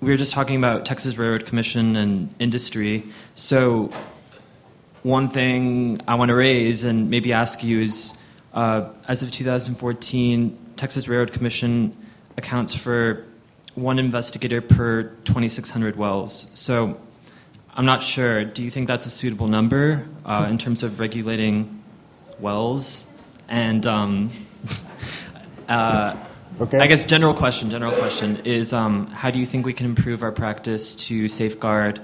we 0.00 0.10
were 0.10 0.16
just 0.16 0.32
talking 0.32 0.56
about 0.56 0.84
Texas 0.84 1.16
Railroad 1.16 1.46
Commission 1.46 1.96
and 1.96 2.34
industry. 2.38 3.04
So 3.34 3.92
one 5.02 5.28
thing 5.28 6.00
I 6.06 6.14
want 6.14 6.28
to 6.30 6.34
raise 6.34 6.84
and 6.84 7.10
maybe 7.10 7.32
ask 7.32 7.62
you 7.62 7.80
is 7.80 8.18
uh, 8.52 8.88
as 9.08 9.22
of 9.22 9.30
2014, 9.30 10.58
Texas 10.76 11.08
Railroad 11.08 11.32
Commission 11.32 11.96
accounts 12.36 12.74
for 12.74 13.24
one 13.74 13.98
investigator 13.98 14.60
per 14.60 15.04
2,600 15.24 15.96
wells. 15.96 16.50
So 16.54 16.98
I'm 17.74 17.84
not 17.84 18.02
sure. 18.02 18.44
Do 18.44 18.62
you 18.62 18.70
think 18.70 18.88
that's 18.88 19.06
a 19.06 19.10
suitable 19.10 19.48
number 19.48 20.06
uh, 20.24 20.46
in 20.50 20.58
terms 20.58 20.82
of 20.82 20.98
regulating 20.98 21.75
wells? 22.40 23.12
And 23.48 23.86
um, 23.86 24.30
uh, 25.68 26.16
okay. 26.60 26.78
I 26.78 26.86
guess 26.86 27.04
general 27.04 27.34
question, 27.34 27.70
general 27.70 27.92
question 27.92 28.38
is 28.44 28.72
um, 28.72 29.06
how 29.08 29.30
do 29.30 29.38
you 29.38 29.46
think 29.46 29.66
we 29.66 29.72
can 29.72 29.86
improve 29.86 30.22
our 30.22 30.32
practice 30.32 30.96
to 31.06 31.28
safeguard 31.28 32.00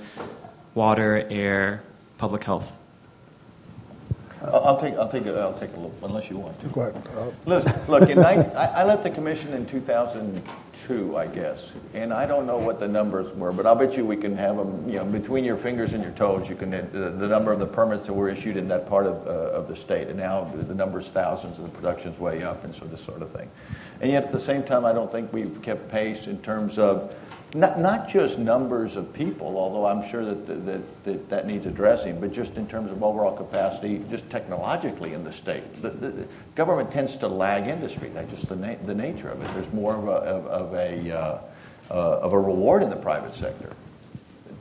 water, 0.75 1.27
air, 1.29 1.83
public 2.19 2.45
health? 2.45 2.71
I'll 4.45 4.81
take, 4.81 4.95
I'll 4.95 5.09
take, 5.09 5.27
a, 5.27 5.39
I'll 5.39 5.59
take 5.59 5.75
a 5.77 5.81
look, 5.81 5.93
unless 6.03 6.29
you 6.29 6.37
want 6.37 6.61
to. 6.61 6.69
Go 6.69 6.81
ahead. 6.83 7.03
Uh, 7.17 7.31
Look, 7.47 7.89
look 7.89 8.09
in 8.11 8.19
I, 8.19 8.35
I 8.55 8.85
left 8.85 9.03
the 9.03 9.11
commission 9.11 9.53
in 9.53 9.67
2002, 9.67 11.17
I 11.17 11.27
guess, 11.27 11.71
and 11.95 12.13
I 12.13 12.27
don't 12.27 12.47
know 12.47 12.59
what 12.59 12.81
the 12.81 12.89
numbers 12.89 13.33
were, 13.33 13.53
but 13.53 13.67
I'll 13.67 13.75
bet 13.75 13.97
you 13.97 14.05
we 14.05 14.17
can 14.17 14.37
have 14.37 14.57
them, 14.57 14.89
you 14.89 14.97
know, 14.97 15.05
between 15.05 15.45
your 15.45 15.57
fingers 15.57 15.93
and 15.93 16.03
your 16.03 16.13
toes, 16.13 16.49
you 16.49 16.57
can, 16.57 16.71
the, 16.71 17.11
the 17.11 17.29
number 17.29 17.53
of 17.53 17.59
the 17.61 17.67
permits 17.67 18.07
that 18.07 18.15
were 18.15 18.29
issued 18.29 18.57
in 18.57 18.69
that 18.69 18.89
part 18.89 19.07
of, 19.07 19.27
uh, 19.27 19.31
of 19.31 19.69
the 19.69 19.77
state, 19.77 20.09
and 20.09 20.19
now 20.19 20.45
the 20.55 20.75
number's 20.75 21.09
thousands 21.09 21.59
and 21.59 21.67
the 21.67 21.71
production's 21.73 22.19
way 22.19 22.43
up, 22.43 22.65
and 22.65 22.75
so 22.75 22.85
this 22.87 23.01
sort 23.01 23.23
of 23.23 23.31
thing. 23.31 23.51
And 24.01 24.11
yet 24.11 24.25
at 24.25 24.33
the 24.33 24.41
same 24.41 24.65
time, 24.65 24.85
I 24.85 24.93
don't 24.93 25.11
think 25.13 25.33
we've 25.33 25.63
kept 25.63 25.91
pace 25.91 26.27
in 26.27 26.39
terms 26.43 26.79
of 26.79 27.15
not, 27.55 27.79
not 27.79 28.09
just 28.09 28.39
numbers 28.39 28.97
of 28.97 29.13
people, 29.13 29.59
although 29.59 29.87
I'm 29.87 30.09
sure 30.09 30.25
that, 30.25 30.67
that, 30.67 31.05
that, 31.05 31.29
that 31.29 31.47
needs 31.47 31.67
addressing, 31.67 32.19
but 32.19 32.33
just 32.33 32.57
in 32.57 32.67
terms 32.67 32.91
of 32.91 33.03
overall 33.03 33.37
capacity, 33.37 34.03
just 34.11 34.29
technologically 34.31 35.13
in 35.13 35.23
the 35.23 35.33
state. 35.33 35.73
The, 35.83 35.91
the, 35.91 36.09
the 36.11 36.29
government 36.55 36.91
tends 36.91 37.17
to 37.17 37.29
lag 37.29 37.69
industry. 37.69 38.11
That's 38.15 38.31
just 38.31 38.49
the, 38.49 38.57
na- 38.57 38.77
the 38.85 38.95
nature 38.95 39.29
of 39.29 39.43
it. 39.43 39.53
There's 39.55 39.73
more 39.73 39.95
of 39.95 40.09
a, 40.09 40.11
of, 40.11 40.47
of 40.47 40.75
a, 40.75 41.11
uh, 41.11 41.41
uh, 41.91 42.21
of 42.21 42.33
a 42.33 42.39
reward 42.39 42.83
in 42.83 42.89
the 42.89 42.97
private 42.97 43.35
sector 43.35 43.71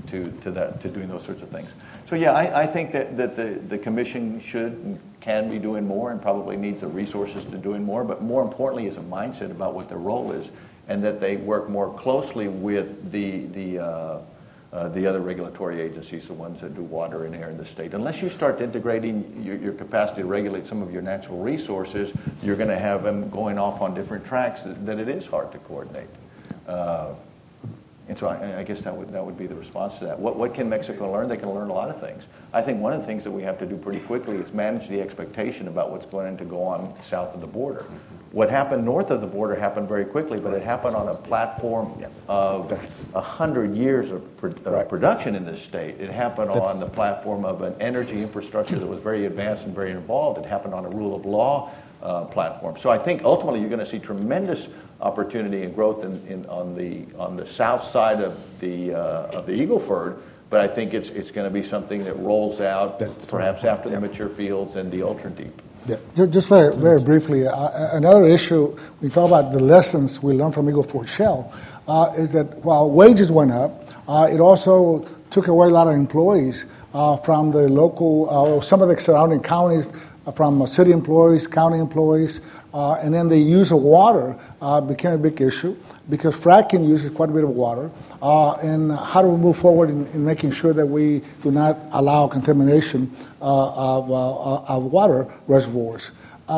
to, 0.07 0.30
to, 0.41 0.51
that, 0.51 0.81
to 0.81 0.89
doing 0.89 1.07
those 1.07 1.23
sorts 1.23 1.41
of 1.41 1.49
things. 1.49 1.72
So 2.09 2.15
yeah, 2.15 2.34
I, 2.34 2.63
I 2.63 2.68
think 2.68 2.91
that, 2.91 3.15
that 3.15 3.38
the, 3.38 3.61
the 3.69 3.77
commission 3.77 4.41
should 4.41 4.73
and 4.73 4.99
can 5.22 5.49
be 5.49 5.59
doing 5.59 5.88
more 5.88 6.11
and 6.11 6.22
probably 6.22 6.57
needs 6.57 6.81
the 6.81 6.88
resources 6.88 7.45
to 7.45 7.57
doing 7.57 7.85
more, 7.85 8.03
but 8.03 8.22
more 8.22 8.41
importantly 8.41 8.88
is 8.88 8.97
a 8.97 9.01
mindset 9.01 9.51
about 9.51 9.76
what 9.76 9.88
their 9.88 9.99
role 9.99 10.31
is 10.31 10.49
and 10.87 11.03
that 11.03 11.19
they 11.19 11.37
work 11.37 11.69
more 11.69 11.93
closely 11.93 12.47
with 12.47 13.11
the, 13.11 13.45
the, 13.47 13.79
uh, 13.79 14.21
uh, 14.73 14.87
the 14.89 15.05
other 15.05 15.19
regulatory 15.19 15.81
agencies, 15.81 16.27
the 16.27 16.33
ones 16.33 16.61
that 16.61 16.75
do 16.75 16.81
water 16.81 17.25
and 17.25 17.35
air 17.35 17.49
in 17.49 17.57
the 17.57 17.65
state. 17.65 17.93
Unless 17.93 18.21
you 18.21 18.29
start 18.29 18.61
integrating 18.61 19.43
your, 19.43 19.57
your 19.57 19.73
capacity 19.73 20.21
to 20.21 20.27
regulate 20.27 20.65
some 20.65 20.81
of 20.81 20.91
your 20.91 21.01
natural 21.01 21.39
resources, 21.39 22.11
you're 22.41 22.55
going 22.55 22.69
to 22.69 22.79
have 22.79 23.03
them 23.03 23.29
going 23.29 23.57
off 23.57 23.81
on 23.81 23.93
different 23.93 24.25
tracks 24.25 24.61
that, 24.61 24.85
that 24.85 24.99
it 24.99 25.09
is 25.09 25.25
hard 25.25 25.51
to 25.51 25.57
coordinate. 25.59 26.09
Uh, 26.67 27.13
and 28.07 28.17
so 28.17 28.27
I, 28.27 28.59
I, 28.59 28.63
guess 28.63 28.81
that 28.81 28.95
would, 28.95 29.13
that 29.13 29.25
would 29.25 29.37
be 29.37 29.47
the 29.47 29.55
response 29.55 29.97
to 29.99 30.05
that. 30.05 30.19
What, 30.19 30.35
what 30.35 30.53
can 30.53 30.67
Mexico 30.67 31.11
learn? 31.11 31.29
They 31.29 31.37
can 31.37 31.49
learn 31.53 31.69
a 31.69 31.73
lot 31.73 31.89
of 31.89 32.01
things. 32.01 32.23
I 32.51 32.61
think 32.61 32.81
one 32.81 32.91
of 32.93 32.99
the 32.99 33.07
things 33.07 33.23
that 33.23 33.31
we 33.31 33.43
have 33.43 33.57
to 33.59 33.65
do 33.65 33.77
pretty 33.77 33.99
quickly 34.01 34.35
is 34.37 34.51
manage 34.51 34.89
the 34.89 34.99
expectation 34.99 35.67
about 35.67 35.91
what's 35.91 36.05
going 36.05 36.37
to 36.37 36.45
go 36.45 36.63
on 36.63 36.93
south 37.03 37.33
of 37.33 37.41
the 37.41 37.47
border. 37.47 37.85
What 38.31 38.49
happened 38.49 38.85
north 38.85 39.11
of 39.11 39.19
the 39.19 39.27
border 39.27 39.55
happened 39.55 39.89
very 39.89 40.05
quickly, 40.05 40.39
but 40.39 40.53
it 40.53 40.63
happened 40.63 40.95
on 40.95 41.09
a 41.09 41.15
platform 41.15 42.01
of 42.29 42.71
a 43.13 43.19
hundred 43.19 43.75
years 43.75 44.09
of, 44.09 44.37
pro- 44.37 44.51
right. 44.71 44.87
production 44.87 45.35
in 45.35 45.43
this 45.43 45.61
state. 45.61 45.99
It 45.99 46.09
happened 46.09 46.49
That's 46.49 46.75
on 46.75 46.79
the 46.79 46.85
platform 46.85 47.43
of 47.43 47.61
an 47.61 47.75
energy 47.81 48.21
infrastructure 48.21 48.79
that 48.79 48.87
was 48.87 49.01
very 49.01 49.25
advanced 49.25 49.65
and 49.65 49.75
very 49.75 49.91
involved. 49.91 50.39
It 50.39 50.45
happened 50.45 50.73
on 50.73 50.85
a 50.85 50.89
rule 50.89 51.13
of 51.13 51.25
law 51.25 51.71
uh, 52.01 52.23
platform. 52.25 52.77
So 52.77 52.89
I 52.89 52.97
think 52.97 53.23
ultimately 53.23 53.59
you're 53.59 53.69
going 53.69 53.79
to 53.79 53.85
see 53.85 53.99
tremendous 53.99 54.67
opportunity 55.01 55.63
and 55.63 55.75
growth 55.75 56.05
in, 56.05 56.25
in, 56.27 56.45
on 56.45 56.73
the 56.75 57.05
on 57.17 57.35
the 57.35 57.45
south 57.45 57.83
side 57.83 58.21
of 58.21 58.59
the 58.61 58.93
uh, 58.93 59.37
of 59.37 59.45
the 59.45 59.53
Eagle 59.53 59.79
Ford. 59.79 60.21
But 60.49 60.61
I 60.61 60.67
think 60.67 60.93
it's 60.93 61.09
it's 61.09 61.31
going 61.31 61.51
to 61.51 61.53
be 61.53 61.63
something 61.67 62.05
that 62.05 62.13
rolls 62.17 62.61
out 62.61 62.97
That's 62.97 63.29
perhaps 63.29 63.63
right. 63.63 63.73
after 63.73 63.89
the 63.89 63.99
mature 63.99 64.29
fields 64.29 64.77
and 64.77 64.89
the 64.89 65.03
ultra 65.03 65.29
deep. 65.29 65.61
Yeah. 65.87 65.97
Just 66.27 66.47
very, 66.47 66.75
very 66.75 67.03
briefly, 67.03 67.47
uh, 67.47 67.97
another 67.97 68.25
issue, 68.25 68.77
we 69.01 69.09
talk 69.09 69.27
about 69.27 69.51
the 69.51 69.59
lessons 69.59 70.21
we 70.21 70.33
learned 70.33 70.53
from 70.53 70.69
Eagle 70.69 70.83
Ford 70.83 71.09
Shale. 71.09 71.51
uh, 71.87 72.13
is 72.17 72.31
that 72.31 72.63
while 72.63 72.89
wages 72.89 73.31
went 73.31 73.51
up, 73.51 73.89
uh, 74.07 74.29
it 74.31 74.39
also 74.39 75.05
took 75.29 75.47
away 75.47 75.67
a 75.67 75.69
lot 75.69 75.87
of 75.87 75.93
employees 75.93 76.65
uh, 76.93 77.17
from 77.17 77.51
the 77.51 77.67
local, 77.69 78.57
uh, 78.59 78.61
some 78.61 78.81
of 78.81 78.89
the 78.89 78.99
surrounding 78.99 79.41
counties, 79.41 79.91
uh, 80.27 80.31
from 80.31 80.65
city 80.67 80.91
employees, 80.91 81.47
county 81.47 81.79
employees, 81.79 82.41
uh, 82.73 82.93
and 82.93 83.13
then 83.13 83.27
the 83.27 83.37
use 83.37 83.71
of 83.71 83.81
water 83.81 84.35
became 84.87 85.11
a 85.13 85.17
big 85.17 85.41
issue 85.41 85.75
because 86.09 86.35
fracking 86.35 86.87
uses 86.87 87.11
quite 87.11 87.29
a 87.29 87.31
bit 87.31 87.43
of 87.43 87.49
water. 87.49 87.89
and 88.21 88.91
how 88.91 89.21
do 89.21 89.27
we 89.27 89.37
move 89.37 89.57
forward 89.57 89.89
in, 89.89 90.07
in, 90.07 90.25
making 90.25 90.51
sure 90.51 90.73
that 90.73 90.85
we 90.85 91.21
do 91.43 91.51
not 91.51 91.77
allow 91.91 92.27
contamination 92.27 93.11
of, 93.41 94.11
of 94.11 94.83
water 94.83 95.27
reservoirs? 95.47 96.11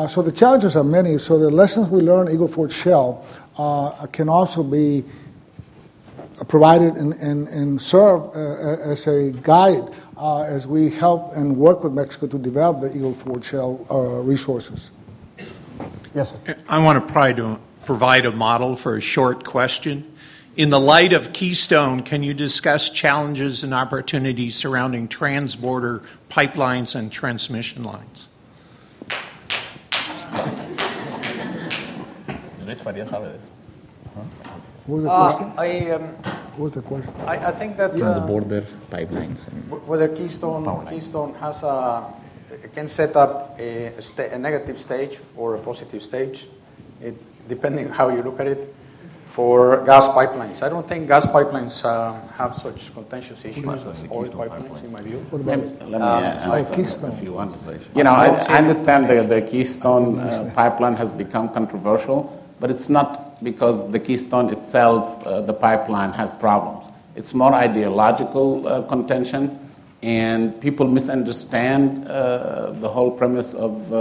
so 0.08 0.22
the 0.22 0.32
challenges 0.32 0.74
are 0.74 0.84
many. 0.84 1.18
So 1.18 1.38
the 1.38 1.50
lessons 1.50 1.88
we 1.88 2.00
learn 2.00 2.28
Eagle 2.28 2.48
Ford 2.48 2.72
Shale 2.72 3.24
can 4.12 4.28
also 4.28 4.62
be 4.62 5.04
provided 6.48 6.94
and, 6.96 7.12
and, 7.14 7.48
and 7.48 7.80
serve 7.80 8.22
uh, 8.34 8.82
as 8.82 9.06
a 9.06 9.30
guide 9.42 9.88
uh, 10.16 10.42
as 10.42 10.66
we 10.66 10.90
help 10.90 11.34
and 11.36 11.56
work 11.56 11.84
with 11.84 11.92
Mexico 11.92 12.26
to 12.26 12.38
develop 12.38 12.80
the 12.80 12.96
Eagle 12.96 13.14
Ford 13.14 13.44
Shale 13.44 13.86
uh, 13.90 13.96
resources. 14.22 14.90
Yes, 16.14 16.32
sir. 16.32 16.56
I 16.68 16.78
want 16.78 17.04
to 17.06 17.12
pry 17.12 17.32
to 17.32 17.58
provide 17.84 18.26
a 18.26 18.32
model 18.32 18.76
for 18.76 18.96
a 18.96 19.00
short 19.00 19.44
question. 19.44 20.10
In 20.56 20.70
the 20.70 20.80
light 20.80 21.12
of 21.12 21.32
Keystone, 21.32 22.02
can 22.02 22.22
you 22.22 22.32
discuss 22.32 22.90
challenges 22.90 23.64
and 23.64 23.74
opportunities 23.74 24.54
surrounding 24.54 25.08
transborder 25.08 26.04
pipelines 26.30 26.94
and 26.94 27.10
transmission 27.10 27.82
lines? 27.82 28.28
Luis 32.64 32.80
Faria 32.80 33.04
sabe 33.04 33.24
de 33.24 33.36
eso. 33.36 33.50
What 34.86 34.96
was 34.96 35.04
the 35.04 35.10
uh, 35.10 35.32
question? 35.32 35.52
I, 35.58 35.90
um, 35.90 36.02
what 36.56 36.64
was 36.64 36.74
the 36.74 36.82
question? 36.82 37.12
I, 37.26 37.48
I 37.48 37.52
think 37.52 37.76
that 37.76 37.90
uh, 37.90 38.20
the 38.20 38.22
border 38.26 38.64
pipelines. 38.90 39.40
whether 39.86 40.08
Keystone 40.08 40.86
Keystone 40.88 41.34
has 41.34 41.62
a 41.62 42.14
can 42.74 42.88
set 42.88 43.16
up 43.16 43.58
a, 43.58 43.92
a, 44.18 44.38
negative 44.38 44.80
stage 44.80 45.20
or 45.36 45.56
a 45.56 45.58
positive 45.58 46.02
stage, 46.02 46.46
it, 47.00 47.14
depending 47.48 47.88
how 47.88 48.08
you 48.08 48.22
look 48.22 48.40
at 48.40 48.46
it. 48.46 48.74
For 49.34 49.84
gas 49.84 50.06
pipelines, 50.06 50.62
I 50.62 50.68
don't 50.68 50.86
think 50.86 51.08
gas 51.08 51.26
pipelines 51.26 51.84
uh, 51.84 52.14
have 52.34 52.54
such 52.54 52.94
contentious 52.94 53.44
issues 53.44 53.66
as 53.66 54.04
oil 54.08 54.28
pipelines, 54.28 54.84
in 54.84 54.92
my 54.92 55.00
view. 55.00 55.18
What 55.30 55.40
about, 55.40 55.90
let 55.90 56.00
me, 56.00 56.06
uh, 56.06 56.72
Keystone. 56.72 57.10
If 57.10 57.22
you 57.24 57.32
want, 57.32 57.56
you 57.96 58.04
know, 58.04 58.12
I, 58.12 58.28
I 58.28 58.58
understand 58.58 59.08
the, 59.08 59.26
the 59.26 59.42
Keystone 59.42 60.20
uh, 60.20 60.52
pipeline 60.54 60.94
has 60.94 61.08
become 61.10 61.48
controversial, 61.48 62.30
but 62.60 62.70
it's 62.70 62.88
not 62.88 63.42
because 63.42 63.90
the 63.90 63.98
Keystone 63.98 64.50
itself, 64.50 65.26
uh, 65.26 65.40
the 65.40 65.52
pipeline, 65.52 66.12
has 66.12 66.30
problems. 66.30 66.86
It's 67.16 67.34
more 67.34 67.54
ideological 67.54 68.68
uh, 68.68 68.82
contention, 68.82 69.58
and 70.00 70.60
people 70.60 70.86
misunderstand 70.86 72.06
uh, 72.06 72.70
the 72.78 72.88
whole 72.88 73.10
premise 73.10 73.52
of 73.52 73.92
uh, 73.92 73.96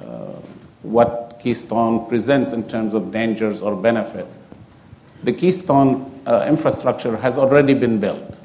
uh, 0.00 0.34
what 0.82 1.27
Keystone 1.40 2.08
presents 2.08 2.52
in 2.52 2.68
terms 2.68 2.94
of 2.94 3.12
dangers 3.12 3.62
or 3.62 3.76
benefit. 3.76 4.26
The 5.22 5.32
Keystone 5.32 6.20
uh, 6.26 6.46
infrastructure 6.48 7.16
has 7.16 7.38
already 7.38 7.74
been 7.74 7.98
built. 7.98 8.38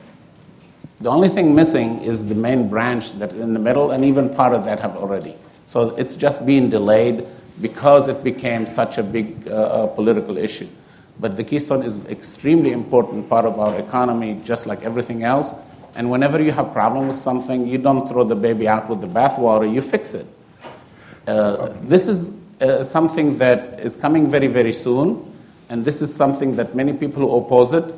The 1.02 1.10
only 1.10 1.30
thing 1.30 1.54
missing 1.54 2.02
is 2.02 2.30
the 2.30 2.36
main 2.36 2.70
branch 2.70 3.14
that's 3.14 3.34
in 3.34 3.54
the 3.54 3.60
middle, 3.60 3.92
and 3.92 4.06
even 4.06 4.34
part 4.34 4.54
of 4.54 4.64
that 4.66 4.80
have 4.80 4.96
already. 4.96 5.36
So 5.68 5.90
it's 5.96 6.16
just 6.16 6.46
being 6.46 6.70
delayed 6.70 7.26
because 7.62 8.08
it 8.08 8.24
became 8.24 8.66
such 8.66 8.98
a 8.98 9.04
big 9.04 9.48
uh, 9.48 9.54
uh, 9.54 9.88
political 9.88 10.38
issue. 10.38 10.68
But 11.20 11.38
the 11.38 11.44
Keystone 11.44 11.84
is 11.84 12.04
extremely 12.06 12.72
important 12.72 13.30
part 13.30 13.46
of 13.46 13.60
our 13.60 13.78
economy, 13.78 14.40
just 14.44 14.66
like 14.66 14.82
everything 14.84 15.24
else. 15.24 15.54
And 15.96 16.10
whenever 16.10 16.42
you 16.42 16.52
have 16.52 16.74
problem 16.74 17.08
with 17.08 17.18
something, 17.18 17.68
you 17.68 17.78
don't 17.78 18.08
throw 18.10 18.24
the 18.24 18.36
baby 18.36 18.68
out 18.68 18.90
with 18.90 19.02
the 19.02 19.08
bathwater, 19.08 19.72
you 19.72 19.82
fix 19.82 20.14
it. 20.14 20.26
Uh, 21.28 21.74
this 21.84 22.08
is 22.08 22.40
uh, 22.64 22.84
something 22.84 23.38
that 23.38 23.80
is 23.80 23.96
coming 23.96 24.32
very, 24.32 24.48
very 24.48 24.74
soon. 24.74 25.30
And 25.70 25.84
this 25.84 26.02
is 26.02 26.14
something 26.14 26.56
that 26.56 26.76
many 26.76 26.94
people 26.94 27.22
who 27.24 27.36
oppose 27.36 27.74
it, 27.74 27.94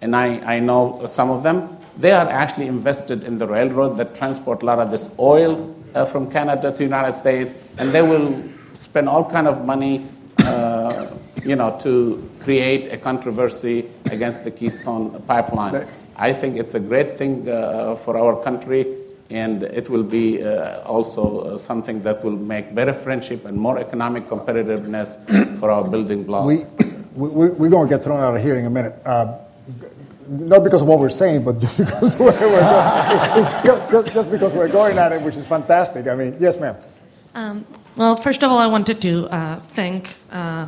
and 0.00 0.14
I, 0.14 0.56
I 0.56 0.60
know 0.60 1.04
some 1.06 1.30
of 1.30 1.42
them, 1.42 1.76
they 1.98 2.12
are 2.12 2.28
actually 2.28 2.66
invested 2.66 3.24
in 3.24 3.38
the 3.38 3.46
railroad 3.46 3.96
that 3.96 4.14
transport 4.14 4.62
a 4.62 4.66
lot 4.66 4.78
of 4.78 4.90
this 4.90 5.10
oil 5.18 5.74
uh, 5.94 6.04
from 6.04 6.30
Canada 6.30 6.70
to 6.70 6.76
the 6.76 6.84
United 6.84 7.14
States, 7.14 7.54
and 7.78 7.90
they 7.90 8.02
will 8.02 8.42
spend 8.74 9.08
all 9.08 9.24
kind 9.24 9.48
of 9.48 9.64
money, 9.64 10.06
uh, 10.44 11.06
you 11.42 11.56
know, 11.56 11.78
to 11.82 12.30
create 12.40 12.92
a 12.92 12.98
controversy 12.98 13.88
against 14.06 14.44
the 14.44 14.50
Keystone 14.50 15.22
pipeline. 15.26 15.86
I 16.16 16.32
think 16.32 16.56
it's 16.56 16.74
a 16.74 16.80
great 16.80 17.18
thing 17.18 17.48
uh, 17.48 17.96
for 17.96 18.16
our 18.16 18.42
country, 18.42 18.86
and 19.30 19.62
it 19.62 19.88
will 19.88 20.02
be 20.04 20.42
uh, 20.42 20.80
also 20.82 21.40
uh, 21.40 21.58
something 21.58 22.02
that 22.02 22.22
will 22.22 22.36
make 22.36 22.74
better 22.74 22.92
friendship 22.92 23.44
and 23.44 23.56
more 23.56 23.78
economic 23.78 24.28
competitiveness 24.28 25.16
for 25.60 25.70
our 25.70 25.84
building 25.84 26.24
blocks. 26.24 26.46
We, 26.46 27.28
we, 27.28 27.48
we're 27.50 27.70
going 27.70 27.88
to 27.88 27.94
get 27.96 28.04
thrown 28.04 28.20
out 28.20 28.36
of 28.36 28.42
here 28.42 28.56
in 28.56 28.66
a 28.66 28.70
minute. 28.70 28.94
Uh, 29.04 29.38
not 30.28 30.64
because 30.64 30.82
of 30.82 30.88
what 30.88 30.98
we're 30.98 31.08
saying, 31.08 31.44
but 31.44 31.58
just 31.60 31.76
because 31.76 32.14
we're, 32.16 32.32
we're 32.32 32.60
going, 33.64 33.90
just, 33.90 34.12
just, 34.14 34.30
because 34.30 34.52
we're 34.52 34.68
going 34.68 34.98
at 34.98 35.12
it, 35.12 35.22
which 35.22 35.36
is 35.36 35.46
fantastic. 35.46 36.06
I 36.06 36.14
mean, 36.14 36.36
yes, 36.38 36.58
ma'am. 36.58 36.76
Um, 37.34 37.66
well, 37.96 38.16
first 38.16 38.42
of 38.42 38.50
all, 38.50 38.58
I 38.58 38.66
wanted 38.66 39.00
to 39.02 39.28
uh, 39.28 39.60
thank 39.74 40.14
uh, 40.30 40.66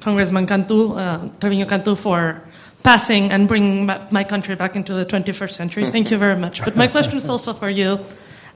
Congressman 0.00 0.46
Cantu, 0.46 0.94
uh, 0.94 1.28
Trevino 1.40 1.66
Cantu, 1.66 1.94
for 1.94 2.42
passing 2.86 3.32
and 3.32 3.48
bringing 3.48 3.84
my 4.12 4.22
country 4.22 4.54
back 4.54 4.76
into 4.76 4.94
the 4.94 5.04
21st 5.04 5.52
century. 5.52 5.90
Thank 5.96 6.12
you 6.12 6.18
very 6.18 6.36
much. 6.36 6.64
But 6.64 6.76
my 6.76 6.86
question 6.86 7.16
is 7.16 7.28
also 7.28 7.52
for 7.52 7.68
you. 7.68 7.98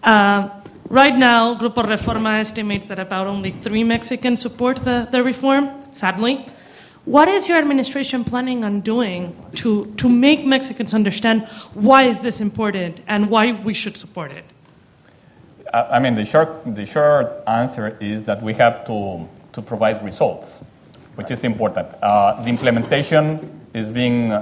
Uh, 0.05 0.49
right 0.89 1.17
now, 1.17 1.57
Grupo 1.57 1.83
Reforma 1.85 2.39
estimates 2.39 2.87
that 2.87 3.01
about 3.01 3.27
only 3.27 3.51
three 3.51 3.83
Mexicans 3.83 4.41
support 4.41 4.77
the, 4.85 5.09
the 5.11 5.25
reform, 5.25 5.65
sadly. 5.91 6.47
What 7.07 7.27
is 7.27 7.49
your 7.49 7.59
administration 7.59 8.23
planning 8.23 8.63
on 8.63 8.83
doing 8.83 9.35
to, 9.57 9.87
to 9.97 10.09
make 10.09 10.47
Mexicans 10.47 10.95
understand 10.95 11.49
why 11.75 12.05
is 12.05 12.21
this 12.21 12.41
important 12.41 13.01
and 13.09 13.31
why 13.31 13.51
we 13.51 13.75
should 13.75 13.97
support 13.97 14.31
it? 14.31 14.45
I 15.75 15.99
mean, 15.99 16.15
the 16.15 16.25
short, 16.25 16.51
the 16.77 16.87
short 16.87 17.33
answer 17.49 17.97
is 18.01 18.23
that 18.25 18.41
we 18.43 18.55
have 18.55 18.85
to, 18.87 19.29
to 19.55 19.61
provide 19.61 20.05
results, 20.05 20.61
which 21.17 21.33
is 21.33 21.43
important. 21.43 21.89
Uh, 22.01 22.41
the 22.45 22.49
implementation 22.49 23.60
is 23.75 23.93
being, 23.93 24.33
uh, 24.33 24.37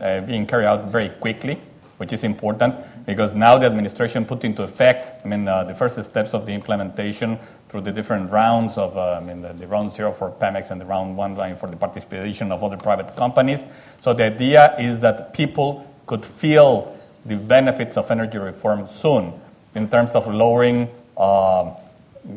uh, 0.00 0.20
being 0.22 0.46
carried 0.46 0.66
out 0.66 0.86
very 0.86 1.08
quickly, 1.08 1.60
which 1.98 2.12
is 2.12 2.24
important 2.24 2.74
because 3.06 3.34
now 3.34 3.56
the 3.56 3.66
administration 3.66 4.24
put 4.24 4.44
into 4.44 4.62
effect, 4.62 5.24
I 5.24 5.28
mean, 5.28 5.48
uh, 5.48 5.64
the 5.64 5.74
first 5.74 6.02
steps 6.02 6.34
of 6.34 6.46
the 6.46 6.52
implementation 6.52 7.38
through 7.68 7.82
the 7.82 7.92
different 7.92 8.30
rounds 8.30 8.78
of, 8.78 8.96
uh, 8.96 9.14
I 9.14 9.20
mean, 9.20 9.42
the, 9.42 9.52
the, 9.52 9.66
round 9.66 9.92
zero 9.92 10.12
for 10.12 10.30
Pemex 10.30 10.70
and 10.70 10.80
the 10.80 10.84
round 10.86 11.16
one 11.16 11.34
line 11.34 11.56
for 11.56 11.68
the 11.68 11.76
participation 11.76 12.50
of 12.50 12.64
other 12.64 12.76
private 12.76 13.14
companies. 13.16 13.64
So 14.00 14.14
the 14.14 14.24
idea 14.24 14.76
is 14.78 15.00
that 15.00 15.32
people 15.32 15.86
could 16.06 16.24
feel 16.24 16.96
the 17.26 17.36
benefits 17.36 17.96
of 17.96 18.10
energy 18.10 18.38
reform 18.38 18.88
soon 18.88 19.32
in 19.74 19.88
terms 19.88 20.14
of 20.14 20.26
lowering 20.26 20.88
uh, 21.16 21.74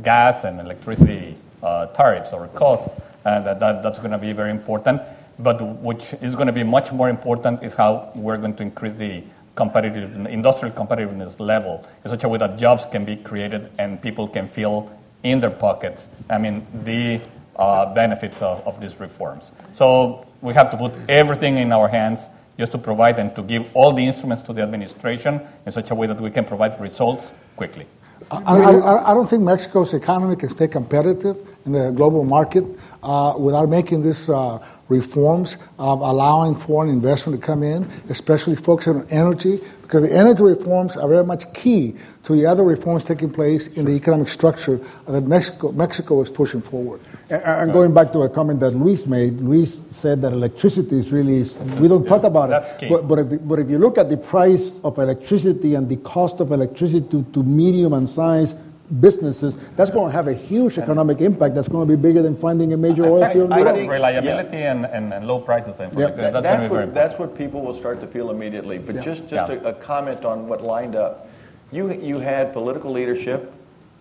gas 0.03 0.43
and 0.43 0.59
electricity 0.59 1.35
uh, 1.63 1.87
tariffs 1.87 2.33
or 2.33 2.47
costs. 2.49 2.93
And 3.23 3.45
that, 3.45 3.59
that, 3.59 3.83
that's 3.83 3.99
going 3.99 4.11
to 4.11 4.17
be 4.17 4.33
very 4.33 4.51
important. 4.51 5.01
But 5.39 5.61
which 5.81 6.13
is 6.21 6.35
going 6.35 6.47
to 6.47 6.53
be 6.53 6.63
much 6.63 6.91
more 6.91 7.09
important 7.09 7.63
is 7.63 7.73
how 7.73 8.11
we're 8.15 8.37
going 8.37 8.55
to 8.55 8.63
increase 8.63 8.93
the 8.93 9.23
competitive, 9.55 10.15
industrial 10.27 10.73
competitiveness 10.73 11.39
level 11.39 11.85
in 12.03 12.09
such 12.09 12.23
a 12.23 12.29
way 12.29 12.37
that 12.37 12.57
jobs 12.57 12.85
can 12.85 13.05
be 13.05 13.15
created 13.17 13.69
and 13.77 14.01
people 14.01 14.27
can 14.27 14.47
feel 14.47 14.91
in 15.23 15.39
their 15.39 15.51
pockets, 15.51 16.07
I 16.29 16.37
mean, 16.37 16.65
the 16.83 17.21
uh, 17.55 17.93
benefits 17.93 18.41
of, 18.41 18.65
of 18.65 18.81
these 18.81 18.99
reforms. 18.99 19.51
So 19.71 20.25
we 20.41 20.53
have 20.53 20.71
to 20.71 20.77
put 20.77 20.93
everything 21.07 21.57
in 21.57 21.71
our 21.71 21.87
hands 21.87 22.27
just 22.57 22.71
to 22.71 22.77
provide 22.77 23.19
and 23.19 23.35
to 23.35 23.43
give 23.43 23.69
all 23.75 23.93
the 23.93 24.05
instruments 24.05 24.41
to 24.43 24.53
the 24.53 24.61
administration 24.61 25.41
in 25.65 25.71
such 25.71 25.91
a 25.91 25.95
way 25.95 26.07
that 26.07 26.19
we 26.19 26.31
can 26.31 26.45
provide 26.45 26.79
results 26.79 27.33
quickly. 27.55 27.85
I, 28.29 28.55
I, 28.55 29.11
I 29.11 29.13
don't 29.13 29.29
think 29.29 29.43
Mexico's 29.43 29.93
economy 29.93 30.35
can 30.35 30.49
stay 30.49 30.67
competitive 30.67 31.37
in 31.65 31.73
the 31.73 31.91
global 31.91 32.23
market 32.23 32.63
uh, 33.03 33.33
without 33.37 33.67
making 33.67 34.03
this. 34.03 34.29
uh, 34.29 34.59
reforms 34.91 35.57
of 35.79 36.01
allowing 36.01 36.55
foreign 36.55 36.89
investment 36.89 37.39
to 37.39 37.45
come 37.45 37.63
in, 37.63 37.89
especially 38.09 38.55
focusing 38.55 38.97
on 38.97 39.07
energy, 39.09 39.61
because 39.81 40.03
the 40.03 40.13
energy 40.15 40.43
reforms 40.43 40.95
are 40.95 41.07
very 41.07 41.23
much 41.23 41.51
key 41.53 41.95
to 42.23 42.35
the 42.35 42.45
other 42.45 42.63
reforms 42.63 43.03
taking 43.03 43.29
place 43.29 43.67
in 43.67 43.85
the 43.85 43.91
economic 43.91 44.29
structure 44.29 44.79
that 45.07 45.21
Mexico, 45.21 45.71
Mexico 45.71 46.21
is 46.21 46.29
pushing 46.29 46.61
forward. 46.61 47.01
And, 47.29 47.41
and 47.43 47.73
going 47.73 47.93
back 47.93 48.11
to 48.13 48.19
a 48.19 48.29
comment 48.29 48.59
that 48.59 48.71
Luis 48.71 49.05
made, 49.05 49.41
Luis 49.41 49.79
said 49.91 50.21
that 50.21 50.33
electricity 50.33 50.97
is 50.97 51.11
really, 51.11 51.43
we 51.79 51.87
don't 51.87 52.07
talk 52.07 52.23
about 52.23 52.51
it, 52.51 52.89
but, 52.89 53.07
but, 53.07 53.19
if, 53.19 53.47
but 53.47 53.59
if 53.59 53.69
you 53.69 53.79
look 53.79 53.97
at 53.97 54.09
the 54.09 54.17
price 54.17 54.79
of 54.83 54.97
electricity 54.97 55.75
and 55.75 55.89
the 55.89 55.97
cost 55.97 56.39
of 56.39 56.51
electricity 56.51 57.05
to, 57.09 57.23
to 57.33 57.43
medium 57.43 57.93
and 57.93 58.07
size 58.07 58.55
businesses, 58.99 59.57
that's 59.75 59.91
going 59.91 60.07
to 60.07 60.11
have 60.11 60.27
a 60.27 60.33
huge 60.33 60.77
economic 60.77 61.21
impact. 61.21 61.55
That's 61.55 61.67
going 61.67 61.87
to 61.87 61.95
be 61.95 62.01
bigger 62.01 62.21
than 62.21 62.35
finding 62.35 62.73
a 62.73 62.77
major 62.77 63.05
oil 63.05 63.27
field. 63.29 63.51
I 63.51 63.59
below. 63.59 63.73
think- 63.73 63.91
reliability 63.91 64.57
and, 64.57 64.85
and, 64.85 65.13
and 65.13 65.25
low 65.27 65.39
prices. 65.39 65.79
And 65.79 65.91
for 65.93 65.99
Yeah. 66.01 66.07
That- 66.07 66.33
that's, 66.33 66.33
that's, 66.43 66.45
going 66.45 66.61
to 66.61 66.63
be 66.69 66.75
very 66.75 66.85
what, 66.85 66.93
that's 66.93 67.19
what 67.19 67.37
people 67.37 67.61
will 67.61 67.73
start 67.73 68.01
to 68.01 68.07
feel 68.07 68.31
immediately. 68.31 68.77
But 68.77 68.95
Yeah. 68.95 69.01
just, 69.03 69.27
just 69.27 69.51
Yeah. 69.51 69.59
a, 69.63 69.69
a 69.69 69.73
comment 69.73 70.25
on 70.25 70.47
what 70.47 70.61
lined 70.63 70.95
up. 70.95 71.27
You, 71.71 71.91
you 71.93 72.19
had 72.19 72.51
political 72.51 72.91
leadership 72.91 73.53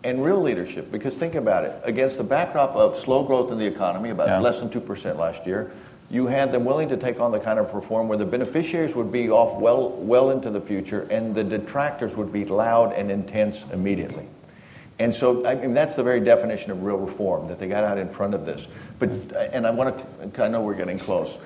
and 0.02 0.24
real 0.24 0.40
leadership. 0.40 0.90
Because 0.90 1.14
think 1.14 1.34
about 1.34 1.64
it. 1.64 1.72
Against 1.84 2.16
the 2.16 2.24
backdrop 2.24 2.74
of 2.74 2.98
slow 2.98 3.22
growth 3.22 3.52
in 3.52 3.58
the 3.58 3.66
economy, 3.66 4.10
about 4.10 4.28
Yeah. 4.28 4.40
less 4.40 4.58
than 4.58 4.70
2% 4.70 5.16
last 5.18 5.46
year, 5.46 5.70
you 6.10 6.26
had 6.26 6.50
them 6.50 6.64
willing 6.64 6.88
to 6.88 6.96
take 6.96 7.20
on 7.20 7.30
the 7.30 7.38
kind 7.38 7.60
of 7.60 7.72
reform 7.72 8.08
where 8.08 8.18
the 8.18 8.24
beneficiaries 8.26 8.96
would 8.96 9.12
be 9.12 9.30
off 9.30 9.60
well, 9.60 9.90
well 9.90 10.30
into 10.30 10.50
the 10.50 10.60
future 10.60 11.06
and 11.10 11.32
the 11.36 11.44
detractors 11.44 12.16
would 12.16 12.32
be 12.32 12.44
loud 12.44 12.92
and 12.94 13.12
intense 13.12 13.64
immediately. 13.72 14.26
And 15.00 15.14
so, 15.14 15.46
I 15.46 15.54
mean, 15.54 15.72
that's 15.72 15.96
the 15.96 16.02
very 16.02 16.20
definition 16.20 16.70
of 16.70 16.82
real 16.82 16.98
reform 16.98 17.48
that 17.48 17.58
they 17.58 17.66
got 17.66 17.84
out 17.84 17.96
in 17.98 18.10
front 18.10 18.34
of 18.34 18.44
this. 18.44 18.68
But, 18.98 19.08
and 19.52 19.66
I 19.66 19.70
want 19.70 19.98
to, 20.34 20.44
I 20.44 20.48
know 20.48 20.60
we're 20.60 20.74
getting 20.74 20.98
close. 20.98 21.38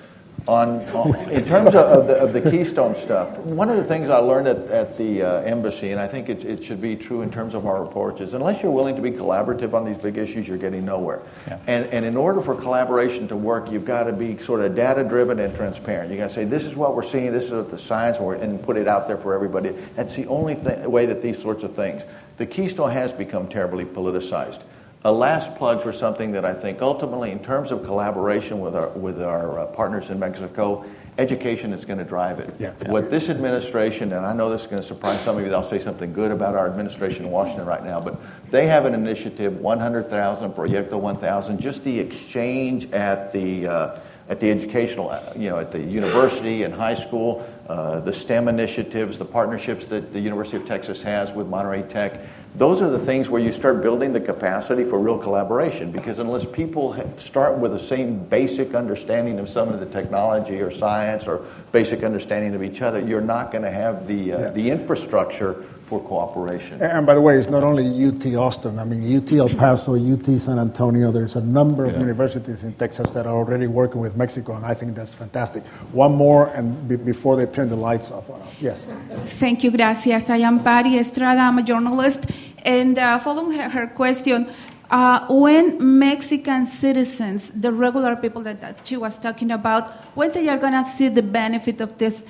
On, 0.46 0.80
on 0.88 1.14
in 1.30 1.46
terms 1.46 1.68
of, 1.68 1.76
of, 1.76 2.06
the, 2.06 2.16
of 2.16 2.32
the 2.34 2.50
Keystone 2.50 2.94
stuff, 2.96 3.38
one 3.38 3.70
of 3.70 3.76
the 3.76 3.84
things 3.84 4.10
I 4.10 4.18
learned 4.18 4.48
at, 4.48 4.58
at 4.68 4.98
the 4.98 5.22
uh, 5.22 5.40
embassy, 5.42 5.92
and 5.92 6.00
I 6.00 6.06
think 6.06 6.28
it, 6.28 6.44
it 6.44 6.64
should 6.64 6.82
be 6.82 6.96
true 6.96 7.22
in 7.22 7.30
terms 7.30 7.54
of 7.54 7.64
our 7.64 7.82
reports, 7.82 8.20
is 8.20 8.34
unless 8.34 8.62
you're 8.62 8.72
willing 8.72 8.96
to 8.96 9.00
be 9.00 9.12
collaborative 9.12 9.72
on 9.72 9.86
these 9.86 9.96
big 9.96 10.18
issues, 10.18 10.46
you're 10.46 10.58
getting 10.58 10.84
nowhere. 10.84 11.22
Yeah. 11.46 11.60
And, 11.66 11.86
and 11.86 12.04
in 12.04 12.16
order 12.16 12.42
for 12.42 12.54
collaboration 12.56 13.26
to 13.28 13.36
work, 13.36 13.70
you've 13.70 13.86
got 13.86 14.02
to 14.02 14.12
be 14.12 14.36
sort 14.36 14.60
of 14.60 14.74
data 14.74 15.04
driven 15.04 15.38
and 15.38 15.54
transparent. 15.54 16.10
You've 16.10 16.18
got 16.18 16.28
to 16.28 16.34
say, 16.34 16.44
this 16.44 16.66
is 16.66 16.76
what 16.76 16.94
we're 16.94 17.04
seeing, 17.04 17.32
this 17.32 17.46
is 17.46 17.52
what 17.52 17.70
the 17.70 17.78
science, 17.78 18.18
and, 18.18 18.42
and 18.42 18.62
put 18.62 18.76
it 18.76 18.88
out 18.88 19.06
there 19.06 19.16
for 19.16 19.32
everybody. 19.32 19.70
That's 19.94 20.14
the 20.14 20.26
only 20.26 20.56
th- 20.56 20.86
way 20.86 21.06
that 21.06 21.22
these 21.22 21.40
sorts 21.40 21.62
of 21.62 21.74
things. 21.74 22.02
The 22.36 22.46
Keystone 22.46 22.90
has 22.90 23.12
become 23.12 23.48
terribly 23.48 23.84
politicized. 23.84 24.60
A 25.04 25.12
last 25.12 25.54
plug 25.56 25.82
for 25.82 25.92
something 25.92 26.32
that 26.32 26.44
I 26.44 26.54
think 26.54 26.80
ultimately, 26.80 27.30
in 27.30 27.38
terms 27.38 27.70
of 27.70 27.84
collaboration 27.84 28.60
with 28.60 28.74
our, 28.74 28.88
with 28.88 29.22
our 29.22 29.60
uh, 29.60 29.66
partners 29.66 30.08
in 30.10 30.18
Mexico, 30.18 30.84
education 31.18 31.72
is 31.72 31.84
going 31.84 31.98
to 31.98 32.04
drive 32.04 32.40
it. 32.40 32.52
Yeah. 32.58 32.72
What 32.86 33.10
this 33.10 33.28
administration, 33.28 34.12
and 34.12 34.26
I 34.26 34.32
know 34.32 34.50
this 34.50 34.62
is 34.62 34.66
going 34.66 34.82
to 34.82 34.86
surprise 34.86 35.20
some 35.20 35.38
of 35.38 35.46
you, 35.46 35.52
I'll 35.52 35.62
say 35.62 35.78
something 35.78 36.12
good 36.12 36.30
about 36.30 36.56
our 36.56 36.66
administration 36.66 37.26
in 37.26 37.30
Washington 37.30 37.66
right 37.66 37.84
now, 37.84 38.00
but 38.00 38.18
they 38.50 38.66
have 38.66 38.86
an 38.86 38.94
initiative, 38.94 39.58
100,000, 39.58 40.52
Proyecto 40.52 40.98
1000, 40.98 41.60
just 41.60 41.84
the 41.84 42.00
exchange 42.00 42.90
at 42.92 43.30
the, 43.30 43.66
uh, 43.66 44.00
at 44.28 44.40
the 44.40 44.50
educational, 44.50 45.10
uh, 45.10 45.20
you 45.36 45.50
know, 45.50 45.58
at 45.58 45.70
the 45.70 45.80
university 45.80 46.64
and 46.64 46.74
high 46.74 46.94
school, 46.94 47.46
uh, 47.68 48.00
the 48.00 48.12
STEM 48.12 48.48
initiatives, 48.48 49.16
the 49.18 49.24
partnerships 49.24 49.86
that 49.86 50.12
the 50.12 50.20
University 50.20 50.56
of 50.56 50.66
Texas 50.66 51.00
has 51.02 51.32
with 51.32 51.48
Monterrey 51.48 51.88
Tech. 51.88 52.20
Those 52.56 52.82
are 52.82 52.88
the 52.90 52.98
things 53.00 53.28
where 53.28 53.40
you 53.40 53.50
start 53.50 53.82
building 53.82 54.12
the 54.12 54.20
capacity 54.20 54.84
for 54.84 54.98
real 55.00 55.18
collaboration 55.18 55.90
because 55.90 56.20
unless 56.20 56.44
people 56.44 56.94
start 57.16 57.58
with 57.58 57.72
the 57.72 57.80
same 57.80 58.18
basic 58.18 58.74
understanding 58.74 59.40
of 59.40 59.48
some 59.48 59.70
of 59.70 59.80
the 59.80 59.86
technology 59.86 60.60
or 60.60 60.70
science 60.70 61.26
or 61.26 61.44
basic 61.72 62.04
understanding 62.04 62.54
of 62.54 62.62
each 62.62 62.80
other, 62.80 63.00
you're 63.00 63.20
not 63.20 63.50
going 63.50 63.64
to 63.64 63.72
have 63.72 64.06
the, 64.06 64.32
uh, 64.34 64.38
Yeah. 64.40 64.50
the 64.50 64.70
infrastructure 64.70 65.64
for 65.86 66.00
cooperation. 66.00 66.82
And 66.82 67.04
and 67.04 67.06
by 67.06 67.14
the 67.14 67.20
way, 67.20 67.36
it's 67.36 67.50
not 67.50 67.62
only 67.62 67.84
UT 68.08 68.24
Austin. 68.34 68.78
I 68.78 68.84
mean, 68.84 69.02
UT 69.14 69.30
El 69.32 69.50
Paso, 69.50 69.94
UT 69.94 70.24
San 70.40 70.58
Antonio. 70.58 71.12
There's 71.12 71.36
a 71.36 71.42
number 71.42 71.84
of 71.84 71.98
universities 71.98 72.64
in 72.64 72.72
Texas 72.74 73.10
that 73.10 73.26
are 73.26 73.36
already 73.36 73.66
working 73.66 74.00
with 74.00 74.16
Mexico, 74.16 74.56
and 74.56 74.64
I 74.64 74.72
think 74.72 74.94
that's 74.94 75.12
fantastic. 75.12 75.62
One 75.92 76.14
more, 76.14 76.48
and 76.56 76.88
be, 76.88 76.96
before 76.96 77.36
they 77.36 77.44
turn 77.44 77.68
the 77.68 77.76
lights 77.76 78.10
off 78.10 78.30
on 78.30 78.40
us. 78.40 78.54
Yes. 78.58 78.88
Thank 79.38 79.64
you, 79.64 79.70
gracias. 79.70 80.30
I 80.30 80.38
am 80.38 80.64
Patty 80.64 80.96
Estrada, 80.98 81.40
I'm 81.40 81.58
a 81.58 81.62
journalist. 81.62 82.24
And 82.64 82.98
uh, 82.98 83.18
following 83.18 83.58
her, 83.58 83.68
her 83.68 83.86
question, 83.88 84.48
uh, 84.90 85.26
when 85.28 85.98
Mexican 85.98 86.64
citizens, 86.64 87.50
the 87.50 87.70
regular 87.70 88.16
people 88.16 88.40
that, 88.42 88.62
that 88.62 88.86
she 88.86 88.96
was 88.96 89.18
talking 89.18 89.50
about, 89.50 89.92
when 90.16 90.32
they 90.32 90.48
are 90.48 90.56
going 90.56 90.72
to 90.72 90.88
see 90.88 91.08
the 91.08 91.22
benefit 91.22 91.82
of 91.82 91.98
this 91.98 92.22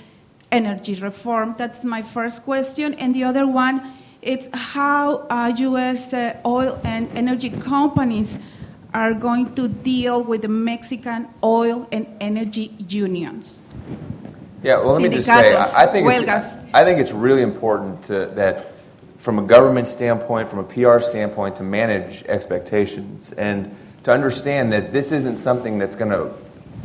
energy 0.54 0.94
reform? 0.94 1.54
That's 1.58 1.84
my 1.84 2.02
first 2.02 2.44
question. 2.44 2.94
And 2.94 3.14
the 3.14 3.24
other 3.24 3.46
one, 3.46 3.92
it's 4.22 4.48
how 4.52 5.26
uh, 5.28 5.52
U.S. 5.56 6.12
Uh, 6.12 6.40
oil 6.46 6.80
and 6.84 7.08
energy 7.14 7.50
companies 7.50 8.38
are 8.94 9.12
going 9.12 9.54
to 9.56 9.68
deal 9.68 10.22
with 10.22 10.42
the 10.42 10.48
Mexican 10.48 11.28
oil 11.42 11.88
and 11.90 12.06
energy 12.20 12.72
unions. 12.88 13.60
Yeah, 14.62 14.76
well, 14.76 14.94
let 14.94 15.02
me 15.02 15.08
just 15.10 15.26
say, 15.26 15.54
I 15.54 15.84
I 15.84 15.86
think 15.86 16.06
huelgas. 16.08 16.62
it's, 16.62 16.74
I 16.74 16.84
think 16.84 17.00
it's 17.00 17.12
really 17.12 17.42
important 17.42 18.04
to, 18.04 18.26
that, 18.36 18.72
from 19.18 19.38
a 19.38 19.42
government 19.42 19.88
standpoint, 19.88 20.48
from 20.48 20.60
a 20.60 20.64
PR 20.64 21.00
standpoint, 21.00 21.56
to 21.56 21.62
manage 21.62 22.22
expectations 22.24 23.32
and 23.32 23.74
to 24.04 24.12
understand 24.12 24.72
that 24.72 24.92
this 24.92 25.12
isn't 25.12 25.36
something 25.36 25.78
that's 25.78 25.96
going 25.96 26.12
to 26.12 26.32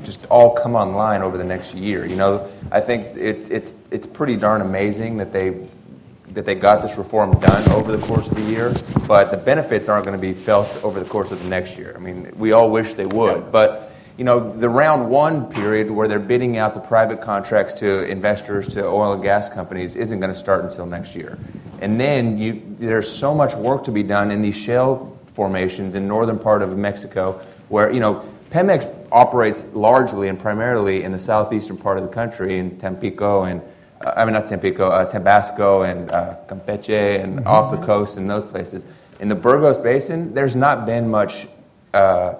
just 0.03 0.25
all 0.25 0.51
come 0.51 0.75
online 0.75 1.21
over 1.21 1.37
the 1.37 1.43
next 1.43 1.73
year. 1.73 2.05
You 2.05 2.15
know, 2.15 2.49
I 2.71 2.81
think 2.81 3.17
it's 3.17 3.49
it's 3.49 3.71
it's 3.91 4.07
pretty 4.07 4.35
darn 4.35 4.61
amazing 4.61 5.17
that 5.17 5.31
they 5.31 5.67
that 6.33 6.45
they 6.45 6.55
got 6.55 6.81
this 6.81 6.97
reform 6.97 7.39
done 7.39 7.71
over 7.71 7.95
the 7.95 8.05
course 8.05 8.27
of 8.27 8.35
the 8.35 8.43
year, 8.43 8.73
but 9.07 9.31
the 9.31 9.37
benefits 9.37 9.89
aren't 9.89 10.05
going 10.05 10.17
to 10.17 10.21
be 10.21 10.33
felt 10.33 10.79
over 10.83 10.99
the 10.99 11.09
course 11.09 11.31
of 11.31 11.41
the 11.41 11.49
next 11.49 11.77
year. 11.77 11.93
I 11.95 11.99
mean, 11.99 12.31
we 12.37 12.51
all 12.51 12.69
wish 12.69 12.93
they 12.93 13.05
would, 13.05 13.51
but 13.51 13.91
you 14.19 14.25
know, 14.25 14.53
the 14.53 14.67
round 14.67 15.09
one 15.09 15.45
period 15.45 15.89
where 15.89 16.05
they're 16.05 16.19
bidding 16.19 16.57
out 16.57 16.73
the 16.73 16.81
private 16.81 17.21
contracts 17.21 17.73
to 17.75 18.03
investors, 18.03 18.67
to 18.73 18.85
oil 18.85 19.13
and 19.13 19.23
gas 19.23 19.47
companies, 19.47 19.95
isn't 19.95 20.19
going 20.19 20.31
to 20.31 20.37
start 20.37 20.65
until 20.65 20.85
next 20.85 21.15
year. 21.15 21.39
And 21.79 21.97
then 21.97 22.37
you, 22.37 22.61
there's 22.77 23.09
so 23.09 23.33
much 23.33 23.55
work 23.55 23.85
to 23.85 23.91
be 23.91 24.03
done 24.03 24.29
in 24.29 24.41
these 24.41 24.57
shale 24.57 25.17
formations 25.35 25.95
in 25.95 26.05
northern 26.05 26.37
part 26.37 26.61
of 26.61 26.77
Mexico, 26.77 27.39
where 27.69 27.89
you 27.91 28.01
know 28.01 28.27
Pemex 28.49 28.87
operates 29.11 29.65
largely 29.73 30.27
and 30.27 30.39
primarily 30.39 31.03
in 31.03 31.11
the 31.11 31.19
southeastern 31.19 31.77
part 31.77 31.97
of 31.97 32.03
the 32.03 32.09
country, 32.09 32.57
in 32.57 32.77
Tampico 32.77 33.43
and 33.43 33.61
uh, 34.03 34.13
I 34.15 34.25
mean 34.25 34.33
not 34.33 34.47
Tampico, 34.47 34.87
uh, 34.87 35.05
Tabasco 35.05 35.83
and 35.83 36.11
uh, 36.11 36.35
Campeche 36.47 37.23
and 37.23 37.45
off 37.45 37.71
the 37.71 37.85
coast 37.85 38.17
and 38.17 38.29
those 38.29 38.45
places. 38.45 38.85
In 39.19 39.27
the 39.27 39.35
Burgos 39.35 39.79
Basin, 39.79 40.33
there's 40.33 40.55
not 40.55 40.85
been 40.85 41.09
much. 41.09 41.47
Uh, 41.93 42.35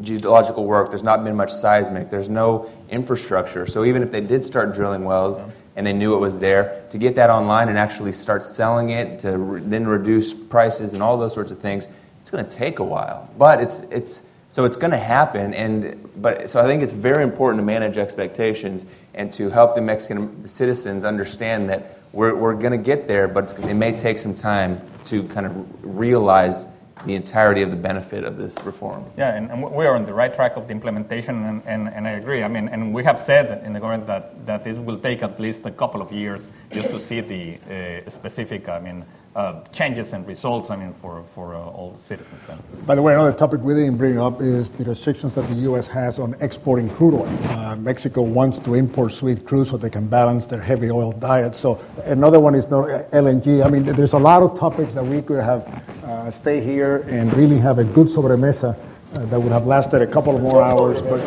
geological 0.00 0.64
work. 0.64 0.90
There's 0.90 1.02
not 1.02 1.24
been 1.24 1.36
much 1.36 1.52
seismic. 1.52 2.10
There's 2.10 2.28
no 2.28 2.70
infrastructure. 2.88 3.66
So 3.66 3.84
even 3.84 4.02
if 4.02 4.12
they 4.12 4.20
did 4.20 4.44
start 4.44 4.74
drilling 4.74 5.04
wells 5.04 5.44
and 5.76 5.86
they 5.86 5.92
knew 5.92 6.14
it 6.14 6.18
was 6.18 6.36
there, 6.38 6.84
to 6.90 6.98
get 6.98 7.16
that 7.16 7.30
online 7.30 7.68
and 7.68 7.78
actually 7.78 8.12
start 8.12 8.44
selling 8.44 8.90
it, 8.90 9.18
to 9.20 9.36
re- 9.36 9.60
then 9.64 9.86
reduce 9.86 10.32
prices 10.32 10.92
and 10.92 11.02
all 11.02 11.16
those 11.16 11.34
sorts 11.34 11.50
of 11.50 11.58
things, 11.58 11.88
it's 12.20 12.30
going 12.30 12.44
to 12.44 12.50
take 12.50 12.78
a 12.78 12.84
while. 12.84 13.30
But 13.36 13.60
it's 13.60 13.80
it's 13.90 14.27
so 14.58 14.64
it's 14.64 14.76
going 14.76 14.90
to 14.90 14.96
happen. 14.96 15.54
And 15.54 16.10
but 16.16 16.50
so 16.50 16.58
I 16.60 16.64
think 16.64 16.82
it's 16.82 16.90
very 16.90 17.22
important 17.22 17.60
to 17.60 17.64
manage 17.64 17.96
expectations 17.96 18.86
and 19.14 19.32
to 19.34 19.50
help 19.50 19.76
the 19.76 19.80
Mexican 19.80 20.48
citizens 20.48 21.04
understand 21.04 21.70
that 21.70 22.00
we're 22.12 22.34
we're 22.34 22.54
going 22.54 22.72
to 22.72 22.84
get 22.92 23.06
there, 23.06 23.28
but 23.28 23.56
it 23.56 23.74
may 23.74 23.96
take 23.96 24.18
some 24.18 24.34
time 24.34 24.80
to 25.04 25.22
kind 25.28 25.46
of 25.46 25.52
realize 25.84 26.66
the 27.06 27.14
entirety 27.14 27.62
of 27.62 27.70
the 27.70 27.76
benefit 27.76 28.24
of 28.24 28.36
this 28.36 28.60
reform. 28.64 29.04
Yeah, 29.16 29.36
and, 29.36 29.48
and 29.52 29.62
we 29.62 29.86
are 29.86 29.94
on 29.94 30.04
the 30.04 30.12
right 30.12 30.34
track 30.34 30.56
of 30.56 30.66
the 30.66 30.72
implementation, 30.72 31.44
and, 31.44 31.62
and, 31.64 31.88
and 31.88 32.08
I 32.08 32.12
agree. 32.22 32.42
I 32.42 32.48
mean, 32.48 32.66
and 32.68 32.92
we 32.92 33.04
have 33.04 33.20
said 33.20 33.64
in 33.64 33.72
the 33.72 33.78
government 33.78 34.08
that, 34.08 34.44
that 34.46 34.64
this 34.64 34.76
will 34.76 34.98
take 34.98 35.22
at 35.22 35.38
least 35.38 35.64
a 35.66 35.70
couple 35.70 36.02
of 36.02 36.10
years 36.10 36.48
just 36.72 36.90
to 36.90 36.98
see 36.98 37.20
the 37.20 38.02
uh, 38.04 38.10
specific, 38.10 38.68
I 38.68 38.80
mean, 38.80 39.04
uh, 39.38 39.62
changes 39.70 40.14
and 40.14 40.26
results, 40.26 40.68
I 40.68 40.74
mean, 40.74 40.92
for, 40.92 41.22
for 41.32 41.54
uh, 41.54 41.58
all 41.58 41.96
citizens. 42.00 42.42
And, 42.48 42.86
By 42.86 42.96
the 42.96 43.02
way, 43.02 43.14
another 43.14 43.32
topic 43.32 43.60
we 43.60 43.72
didn't 43.72 43.96
bring 43.96 44.18
up 44.18 44.42
is 44.42 44.70
the 44.70 44.84
restrictions 44.84 45.36
that 45.36 45.46
the 45.48 45.54
U.S. 45.70 45.86
has 45.86 46.18
on 46.18 46.34
exporting 46.40 46.90
crude 46.90 47.14
oil. 47.14 47.28
Uh, 47.50 47.76
Mexico 47.76 48.22
wants 48.22 48.58
to 48.58 48.74
import 48.74 49.12
sweet 49.12 49.46
crude 49.46 49.68
so 49.68 49.76
they 49.76 49.90
can 49.90 50.08
balance 50.08 50.46
their 50.46 50.60
heavy 50.60 50.90
oil 50.90 51.12
diet. 51.12 51.54
So 51.54 51.80
another 52.06 52.40
one 52.40 52.56
is 52.56 52.68
not 52.68 52.88
LNG. 53.12 53.64
I 53.64 53.70
mean, 53.70 53.84
there's 53.84 54.14
a 54.14 54.18
lot 54.18 54.42
of 54.42 54.58
topics 54.58 54.92
that 54.94 55.06
we 55.06 55.22
could 55.22 55.44
have 55.44 55.62
uh, 56.02 56.32
stay 56.32 56.60
here 56.60 57.04
and 57.06 57.32
really 57.34 57.58
have 57.58 57.78
a 57.78 57.84
good 57.84 58.08
sobremesa 58.08 58.74
uh, 58.74 58.87
that 59.12 59.40
would 59.40 59.52
have 59.52 59.66
lasted 59.66 60.02
a 60.02 60.06
couple 60.06 60.36
of 60.36 60.42
more 60.42 60.62
hours. 60.62 61.00
But 61.00 61.20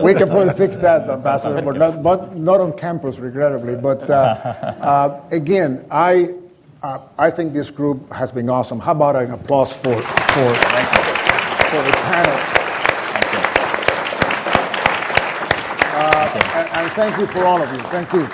we 0.02 0.14
can 0.14 0.28
probably 0.28 0.54
fix 0.54 0.76
that, 0.78 1.08
Ambassador, 1.08 1.62
but 1.62 1.76
not, 1.76 2.02
but 2.02 2.36
not 2.36 2.60
on 2.60 2.72
campus, 2.76 3.18
regrettably. 3.18 3.76
But 3.76 4.08
uh, 4.08 4.14
uh, 4.80 5.20
again, 5.30 5.84
I, 5.90 6.34
uh, 6.82 7.00
I 7.18 7.30
think 7.30 7.52
this 7.52 7.70
group 7.70 8.10
has 8.12 8.32
been 8.32 8.48
awesome. 8.48 8.80
How 8.80 8.92
about 8.92 9.16
an 9.16 9.32
applause 9.32 9.72
for, 9.72 9.96
for, 9.96 10.00
for 10.00 11.82
the 11.82 11.92
panel? 12.06 12.38
Uh, 15.92 16.40
and, 16.54 16.68
and 16.68 16.92
thank 16.92 17.18
you 17.18 17.26
for 17.26 17.44
all 17.44 17.60
of 17.60 17.68
you. 17.72 17.80
Thank 17.90 18.12
you. 18.12 18.28